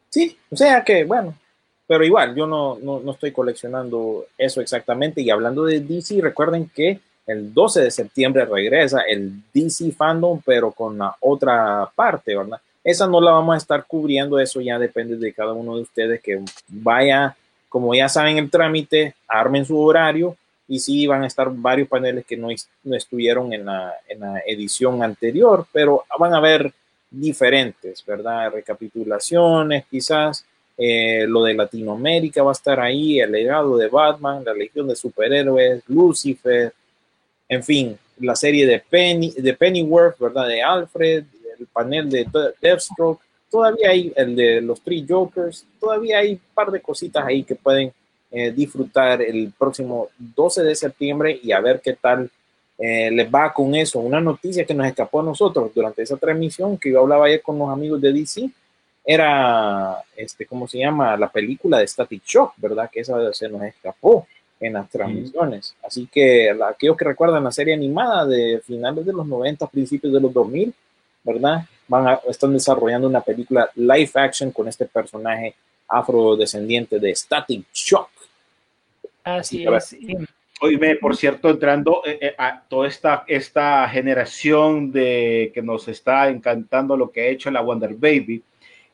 Sí, 0.08 0.38
o 0.50 0.56
sea 0.56 0.82
que, 0.82 1.04
bueno, 1.04 1.36
pero 1.86 2.04
igual, 2.04 2.34
yo 2.34 2.46
no, 2.46 2.78
no, 2.80 3.00
no 3.00 3.12
estoy 3.12 3.32
coleccionando 3.32 4.26
eso 4.38 4.60
exactamente. 4.60 5.20
Y 5.20 5.30
hablando 5.30 5.64
de 5.64 5.80
DC, 5.80 6.20
recuerden 6.20 6.70
que 6.74 7.00
el 7.26 7.52
12 7.52 7.82
de 7.82 7.90
septiembre 7.90 8.44
regresa 8.44 9.02
el 9.02 9.32
DC 9.52 9.92
Fandom, 9.92 10.40
pero 10.44 10.72
con 10.72 10.98
la 10.98 11.14
otra 11.20 11.88
parte, 11.94 12.36
¿verdad? 12.36 12.60
Esa 12.82 13.06
no 13.06 13.20
la 13.20 13.32
vamos 13.32 13.54
a 13.54 13.58
estar 13.58 13.86
cubriendo, 13.86 14.38
eso 14.38 14.60
ya 14.60 14.78
depende 14.78 15.16
de 15.16 15.32
cada 15.32 15.52
uno 15.52 15.76
de 15.76 15.82
ustedes 15.82 16.20
que 16.20 16.40
vaya, 16.68 17.36
como 17.74 17.92
ya 17.92 18.08
saben 18.08 18.38
el 18.38 18.48
trámite, 18.50 19.16
armen 19.26 19.64
su 19.64 19.76
horario 19.80 20.36
y 20.68 20.78
sí 20.78 21.08
van 21.08 21.24
a 21.24 21.26
estar 21.26 21.50
varios 21.52 21.88
paneles 21.88 22.24
que 22.24 22.36
no, 22.36 22.46
no 22.84 22.94
estuvieron 22.94 23.52
en 23.52 23.64
la, 23.64 23.94
en 24.08 24.20
la 24.20 24.38
edición 24.46 25.02
anterior, 25.02 25.66
pero 25.72 26.04
van 26.16 26.34
a 26.34 26.40
ver 26.40 26.72
diferentes, 27.10 28.04
¿verdad? 28.06 28.52
Recapitulaciones, 28.52 29.86
quizás 29.90 30.44
eh, 30.78 31.26
lo 31.26 31.42
de 31.42 31.54
Latinoamérica 31.54 32.44
va 32.44 32.52
a 32.52 32.60
estar 32.60 32.78
ahí, 32.78 33.18
el 33.18 33.32
legado 33.32 33.76
de 33.76 33.88
Batman, 33.88 34.44
la 34.44 34.54
Legión 34.54 34.86
de 34.86 34.94
Superhéroes, 34.94 35.82
Lucifer, 35.88 36.72
en 37.48 37.64
fin, 37.64 37.98
la 38.20 38.36
serie 38.36 38.68
de, 38.68 38.78
Penny, 38.78 39.32
de 39.36 39.52
Pennyworth, 39.52 40.16
¿verdad? 40.20 40.46
De 40.46 40.62
Alfred, 40.62 41.24
el 41.58 41.66
panel 41.72 42.08
De- 42.08 42.28
Deathstroke, 42.60 43.20
todavía 43.54 43.90
hay 43.90 44.12
el 44.16 44.34
de 44.34 44.60
los 44.60 44.80
Three 44.80 45.06
Jokers, 45.08 45.64
todavía 45.78 46.18
hay 46.18 46.32
un 46.32 46.40
par 46.54 46.72
de 46.72 46.80
cositas 46.80 47.24
ahí 47.24 47.44
que 47.44 47.54
pueden 47.54 47.92
eh, 48.32 48.50
disfrutar 48.50 49.22
el 49.22 49.52
próximo 49.56 50.08
12 50.18 50.64
de 50.64 50.74
septiembre 50.74 51.38
y 51.40 51.52
a 51.52 51.60
ver 51.60 51.80
qué 51.80 51.92
tal 51.92 52.28
eh, 52.76 53.08
les 53.12 53.32
va 53.32 53.52
con 53.52 53.72
eso. 53.76 54.00
Una 54.00 54.20
noticia 54.20 54.64
que 54.64 54.74
nos 54.74 54.88
escapó 54.88 55.20
a 55.20 55.22
nosotros 55.22 55.70
durante 55.72 56.02
esa 56.02 56.16
transmisión 56.16 56.76
que 56.76 56.90
yo 56.90 56.98
hablaba 57.00 57.26
ayer 57.26 57.40
con 57.42 57.56
los 57.56 57.68
amigos 57.70 58.00
de 58.00 58.12
DC 58.12 58.50
era, 59.04 60.02
este, 60.16 60.46
¿cómo 60.46 60.66
se 60.66 60.78
llama? 60.78 61.16
La 61.16 61.28
película 61.30 61.78
de 61.78 61.86
Static 61.86 62.24
Shock, 62.24 62.54
¿verdad? 62.56 62.90
Que 62.92 63.00
esa 63.00 63.32
se 63.32 63.48
nos 63.48 63.62
escapó 63.62 64.26
en 64.58 64.72
las 64.72 64.88
transmisiones. 64.90 65.74
Así 65.86 66.08
que 66.10 66.52
la- 66.58 66.70
aquellos 66.70 66.96
que 66.96 67.04
recuerdan 67.04 67.44
la 67.44 67.52
serie 67.52 67.74
animada 67.74 68.26
de 68.26 68.60
finales 68.66 69.04
de 69.06 69.12
los 69.12 69.26
90, 69.26 69.66
principios 69.68 70.12
de 70.12 70.20
los 70.20 70.32
2000, 70.32 70.72
¿verdad? 71.22 71.64
Van 71.88 72.08
a, 72.08 72.20
están 72.28 72.52
desarrollando 72.52 73.06
una 73.08 73.20
película 73.20 73.70
live 73.74 74.10
action 74.14 74.50
con 74.50 74.68
este 74.68 74.86
personaje 74.86 75.54
afrodescendiente 75.88 76.98
de 76.98 77.14
Static 77.14 77.66
Shock. 77.72 78.08
así 79.24 79.58
Sí, 79.58 79.66
a 79.66 79.70
ver. 79.70 79.78
es. 79.78 79.92
Y- 79.94 80.16
Oíme, 80.60 80.94
por 80.96 81.16
cierto, 81.16 81.50
entrando 81.50 82.00
eh, 82.06 82.16
eh, 82.20 82.34
a 82.38 82.62
toda 82.62 82.86
esta, 82.86 83.24
esta 83.26 83.86
generación 83.88 84.92
de 84.92 85.50
que 85.52 85.60
nos 85.60 85.88
está 85.88 86.28
encantando 86.28 86.96
lo 86.96 87.10
que 87.10 87.22
ha 87.22 87.26
hecho 87.26 87.50
la 87.50 87.60
Wonder 87.60 87.92
Baby. 87.94 88.42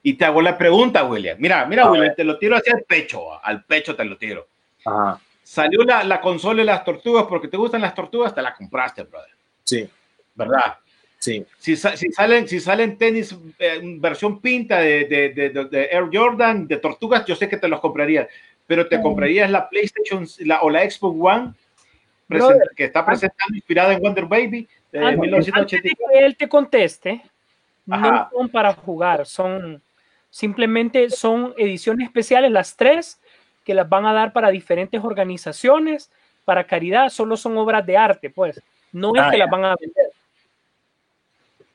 Y 0.02 0.14
te 0.14 0.24
hago 0.24 0.40
la 0.40 0.56
pregunta, 0.56 1.04
William. 1.04 1.36
Mira, 1.38 1.66
mira, 1.66 1.84
A 1.84 1.90
William, 1.90 2.14
te 2.16 2.24
lo 2.24 2.38
tiro 2.38 2.56
hacia 2.56 2.72
el 2.72 2.84
pecho, 2.84 3.44
al 3.44 3.62
pecho 3.64 3.94
te 3.94 4.04
lo 4.04 4.16
tiro. 4.16 4.48
Ajá, 4.84 5.20
Salió 5.44 5.82
la, 5.84 6.02
la 6.02 6.20
consola 6.20 6.60
de 6.60 6.64
las 6.64 6.82
tortugas 6.82 7.26
porque 7.28 7.46
te 7.48 7.58
gustan 7.58 7.82
las 7.82 7.94
tortugas, 7.94 8.34
te 8.34 8.40
la 8.40 8.54
compraste, 8.54 9.02
brother. 9.02 9.30
sí, 9.62 9.88
¿Verdad? 10.34 10.78
Sí. 11.20 11.44
Si, 11.58 11.76
si 11.76 12.10
salen, 12.12 12.48
si 12.48 12.58
salen 12.58 12.96
tenis 12.98 13.36
eh, 13.58 13.80
versión 13.98 14.40
pinta 14.40 14.80
de, 14.80 15.04
de, 15.04 15.28
de- 15.28 15.50
de- 15.50 15.64
de 15.66 15.84
Air 15.92 16.08
Jordan, 16.12 16.66
de 16.66 16.78
tortugas, 16.78 17.24
yo 17.26 17.36
sé 17.36 17.48
que 17.48 17.56
te 17.58 17.68
los 17.68 17.78
comprarías, 17.80 18.26
pero 18.66 18.88
te 18.88 19.00
comprarías 19.00 19.48
la 19.50 19.68
PlayStation 19.68 20.26
la, 20.40 20.62
o 20.62 20.70
la 20.70 20.90
Xbox 20.90 21.16
One 21.20 21.52
Brother, 22.28 22.70
que 22.76 22.84
está 22.84 23.04
presentando 23.06 23.54
inspirada 23.56 23.92
en 23.92 24.00
Wonder 24.00 24.24
Baby 24.26 24.68
de 24.92 24.98
Antes, 24.98 25.08
antes 25.08 25.20
de 25.20 25.26
1984. 25.26 26.06
que 26.10 26.24
él 26.26 26.36
te 26.36 26.48
conteste, 26.48 27.22
no 27.86 27.96
Ajá. 27.96 28.30
son 28.32 28.48
para 28.48 28.72
jugar, 28.74 29.26
son 29.26 29.82
simplemente 30.30 31.10
son 31.10 31.54
ediciones 31.58 32.06
especiales, 32.06 32.50
las 32.52 32.76
tres, 32.76 33.20
que 33.64 33.74
las 33.74 33.88
van 33.88 34.06
a 34.06 34.12
dar 34.12 34.32
para 34.32 34.50
diferentes 34.50 35.02
organizaciones, 35.02 36.10
para 36.44 36.64
caridad, 36.64 37.08
solo 37.10 37.36
son 37.36 37.58
obras 37.58 37.84
de 37.84 37.96
arte, 37.96 38.30
pues, 38.30 38.60
no 38.92 39.12
es 39.14 39.20
Ah, 39.22 39.30
que 39.30 39.38
ya. 39.38 39.44
las 39.44 39.50
van 39.50 39.64
a 39.64 39.76
vender. 39.76 40.09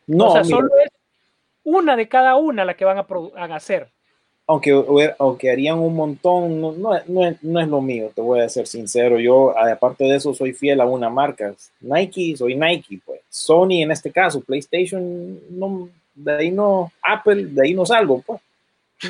No, 0.07 0.27
o 0.27 0.31
sea, 0.31 0.43
mira, 0.43 0.57
solo 0.57 0.69
es 0.83 0.91
una 1.63 1.95
de 1.95 2.07
cada 2.07 2.35
una 2.35 2.65
la 2.65 2.75
que 2.75 2.85
van 2.85 2.97
a, 2.97 3.05
a 3.35 3.55
hacer. 3.55 3.87
aunque, 4.47 5.13
aunque 5.17 5.49
harían 5.51 5.79
un 5.79 5.95
montón, 5.95 6.61
no, 6.61 6.71
no, 6.73 6.95
es- 6.95 7.07
no 7.09 7.25
es, 7.25 7.41
no 7.43 7.59
es 7.59 7.67
lo 7.67 7.81
mío, 7.81 8.11
te 8.13 8.21
voy 8.21 8.39
a 8.41 8.49
ser 8.49 8.67
sincero. 8.67 9.19
Yo, 9.19 9.57
aparte 9.57 10.03
de 10.03 10.15
eso, 10.17 10.33
soy 10.33 10.53
fiel 10.53 10.79
a 10.81 10.85
una 10.85 11.09
marca. 11.09 11.53
Nike, 11.81 12.35
soy 12.37 12.55
Nike, 12.55 12.99
pues. 13.05 13.21
Sony 13.29 13.81
en 13.81 13.91
este 13.91 14.11
caso, 14.11 14.41
PlayStation, 14.41 15.39
no, 15.49 15.89
de 16.13 16.31
ahí 16.35 16.51
no, 16.51 16.91
Apple, 17.01 17.45
de 17.47 17.65
ahí 17.65 17.73
no 17.73 17.85
salgo, 17.85 18.21
pues. 18.21 18.39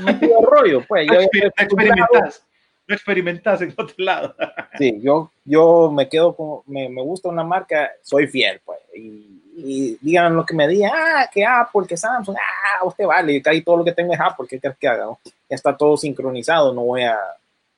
No 0.02 0.20
pido 0.20 0.42
rollo, 0.42 0.84
pues. 0.88 1.06
No 1.08 1.14
Yo- 1.16 1.20
experimentas, 1.58 2.44
no 2.88 2.96
experimentas 2.96 3.62
en 3.62 3.74
otro 3.78 3.96
lado. 3.98 4.36
Sí, 4.78 5.00
yo, 5.02 5.32
yo 5.44 5.92
me 5.92 6.08
quedo 6.08 6.34
con, 6.36 6.62
me, 6.68 6.88
me 6.88 7.02
gusta 7.02 7.28
una 7.30 7.44
marca, 7.44 7.92
soy 8.02 8.28
fiel, 8.28 8.62
pues. 8.64 8.80
Y, 8.96 9.42
y 9.58 9.98
digan 10.02 10.36
lo 10.36 10.46
que 10.46 10.54
me 10.54 10.68
digan, 10.68 10.92
ah, 10.94 11.30
que 11.32 11.46
Apple, 11.46 11.88
que 11.88 11.96
Samsung, 11.98 12.36
ah, 12.38 12.86
usted 12.86 13.06
vale, 13.06 13.42
casi 13.42 13.62
todo 13.62 13.78
lo 13.78 13.86
que 13.86 13.94
tengo 13.94 14.14
es 14.14 14.20
Apple, 14.20 14.46
¿qué 14.50 14.60
quieres 14.60 14.78
que 14.78 14.88
haga? 14.88 15.06
no? 15.06 15.20
Ya 15.50 15.56
está 15.56 15.76
todo 15.76 15.96
sincronizado, 15.98 16.74
no 16.74 16.82
voy 16.82 17.04
a 17.04 17.18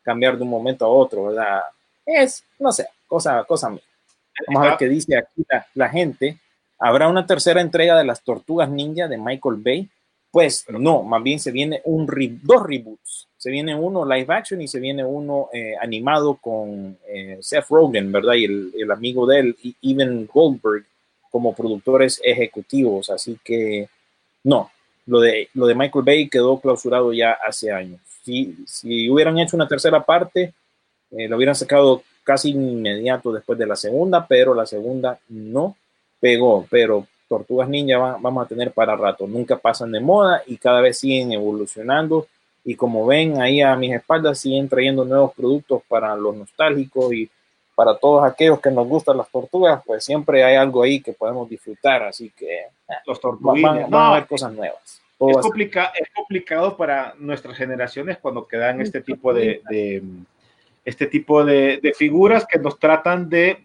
cambiar 0.04 0.38
de 0.38 0.44
un 0.44 0.50
momento 0.50 0.86
a 0.86 0.90
otro, 0.90 1.26
¿verdad? 1.26 1.62
Es, 2.06 2.44
no 2.60 2.72
sé, 2.72 2.88
cosa, 3.08 3.44
cosa 3.44 3.70
mía. 3.70 3.82
Vamos 4.48 4.64
a 4.64 4.70
ver 4.70 4.78
qué 4.78 4.88
dice 4.88 5.18
aquí 5.18 5.44
la, 5.50 5.66
la 5.74 5.90
gente. 5.90 6.38
¿Habrá 6.80 7.08
una 7.08 7.26
tercera 7.26 7.60
entrega 7.60 7.98
de 7.98 8.06
las 8.06 8.22
Tortugas 8.22 8.70
Ninja 8.70 9.08
de 9.08 9.18
Michael 9.18 9.56
Bay? 9.58 9.90
Pues 10.32 10.66
no, 10.70 11.04
más 11.04 11.24
bien 11.24 11.40
se 11.40 11.52
viene 11.52 11.82
un 11.86 12.08
re- 12.08 12.38
dos 12.44 12.64
reboots. 12.66 13.28
Se 13.38 13.50
viene 13.50 13.76
uno 13.76 14.06
live 14.06 14.34
action 14.34 14.62
y 14.62 14.68
se 14.68 14.80
viene 14.80 15.04
uno 15.04 15.50
eh, 15.52 15.74
animado 15.82 16.36
con 16.36 16.98
eh, 17.08 17.40
Seth 17.42 17.66
Rogen, 17.70 18.12
¿verdad? 18.12 18.34
Y 18.36 18.46
el, 18.46 18.72
el 18.78 18.92
amigo 18.92 19.26
de 19.26 19.40
él, 19.40 19.58
y 19.62 19.76
Evan 19.82 20.28
Goldberg, 20.32 20.86
como 21.38 21.54
productores 21.54 22.20
ejecutivos. 22.24 23.12
Así 23.12 23.38
que 23.44 23.88
no, 24.44 24.72
lo 25.06 25.20
de, 25.20 25.50
lo 25.54 25.68
de 25.68 25.76
Michael 25.76 26.04
Bay 26.04 26.28
quedó 26.28 26.60
clausurado 26.60 27.14
ya 27.14 27.38
hace 27.48 27.72
años. 27.72 28.02
Si, 28.24 28.58
si 28.66 29.08
hubieran 29.08 29.38
hecho 29.38 29.56
una 29.56 29.68
tercera 29.68 30.04
parte, 30.04 30.54
eh, 31.12 31.28
lo 31.28 31.38
hubieran 31.38 31.54
sacado 31.56 32.02
casi 32.24 32.50
inmediato 32.50 33.32
después 33.32 33.60
de 33.60 33.68
la 33.68 33.76
segunda, 33.76 34.26
pero 34.28 34.56
la 34.56 34.66
segunda 34.66 35.20
no 35.30 35.76
pegó. 36.20 36.66
Pero 36.72 37.06
Tortugas 37.30 37.70
Ninja 37.70 38.00
va- 38.00 38.18
vamos 38.20 38.44
a 38.44 38.48
tener 38.48 38.72
para 38.72 38.96
rato, 38.96 39.28
nunca 39.28 39.58
pasan 39.58 39.92
de 39.92 40.00
moda 40.00 40.42
y 40.48 40.58
cada 40.58 40.82
vez 40.82 40.98
siguen 40.98 41.32
evolucionando 41.34 42.28
Y 42.64 42.76
como 42.76 43.06
ven 43.06 43.40
ahí 43.42 43.62
a 43.62 43.76
mis 43.78 43.94
espaldas, 43.94 44.40
siguen 44.40 44.68
trayendo 44.68 45.06
nuevos 45.06 45.32
productos 45.34 45.84
para 45.88 46.16
los 46.18 46.36
nostálgicos 46.36 47.14
y 47.14 47.30
para 47.78 47.96
todos 47.96 48.24
aquellos 48.24 48.60
que 48.60 48.72
nos 48.72 48.88
gustan 48.88 49.18
las 49.18 49.30
tortugas, 49.30 49.84
pues 49.86 50.04
siempre 50.04 50.44
hay 50.44 50.56
algo 50.56 50.82
ahí 50.82 51.00
que 51.00 51.14
podemos 51.14 51.48
disfrutar. 51.48 52.02
Así 52.02 52.32
que 52.36 52.62
eh, 52.62 52.68
Los 53.06 53.22
van, 53.22 53.34
tortuguines. 53.34 53.64
van- 53.72 53.82
van 53.82 53.90
No, 53.92 53.98
a 54.00 54.12
haber 54.16 54.26
cosas 54.26 54.52
nuevas. 54.52 55.00
Es, 55.20 55.38
complica- 55.38 55.92
es 56.00 56.08
complicado 56.16 56.76
para 56.76 57.14
nuestras 57.20 57.56
generaciones 57.56 58.18
cuando 58.18 58.48
quedan 58.48 58.82
este 58.82 59.02
tipo 59.02 59.32
de, 59.32 59.62
de- 59.70 60.02
este 60.86 61.06
tipo 61.06 61.46
de, 61.46 61.78
de 61.78 61.94
figuras 61.94 62.48
que 62.48 62.58
nos 62.58 62.80
tratan 62.80 63.30
de 63.30 63.64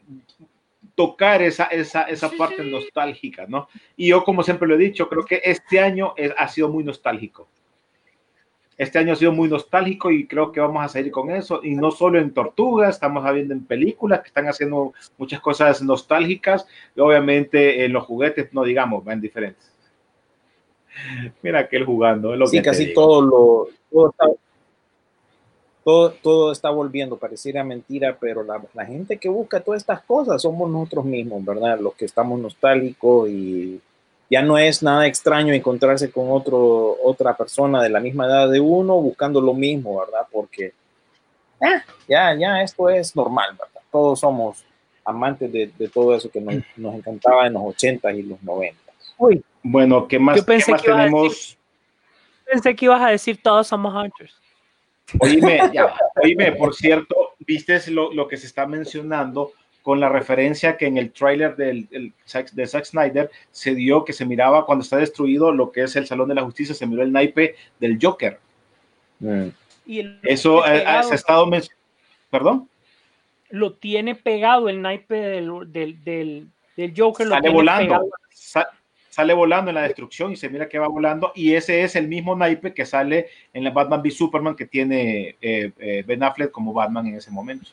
tocar 0.94 1.40
esa, 1.40 1.64
esa, 1.64 2.02
esa 2.02 2.28
parte 2.36 2.62
nostálgica, 2.64 3.46
¿no? 3.48 3.66
Y 3.96 4.08
yo, 4.08 4.24
como 4.24 4.42
siempre 4.42 4.68
lo 4.68 4.74
he 4.74 4.78
dicho, 4.78 5.08
creo 5.08 5.24
que 5.24 5.40
este 5.42 5.80
año 5.80 6.12
es- 6.18 6.34
ha 6.36 6.48
sido 6.48 6.68
muy 6.68 6.84
nostálgico. 6.84 7.48
Este 8.78 8.98
año 8.98 9.12
ha 9.12 9.16
sido 9.16 9.32
muy 9.32 9.48
nostálgico 9.48 10.10
y 10.10 10.26
creo 10.26 10.50
que 10.50 10.60
vamos 10.60 10.84
a 10.84 10.88
seguir 10.88 11.12
con 11.12 11.30
eso. 11.30 11.60
Y 11.62 11.74
no 11.74 11.90
solo 11.90 12.18
en 12.18 12.32
Tortugas, 12.32 12.94
estamos 12.94 13.30
viendo 13.32 13.54
en 13.54 13.64
películas 13.64 14.20
que 14.20 14.28
están 14.28 14.48
haciendo 14.48 14.92
muchas 15.18 15.40
cosas 15.40 15.82
nostálgicas. 15.82 16.66
Y 16.96 17.00
obviamente 17.00 17.84
en 17.84 17.92
los 17.92 18.04
juguetes, 18.04 18.52
no 18.52 18.64
digamos, 18.64 19.04
van 19.04 19.20
diferentes. 19.20 19.70
Mira 21.42 21.60
aquel 21.60 21.84
jugando. 21.84 22.32
es 22.32 22.38
lo 22.38 22.46
Sí, 22.46 22.58
que 22.58 22.62
casi 22.62 22.92
todo 22.92 23.22
lo 23.22 23.68
todo 23.90 24.10
está, 24.10 24.26
todo, 25.84 26.10
todo 26.22 26.52
está 26.52 26.70
volviendo, 26.70 27.16
pareciera 27.16 27.64
mentira, 27.64 28.16
pero 28.18 28.42
la, 28.42 28.62
la 28.74 28.84
gente 28.86 29.18
que 29.18 29.28
busca 29.28 29.60
todas 29.60 29.82
estas 29.82 30.02
cosas 30.02 30.40
somos 30.40 30.70
nosotros 30.70 31.04
mismos, 31.04 31.44
¿verdad? 31.44 31.78
Los 31.80 31.94
que 31.94 32.04
estamos 32.04 32.38
nostálgicos 32.40 33.28
y 33.28 33.80
ya 34.32 34.40
no 34.40 34.56
es 34.56 34.82
nada 34.82 35.06
extraño 35.06 35.52
encontrarse 35.52 36.10
con 36.10 36.30
otro, 36.30 36.96
otra 37.04 37.36
persona 37.36 37.82
de 37.82 37.90
la 37.90 38.00
misma 38.00 38.24
edad 38.24 38.48
de 38.48 38.60
uno 38.60 38.98
buscando 38.98 39.42
lo 39.42 39.52
mismo, 39.52 40.00
¿verdad? 40.00 40.26
Porque 40.32 40.72
ah, 41.60 41.84
ya, 42.08 42.34
ya 42.34 42.62
esto 42.62 42.88
es 42.88 43.14
normal, 43.14 43.50
¿verdad? 43.50 43.82
Todos 43.90 44.20
somos 44.20 44.64
amantes 45.04 45.52
de, 45.52 45.70
de 45.78 45.86
todo 45.86 46.16
eso 46.16 46.30
que 46.30 46.40
nos, 46.40 46.54
nos 46.76 46.94
encantaba 46.94 47.46
en 47.46 47.52
los 47.52 47.62
80 47.62 48.10
y 48.14 48.22
los 48.22 48.42
90. 48.42 48.80
Uy, 49.18 49.44
Bueno, 49.62 50.08
¿qué 50.08 50.18
más, 50.18 50.38
Yo 50.38 50.46
pensé 50.46 50.64
qué 50.64 50.72
más 50.72 50.82
que 50.82 50.88
ibas 50.88 50.98
a 50.98 51.04
tenemos? 51.04 51.58
pensé 52.46 52.74
que 52.74 52.84
ibas 52.86 53.02
a 53.02 53.08
decir 53.10 53.38
todos 53.42 53.66
somos 53.66 53.94
Hunters. 53.94 54.34
Oíme, 55.20 55.60
ya. 55.74 55.94
Oíme, 56.22 56.52
por 56.52 56.74
cierto, 56.74 57.34
viste 57.38 57.78
lo, 57.90 58.10
lo 58.14 58.26
que 58.26 58.38
se 58.38 58.46
está 58.46 58.66
mencionando 58.66 59.52
con 59.82 60.00
la 60.00 60.08
referencia 60.08 60.76
que 60.76 60.86
en 60.86 60.96
el 60.96 61.12
tráiler 61.12 61.56
del, 61.56 61.88
de 61.90 62.66
Zack 62.66 62.84
Snyder 62.84 63.30
se 63.50 63.74
dio 63.74 64.04
que 64.04 64.12
se 64.12 64.24
miraba 64.24 64.64
cuando 64.64 64.82
está 64.82 64.96
destruido 64.96 65.52
lo 65.52 65.72
que 65.72 65.82
es 65.82 65.96
el 65.96 66.06
Salón 66.06 66.28
de 66.28 66.36
la 66.36 66.42
Justicia, 66.42 66.74
se 66.74 66.86
miró 66.86 67.02
el 67.02 67.12
naipe 67.12 67.56
del 67.80 67.98
Joker. 68.00 68.38
Mm. 69.18 69.48
Y 69.86 69.98
el- 70.00 70.20
Eso 70.22 70.64
eh, 70.66 70.78
pegado, 70.78 71.02
se 71.08 71.12
ha 71.12 71.16
estado 71.16 71.46
mencionando. 71.46 71.82
¿Perdón? 72.30 72.68
lo 73.50 73.74
tiene 73.74 74.14
pegado 74.14 74.70
el 74.70 74.80
naipe 74.80 75.14
del, 75.14 75.50
del, 75.70 76.02
del, 76.02 76.48
del 76.74 76.94
Joker. 76.96 77.26
Lo 77.26 77.32
Sale 77.34 77.42
tiene 77.42 77.54
volando. 77.54 78.08
Sa- 78.30 78.70
sale 79.10 79.34
volando 79.34 79.70
en 79.70 79.74
la 79.74 79.82
destrucción 79.82 80.32
y 80.32 80.36
se 80.36 80.48
mira 80.48 80.70
que 80.70 80.78
va 80.78 80.88
volando. 80.88 81.32
Y 81.34 81.52
ese 81.52 81.82
es 81.82 81.94
el 81.96 82.08
mismo 82.08 82.34
naipe 82.34 82.72
que 82.72 82.86
sale 82.86 83.26
en 83.52 83.64
la 83.64 83.70
Batman 83.70 84.00
v 84.00 84.10
Superman 84.10 84.56
que 84.56 84.64
tiene 84.64 85.36
eh, 85.42 85.70
eh, 85.78 86.02
Ben 86.06 86.22
Affleck 86.22 86.50
como 86.50 86.72
Batman 86.72 87.08
en 87.08 87.16
ese 87.16 87.30
momento. 87.30 87.68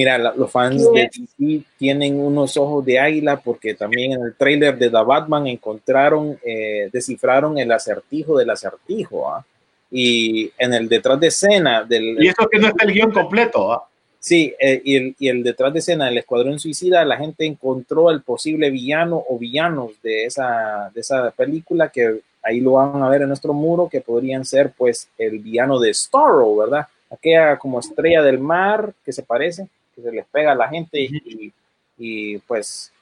Mira, 0.00 0.16
la- 0.16 0.32
los 0.34 0.50
fans 0.50 0.82
¿Qué 0.94 1.00
de? 1.00 1.10
DC 1.12 1.62
tienen 1.76 2.18
unos 2.18 2.56
ojos 2.56 2.82
de 2.86 2.98
águila 2.98 3.38
porque 3.38 3.74
también 3.74 4.12
en 4.12 4.22
el 4.22 4.34
tráiler 4.34 4.78
de 4.78 4.88
The 4.88 5.02
Batman 5.04 5.46
encontraron, 5.46 6.38
eh, 6.42 6.88
descifraron 6.90 7.58
el 7.58 7.70
acertijo 7.70 8.38
del 8.38 8.48
acertijo. 8.48 9.28
¿ah? 9.30 9.44
Y 9.90 10.50
en 10.56 10.72
el 10.72 10.88
detrás 10.88 11.20
de 11.20 11.26
escena 11.26 11.84
del... 11.84 12.16
Y 12.18 12.28
eso 12.28 12.48
que 12.50 12.58
no 12.58 12.68
está 12.68 12.86
el 12.86 12.92
guion 12.94 13.10
completo. 13.12 13.70
¿ah? 13.74 13.86
Sí, 14.18 14.54
eh, 14.58 14.80
y, 14.82 14.96
el, 14.96 15.16
y 15.18 15.28
el 15.28 15.42
detrás 15.42 15.70
de 15.74 15.80
escena 15.80 16.06
del 16.06 16.16
Escuadrón 16.16 16.58
Suicida, 16.58 17.04
la 17.04 17.18
gente 17.18 17.44
encontró 17.44 18.10
el 18.10 18.22
posible 18.22 18.70
villano 18.70 19.22
o 19.28 19.38
villanos 19.38 19.92
de 20.02 20.24
esa, 20.24 20.90
de 20.94 21.00
esa 21.02 21.30
película 21.32 21.90
que 21.90 22.20
ahí 22.42 22.60
lo 22.60 22.72
van 22.72 23.02
a 23.02 23.08
ver 23.10 23.20
en 23.20 23.28
nuestro 23.28 23.52
muro, 23.52 23.86
que 23.90 24.00
podrían 24.00 24.46
ser 24.46 24.72
pues 24.78 25.08
el 25.18 25.40
villano 25.40 25.78
de 25.78 25.92
Starro, 25.92 26.56
¿verdad? 26.56 26.86
Aquella 27.10 27.58
como 27.58 27.80
estrella 27.80 28.22
del 28.22 28.38
mar 28.38 28.94
que 29.04 29.12
se 29.12 29.22
parece, 29.22 29.66
que 30.02 30.08
se 30.10 30.12
les 30.16 30.26
pega 30.26 30.52
a 30.52 30.54
la 30.54 30.68
gente 30.68 31.00
y, 31.00 31.52
y, 31.98 32.38
pues 32.38 32.92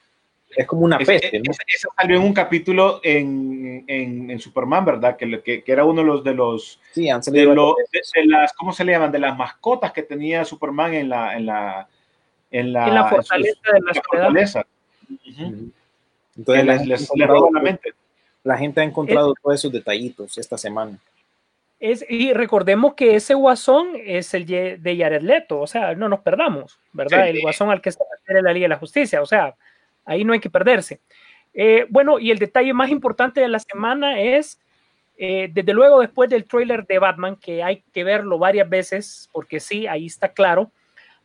es 0.55 0.65
como 0.65 0.81
una 0.81 0.97
Es- 0.97 1.07
peste, 1.07 1.37
es- 1.37 1.43
¿no? 1.43 1.51
Eso 1.67 1.89
salió 1.95 2.17
en 2.17 2.23
un 2.23 2.33
capítulo 2.33 2.99
en, 3.03 3.83
en, 3.87 4.31
en 4.31 4.39
Superman, 4.39 4.83
¿verdad? 4.83 5.15
Que, 5.15 5.41
que, 5.41 5.63
que 5.63 5.71
era 5.71 5.85
uno 5.85 6.01
de 6.01 6.07
los 6.07 6.23
de 6.23 6.33
los 6.33 6.79
Sí, 6.91 7.09
han 7.09 7.19
de, 7.19 7.23
salido 7.25 7.53
lo- 7.53 7.75
varias 7.75 8.11
de- 8.13 8.25
las 8.25 8.53
¿cómo 8.53 8.73
se 8.73 8.83
le 8.83 8.91
llaman? 8.93 9.11
de 9.11 9.19
las 9.19 9.37
mascotas 9.37 9.91
que 9.91 10.01
tenía 10.03 10.43
Superman 10.45 10.93
en 10.95 11.09
la 11.09 11.35
en 11.37 11.45
la 11.45 11.87
en 12.51 12.73
la, 12.73 12.87
En 12.87 12.93
la 12.95 13.01
en 13.01 13.07
sus- 13.09 13.15
fortaleza 13.27 13.59
de 13.73 13.79
la 13.79 13.91
la 13.93 14.01
fortaleza. 14.01 14.65
Entonces 16.37 16.65
les, 16.65 16.85
les- 16.87 17.09
les 17.15 17.29
la 18.43 18.57
gente 18.57 18.79
ha 18.81 18.83
encontrado 18.83 19.33
todos 19.41 19.55
esos 19.59 19.71
detallitos 19.71 20.37
esta 20.37 20.57
semana. 20.57 20.97
Es, 21.79 22.05
y 22.09 22.33
recordemos 22.33 22.93
que 22.95 23.15
ese 23.15 23.33
guasón 23.35 23.89
es 23.95 24.33
el 24.33 24.45
de 24.45 24.97
Jared 24.99 25.21
Leto, 25.21 25.61
o 25.61 25.67
sea, 25.67 25.95
no 25.95 26.09
nos 26.09 26.19
perdamos, 26.19 26.77
¿verdad? 26.91 27.23
Sí. 27.23 27.29
El 27.29 27.41
guasón 27.41 27.69
al 27.69 27.81
que 27.81 27.91
se 27.91 27.99
refiere 28.11 28.41
la 28.41 28.51
Liga 28.51 28.65
de 28.65 28.69
la 28.69 28.77
Justicia, 28.77 29.21
o 29.21 29.25
sea, 29.25 29.55
ahí 30.03 30.25
no 30.25 30.33
hay 30.33 30.41
que 30.41 30.49
perderse. 30.49 30.99
Eh, 31.53 31.85
bueno, 31.89 32.19
y 32.19 32.31
el 32.31 32.37
detalle 32.37 32.73
más 32.73 32.89
importante 32.89 33.39
de 33.39 33.47
la 33.47 33.59
semana 33.59 34.19
es, 34.19 34.59
eh, 35.17 35.49
desde 35.53 35.73
luego 35.73 36.01
después 36.01 36.29
del 36.29 36.45
tráiler 36.45 36.85
de 36.85 36.99
Batman, 36.99 37.37
que 37.37 37.63
hay 37.63 37.83
que 37.93 38.03
verlo 38.03 38.37
varias 38.37 38.69
veces, 38.69 39.29
porque 39.31 39.61
sí, 39.61 39.87
ahí 39.87 40.05
está 40.05 40.33
claro, 40.33 40.71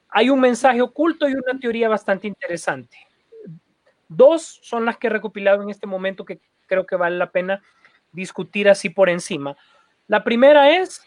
hay 0.09 0.31
un 0.31 0.39
mensaje 0.40 0.81
oculto 0.81 1.28
y 1.28 1.32
una 1.32 1.59
teoría 1.59 1.89
bastante 1.89 2.28
interesante. 2.28 2.97
Dos 4.09 4.60
son 4.62 4.85
las 4.85 4.98
que 4.98 5.09
he 5.09 5.10
recopilado 5.10 5.64
en 5.64 5.70
este 5.70 5.89
momento 5.89 6.24
que 6.24 6.39
creo 6.66 6.86
que 6.86 6.94
vale 6.94 7.16
la 7.16 7.32
pena 7.32 7.60
discutir 8.12 8.68
así 8.68 8.90
por 8.90 9.09
encima. 9.09 9.56
La 10.06 10.22
primera 10.22 10.70
es, 10.70 11.02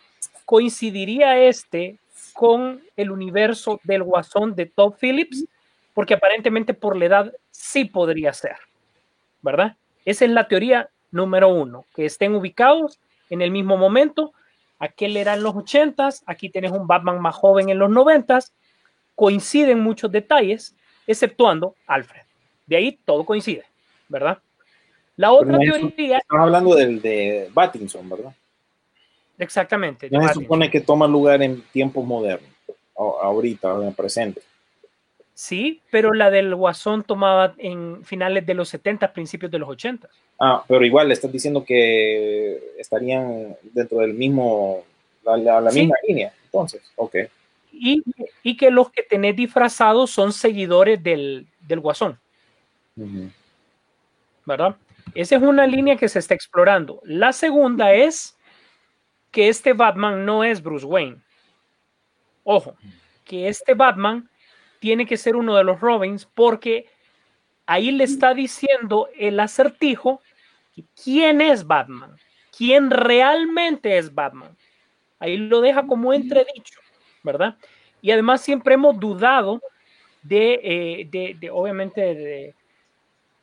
¿coincidiría 0.45 1.38
este 1.40 1.98
con 2.34 2.82
el 2.95 3.11
universo 3.11 3.80
del 3.84 4.03
guasón 4.03 4.56
de 4.56 4.65
Todd 4.65 4.95
Phillips? 4.99 5.45
Porque 5.94 6.15
aparentemente 6.15 6.74
por 6.74 6.95
la 6.95 7.06
edad 7.06 7.34
sí 7.52 7.86
podría 7.86 8.34
ser, 8.34 8.56
¿verdad? 9.41 9.76
Esa 10.06 10.26
es 10.26 10.32
la 10.32 10.48
teoría 10.48 10.90
número 11.11 11.49
uno, 11.49 11.86
que 11.95 12.06
estén 12.06 12.36
ubicados 12.36 12.99
en 13.30 13.41
el 13.41 13.52
mismo 13.52 13.78
momento. 13.78 14.34
Aquel 14.80 15.18
era 15.18 15.34
en 15.34 15.44
los 15.44 15.56
ochentas, 15.56 16.24
aquí 16.26 16.49
tienes 16.49 16.72
un 16.72 16.88
Batman 16.88 17.19
más 17.19 17.36
joven 17.36 17.69
en 17.69 17.80
los 17.80 17.90
noventas, 17.90 18.53
coinciden 19.15 19.80
muchos 19.80 20.11
detalles, 20.11 20.76
exceptuando 21.07 21.76
Alfred. 21.88 22.22
De 22.68 22.78
ahí 22.78 22.99
todo 23.06 23.26
coincide, 23.26 23.64
¿verdad? 24.07 24.40
La 25.15 25.32
otra 25.32 25.53
no 25.53 25.60
teoría, 25.60 26.19
Estamos 26.19 26.44
hablando 26.44 26.76
del 26.76 27.02
de 27.02 27.49
Battinson, 27.52 28.07
¿verdad? 28.07 28.34
Exactamente, 29.40 30.10
No 30.10 30.28
se 30.28 30.34
supone 30.34 30.70
que 30.70 30.82
toma 30.82 31.08
lugar 31.08 31.42
en 31.42 31.62
tiempos 31.72 32.06
modernos, 32.06 32.50
ahorita, 32.96 33.76
en 33.76 33.84
el 33.90 33.94
presente. 33.94 34.42
Sí, 35.34 35.82
pero 35.92 36.14
la 36.14 36.32
del 36.32 36.56
Guasón 36.56 37.04
tomaba 37.04 37.54
en 37.60 38.04
finales 38.04 38.46
de 38.46 38.56
los 38.56 38.70
70, 38.70 39.14
principios 39.14 39.52
de 39.52 39.60
los 39.60 39.70
80. 39.70 40.10
Ah, 40.40 40.64
pero 40.68 40.84
igual 40.84 41.08
le 41.08 41.14
estás 41.14 41.32
diciendo 41.32 41.64
que 41.64 42.60
estarían 42.80 43.56
dentro 43.62 44.00
del 44.00 44.14
mismo, 44.16 44.84
la, 45.24 45.38
la- 45.38 45.62
la 45.62 45.72
Sí. 45.72 45.82
misma 45.82 45.96
línea. 46.08 46.34
Entonces, 46.46 46.82
ok. 46.96 47.16
Y, 47.72 48.04
y 48.42 48.58
que 48.58 48.72
los 48.72 48.90
que 48.90 49.04
tenés 49.04 49.36
disfrazados 49.36 50.10
son 50.10 50.34
seguidores 50.34 51.04
del, 51.04 51.46
del 51.68 51.80
Guasón. 51.82 52.18
¿verdad? 54.46 54.76
Esa 55.14 55.36
es 55.36 55.42
una 55.42 55.68
línea 55.68 55.96
que 55.98 56.08
se 56.10 56.20
está 56.20 56.34
explorando. 56.34 57.02
La 57.04 57.34
segunda 57.34 57.94
es 57.94 58.37
que 59.38 59.50
este 59.50 59.74
Batman 59.74 60.26
no 60.26 60.44
es 60.44 60.64
Bruce 60.64 60.84
Wayne. 60.84 61.22
Ojo, 62.44 62.76
que 63.24 63.48
este 63.48 63.76
Batman 63.76 64.28
tiene 64.80 65.06
que 65.06 65.16
ser 65.16 65.36
uno 65.36 65.56
de 65.56 65.64
los 65.64 65.80
Robins 65.80 66.26
porque 66.26 66.88
ahí 67.68 67.92
le 67.92 68.06
está 68.06 68.34
diciendo 68.34 69.10
el 69.16 69.40
acertijo 69.40 70.24
quién 71.04 71.40
es 71.40 71.68
Batman, 71.68 72.16
quién 72.58 72.90
realmente 72.90 74.00
es 74.00 74.12
Batman. 74.12 74.58
Ahí 75.20 75.38
lo 75.38 75.62
deja 75.62 75.86
como 75.86 76.14
entredicho, 76.14 76.80
¿verdad? 77.22 77.60
Y 78.02 78.10
además 78.10 78.42
siempre 78.42 78.74
hemos 78.74 79.00
dudado 79.00 79.62
de, 80.24 80.60
eh, 80.64 81.36
de, 81.40 81.52
obviamente, 81.52 82.02
de, 82.02 82.56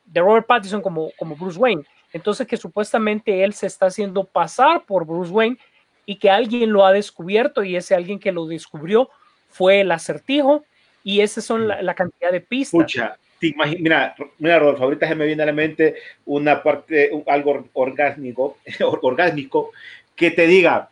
de 0.06 0.20
Robert 0.20 0.48
Pattinson 0.48 0.82
como, 0.82 1.12
como 1.16 1.36
Bruce 1.36 1.56
Wayne. 1.56 1.84
Entonces 2.12 2.48
que 2.48 2.56
supuestamente 2.56 3.44
él 3.44 3.52
se 3.52 3.68
está 3.68 3.86
haciendo 3.86 4.24
pasar 4.24 4.84
por 4.84 5.06
Bruce 5.06 5.30
Wayne 5.30 5.56
y 6.06 6.16
que 6.16 6.30
alguien 6.30 6.72
lo 6.72 6.84
ha 6.84 6.92
descubierto 6.92 7.64
y 7.64 7.76
ese 7.76 7.94
alguien 7.94 8.18
que 8.18 8.32
lo 8.32 8.46
descubrió 8.46 9.08
fue 9.50 9.80
el 9.80 9.90
acertijo 9.92 10.64
y 11.02 11.20
esas 11.20 11.44
son 11.44 11.68
la, 11.68 11.82
la 11.82 11.94
cantidad 11.94 12.32
de 12.32 12.40
pistas. 12.40 12.92
Imagi- 13.40 13.78
mira, 13.78 14.14
mira, 14.38 14.58
Rodolfo, 14.58 14.84
ahorita 14.84 15.06
se 15.06 15.14
me 15.14 15.26
viene 15.26 15.42
a 15.42 15.46
la 15.46 15.52
mente 15.52 15.96
una 16.24 16.62
parte, 16.62 17.10
algo 17.26 17.68
orgánico, 17.74 18.56
or- 18.80 19.00
orgánico, 19.02 19.70
que 20.16 20.30
te 20.30 20.46
diga, 20.46 20.88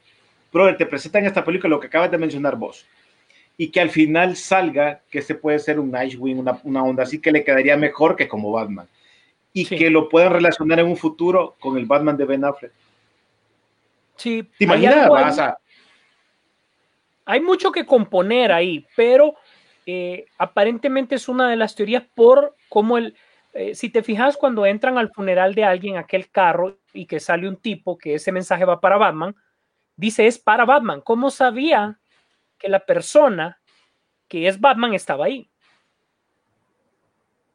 brother, 0.52 0.76
te 0.76 0.84
presentan 0.86 1.24
esta 1.24 1.44
película, 1.44 1.70
lo 1.70 1.80
que 1.80 1.86
acabas 1.86 2.10
de 2.10 2.18
mencionar 2.18 2.56
vos, 2.56 2.84
y 3.56 3.68
que 3.68 3.80
al 3.80 3.88
final 3.90 4.36
salga 4.36 5.00
que 5.10 5.20
este 5.20 5.34
puede 5.34 5.58
ser 5.60 5.78
un 5.80 5.90
Nightwing, 5.90 6.38
una, 6.40 6.58
una 6.64 6.84
onda 6.84 7.04
así 7.04 7.20
que 7.20 7.32
le 7.32 7.42
quedaría 7.44 7.76
mejor 7.76 8.16
que 8.16 8.28
como 8.28 8.52
Batman, 8.52 8.86
y 9.54 9.64
Sí. 9.64 9.76
que 9.76 9.88
lo 9.88 10.08
puedan 10.10 10.32
relacionar 10.32 10.80
en 10.80 10.86
un 10.86 10.96
futuro 10.96 11.56
con 11.58 11.78
el 11.78 11.86
Batman 11.86 12.16
de 12.18 12.24
Ben 12.26 12.44
Affleck. 12.44 12.72
Sí, 14.22 14.42
¿Te 14.42 14.64
hay 14.64 14.64
imaginas? 14.64 14.96
algo 14.98 15.16
ahí- 15.16 15.24
Vas 15.24 15.38
a- 15.38 15.58
hay 17.24 17.40
mucho 17.40 17.72
que 17.72 17.86
componer 17.86 18.52
ahí, 18.52 18.86
pero 18.96 19.34
eh, 19.86 20.26
aparentemente 20.38 21.16
es 21.16 21.28
una 21.28 21.50
de 21.50 21.56
las 21.56 21.74
teorías 21.74 22.04
por 22.14 22.56
cómo 22.68 22.98
el, 22.98 23.16
eh, 23.52 23.74
si 23.74 23.88
te 23.90 24.02
fijas 24.02 24.36
cuando 24.36 24.64
entran 24.66 24.96
al 24.98 25.10
funeral 25.12 25.54
de 25.54 25.64
alguien, 25.64 25.96
aquel 25.96 26.30
carro, 26.30 26.78
y 26.92 27.06
que 27.06 27.18
sale 27.20 27.48
un 27.48 27.56
tipo 27.56 27.98
que 27.98 28.14
ese 28.14 28.30
mensaje 28.32 28.64
va 28.64 28.80
para 28.80 28.96
Batman, 28.96 29.34
dice 29.96 30.26
es 30.26 30.38
para 30.38 30.64
Batman. 30.64 31.00
¿Cómo 31.00 31.30
sabía 31.30 31.98
que 32.58 32.68
la 32.68 32.80
persona 32.80 33.60
que 34.28 34.46
es 34.46 34.60
Batman 34.60 34.94
estaba 34.94 35.24
ahí? 35.26 35.50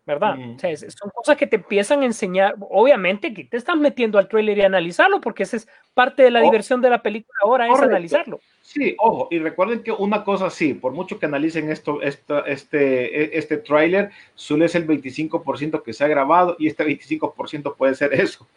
¿Verdad? 0.07 0.35
Mm. 0.37 0.55
O 0.55 0.59
sea, 0.59 0.69
es- 0.69 0.95
son 0.97 1.11
cosas 1.13 1.35
que 1.35 1.45
te 1.45 1.57
empiezan 1.57 2.01
a 2.01 2.05
enseñar. 2.05 2.55
Obviamente 2.61 3.33
que 3.33 3.43
te 3.43 3.57
estás 3.57 3.75
metiendo 3.75 4.17
al 4.17 4.29
trailer 4.29 4.57
y 4.57 4.61
analizarlo, 4.61 5.19
porque 5.19 5.43
esa 5.43 5.57
es 5.57 5.67
parte 5.93 6.23
de 6.23 6.31
la 6.31 6.39
Oh. 6.39 6.43
diversión 6.43 6.81
de 6.81 6.89
la 6.89 7.01
película 7.03 7.37
ahora, 7.43 7.67
es 7.67 7.77
analizarlo. 7.77 8.39
Sí, 8.61 8.95
ojo, 8.99 9.27
y 9.31 9.39
recuerden 9.39 9.83
que 9.83 9.91
una 9.91 10.23
cosa 10.23 10.49
sí, 10.49 10.73
por 10.73 10.93
mucho 10.93 11.19
que 11.19 11.25
analicen 11.25 11.69
esto, 11.69 12.01
esta- 12.01 12.39
este, 12.47 13.21
e- 13.35 13.37
este 13.37 13.57
tráiler, 13.57 14.11
solo 14.33 14.63
es 14.63 14.75
el 14.75 14.85
25% 14.87 15.83
que 15.83 15.91
se 15.91 16.05
ha 16.05 16.07
grabado 16.07 16.55
y 16.57 16.67
este 16.67 16.85
25% 16.85 17.75
puede 17.75 17.93
ser 17.93 18.13
eso. 18.13 18.47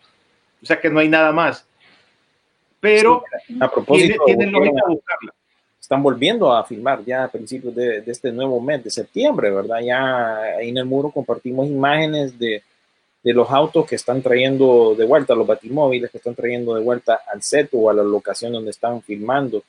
O 0.62 0.66
sea 0.66 0.80
que 0.80 0.88
no 0.88 1.00
hay 1.00 1.08
nada 1.08 1.32
más. 1.32 1.66
Pero 2.78 3.24
A 3.60 3.68
propósito, 3.70 4.24
tiene 4.24 4.44
volvieron 4.46 4.52
lógica 4.66 4.82
a- 4.86 4.90
buscarla. 4.90 5.34
Están 5.90 6.04
volviendo 6.04 6.52
a 6.52 6.64
filmar 6.64 7.04
ya 7.04 7.24
a 7.24 7.28
principios 7.28 7.74
de, 7.74 8.00
de 8.02 8.12
este 8.12 8.30
nuevo 8.30 8.60
mes 8.60 8.84
de 8.84 8.90
septiembre, 8.90 9.50
¿verdad? 9.50 9.80
Ya 9.80 10.36
ahí 10.36 10.68
en 10.68 10.76
el 10.76 10.84
muro 10.84 11.10
compartimos 11.10 11.66
imágenes 11.66 12.38
de, 12.38 12.62
de 13.24 13.32
los 13.32 13.50
autos 13.50 13.88
que 13.88 13.96
están 13.96 14.22
trayendo 14.22 14.94
de 14.94 15.04
vuelta, 15.04 15.34
los 15.34 15.48
batimóviles 15.48 16.08
que 16.12 16.18
están 16.18 16.36
trayendo 16.36 16.76
de 16.76 16.84
vuelta 16.84 17.22
al 17.26 17.42
set 17.42 17.70
o 17.72 17.90
a 17.90 17.92
la 17.92 18.04
locación 18.04 18.52
donde 18.52 18.70
están 18.70 19.02
filmando. 19.02 19.64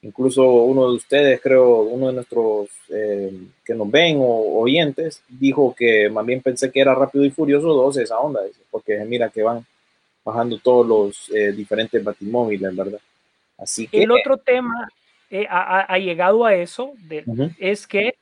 Incluso 0.00 0.46
uno 0.46 0.88
de 0.88 0.96
ustedes, 0.96 1.42
creo, 1.42 1.80
uno 1.80 2.06
de 2.06 2.14
nuestros 2.14 2.70
eh, 2.88 3.38
que 3.62 3.74
nos 3.74 3.90
ven 3.90 4.16
o 4.18 4.58
oyentes, 4.58 5.22
dijo 5.28 5.74
que 5.76 6.08
más 6.08 6.24
bien 6.24 6.40
pensé 6.40 6.72
que 6.72 6.80
era 6.80 6.94
Rápido 6.94 7.22
y 7.22 7.30
Furioso 7.30 7.68
2 7.68 7.98
esa 7.98 8.18
onda, 8.18 8.40
porque 8.70 8.96
mira 9.04 9.28
que 9.28 9.42
van 9.42 9.62
bajando 10.24 10.58
todos 10.58 10.86
los 10.86 11.30
eh, 11.34 11.52
diferentes 11.52 12.02
batimóviles, 12.02 12.74
¿verdad? 12.74 13.00
Así 13.58 13.86
que... 13.86 14.04
El 14.04 14.10
otro 14.10 14.38
tema 14.38 14.88
eh, 15.30 15.46
ha, 15.48 15.98
llegado 15.98 16.44
a 16.44 16.54
eso, 16.54 16.92
de- 16.98 17.24
es 17.58 17.86
que 17.86 18.16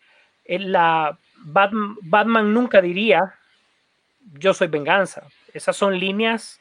eh, 0.45 0.59
la 0.59 1.19
Batman, 1.45 1.97
Batman 2.03 2.55
nunca 2.55 2.81
diría 2.81 3.35
yo 4.33 4.55
soy 4.55 4.69
venganza. 4.69 5.27
Esas 5.53 5.77
son 5.77 5.99
líneas 5.99 6.61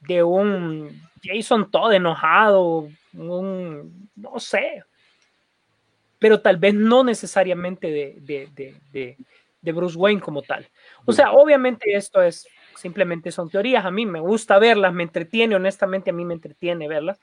de 0.00 0.22
un 0.22 1.00
Jason 1.22 1.70
todo 1.70 1.92
enojado, 1.92 2.88
un 3.12 4.08
no 4.16 4.38
sé, 4.40 4.84
pero 6.18 6.40
tal 6.40 6.56
vez 6.56 6.74
no 6.74 7.04
necesariamente 7.04 7.90
de, 7.90 8.16
de, 8.20 8.48
de, 8.54 8.74
de, 8.92 9.16
de 9.60 9.72
Bruce 9.72 9.96
Wayne 9.96 10.20
como 10.20 10.42
tal. 10.42 10.68
O 11.04 11.12
sea, 11.12 11.32
obviamente 11.32 11.94
esto 11.94 12.22
es 12.22 12.46
simplemente 12.76 13.30
son 13.30 13.50
teorías. 13.50 13.84
A 13.84 13.90
mí 13.90 14.06
me 14.06 14.20
gusta 14.20 14.58
verlas, 14.58 14.92
me 14.92 15.02
entretiene, 15.02 15.56
honestamente 15.56 16.10
a 16.10 16.12
mí 16.12 16.24
me 16.24 16.34
entretiene 16.34 16.88
verlas, 16.88 17.20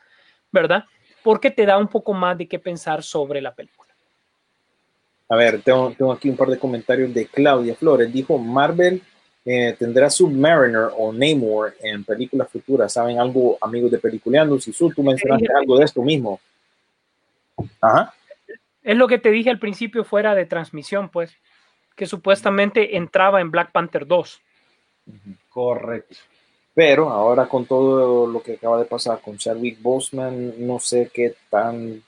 ¿verdad? 0.52 0.86
Porque 1.24 1.52
te 1.52 1.66
da 1.66 1.78
un 1.78 1.88
poco 1.88 2.14
más 2.14 2.38
de 2.38 2.48
qué 2.48 2.60
pensar 2.60 3.04
sobre 3.04 3.42
la 3.42 3.54
película. 3.54 3.94
A 5.28 5.36
ver, 5.36 5.62
tengo, 5.62 5.94
tengo 5.96 6.12
aquí 6.12 6.30
un 6.30 6.38
par 6.38 6.48
de 6.48 6.58
comentarios 6.58 7.14
de 7.14 7.28
Claudia 7.28 7.76
Flores. 7.76 8.12
Dijo, 8.12 8.38
Marvel 8.38 9.02
eh, 9.46 9.76
tendrá 9.78 10.10
Submariner 10.10 10.90
o 10.98 11.14
Namor 11.14 11.76
en 11.82 12.04
películas 12.04 12.50
futuras. 12.50 12.94
¿Saben 12.94 13.20
algo, 13.20 13.58
amigos 13.62 13.92
de 13.92 14.00
Peliculeando? 14.00 14.60
Si 14.60 14.72
tú 14.72 15.04
mencionaste 15.04 15.48
algo 15.56 15.78
de 15.78 15.86
esto 15.86 16.02
mismo. 16.02 16.40
Ajá. 17.80 18.14
Es 18.84 18.98
lo 18.98 19.08
que 19.08 19.20
te 19.20 19.30
dije 19.30 19.50
al 19.50 19.60
principio 19.60 20.04
fuera 20.04 20.34
de 20.34 20.46
transmisión, 20.46 21.10
pues, 21.10 21.36
que 21.96 22.06
supuestamente 22.06 22.98
entraba 22.98 23.42
en 23.42 23.52
Black 23.52 23.72
Panther 23.72 24.08
2. 24.08 24.42
Correcto. 25.50 26.16
Pero 26.74 27.10
ahora 27.10 27.48
con 27.48 27.66
todo 27.66 28.28
lo 28.28 28.42
que 28.42 28.54
acaba 28.54 28.80
de 28.80 28.86
pasar 28.86 29.20
con 29.22 29.38
Chadwick 29.38 29.82
Boseman, 29.82 30.54
no 30.66 30.80
sé 30.80 31.10
qué 31.14 31.36
tan 31.50 32.02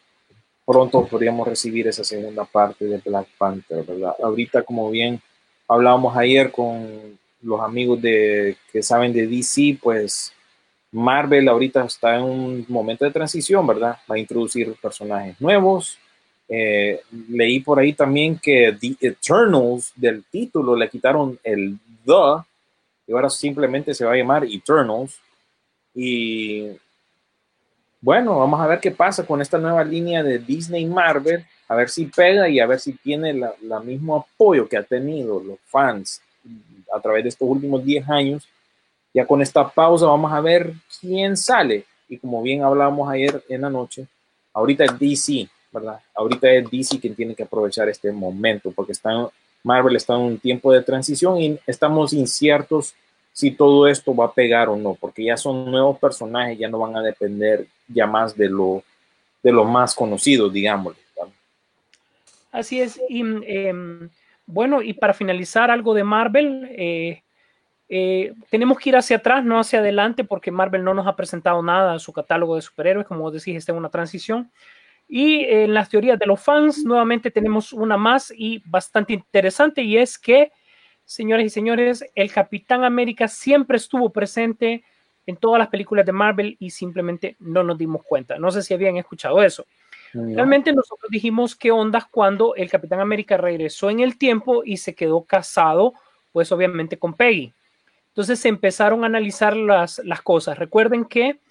pronto 0.66 1.06
podríamos 1.06 1.48
recibir 1.48 1.88
esa 1.88 2.04
segunda 2.04 2.46
parte 2.46 2.86
de 2.86 3.02
Black 3.04 3.28
Panther, 3.38 3.84
¿verdad? 3.84 4.16
Ahorita, 4.24 4.64
como 4.64 4.90
bien 4.90 5.22
hablábamos 5.68 6.16
ayer 6.16 6.52
con 6.52 7.20
los 7.42 7.60
amigos 7.62 8.02
de 8.02 8.56
que 8.72 8.84
saben 8.84 9.12
de 9.12 9.28
DC, 9.28 9.80
pues 9.82 10.34
Marvel 10.92 11.48
ahorita 11.48 11.86
está 11.86 12.18
en 12.18 12.24
un 12.24 12.66
momento 12.68 13.06
de 13.06 13.12
transición, 13.12 13.66
¿verdad? 13.66 13.98
Va 14.10 14.16
a 14.16 14.20
introducir 14.20 14.74
personajes 14.82 15.40
nuevos. 15.40 15.98
Eh, 16.48 17.00
leí 17.30 17.62
por 17.62 17.80
ahí 17.80 17.94
también 17.94 18.38
que 18.38 18.76
The 18.80 19.08
Eternals 19.08 19.94
del 19.96 20.24
título 20.26 20.76
le 20.76 20.90
quitaron 20.90 21.40
el 21.44 21.78
The 22.06 22.44
y 23.12 23.14
ahora 23.14 23.30
simplemente 23.30 23.94
se 23.94 24.06
va 24.06 24.14
a 24.14 24.16
llamar 24.16 24.46
Eternals. 24.46 25.20
Y 25.94 26.70
bueno, 28.00 28.40
vamos 28.40 28.62
a 28.62 28.68
ver 28.68 28.80
qué 28.80 28.92
pasa 28.92 29.26
con 29.26 29.42
esta 29.42 29.58
nueva 29.58 29.84
línea 29.84 30.24
de 30.24 30.40
Disney 30.40 30.86
Marvel, 30.86 31.46
a 31.68 31.76
ver 31.76 31.90
si 31.90 32.06
pega 32.06 32.48
y 32.48 32.62
a 32.62 32.66
ver 32.66 32.80
si 32.80 32.94
tiene 32.94 33.34
la, 33.34 33.80
mismo 33.82 34.16
apoyo 34.16 34.66
que 34.66 34.78
ha 34.78 34.84
tenido 34.84 35.42
los 35.42 35.60
fans 35.66 36.22
a 36.94 37.02
través 37.02 37.24
de 37.24 37.30
estos 37.30 37.50
últimos 37.50 37.84
10 37.84 38.10
años. 38.10 38.48
Ya 39.14 39.26
con 39.26 39.42
esta 39.42 39.68
pausa 39.68 40.06
vamos 40.06 40.32
a 40.32 40.40
ver 40.40 40.72
quién 41.02 41.36
sale. 41.36 41.84
Y 42.08 42.18
como 42.18 42.42
bien 42.42 42.64
hablábamos 42.64 43.12
ayer 43.12 43.44
en 43.50 43.60
la 43.60 43.70
noche, 43.70 44.08
ahorita 44.54 44.86
es 44.86 44.98
DC, 44.98 45.50
¿verdad? 45.70 46.00
Ahorita 46.16 46.50
es 46.50 46.72
DC 46.72 46.98
quien 47.02 47.14
tiene 47.14 47.36
que 47.36 47.44
aprovechar 47.44 47.90
este 47.90 48.10
momento 48.14 48.72
porque 48.72 48.94
está, 48.94 49.30
Marvel 49.64 49.96
está 49.96 50.16
en 50.16 50.22
un 50.22 50.40
tiempo 50.40 50.72
de 50.72 50.82
transición 50.82 51.42
y 51.42 51.60
estamos 51.68 52.14
inciertos 52.14 52.96
si 53.34 53.52
todo 53.52 53.88
esto 53.88 54.16
va 54.16 54.26
a 54.26 54.34
pegar 54.34 54.70
o 54.70 54.76
no, 54.76 54.96
porque 54.96 55.24
ya 55.24 55.38
son 55.38 55.72
nuevos 55.72 55.98
personajes, 56.00 56.58
ya 56.58 56.68
no 56.68 56.80
van 56.80 56.96
a 56.98 57.02
depender 57.02 57.68
ya 57.88 58.06
más 58.06 58.36
de 58.36 58.50
lo, 58.50 58.84
de 59.42 59.52
lo 59.52 59.64
más 59.66 59.96
conocido, 59.96 60.50
digamos. 60.50 60.96
Así 62.52 62.82
es. 62.82 63.00
Y 63.08 63.24
eh, 63.44 63.74
bueno, 64.46 64.82
y 64.82 64.94
para 64.94 65.14
finalizar 65.14 65.72
algo 65.72 65.94
de 65.94 66.04
Marvel, 66.04 66.68
eh, 66.72 67.24
eh, 67.88 68.34
tenemos 68.50 68.78
que 68.78 68.90
ir 68.90 68.96
hacia 68.98 69.18
atrás, 69.18 69.44
no 69.44 69.60
hacia 69.60 69.80
adelante, 69.80 70.24
porque 70.24 70.52
Marvel 70.52 70.84
no 70.84 70.94
nos 70.94 71.08
ha 71.08 71.16
presentado 71.16 71.64
nada 71.64 71.94
a 71.94 72.00
su 72.00 72.12
catálogo 72.12 72.56
de 72.56 72.62
superhéroes, 72.62 73.08
como 73.08 73.32
decís, 73.32 73.56
está 73.56 73.72
en 73.72 73.78
una 73.78 73.90
transición. 73.90 74.52
Y 75.14 75.44
en 75.44 75.74
las 75.74 75.90
teorías 75.90 76.18
de 76.18 76.26
los 76.26 76.40
fans, 76.40 76.86
nuevamente 76.86 77.32
tenemos 77.32 77.74
una 77.74 77.98
más 77.98 78.32
y 78.34 78.64
bastante 78.66 79.12
interesante, 79.12 79.82
y 79.82 79.98
es 79.98 80.18
que, 80.18 80.54
señores 81.04 81.48
y 81.48 81.50
señores, 81.50 82.06
el 82.16 82.32
Capitán 82.32 82.86
América 82.86 83.28
siempre 83.28 83.76
estuvo 83.76 84.10
presente 84.12 84.86
en 85.26 85.36
todas 85.36 85.60
las 85.60 85.68
películas 85.68 86.06
de 86.06 86.14
Marvel 86.14 86.56
y 86.60 86.70
simplemente 86.70 87.36
no 87.40 87.62
nos 87.62 87.78
dimos 87.78 88.04
cuenta. 88.06 88.40
No 88.40 88.52
sé 88.52 88.64
si 88.64 88.74
habían 88.74 88.96
escuchado 88.96 89.44
eso. 89.44 89.66
No. 90.14 90.34
Realmente 90.34 90.72
nosotros 90.72 91.12
dijimos 91.12 91.58
qué 91.58 91.72
ondas 91.72 92.06
cuando 92.10 92.56
el 92.56 92.70
Capitán 92.70 93.02
América 93.02 93.36
regresó 93.36 93.90
en 93.90 94.00
el 94.00 94.18
tiempo 94.18 94.64
y 94.64 94.78
se 94.78 94.96
quedó 94.96 95.26
casado, 95.26 95.94
pues 96.32 96.54
obviamente 96.54 96.98
con 96.98 97.16
Peggy. 97.16 97.52
Entonces 98.08 98.40
se 98.40 98.48
empezaron 98.48 99.04
a 99.04 99.08
analizar 99.08 99.58
las, 99.58 100.00
las 100.06 100.22
cosas. 100.22 100.58
Recuerden 100.58 101.04
que 101.04 101.42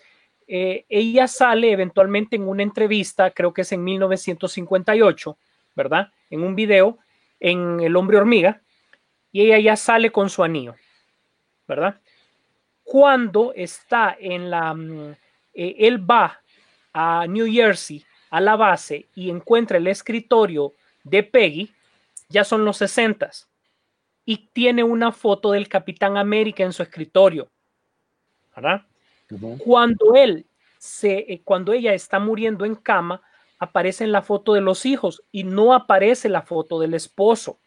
eh, 0.52 0.84
ella 0.88 1.28
sale 1.28 1.70
eventualmente 1.70 2.34
en 2.34 2.48
una 2.48 2.64
entrevista, 2.64 3.30
creo 3.30 3.54
que 3.54 3.60
es 3.60 3.70
en 3.70 3.84
1958, 3.84 5.38
¿verdad? 5.76 6.10
En 6.28 6.42
un 6.42 6.56
video 6.56 6.98
en 7.38 7.78
El 7.78 7.94
Hombre 7.94 8.16
Hormiga, 8.16 8.60
y 9.30 9.42
ella 9.42 9.60
ya 9.60 9.76
sale 9.76 10.10
con 10.10 10.28
su 10.28 10.42
anillo, 10.42 10.74
¿verdad? 11.68 12.00
Cuando 12.82 13.52
está 13.54 14.16
en 14.18 14.50
la... 14.50 14.74
mm, 14.74 15.12
eh, 15.54 15.76
él 15.78 16.10
va 16.10 16.40
a 16.92 17.28
New 17.28 17.46
Jersey, 17.46 18.04
a 18.30 18.40
la 18.40 18.56
base, 18.56 19.06
y 19.14 19.30
encuentra 19.30 19.78
el 19.78 19.86
escritorio 19.86 20.74
de 21.04 21.22
Peggy, 21.22 21.72
ya 22.28 22.42
son 22.42 22.64
los 22.64 22.78
60 22.78 23.30
y 24.24 24.48
tiene 24.52 24.82
una 24.82 25.12
foto 25.12 25.52
del 25.52 25.68
Capitán 25.68 26.16
América 26.16 26.64
en 26.64 26.72
su 26.72 26.82
escritorio, 26.82 27.48
¿verdad? 28.56 28.84
Cuando 29.58 30.14
él 30.14 30.46
se, 30.78 31.18
eh, 31.32 31.42
cuando 31.44 31.72
ella 31.72 31.94
está 31.94 32.18
muriendo 32.18 32.64
en 32.64 32.74
cama, 32.74 33.22
aparece 33.58 34.04
en 34.04 34.12
la 34.12 34.22
foto 34.22 34.54
de 34.54 34.60
los 34.60 34.86
hijos 34.86 35.22
y 35.30 35.44
no 35.44 35.74
aparece 35.74 36.28
la 36.28 36.42
foto 36.42 36.80
del 36.80 36.94
esposo. 36.94 37.58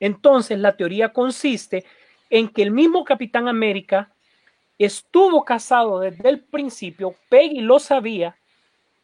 Entonces, 0.00 0.58
la 0.58 0.76
teoría 0.76 1.12
consiste 1.12 1.84
en 2.30 2.48
que 2.48 2.62
el 2.62 2.70
mismo 2.70 3.04
Capitán 3.04 3.48
América 3.48 4.12
estuvo 4.78 5.44
casado 5.44 5.98
desde 6.00 6.28
el 6.28 6.40
principio, 6.40 7.14
Peggy 7.28 7.60
lo 7.60 7.80
sabía, 7.80 8.36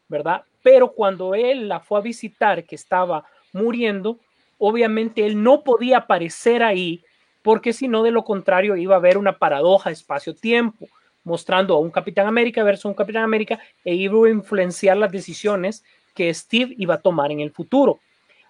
¿verdad? 0.08 0.44
Pero 0.62 0.92
cuando 0.92 1.34
él 1.34 1.68
la 1.68 1.80
fue 1.80 1.98
a 1.98 2.02
visitar, 2.02 2.64
que 2.64 2.76
estaba 2.76 3.24
muriendo, 3.52 4.20
obviamente 4.58 5.26
él 5.26 5.42
no 5.42 5.64
podía 5.64 5.98
aparecer 5.98 6.62
ahí 6.62 7.04
porque 7.44 7.74
si 7.74 7.88
no, 7.88 8.02
de 8.02 8.10
lo 8.10 8.24
contrario, 8.24 8.74
iba 8.74 8.94
a 8.94 8.98
haber 8.98 9.18
una 9.18 9.38
paradoja 9.38 9.90
espacio-tiempo, 9.90 10.88
mostrando 11.24 11.74
a 11.74 11.78
un 11.78 11.90
Capitán 11.90 12.26
América 12.26 12.62
versus 12.62 12.84
un 12.84 12.94
Capitán 12.94 13.24
América 13.24 13.58
e 13.84 13.94
iba 13.94 14.26
a 14.26 14.30
influenciar 14.30 14.96
las 14.96 15.10
decisiones 15.10 15.82
que 16.14 16.32
Steve 16.32 16.74
iba 16.78 16.94
a 16.94 17.00
tomar 17.00 17.32
en 17.32 17.40
el 17.40 17.50
futuro. 17.50 17.98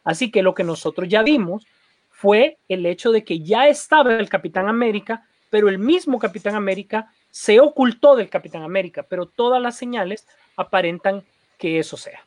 Así 0.03 0.31
que 0.31 0.43
lo 0.43 0.55
que 0.55 0.65
nosotros 0.65 1.09
ya 1.09 1.23
vimos 1.23 1.67
fue 2.11 2.59
el 2.69 2.85
hecho 2.85 3.11
de 3.11 3.25
que 3.25 3.41
ya 3.41 3.69
estaba 3.69 4.15
el 4.15 4.29
Capitán 4.29 4.69
América, 4.69 5.27
pero 5.51 5.69
el 5.69 5.79
mismo 5.79 6.19
Capitán 6.19 6.55
América 6.55 7.11
se 7.31 7.61
ocultó 7.61 8.17
del 8.17 8.29
Capitán 8.29 8.63
América, 8.63 9.05
pero 9.09 9.27
todas 9.27 9.61
las 9.61 9.77
señales 9.77 10.27
aparentan 10.57 11.25
que 11.59 11.79
eso 11.79 11.97
sea. 11.97 12.25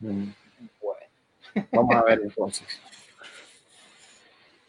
Mm, 0.00 0.30
Bueno, 0.80 1.06
vamos 1.72 1.96
a 1.96 2.02
ver 2.02 2.20
entonces. 2.22 2.80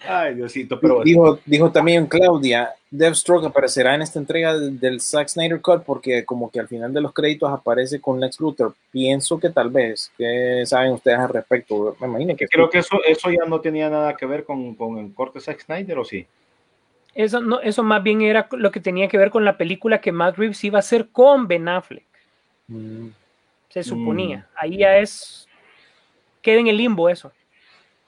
Ay, 0.07 0.33
Diosito, 0.33 0.79
pero 0.79 1.01
Dijo, 1.03 1.39
dijo 1.45 1.71
también 1.71 2.07
Claudia, 2.07 2.73
Deathstroke 2.89 3.45
aparecerá 3.45 3.93
en 3.93 4.01
esta 4.01 4.17
entrega 4.17 4.57
del, 4.57 4.99
Zack 4.99 5.27
Snyder 5.27 5.61
Cut 5.61 5.83
porque 5.83 6.25
como 6.25 6.49
que 6.49 6.59
al 6.59 6.67
final 6.67 6.91
de 6.91 7.01
los 7.01 7.13
créditos 7.13 7.51
aparece 7.51 8.01
con 8.01 8.19
Lex 8.19 8.39
Luthor. 8.39 8.73
Pienso 8.91 9.39
que 9.39 9.49
tal 9.49 9.69
vez, 9.69 10.11
¿qué 10.17 10.63
saben 10.65 10.93
ustedes 10.93 11.19
al 11.19 11.29
respecto? 11.29 11.95
Me 11.99 12.07
imagino 12.07 12.35
que 12.35 12.47
creo 12.47 12.69
que 12.69 12.79
eso, 12.79 12.99
eso 13.05 13.29
ya 13.29 13.45
no 13.47 13.61
tenía 13.61 13.89
nada 13.89 14.17
que 14.17 14.25
ver 14.25 14.43
con, 14.43 14.73
con 14.75 14.97
el 14.97 15.13
corte 15.13 15.39
Zack 15.39 15.61
Snyder, 15.61 15.99
¿o 15.99 16.05
sí? 16.05 16.25
Eso, 17.13 17.41
no, 17.41 17.59
eso 17.59 17.83
más 17.83 18.01
bien 18.01 18.21
era 18.21 18.47
lo 18.51 18.71
que 18.71 18.79
tenía 18.79 19.07
que 19.07 19.17
ver 19.17 19.29
con 19.29 19.45
la 19.45 19.57
película 19.57 20.01
que 20.01 20.11
Matt 20.11 20.37
Reeves 20.37 20.63
iba 20.63 20.79
a 20.79 20.79
hacer 20.79 21.09
con 21.09 21.47
Ben 21.47 21.67
Affleck. 21.67 22.05
Mm, 22.67 23.09
Se 23.69 23.83
suponía. 23.83 24.47
Ahí 24.55 24.77
ya 24.77 24.97
es. 24.97 25.47
Queda 26.41 26.59
en 26.59 26.67
el 26.67 26.77
limbo 26.77 27.09
eso. 27.09 27.31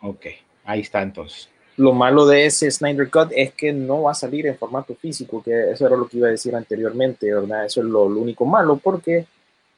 Ok, 0.02 0.26
ahí 0.64 0.80
está 0.80 1.02
entonces. 1.02 1.53
Lo 1.78 1.94
malo 1.94 2.26
de 2.26 2.46
ese 2.46 2.70
Snyder 2.70 3.10
Cut 3.10 3.32
es 3.36 3.54
que 3.54 3.74
no 3.74 4.04
va 4.04 4.12
a 4.12 4.16
salir 4.16 4.46
en 4.46 4.58
formato 4.58 4.96
físico, 4.96 5.42
que 5.44 5.72
eso 5.72 5.88
era 5.88 5.96
lo 5.96 6.08
que 6.08 6.18
iba 6.18 6.28
a 6.28 6.32
decir 6.32 6.56
anteriormente, 6.56 7.34
¿verdad? 7.34 7.66
Eso 7.66 7.82
es 7.82 7.88
lo, 7.88 8.08
lo 8.08 8.20
único 8.20 8.46
malo 8.46 8.78
porque 8.78 9.26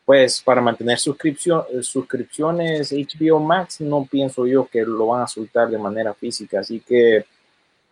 pues 0.06 0.40
para 0.42 0.62
mantener 0.62 1.00
suscripción, 1.00 1.64
suscripciones 1.82 2.92
HBO 2.92 3.40
Max 3.40 3.82
no 3.82 4.06
pienso 4.06 4.46
yo 4.46 4.68
que 4.68 4.84
lo 4.84 5.08
van 5.08 5.24
a 5.24 5.28
soltar 5.28 5.70
de 5.70 5.80
manera 5.80 6.14
física, 6.14 6.60
así 6.60 6.80
que 6.80 7.26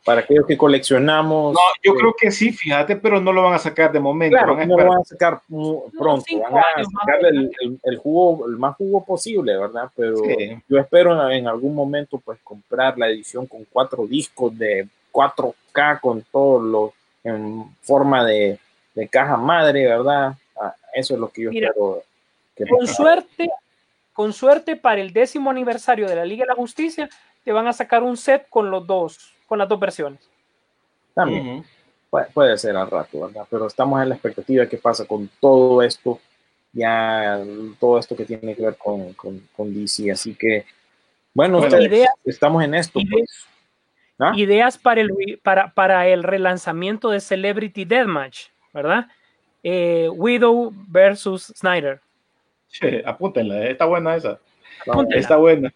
para 0.05 0.21
aquellos 0.21 0.45
que 0.45 0.57
coleccionamos... 0.57 1.53
No, 1.53 1.59
yo 1.81 1.93
eh, 1.93 1.95
creo 1.97 2.15
que 2.19 2.31
sí, 2.31 2.51
fíjate, 2.51 2.95
pero 2.97 3.21
no 3.21 3.31
lo 3.31 3.43
van 3.43 3.53
a 3.53 3.59
sacar 3.59 3.91
de 3.91 3.99
momento. 3.99 4.35
Claro, 4.37 4.53
van 4.55 4.63
a 4.63 4.65
no 4.65 4.77
lo 4.77 4.89
van 4.89 4.99
a 5.01 5.03
sacar 5.05 5.39
pronto, 5.47 6.23
cinco 6.27 6.45
van 6.51 6.63
a 6.75 6.83
sacarle 6.99 7.29
el, 7.29 7.51
el- 7.61 7.79
el 7.83 7.97
jugo, 7.97 8.45
el 8.47 8.57
más 8.57 8.75
jugo 8.75 9.03
posible, 9.05 9.57
¿verdad? 9.57 9.89
Pero 9.95 10.17
Sí. 10.17 10.57
yo 10.67 10.77
espero 10.77 11.29
en, 11.31 11.39
en 11.39 11.47
algún 11.47 11.73
momento 11.73 12.17
pues 12.19 12.39
comprar 12.43 12.97
la 12.97 13.07
edición 13.07 13.45
con 13.47 13.65
cuatro 13.71 14.05
discos 14.05 14.57
de 14.57 14.87
4K 15.11 15.99
con 16.01 16.21
todo 16.31 16.59
lo 16.61 16.93
en 17.23 17.63
forma 17.81 18.25
de, 18.25 18.59
de 18.95 19.07
caja 19.07 19.37
madre, 19.37 19.85
¿verdad? 19.87 20.33
Ah, 20.59 20.75
eso 20.93 21.13
es 21.13 21.19
lo 21.19 21.29
que 21.29 21.43
yo 21.43 21.49
Mira, 21.51 21.69
espero. 21.69 22.03
Que 22.55 22.65
Con 22.67 22.85
suerte, 22.87 23.49
con 24.11 24.33
suerte 24.33 24.75
para 24.75 24.99
el 25.01 25.13
décimo 25.13 25.49
aniversario 25.49 26.07
de 26.09 26.15
la 26.17 26.25
Liga 26.25 26.43
de 26.43 26.49
la 26.49 26.55
Justicia, 26.55 27.09
te 27.45 27.51
van 27.53 27.67
a 27.67 27.73
sacar 27.73 28.03
un 28.03 28.17
set 28.17 28.47
con 28.49 28.69
los 28.69 28.85
dos, 28.85 29.33
con 29.53 29.59
las 29.59 29.69
dos 29.69 29.79
versiones. 29.79 30.19
También. 31.13 31.47
Ujú. 31.59 31.65
Puede, 32.09 32.25
puede 32.33 32.57
ser 32.57 32.75
al 32.75 32.89
rato, 32.89 33.21
¿verdad? 33.21 33.45
Pero 33.51 33.67
estamos 33.67 34.01
en 34.01 34.09
la 34.09 34.15
expectativa 34.15 34.63
de 34.63 34.69
qué 34.69 34.77
pasa 34.77 35.05
con 35.05 35.29
todo 35.39 35.83
esto, 35.83 36.19
ya 36.71 37.39
todo 37.79 37.99
esto 37.99 38.15
que 38.15 38.25
tiene 38.25 38.55
que 38.55 38.63
ver 38.63 38.77
con, 38.77 39.13
con, 39.13 39.47
con 39.55 39.71
DC. 39.71 40.11
Así 40.11 40.33
que, 40.33 40.65
bueno, 41.35 41.59
Bueno, 41.59 41.67
ustedes, 41.77 41.91
ideas- 41.91 42.13
estamos 42.25 42.63
en 42.63 42.73
esto, 42.73 42.99
ideas- 42.99 43.11
pues. 43.19 43.47
¿Ah? 44.19 44.31
Ideas 44.35 44.77
para 44.79 45.01
el, 45.01 45.39
para, 45.43 45.71
para 45.73 46.07
el 46.07 46.23
relanzamiento 46.23 47.09
de 47.11 47.19
Celebrity 47.19 47.85
Deathmatch, 47.85 48.47
¿verdad? 48.73 49.07
Eh, 49.63 50.09
Widow 50.11 50.71
versus 50.87 51.53
Snyder. 51.55 51.99
Sí, 52.69 52.87
apúntenla, 53.05 53.65
eh, 53.65 53.71
está 53.71 53.85
buena 53.85 54.15
esa. 54.15 54.39
Apúntenla. 54.87 55.19
Está 55.21 55.37
buena. 55.37 55.71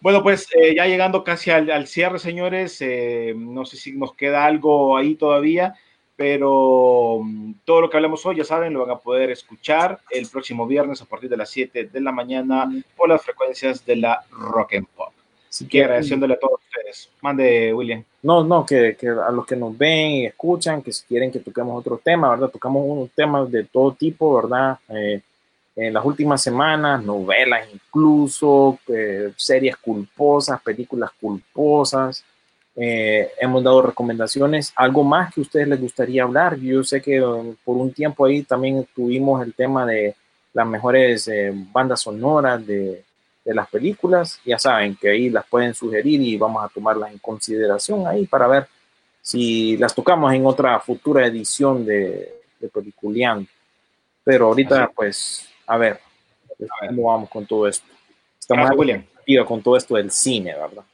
Bueno, 0.00 0.22
pues 0.22 0.46
eh, 0.54 0.74
ya 0.76 0.86
llegando 0.86 1.24
casi 1.24 1.50
al, 1.50 1.70
al 1.70 1.86
cierre, 1.86 2.18
señores, 2.18 2.76
eh, 2.80 3.34
no 3.36 3.64
sé 3.64 3.76
si 3.76 3.92
nos 3.92 4.14
queda 4.14 4.44
algo 4.44 4.96
ahí 4.96 5.14
todavía, 5.14 5.74
pero 6.16 7.20
mm, 7.22 7.52
todo 7.64 7.82
lo 7.82 7.90
que 7.90 7.96
hablamos 7.96 8.24
hoy, 8.26 8.36
ya 8.36 8.44
saben, 8.44 8.72
lo 8.72 8.80
van 8.80 8.96
a 8.96 9.00
poder 9.00 9.30
escuchar 9.30 10.00
el 10.10 10.28
próximo 10.28 10.66
viernes 10.66 11.00
a 11.02 11.06
partir 11.06 11.30
de 11.30 11.36
las 11.36 11.50
7 11.50 11.90
de 11.92 12.00
la 12.00 12.12
mañana 12.12 12.70
por 12.96 13.08
las 13.08 13.22
frecuencias 13.22 13.84
de 13.84 13.96
la 13.96 14.24
Rock 14.30 14.74
and 14.74 14.86
Pop. 14.96 15.12
Así 15.48 15.66
Que 15.66 15.82
agradeciéndole 15.82 16.34
a 16.34 16.38
todos 16.38 16.60
ustedes. 16.60 17.08
Mande, 17.22 17.72
William. 17.72 18.04
No, 18.22 18.44
no, 18.44 18.66
que, 18.66 18.96
que 18.96 19.08
a 19.08 19.30
los 19.30 19.46
que 19.46 19.56
nos 19.56 19.76
ven 19.76 20.10
y 20.10 20.26
escuchan, 20.26 20.82
que 20.82 20.92
si 20.92 21.06
quieren 21.06 21.32
que 21.32 21.38
toquemos 21.38 21.78
otro 21.78 21.98
tema, 22.02 22.30
¿verdad? 22.30 22.48
Tocamos 22.48 22.82
unos 22.84 23.10
temas 23.10 23.50
de 23.50 23.64
todo 23.64 23.92
tipo, 23.92 24.34
¿verdad? 24.34 24.78
Eh, 24.88 25.22
en 25.80 25.94
las 25.94 26.04
últimas 26.04 26.42
semanas, 26.42 27.04
novelas 27.04 27.68
incluso, 27.72 28.80
eh, 28.88 29.32
series 29.36 29.76
culposas, 29.76 30.60
películas 30.60 31.12
culposas. 31.20 32.24
Eh, 32.74 33.30
hemos 33.40 33.62
dado 33.62 33.82
recomendaciones. 33.82 34.72
¿Algo 34.74 35.04
más 35.04 35.32
que 35.32 35.40
a 35.40 35.42
ustedes 35.42 35.68
les 35.68 35.80
gustaría 35.80 36.24
hablar? 36.24 36.58
Yo 36.58 36.82
sé 36.82 37.00
que 37.00 37.22
um, 37.22 37.54
por 37.64 37.76
un 37.76 37.92
tiempo 37.92 38.24
ahí 38.24 38.42
también 38.42 38.88
tuvimos 38.92 39.40
el 39.40 39.54
tema 39.54 39.86
de 39.86 40.16
las 40.52 40.66
mejores 40.66 41.28
eh, 41.28 41.52
bandas 41.54 42.00
sonoras 42.00 42.66
de, 42.66 43.04
de 43.44 43.54
las 43.54 43.68
películas. 43.68 44.40
Ya 44.44 44.58
saben 44.58 44.96
que 44.96 45.10
ahí 45.10 45.30
las 45.30 45.46
pueden 45.46 45.74
sugerir 45.74 46.20
y 46.20 46.36
vamos 46.36 46.64
a 46.64 46.68
tomarlas 46.68 47.12
en 47.12 47.18
consideración 47.18 48.04
ahí 48.04 48.26
para 48.26 48.48
ver 48.48 48.66
si 49.22 49.76
las 49.76 49.94
tocamos 49.94 50.32
en 50.34 50.44
otra 50.44 50.80
futura 50.80 51.24
edición 51.24 51.86
de, 51.86 52.32
de 52.58 52.68
Peliculeando. 52.68 53.48
Pero 54.24 54.46
ahorita, 54.46 54.84
Así. 54.84 54.92
pues, 54.96 55.48
a 55.68 55.76
ver, 55.76 56.00
A 56.58 56.80
ver. 56.80 56.90
cómo 56.90 57.04
vamos 57.04 57.30
con 57.30 57.46
todo 57.46 57.68
esto. 57.68 57.86
Estamos 58.38 58.70
William. 58.76 59.04
con 59.46 59.62
todo 59.62 59.76
esto 59.76 59.94
del 59.96 60.10
cine, 60.10 60.54
¿verdad? 60.54 60.84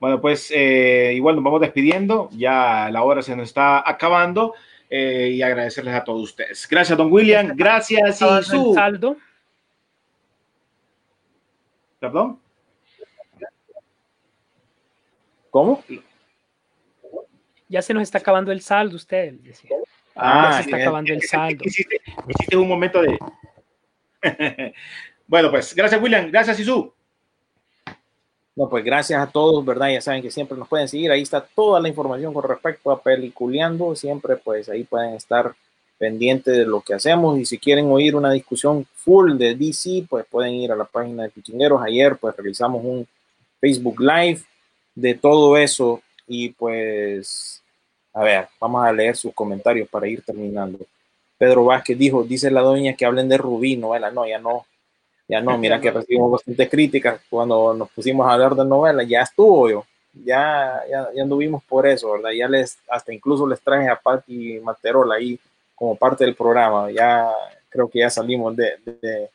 Bueno, 0.00 0.20
pues 0.20 0.50
eh, 0.50 1.12
igual 1.14 1.36
nos 1.36 1.44
vamos 1.44 1.60
despidiendo, 1.60 2.28
ya 2.32 2.90
la 2.90 3.02
hora 3.04 3.22
se 3.22 3.34
nos 3.36 3.48
está 3.48 3.88
acabando 3.88 4.54
eh, 4.90 5.30
y 5.32 5.40
agradecerles 5.40 5.94
a 5.94 6.04
todos 6.04 6.20
ustedes. 6.22 6.66
Gracias, 6.68 6.98
don 6.98 7.10
William, 7.10 7.52
gracias, 7.54 8.20
el 8.20 8.40
Isu. 8.40 8.74
saldo. 8.74 9.16
Perdón. 12.00 12.38
¿Cómo? 15.50 15.82
Ya 17.68 17.80
se 17.80 17.94
nos 17.94 18.02
está 18.02 18.18
acabando 18.18 18.50
el 18.52 18.60
saldo, 18.60 18.96
usted 18.96 19.34
decía. 19.34 19.70
Ah, 20.14 20.50
ya 20.50 20.56
se 20.56 20.62
está 20.62 20.76
acabando 20.76 21.12
el 21.12 21.22
saldo. 21.22 21.64
Hiciste, 21.64 22.00
hiciste 22.28 22.56
un 22.56 22.68
momento 22.68 23.02
de... 23.02 23.18
bueno, 25.26 25.50
pues 25.50 25.74
gracias, 25.74 26.00
William, 26.00 26.30
gracias, 26.30 26.60
Isu. 26.60 26.92
No, 28.56 28.68
pues 28.68 28.84
gracias 28.84 29.20
a 29.20 29.30
todos, 29.30 29.64
¿verdad? 29.64 29.90
Ya 29.90 30.00
saben 30.00 30.22
que 30.22 30.30
siempre 30.30 30.56
nos 30.56 30.68
pueden 30.68 30.86
seguir. 30.86 31.10
Ahí 31.10 31.22
está 31.22 31.44
toda 31.44 31.80
la 31.80 31.88
información 31.88 32.32
con 32.32 32.44
respecto 32.44 32.92
a 32.92 33.02
Peliculeando. 33.02 33.96
Siempre, 33.96 34.36
pues 34.36 34.68
ahí 34.68 34.84
pueden 34.84 35.14
estar 35.14 35.54
pendientes 35.98 36.56
de 36.56 36.64
lo 36.64 36.80
que 36.80 36.94
hacemos. 36.94 37.36
Y 37.38 37.46
si 37.46 37.58
quieren 37.58 37.86
oír 37.86 38.14
una 38.14 38.30
discusión 38.30 38.86
full 38.94 39.36
de 39.36 39.56
DC, 39.56 40.06
pues 40.08 40.24
pueden 40.30 40.54
ir 40.54 40.70
a 40.70 40.76
la 40.76 40.84
página 40.84 41.24
de 41.24 41.30
Pichingueros. 41.30 41.82
Ayer, 41.82 42.16
pues 42.16 42.36
realizamos 42.36 42.84
un 42.84 43.08
Facebook 43.60 44.00
Live 44.00 44.42
de 44.94 45.14
todo 45.14 45.56
eso. 45.56 46.00
Y 46.28 46.50
pues, 46.50 47.60
a 48.14 48.22
ver, 48.22 48.46
vamos 48.60 48.86
a 48.86 48.92
leer 48.92 49.16
sus 49.16 49.34
comentarios 49.34 49.88
para 49.88 50.06
ir 50.06 50.22
terminando. 50.22 50.78
Pedro 51.36 51.64
Vázquez 51.64 51.98
dijo, 51.98 52.22
dice 52.22 52.50
la 52.50 52.60
doña 52.60 52.94
que 52.94 53.04
hablen 53.04 53.28
de 53.28 53.36
Rubí, 53.36 53.76
novela. 53.76 54.10
No, 54.12 54.26
ya 54.26 54.38
no. 54.38 54.64
Ya 55.26 55.40
no, 55.40 55.58
mira 55.58 55.80
que 55.80 55.90
recibimos 55.90 56.30
bastantes 56.30 56.68
críticas 56.70 57.20
cuando 57.28 57.74
nos 57.74 57.90
pusimos 57.90 58.26
a 58.26 58.32
hablar 58.32 58.54
de 58.54 58.64
novelas, 58.64 59.08
ya 59.08 59.22
estuvo 59.22 59.70
yo, 59.70 59.84
ya, 60.12 60.82
ya, 60.88 61.08
ya 61.14 61.22
anduvimos 61.22 61.64
por 61.64 61.86
eso, 61.86 62.12
¿verdad? 62.12 62.30
Ya 62.30 62.46
les, 62.46 62.78
hasta 62.88 63.12
incluso 63.12 63.46
les 63.46 63.60
traje 63.60 63.88
a 63.88 63.96
Patti 63.96 64.60
Materola 64.60 65.16
ahí 65.16 65.40
como 65.74 65.96
parte 65.96 66.24
del 66.24 66.36
programa, 66.36 66.90
ya 66.90 67.30
creo 67.70 67.88
que 67.88 68.00
ya 68.00 68.10
salimos 68.10 68.54
de, 68.54 68.74
de, 68.84 69.30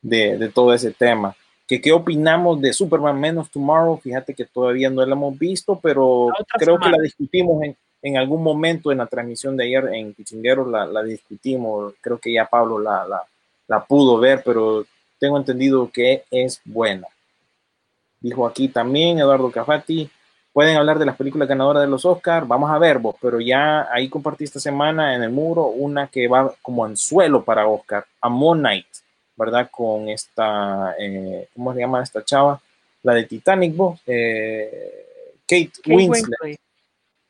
de, 0.00 0.38
de 0.38 0.48
todo 0.48 0.72
ese 0.72 0.92
tema. 0.92 1.34
¿Qué, 1.66 1.80
¿Qué 1.80 1.92
opinamos 1.92 2.60
de 2.60 2.72
Superman 2.72 3.20
Menos 3.20 3.50
Tomorrow? 3.50 3.98
Fíjate 3.98 4.34
que 4.34 4.44
todavía 4.44 4.90
no 4.90 5.04
la 5.04 5.12
hemos 5.12 5.38
visto, 5.38 5.78
pero 5.82 6.28
creo 6.58 6.78
que 6.78 6.84
semana. 6.84 6.96
la 6.96 7.02
discutimos 7.02 7.62
en, 7.62 7.76
en 8.02 8.16
algún 8.16 8.42
momento 8.42 8.90
en 8.90 8.98
la 8.98 9.06
transmisión 9.06 9.56
de 9.56 9.64
ayer 9.64 9.94
en 9.94 10.12
Pichingueros, 10.12 10.68
la, 10.68 10.84
la 10.86 11.02
discutimos, 11.04 11.94
creo 12.00 12.18
que 12.18 12.32
ya 12.32 12.46
Pablo 12.46 12.78
la, 12.78 13.06
la, 13.06 13.22
la 13.68 13.84
pudo 13.84 14.18
ver, 14.18 14.42
pero 14.44 14.84
tengo 15.20 15.38
entendido 15.38 15.88
que 15.90 16.24
es 16.30 16.60
buena. 16.64 17.06
Dijo 18.20 18.46
aquí 18.46 18.68
también 18.68 19.20
Eduardo 19.20 19.50
Cafati, 19.52 20.10
pueden 20.52 20.76
hablar 20.76 20.98
de 20.98 21.06
las 21.06 21.16
películas 21.16 21.48
ganadoras 21.48 21.82
de 21.84 21.88
los 21.88 22.04
Oscars, 22.04 22.46
vamos 22.46 22.70
a 22.70 22.78
ver 22.78 22.98
vos, 22.98 23.14
pero 23.20 23.40
ya 23.40 23.88
ahí 23.92 24.08
compartí 24.08 24.44
esta 24.44 24.60
semana 24.60 25.14
en 25.14 25.22
el 25.22 25.30
muro 25.30 25.66
una 25.66 26.08
que 26.08 26.26
va 26.26 26.52
como 26.60 26.84
anzuelo 26.84 27.44
para 27.44 27.68
Oscar, 27.68 28.04
Amon 28.20 28.62
Night, 28.62 28.86
¿verdad? 29.36 29.68
Con 29.70 30.08
esta, 30.08 30.96
eh, 30.98 31.48
¿cómo 31.54 31.72
se 31.72 31.80
llama 31.80 32.02
esta 32.02 32.24
chava? 32.24 32.60
La 33.04 33.14
de 33.14 33.24
Titanic, 33.24 33.76
vos, 33.76 34.00
eh, 34.06 35.06
Kate, 35.46 35.70
Kate 35.82 35.96
Winslet. 35.96 36.40
Winslet. 36.42 36.71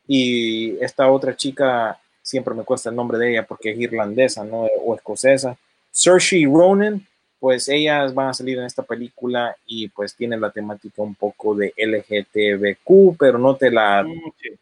Y 0.07 0.77
esta 0.81 1.09
otra 1.09 1.35
chica, 1.35 1.99
siempre 2.21 2.53
me 2.53 2.63
cuesta 2.63 2.89
el 2.89 2.95
nombre 2.95 3.17
de 3.17 3.31
ella 3.31 3.45
porque 3.45 3.71
es 3.71 3.79
irlandesa, 3.79 4.43
¿no? 4.43 4.67
O 4.83 4.95
escocesa. 4.95 5.57
Saoirse 5.91 6.43
Ronan, 6.45 7.05
pues 7.39 7.67
ellas 7.67 8.13
van 8.13 8.29
a 8.29 8.33
salir 8.33 8.57
en 8.57 8.63
esta 8.63 8.83
película 8.83 9.55
y 9.65 9.89
pues 9.89 10.15
tienen 10.15 10.39
la 10.39 10.49
temática 10.49 11.01
un 11.01 11.13
poco 11.13 11.53
de 11.55 11.73
LGTBQ, 11.77 13.17
pero 13.17 13.37
no 13.37 13.55
te 13.55 13.69
la 13.69 14.05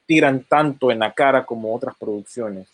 tiran 0.06 0.44
tanto 0.44 0.92
en 0.92 1.00
la 1.00 1.12
cara 1.14 1.46
como 1.46 1.74
otras 1.76 1.96
producciones. 1.96 2.68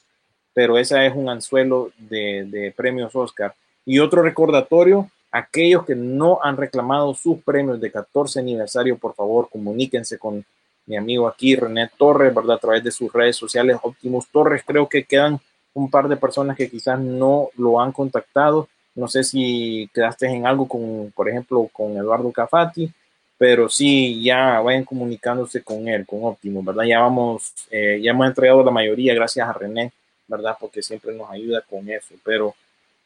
Pero 0.54 0.78
esa 0.78 1.06
es 1.06 1.14
un 1.16 1.30
anzuelo 1.30 1.92
de, 1.98 2.46
de 2.46 2.72
premios 2.72 3.16
Oscar. 3.16 3.54
Y 3.86 4.00
otro 4.00 4.22
recordatorio, 4.22 5.10
aquellos 5.32 5.86
que 5.86 5.96
no 5.96 6.40
han 6.42 6.58
reclamado 6.58 7.14
sus 7.14 7.40
premios 7.44 7.80
de 7.80 7.92
14 7.92 8.40
aniversario, 8.40 8.98
por 8.98 9.14
favor, 9.14 9.50
comuníquense 9.50 10.18
con 10.18 10.44
mi 10.88 10.96
amigo 10.96 11.28
aquí, 11.28 11.56
René 11.56 11.90
Torres, 11.98 12.34
¿verdad? 12.34 12.56
A 12.56 12.60
través 12.60 12.84
de 12.84 12.92
sus 12.92 13.12
redes 13.12 13.36
sociales, 13.36 13.78
Optimus 13.84 14.28
Torres. 14.30 14.64
Creo 14.66 14.88
que 14.88 15.04
quedan 15.04 15.40
un 15.74 15.92
par 15.92 16.08
de 16.08 16.18
personas 16.18 16.58
que 16.58 16.70
quizás 16.70 17.00
no 17.00 17.50
lo 17.58 17.80
han 17.80 17.92
contactado. 17.92 18.68
No 18.96 19.08
sé 19.08 19.24
si 19.24 19.90
quedaste 19.94 20.26
en 20.28 20.48
algo 20.48 20.68
con, 20.68 21.12
por 21.16 21.30
ejemplo, 21.30 21.70
con 21.72 21.96
Eduardo 21.98 22.32
Cafati, 22.32 22.92
pero 23.38 23.70
sí, 23.70 24.24
ya 24.24 24.60
vayan 24.62 24.86
comunicándose 24.86 25.62
con 25.62 25.88
él, 25.88 26.06
con 26.06 26.24
Optimus, 26.24 26.66
¿verdad? 26.66 26.86
Ya 26.86 27.02
vamos, 27.02 27.54
eh, 27.70 28.00
ya 28.02 28.12
hemos 28.12 28.26
entregado 28.26 28.64
la 28.64 28.72
mayoría 28.72 29.14
gracias 29.14 29.48
a 29.48 29.54
René, 29.54 29.92
¿verdad? 30.28 30.58
Porque 30.60 30.82
siempre 30.82 31.14
nos 31.14 31.30
ayuda 31.30 31.62
con 31.70 31.88
eso. 31.90 32.16
Pero 32.24 32.56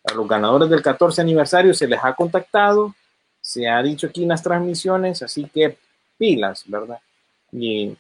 a 0.06 0.14
los 0.14 0.28
ganadores 0.28 0.70
del 0.70 0.82
14 0.82 1.22
aniversario 1.22 1.74
se 1.74 1.88
les 1.88 2.00
ha 2.02 2.14
contactado, 2.14 2.94
se 3.42 3.68
ha 3.68 3.82
dicho 3.82 4.08
aquí 4.08 4.24
en 4.24 4.30
las 4.30 4.44
transmisiones, 4.44 5.22
así 5.24 5.46
que 5.46 5.78
pilas, 6.18 6.64
¿verdad? 6.68 7.00
Y 7.52 7.96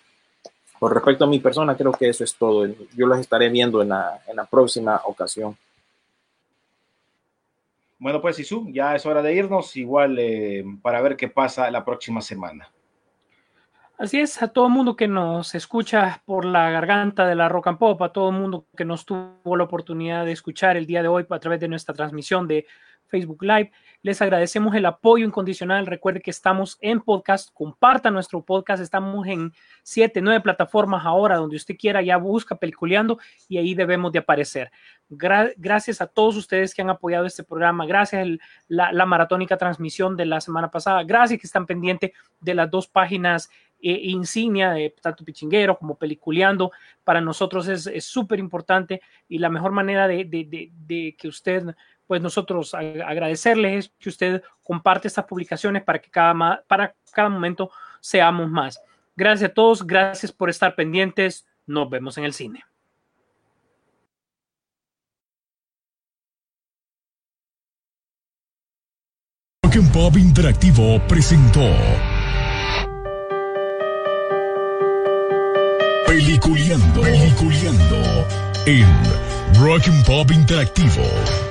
por 0.80 0.94
respecto 0.94 1.26
a 1.26 1.28
mi 1.28 1.40
persona, 1.40 1.76
creo 1.76 1.91
que 1.91 2.10
eso 2.10 2.23
es 2.23 2.36
todo. 2.36 2.68
Yo 2.95 3.06
los 3.06 3.19
estaré 3.19 3.49
viendo 3.49 3.82
en 3.82 3.90
la, 3.90 4.22
en 4.28 4.36
la 4.36 4.45
próxima 4.45 5.02
ocasión. 5.06 5.56
Bueno, 7.99 8.19
pues 8.19 8.40
Isu, 8.40 8.68
ya 8.72 8.95
es 8.95 9.06
hora 9.06 9.22
de 9.22 9.32
irnos, 9.36 9.76
igual 9.78 10.18
eh, 10.18 10.65
para 10.82 11.02
ver 11.02 11.15
qué 11.15 11.28
pasa 11.28 11.69
la 11.69 11.86
próxima 11.86 12.19
semana. 12.19 12.68
Así 14.02 14.19
es, 14.19 14.41
a 14.41 14.48
todo 14.48 14.65
el 14.65 14.73
mundo 14.73 14.95
que 14.95 15.07
nos 15.07 15.53
escucha 15.53 16.23
por 16.26 16.44
la 16.44 16.72
garganta 16.72 17.28
de 17.28 17.36
la 17.36 17.48
rock 17.48 17.68
and 17.68 17.78
pop, 17.78 18.02
a 18.02 18.11
todo 18.11 18.32
el 18.32 18.36
mundo 18.36 18.65
que 18.76 18.84
nos 18.84 19.06
tuvo 19.06 19.56
la 19.56 19.65
oportunidad 19.65 20.26
de 20.26 20.32
escuchar 20.32 20.76
el 20.76 20.88
día 20.88 21.03
de 21.03 21.07
hoy 21.07 21.28
a 21.30 21.40
través 21.40 21.60
de 21.60 21.68
nuestra 21.68 21.94
transmisión 21.94 22.48
de 22.48 22.65
Facebook 23.11 23.43
Live. 23.43 23.71
Les 24.01 24.19
agradecemos 24.19 24.73
el 24.73 24.85
apoyo 24.88 25.25
incondicional. 25.25 25.85
Recuerde 25.85 26.21
que 26.21 26.31
estamos 26.31 26.79
en 26.81 27.01
podcast. 27.01 27.49
Comparta 27.53 28.09
nuestro 28.09 28.43
podcast. 28.43 28.81
Estamos 28.81 29.27
en 29.27 29.53
siete, 29.83 30.21
nueve 30.21 30.41
plataformas 30.41 31.05
ahora, 31.05 31.35
donde 31.35 31.57
usted 31.57 31.75
quiera, 31.77 32.01
ya 32.01 32.17
busca 32.17 32.55
Peliculeando 32.55 33.19
y 33.47 33.57
ahí 33.57 33.75
debemos 33.75 34.11
de 34.11 34.19
aparecer. 34.19 34.71
Gra 35.09 35.49
gracias 35.57 36.01
a 36.01 36.07
todos 36.07 36.38
ustedes 36.38 36.73
que 36.73 36.81
han 36.81 36.89
apoyado 36.89 37.25
este 37.25 37.43
programa. 37.43 37.85
Gracias 37.85 38.25
a 38.25 38.38
la, 38.69 39.05
maratónica 39.05 39.57
transmisión 39.57 40.15
de 40.17 40.25
la 40.25 40.41
semana 40.41 40.71
pasada. 40.71 41.03
Gracias 41.03 41.39
que 41.39 41.47
están 41.47 41.65
pendientes 41.65 42.11
de 42.39 42.55
las 42.55 42.71
dos 42.71 42.88
páginas 42.88 43.49
eh, 43.83 43.99
insignia 44.03 44.71
de 44.71 44.95
tanto 45.01 45.25
Pichinguero 45.25 45.77
como 45.77 45.95
Peliculeando. 45.95 46.71
Para 47.03 47.21
nosotros 47.21 47.67
es 47.67 48.05
súper 48.05 48.39
importante 48.39 49.01
y 49.27 49.38
la 49.38 49.49
mejor 49.49 49.73
manera 49.73 50.07
de 50.07 51.15
que 51.17 51.27
usted 51.27 51.75
pues 52.11 52.21
nosotros 52.21 52.73
agradecerles 52.73 53.93
que 53.97 54.09
usted 54.09 54.43
comparte 54.63 55.07
estas 55.07 55.23
publicaciones 55.23 55.81
para 55.81 55.97
que 55.99 56.09
cada, 56.09 56.61
para 56.67 56.93
cada 57.13 57.29
momento 57.29 57.71
seamos 58.01 58.49
más. 58.49 58.81
Gracias 59.15 59.49
a 59.49 59.53
todos, 59.53 59.88
gracias 59.88 60.29
por 60.29 60.49
estar 60.49 60.75
pendientes. 60.75 61.47
Nos 61.65 61.89
vemos 61.89 62.17
en 62.17 62.25
el 62.25 62.33
cine. 62.33 62.65
Pop 69.93 70.17
Interactivo 70.17 70.99
presentó 71.07 71.61
Peliculeando, 76.05 77.01
Peliculeando 77.03 78.27
en 78.65 78.85
Rock 79.61 79.88
and 79.88 80.31
Interactivo. 80.31 81.51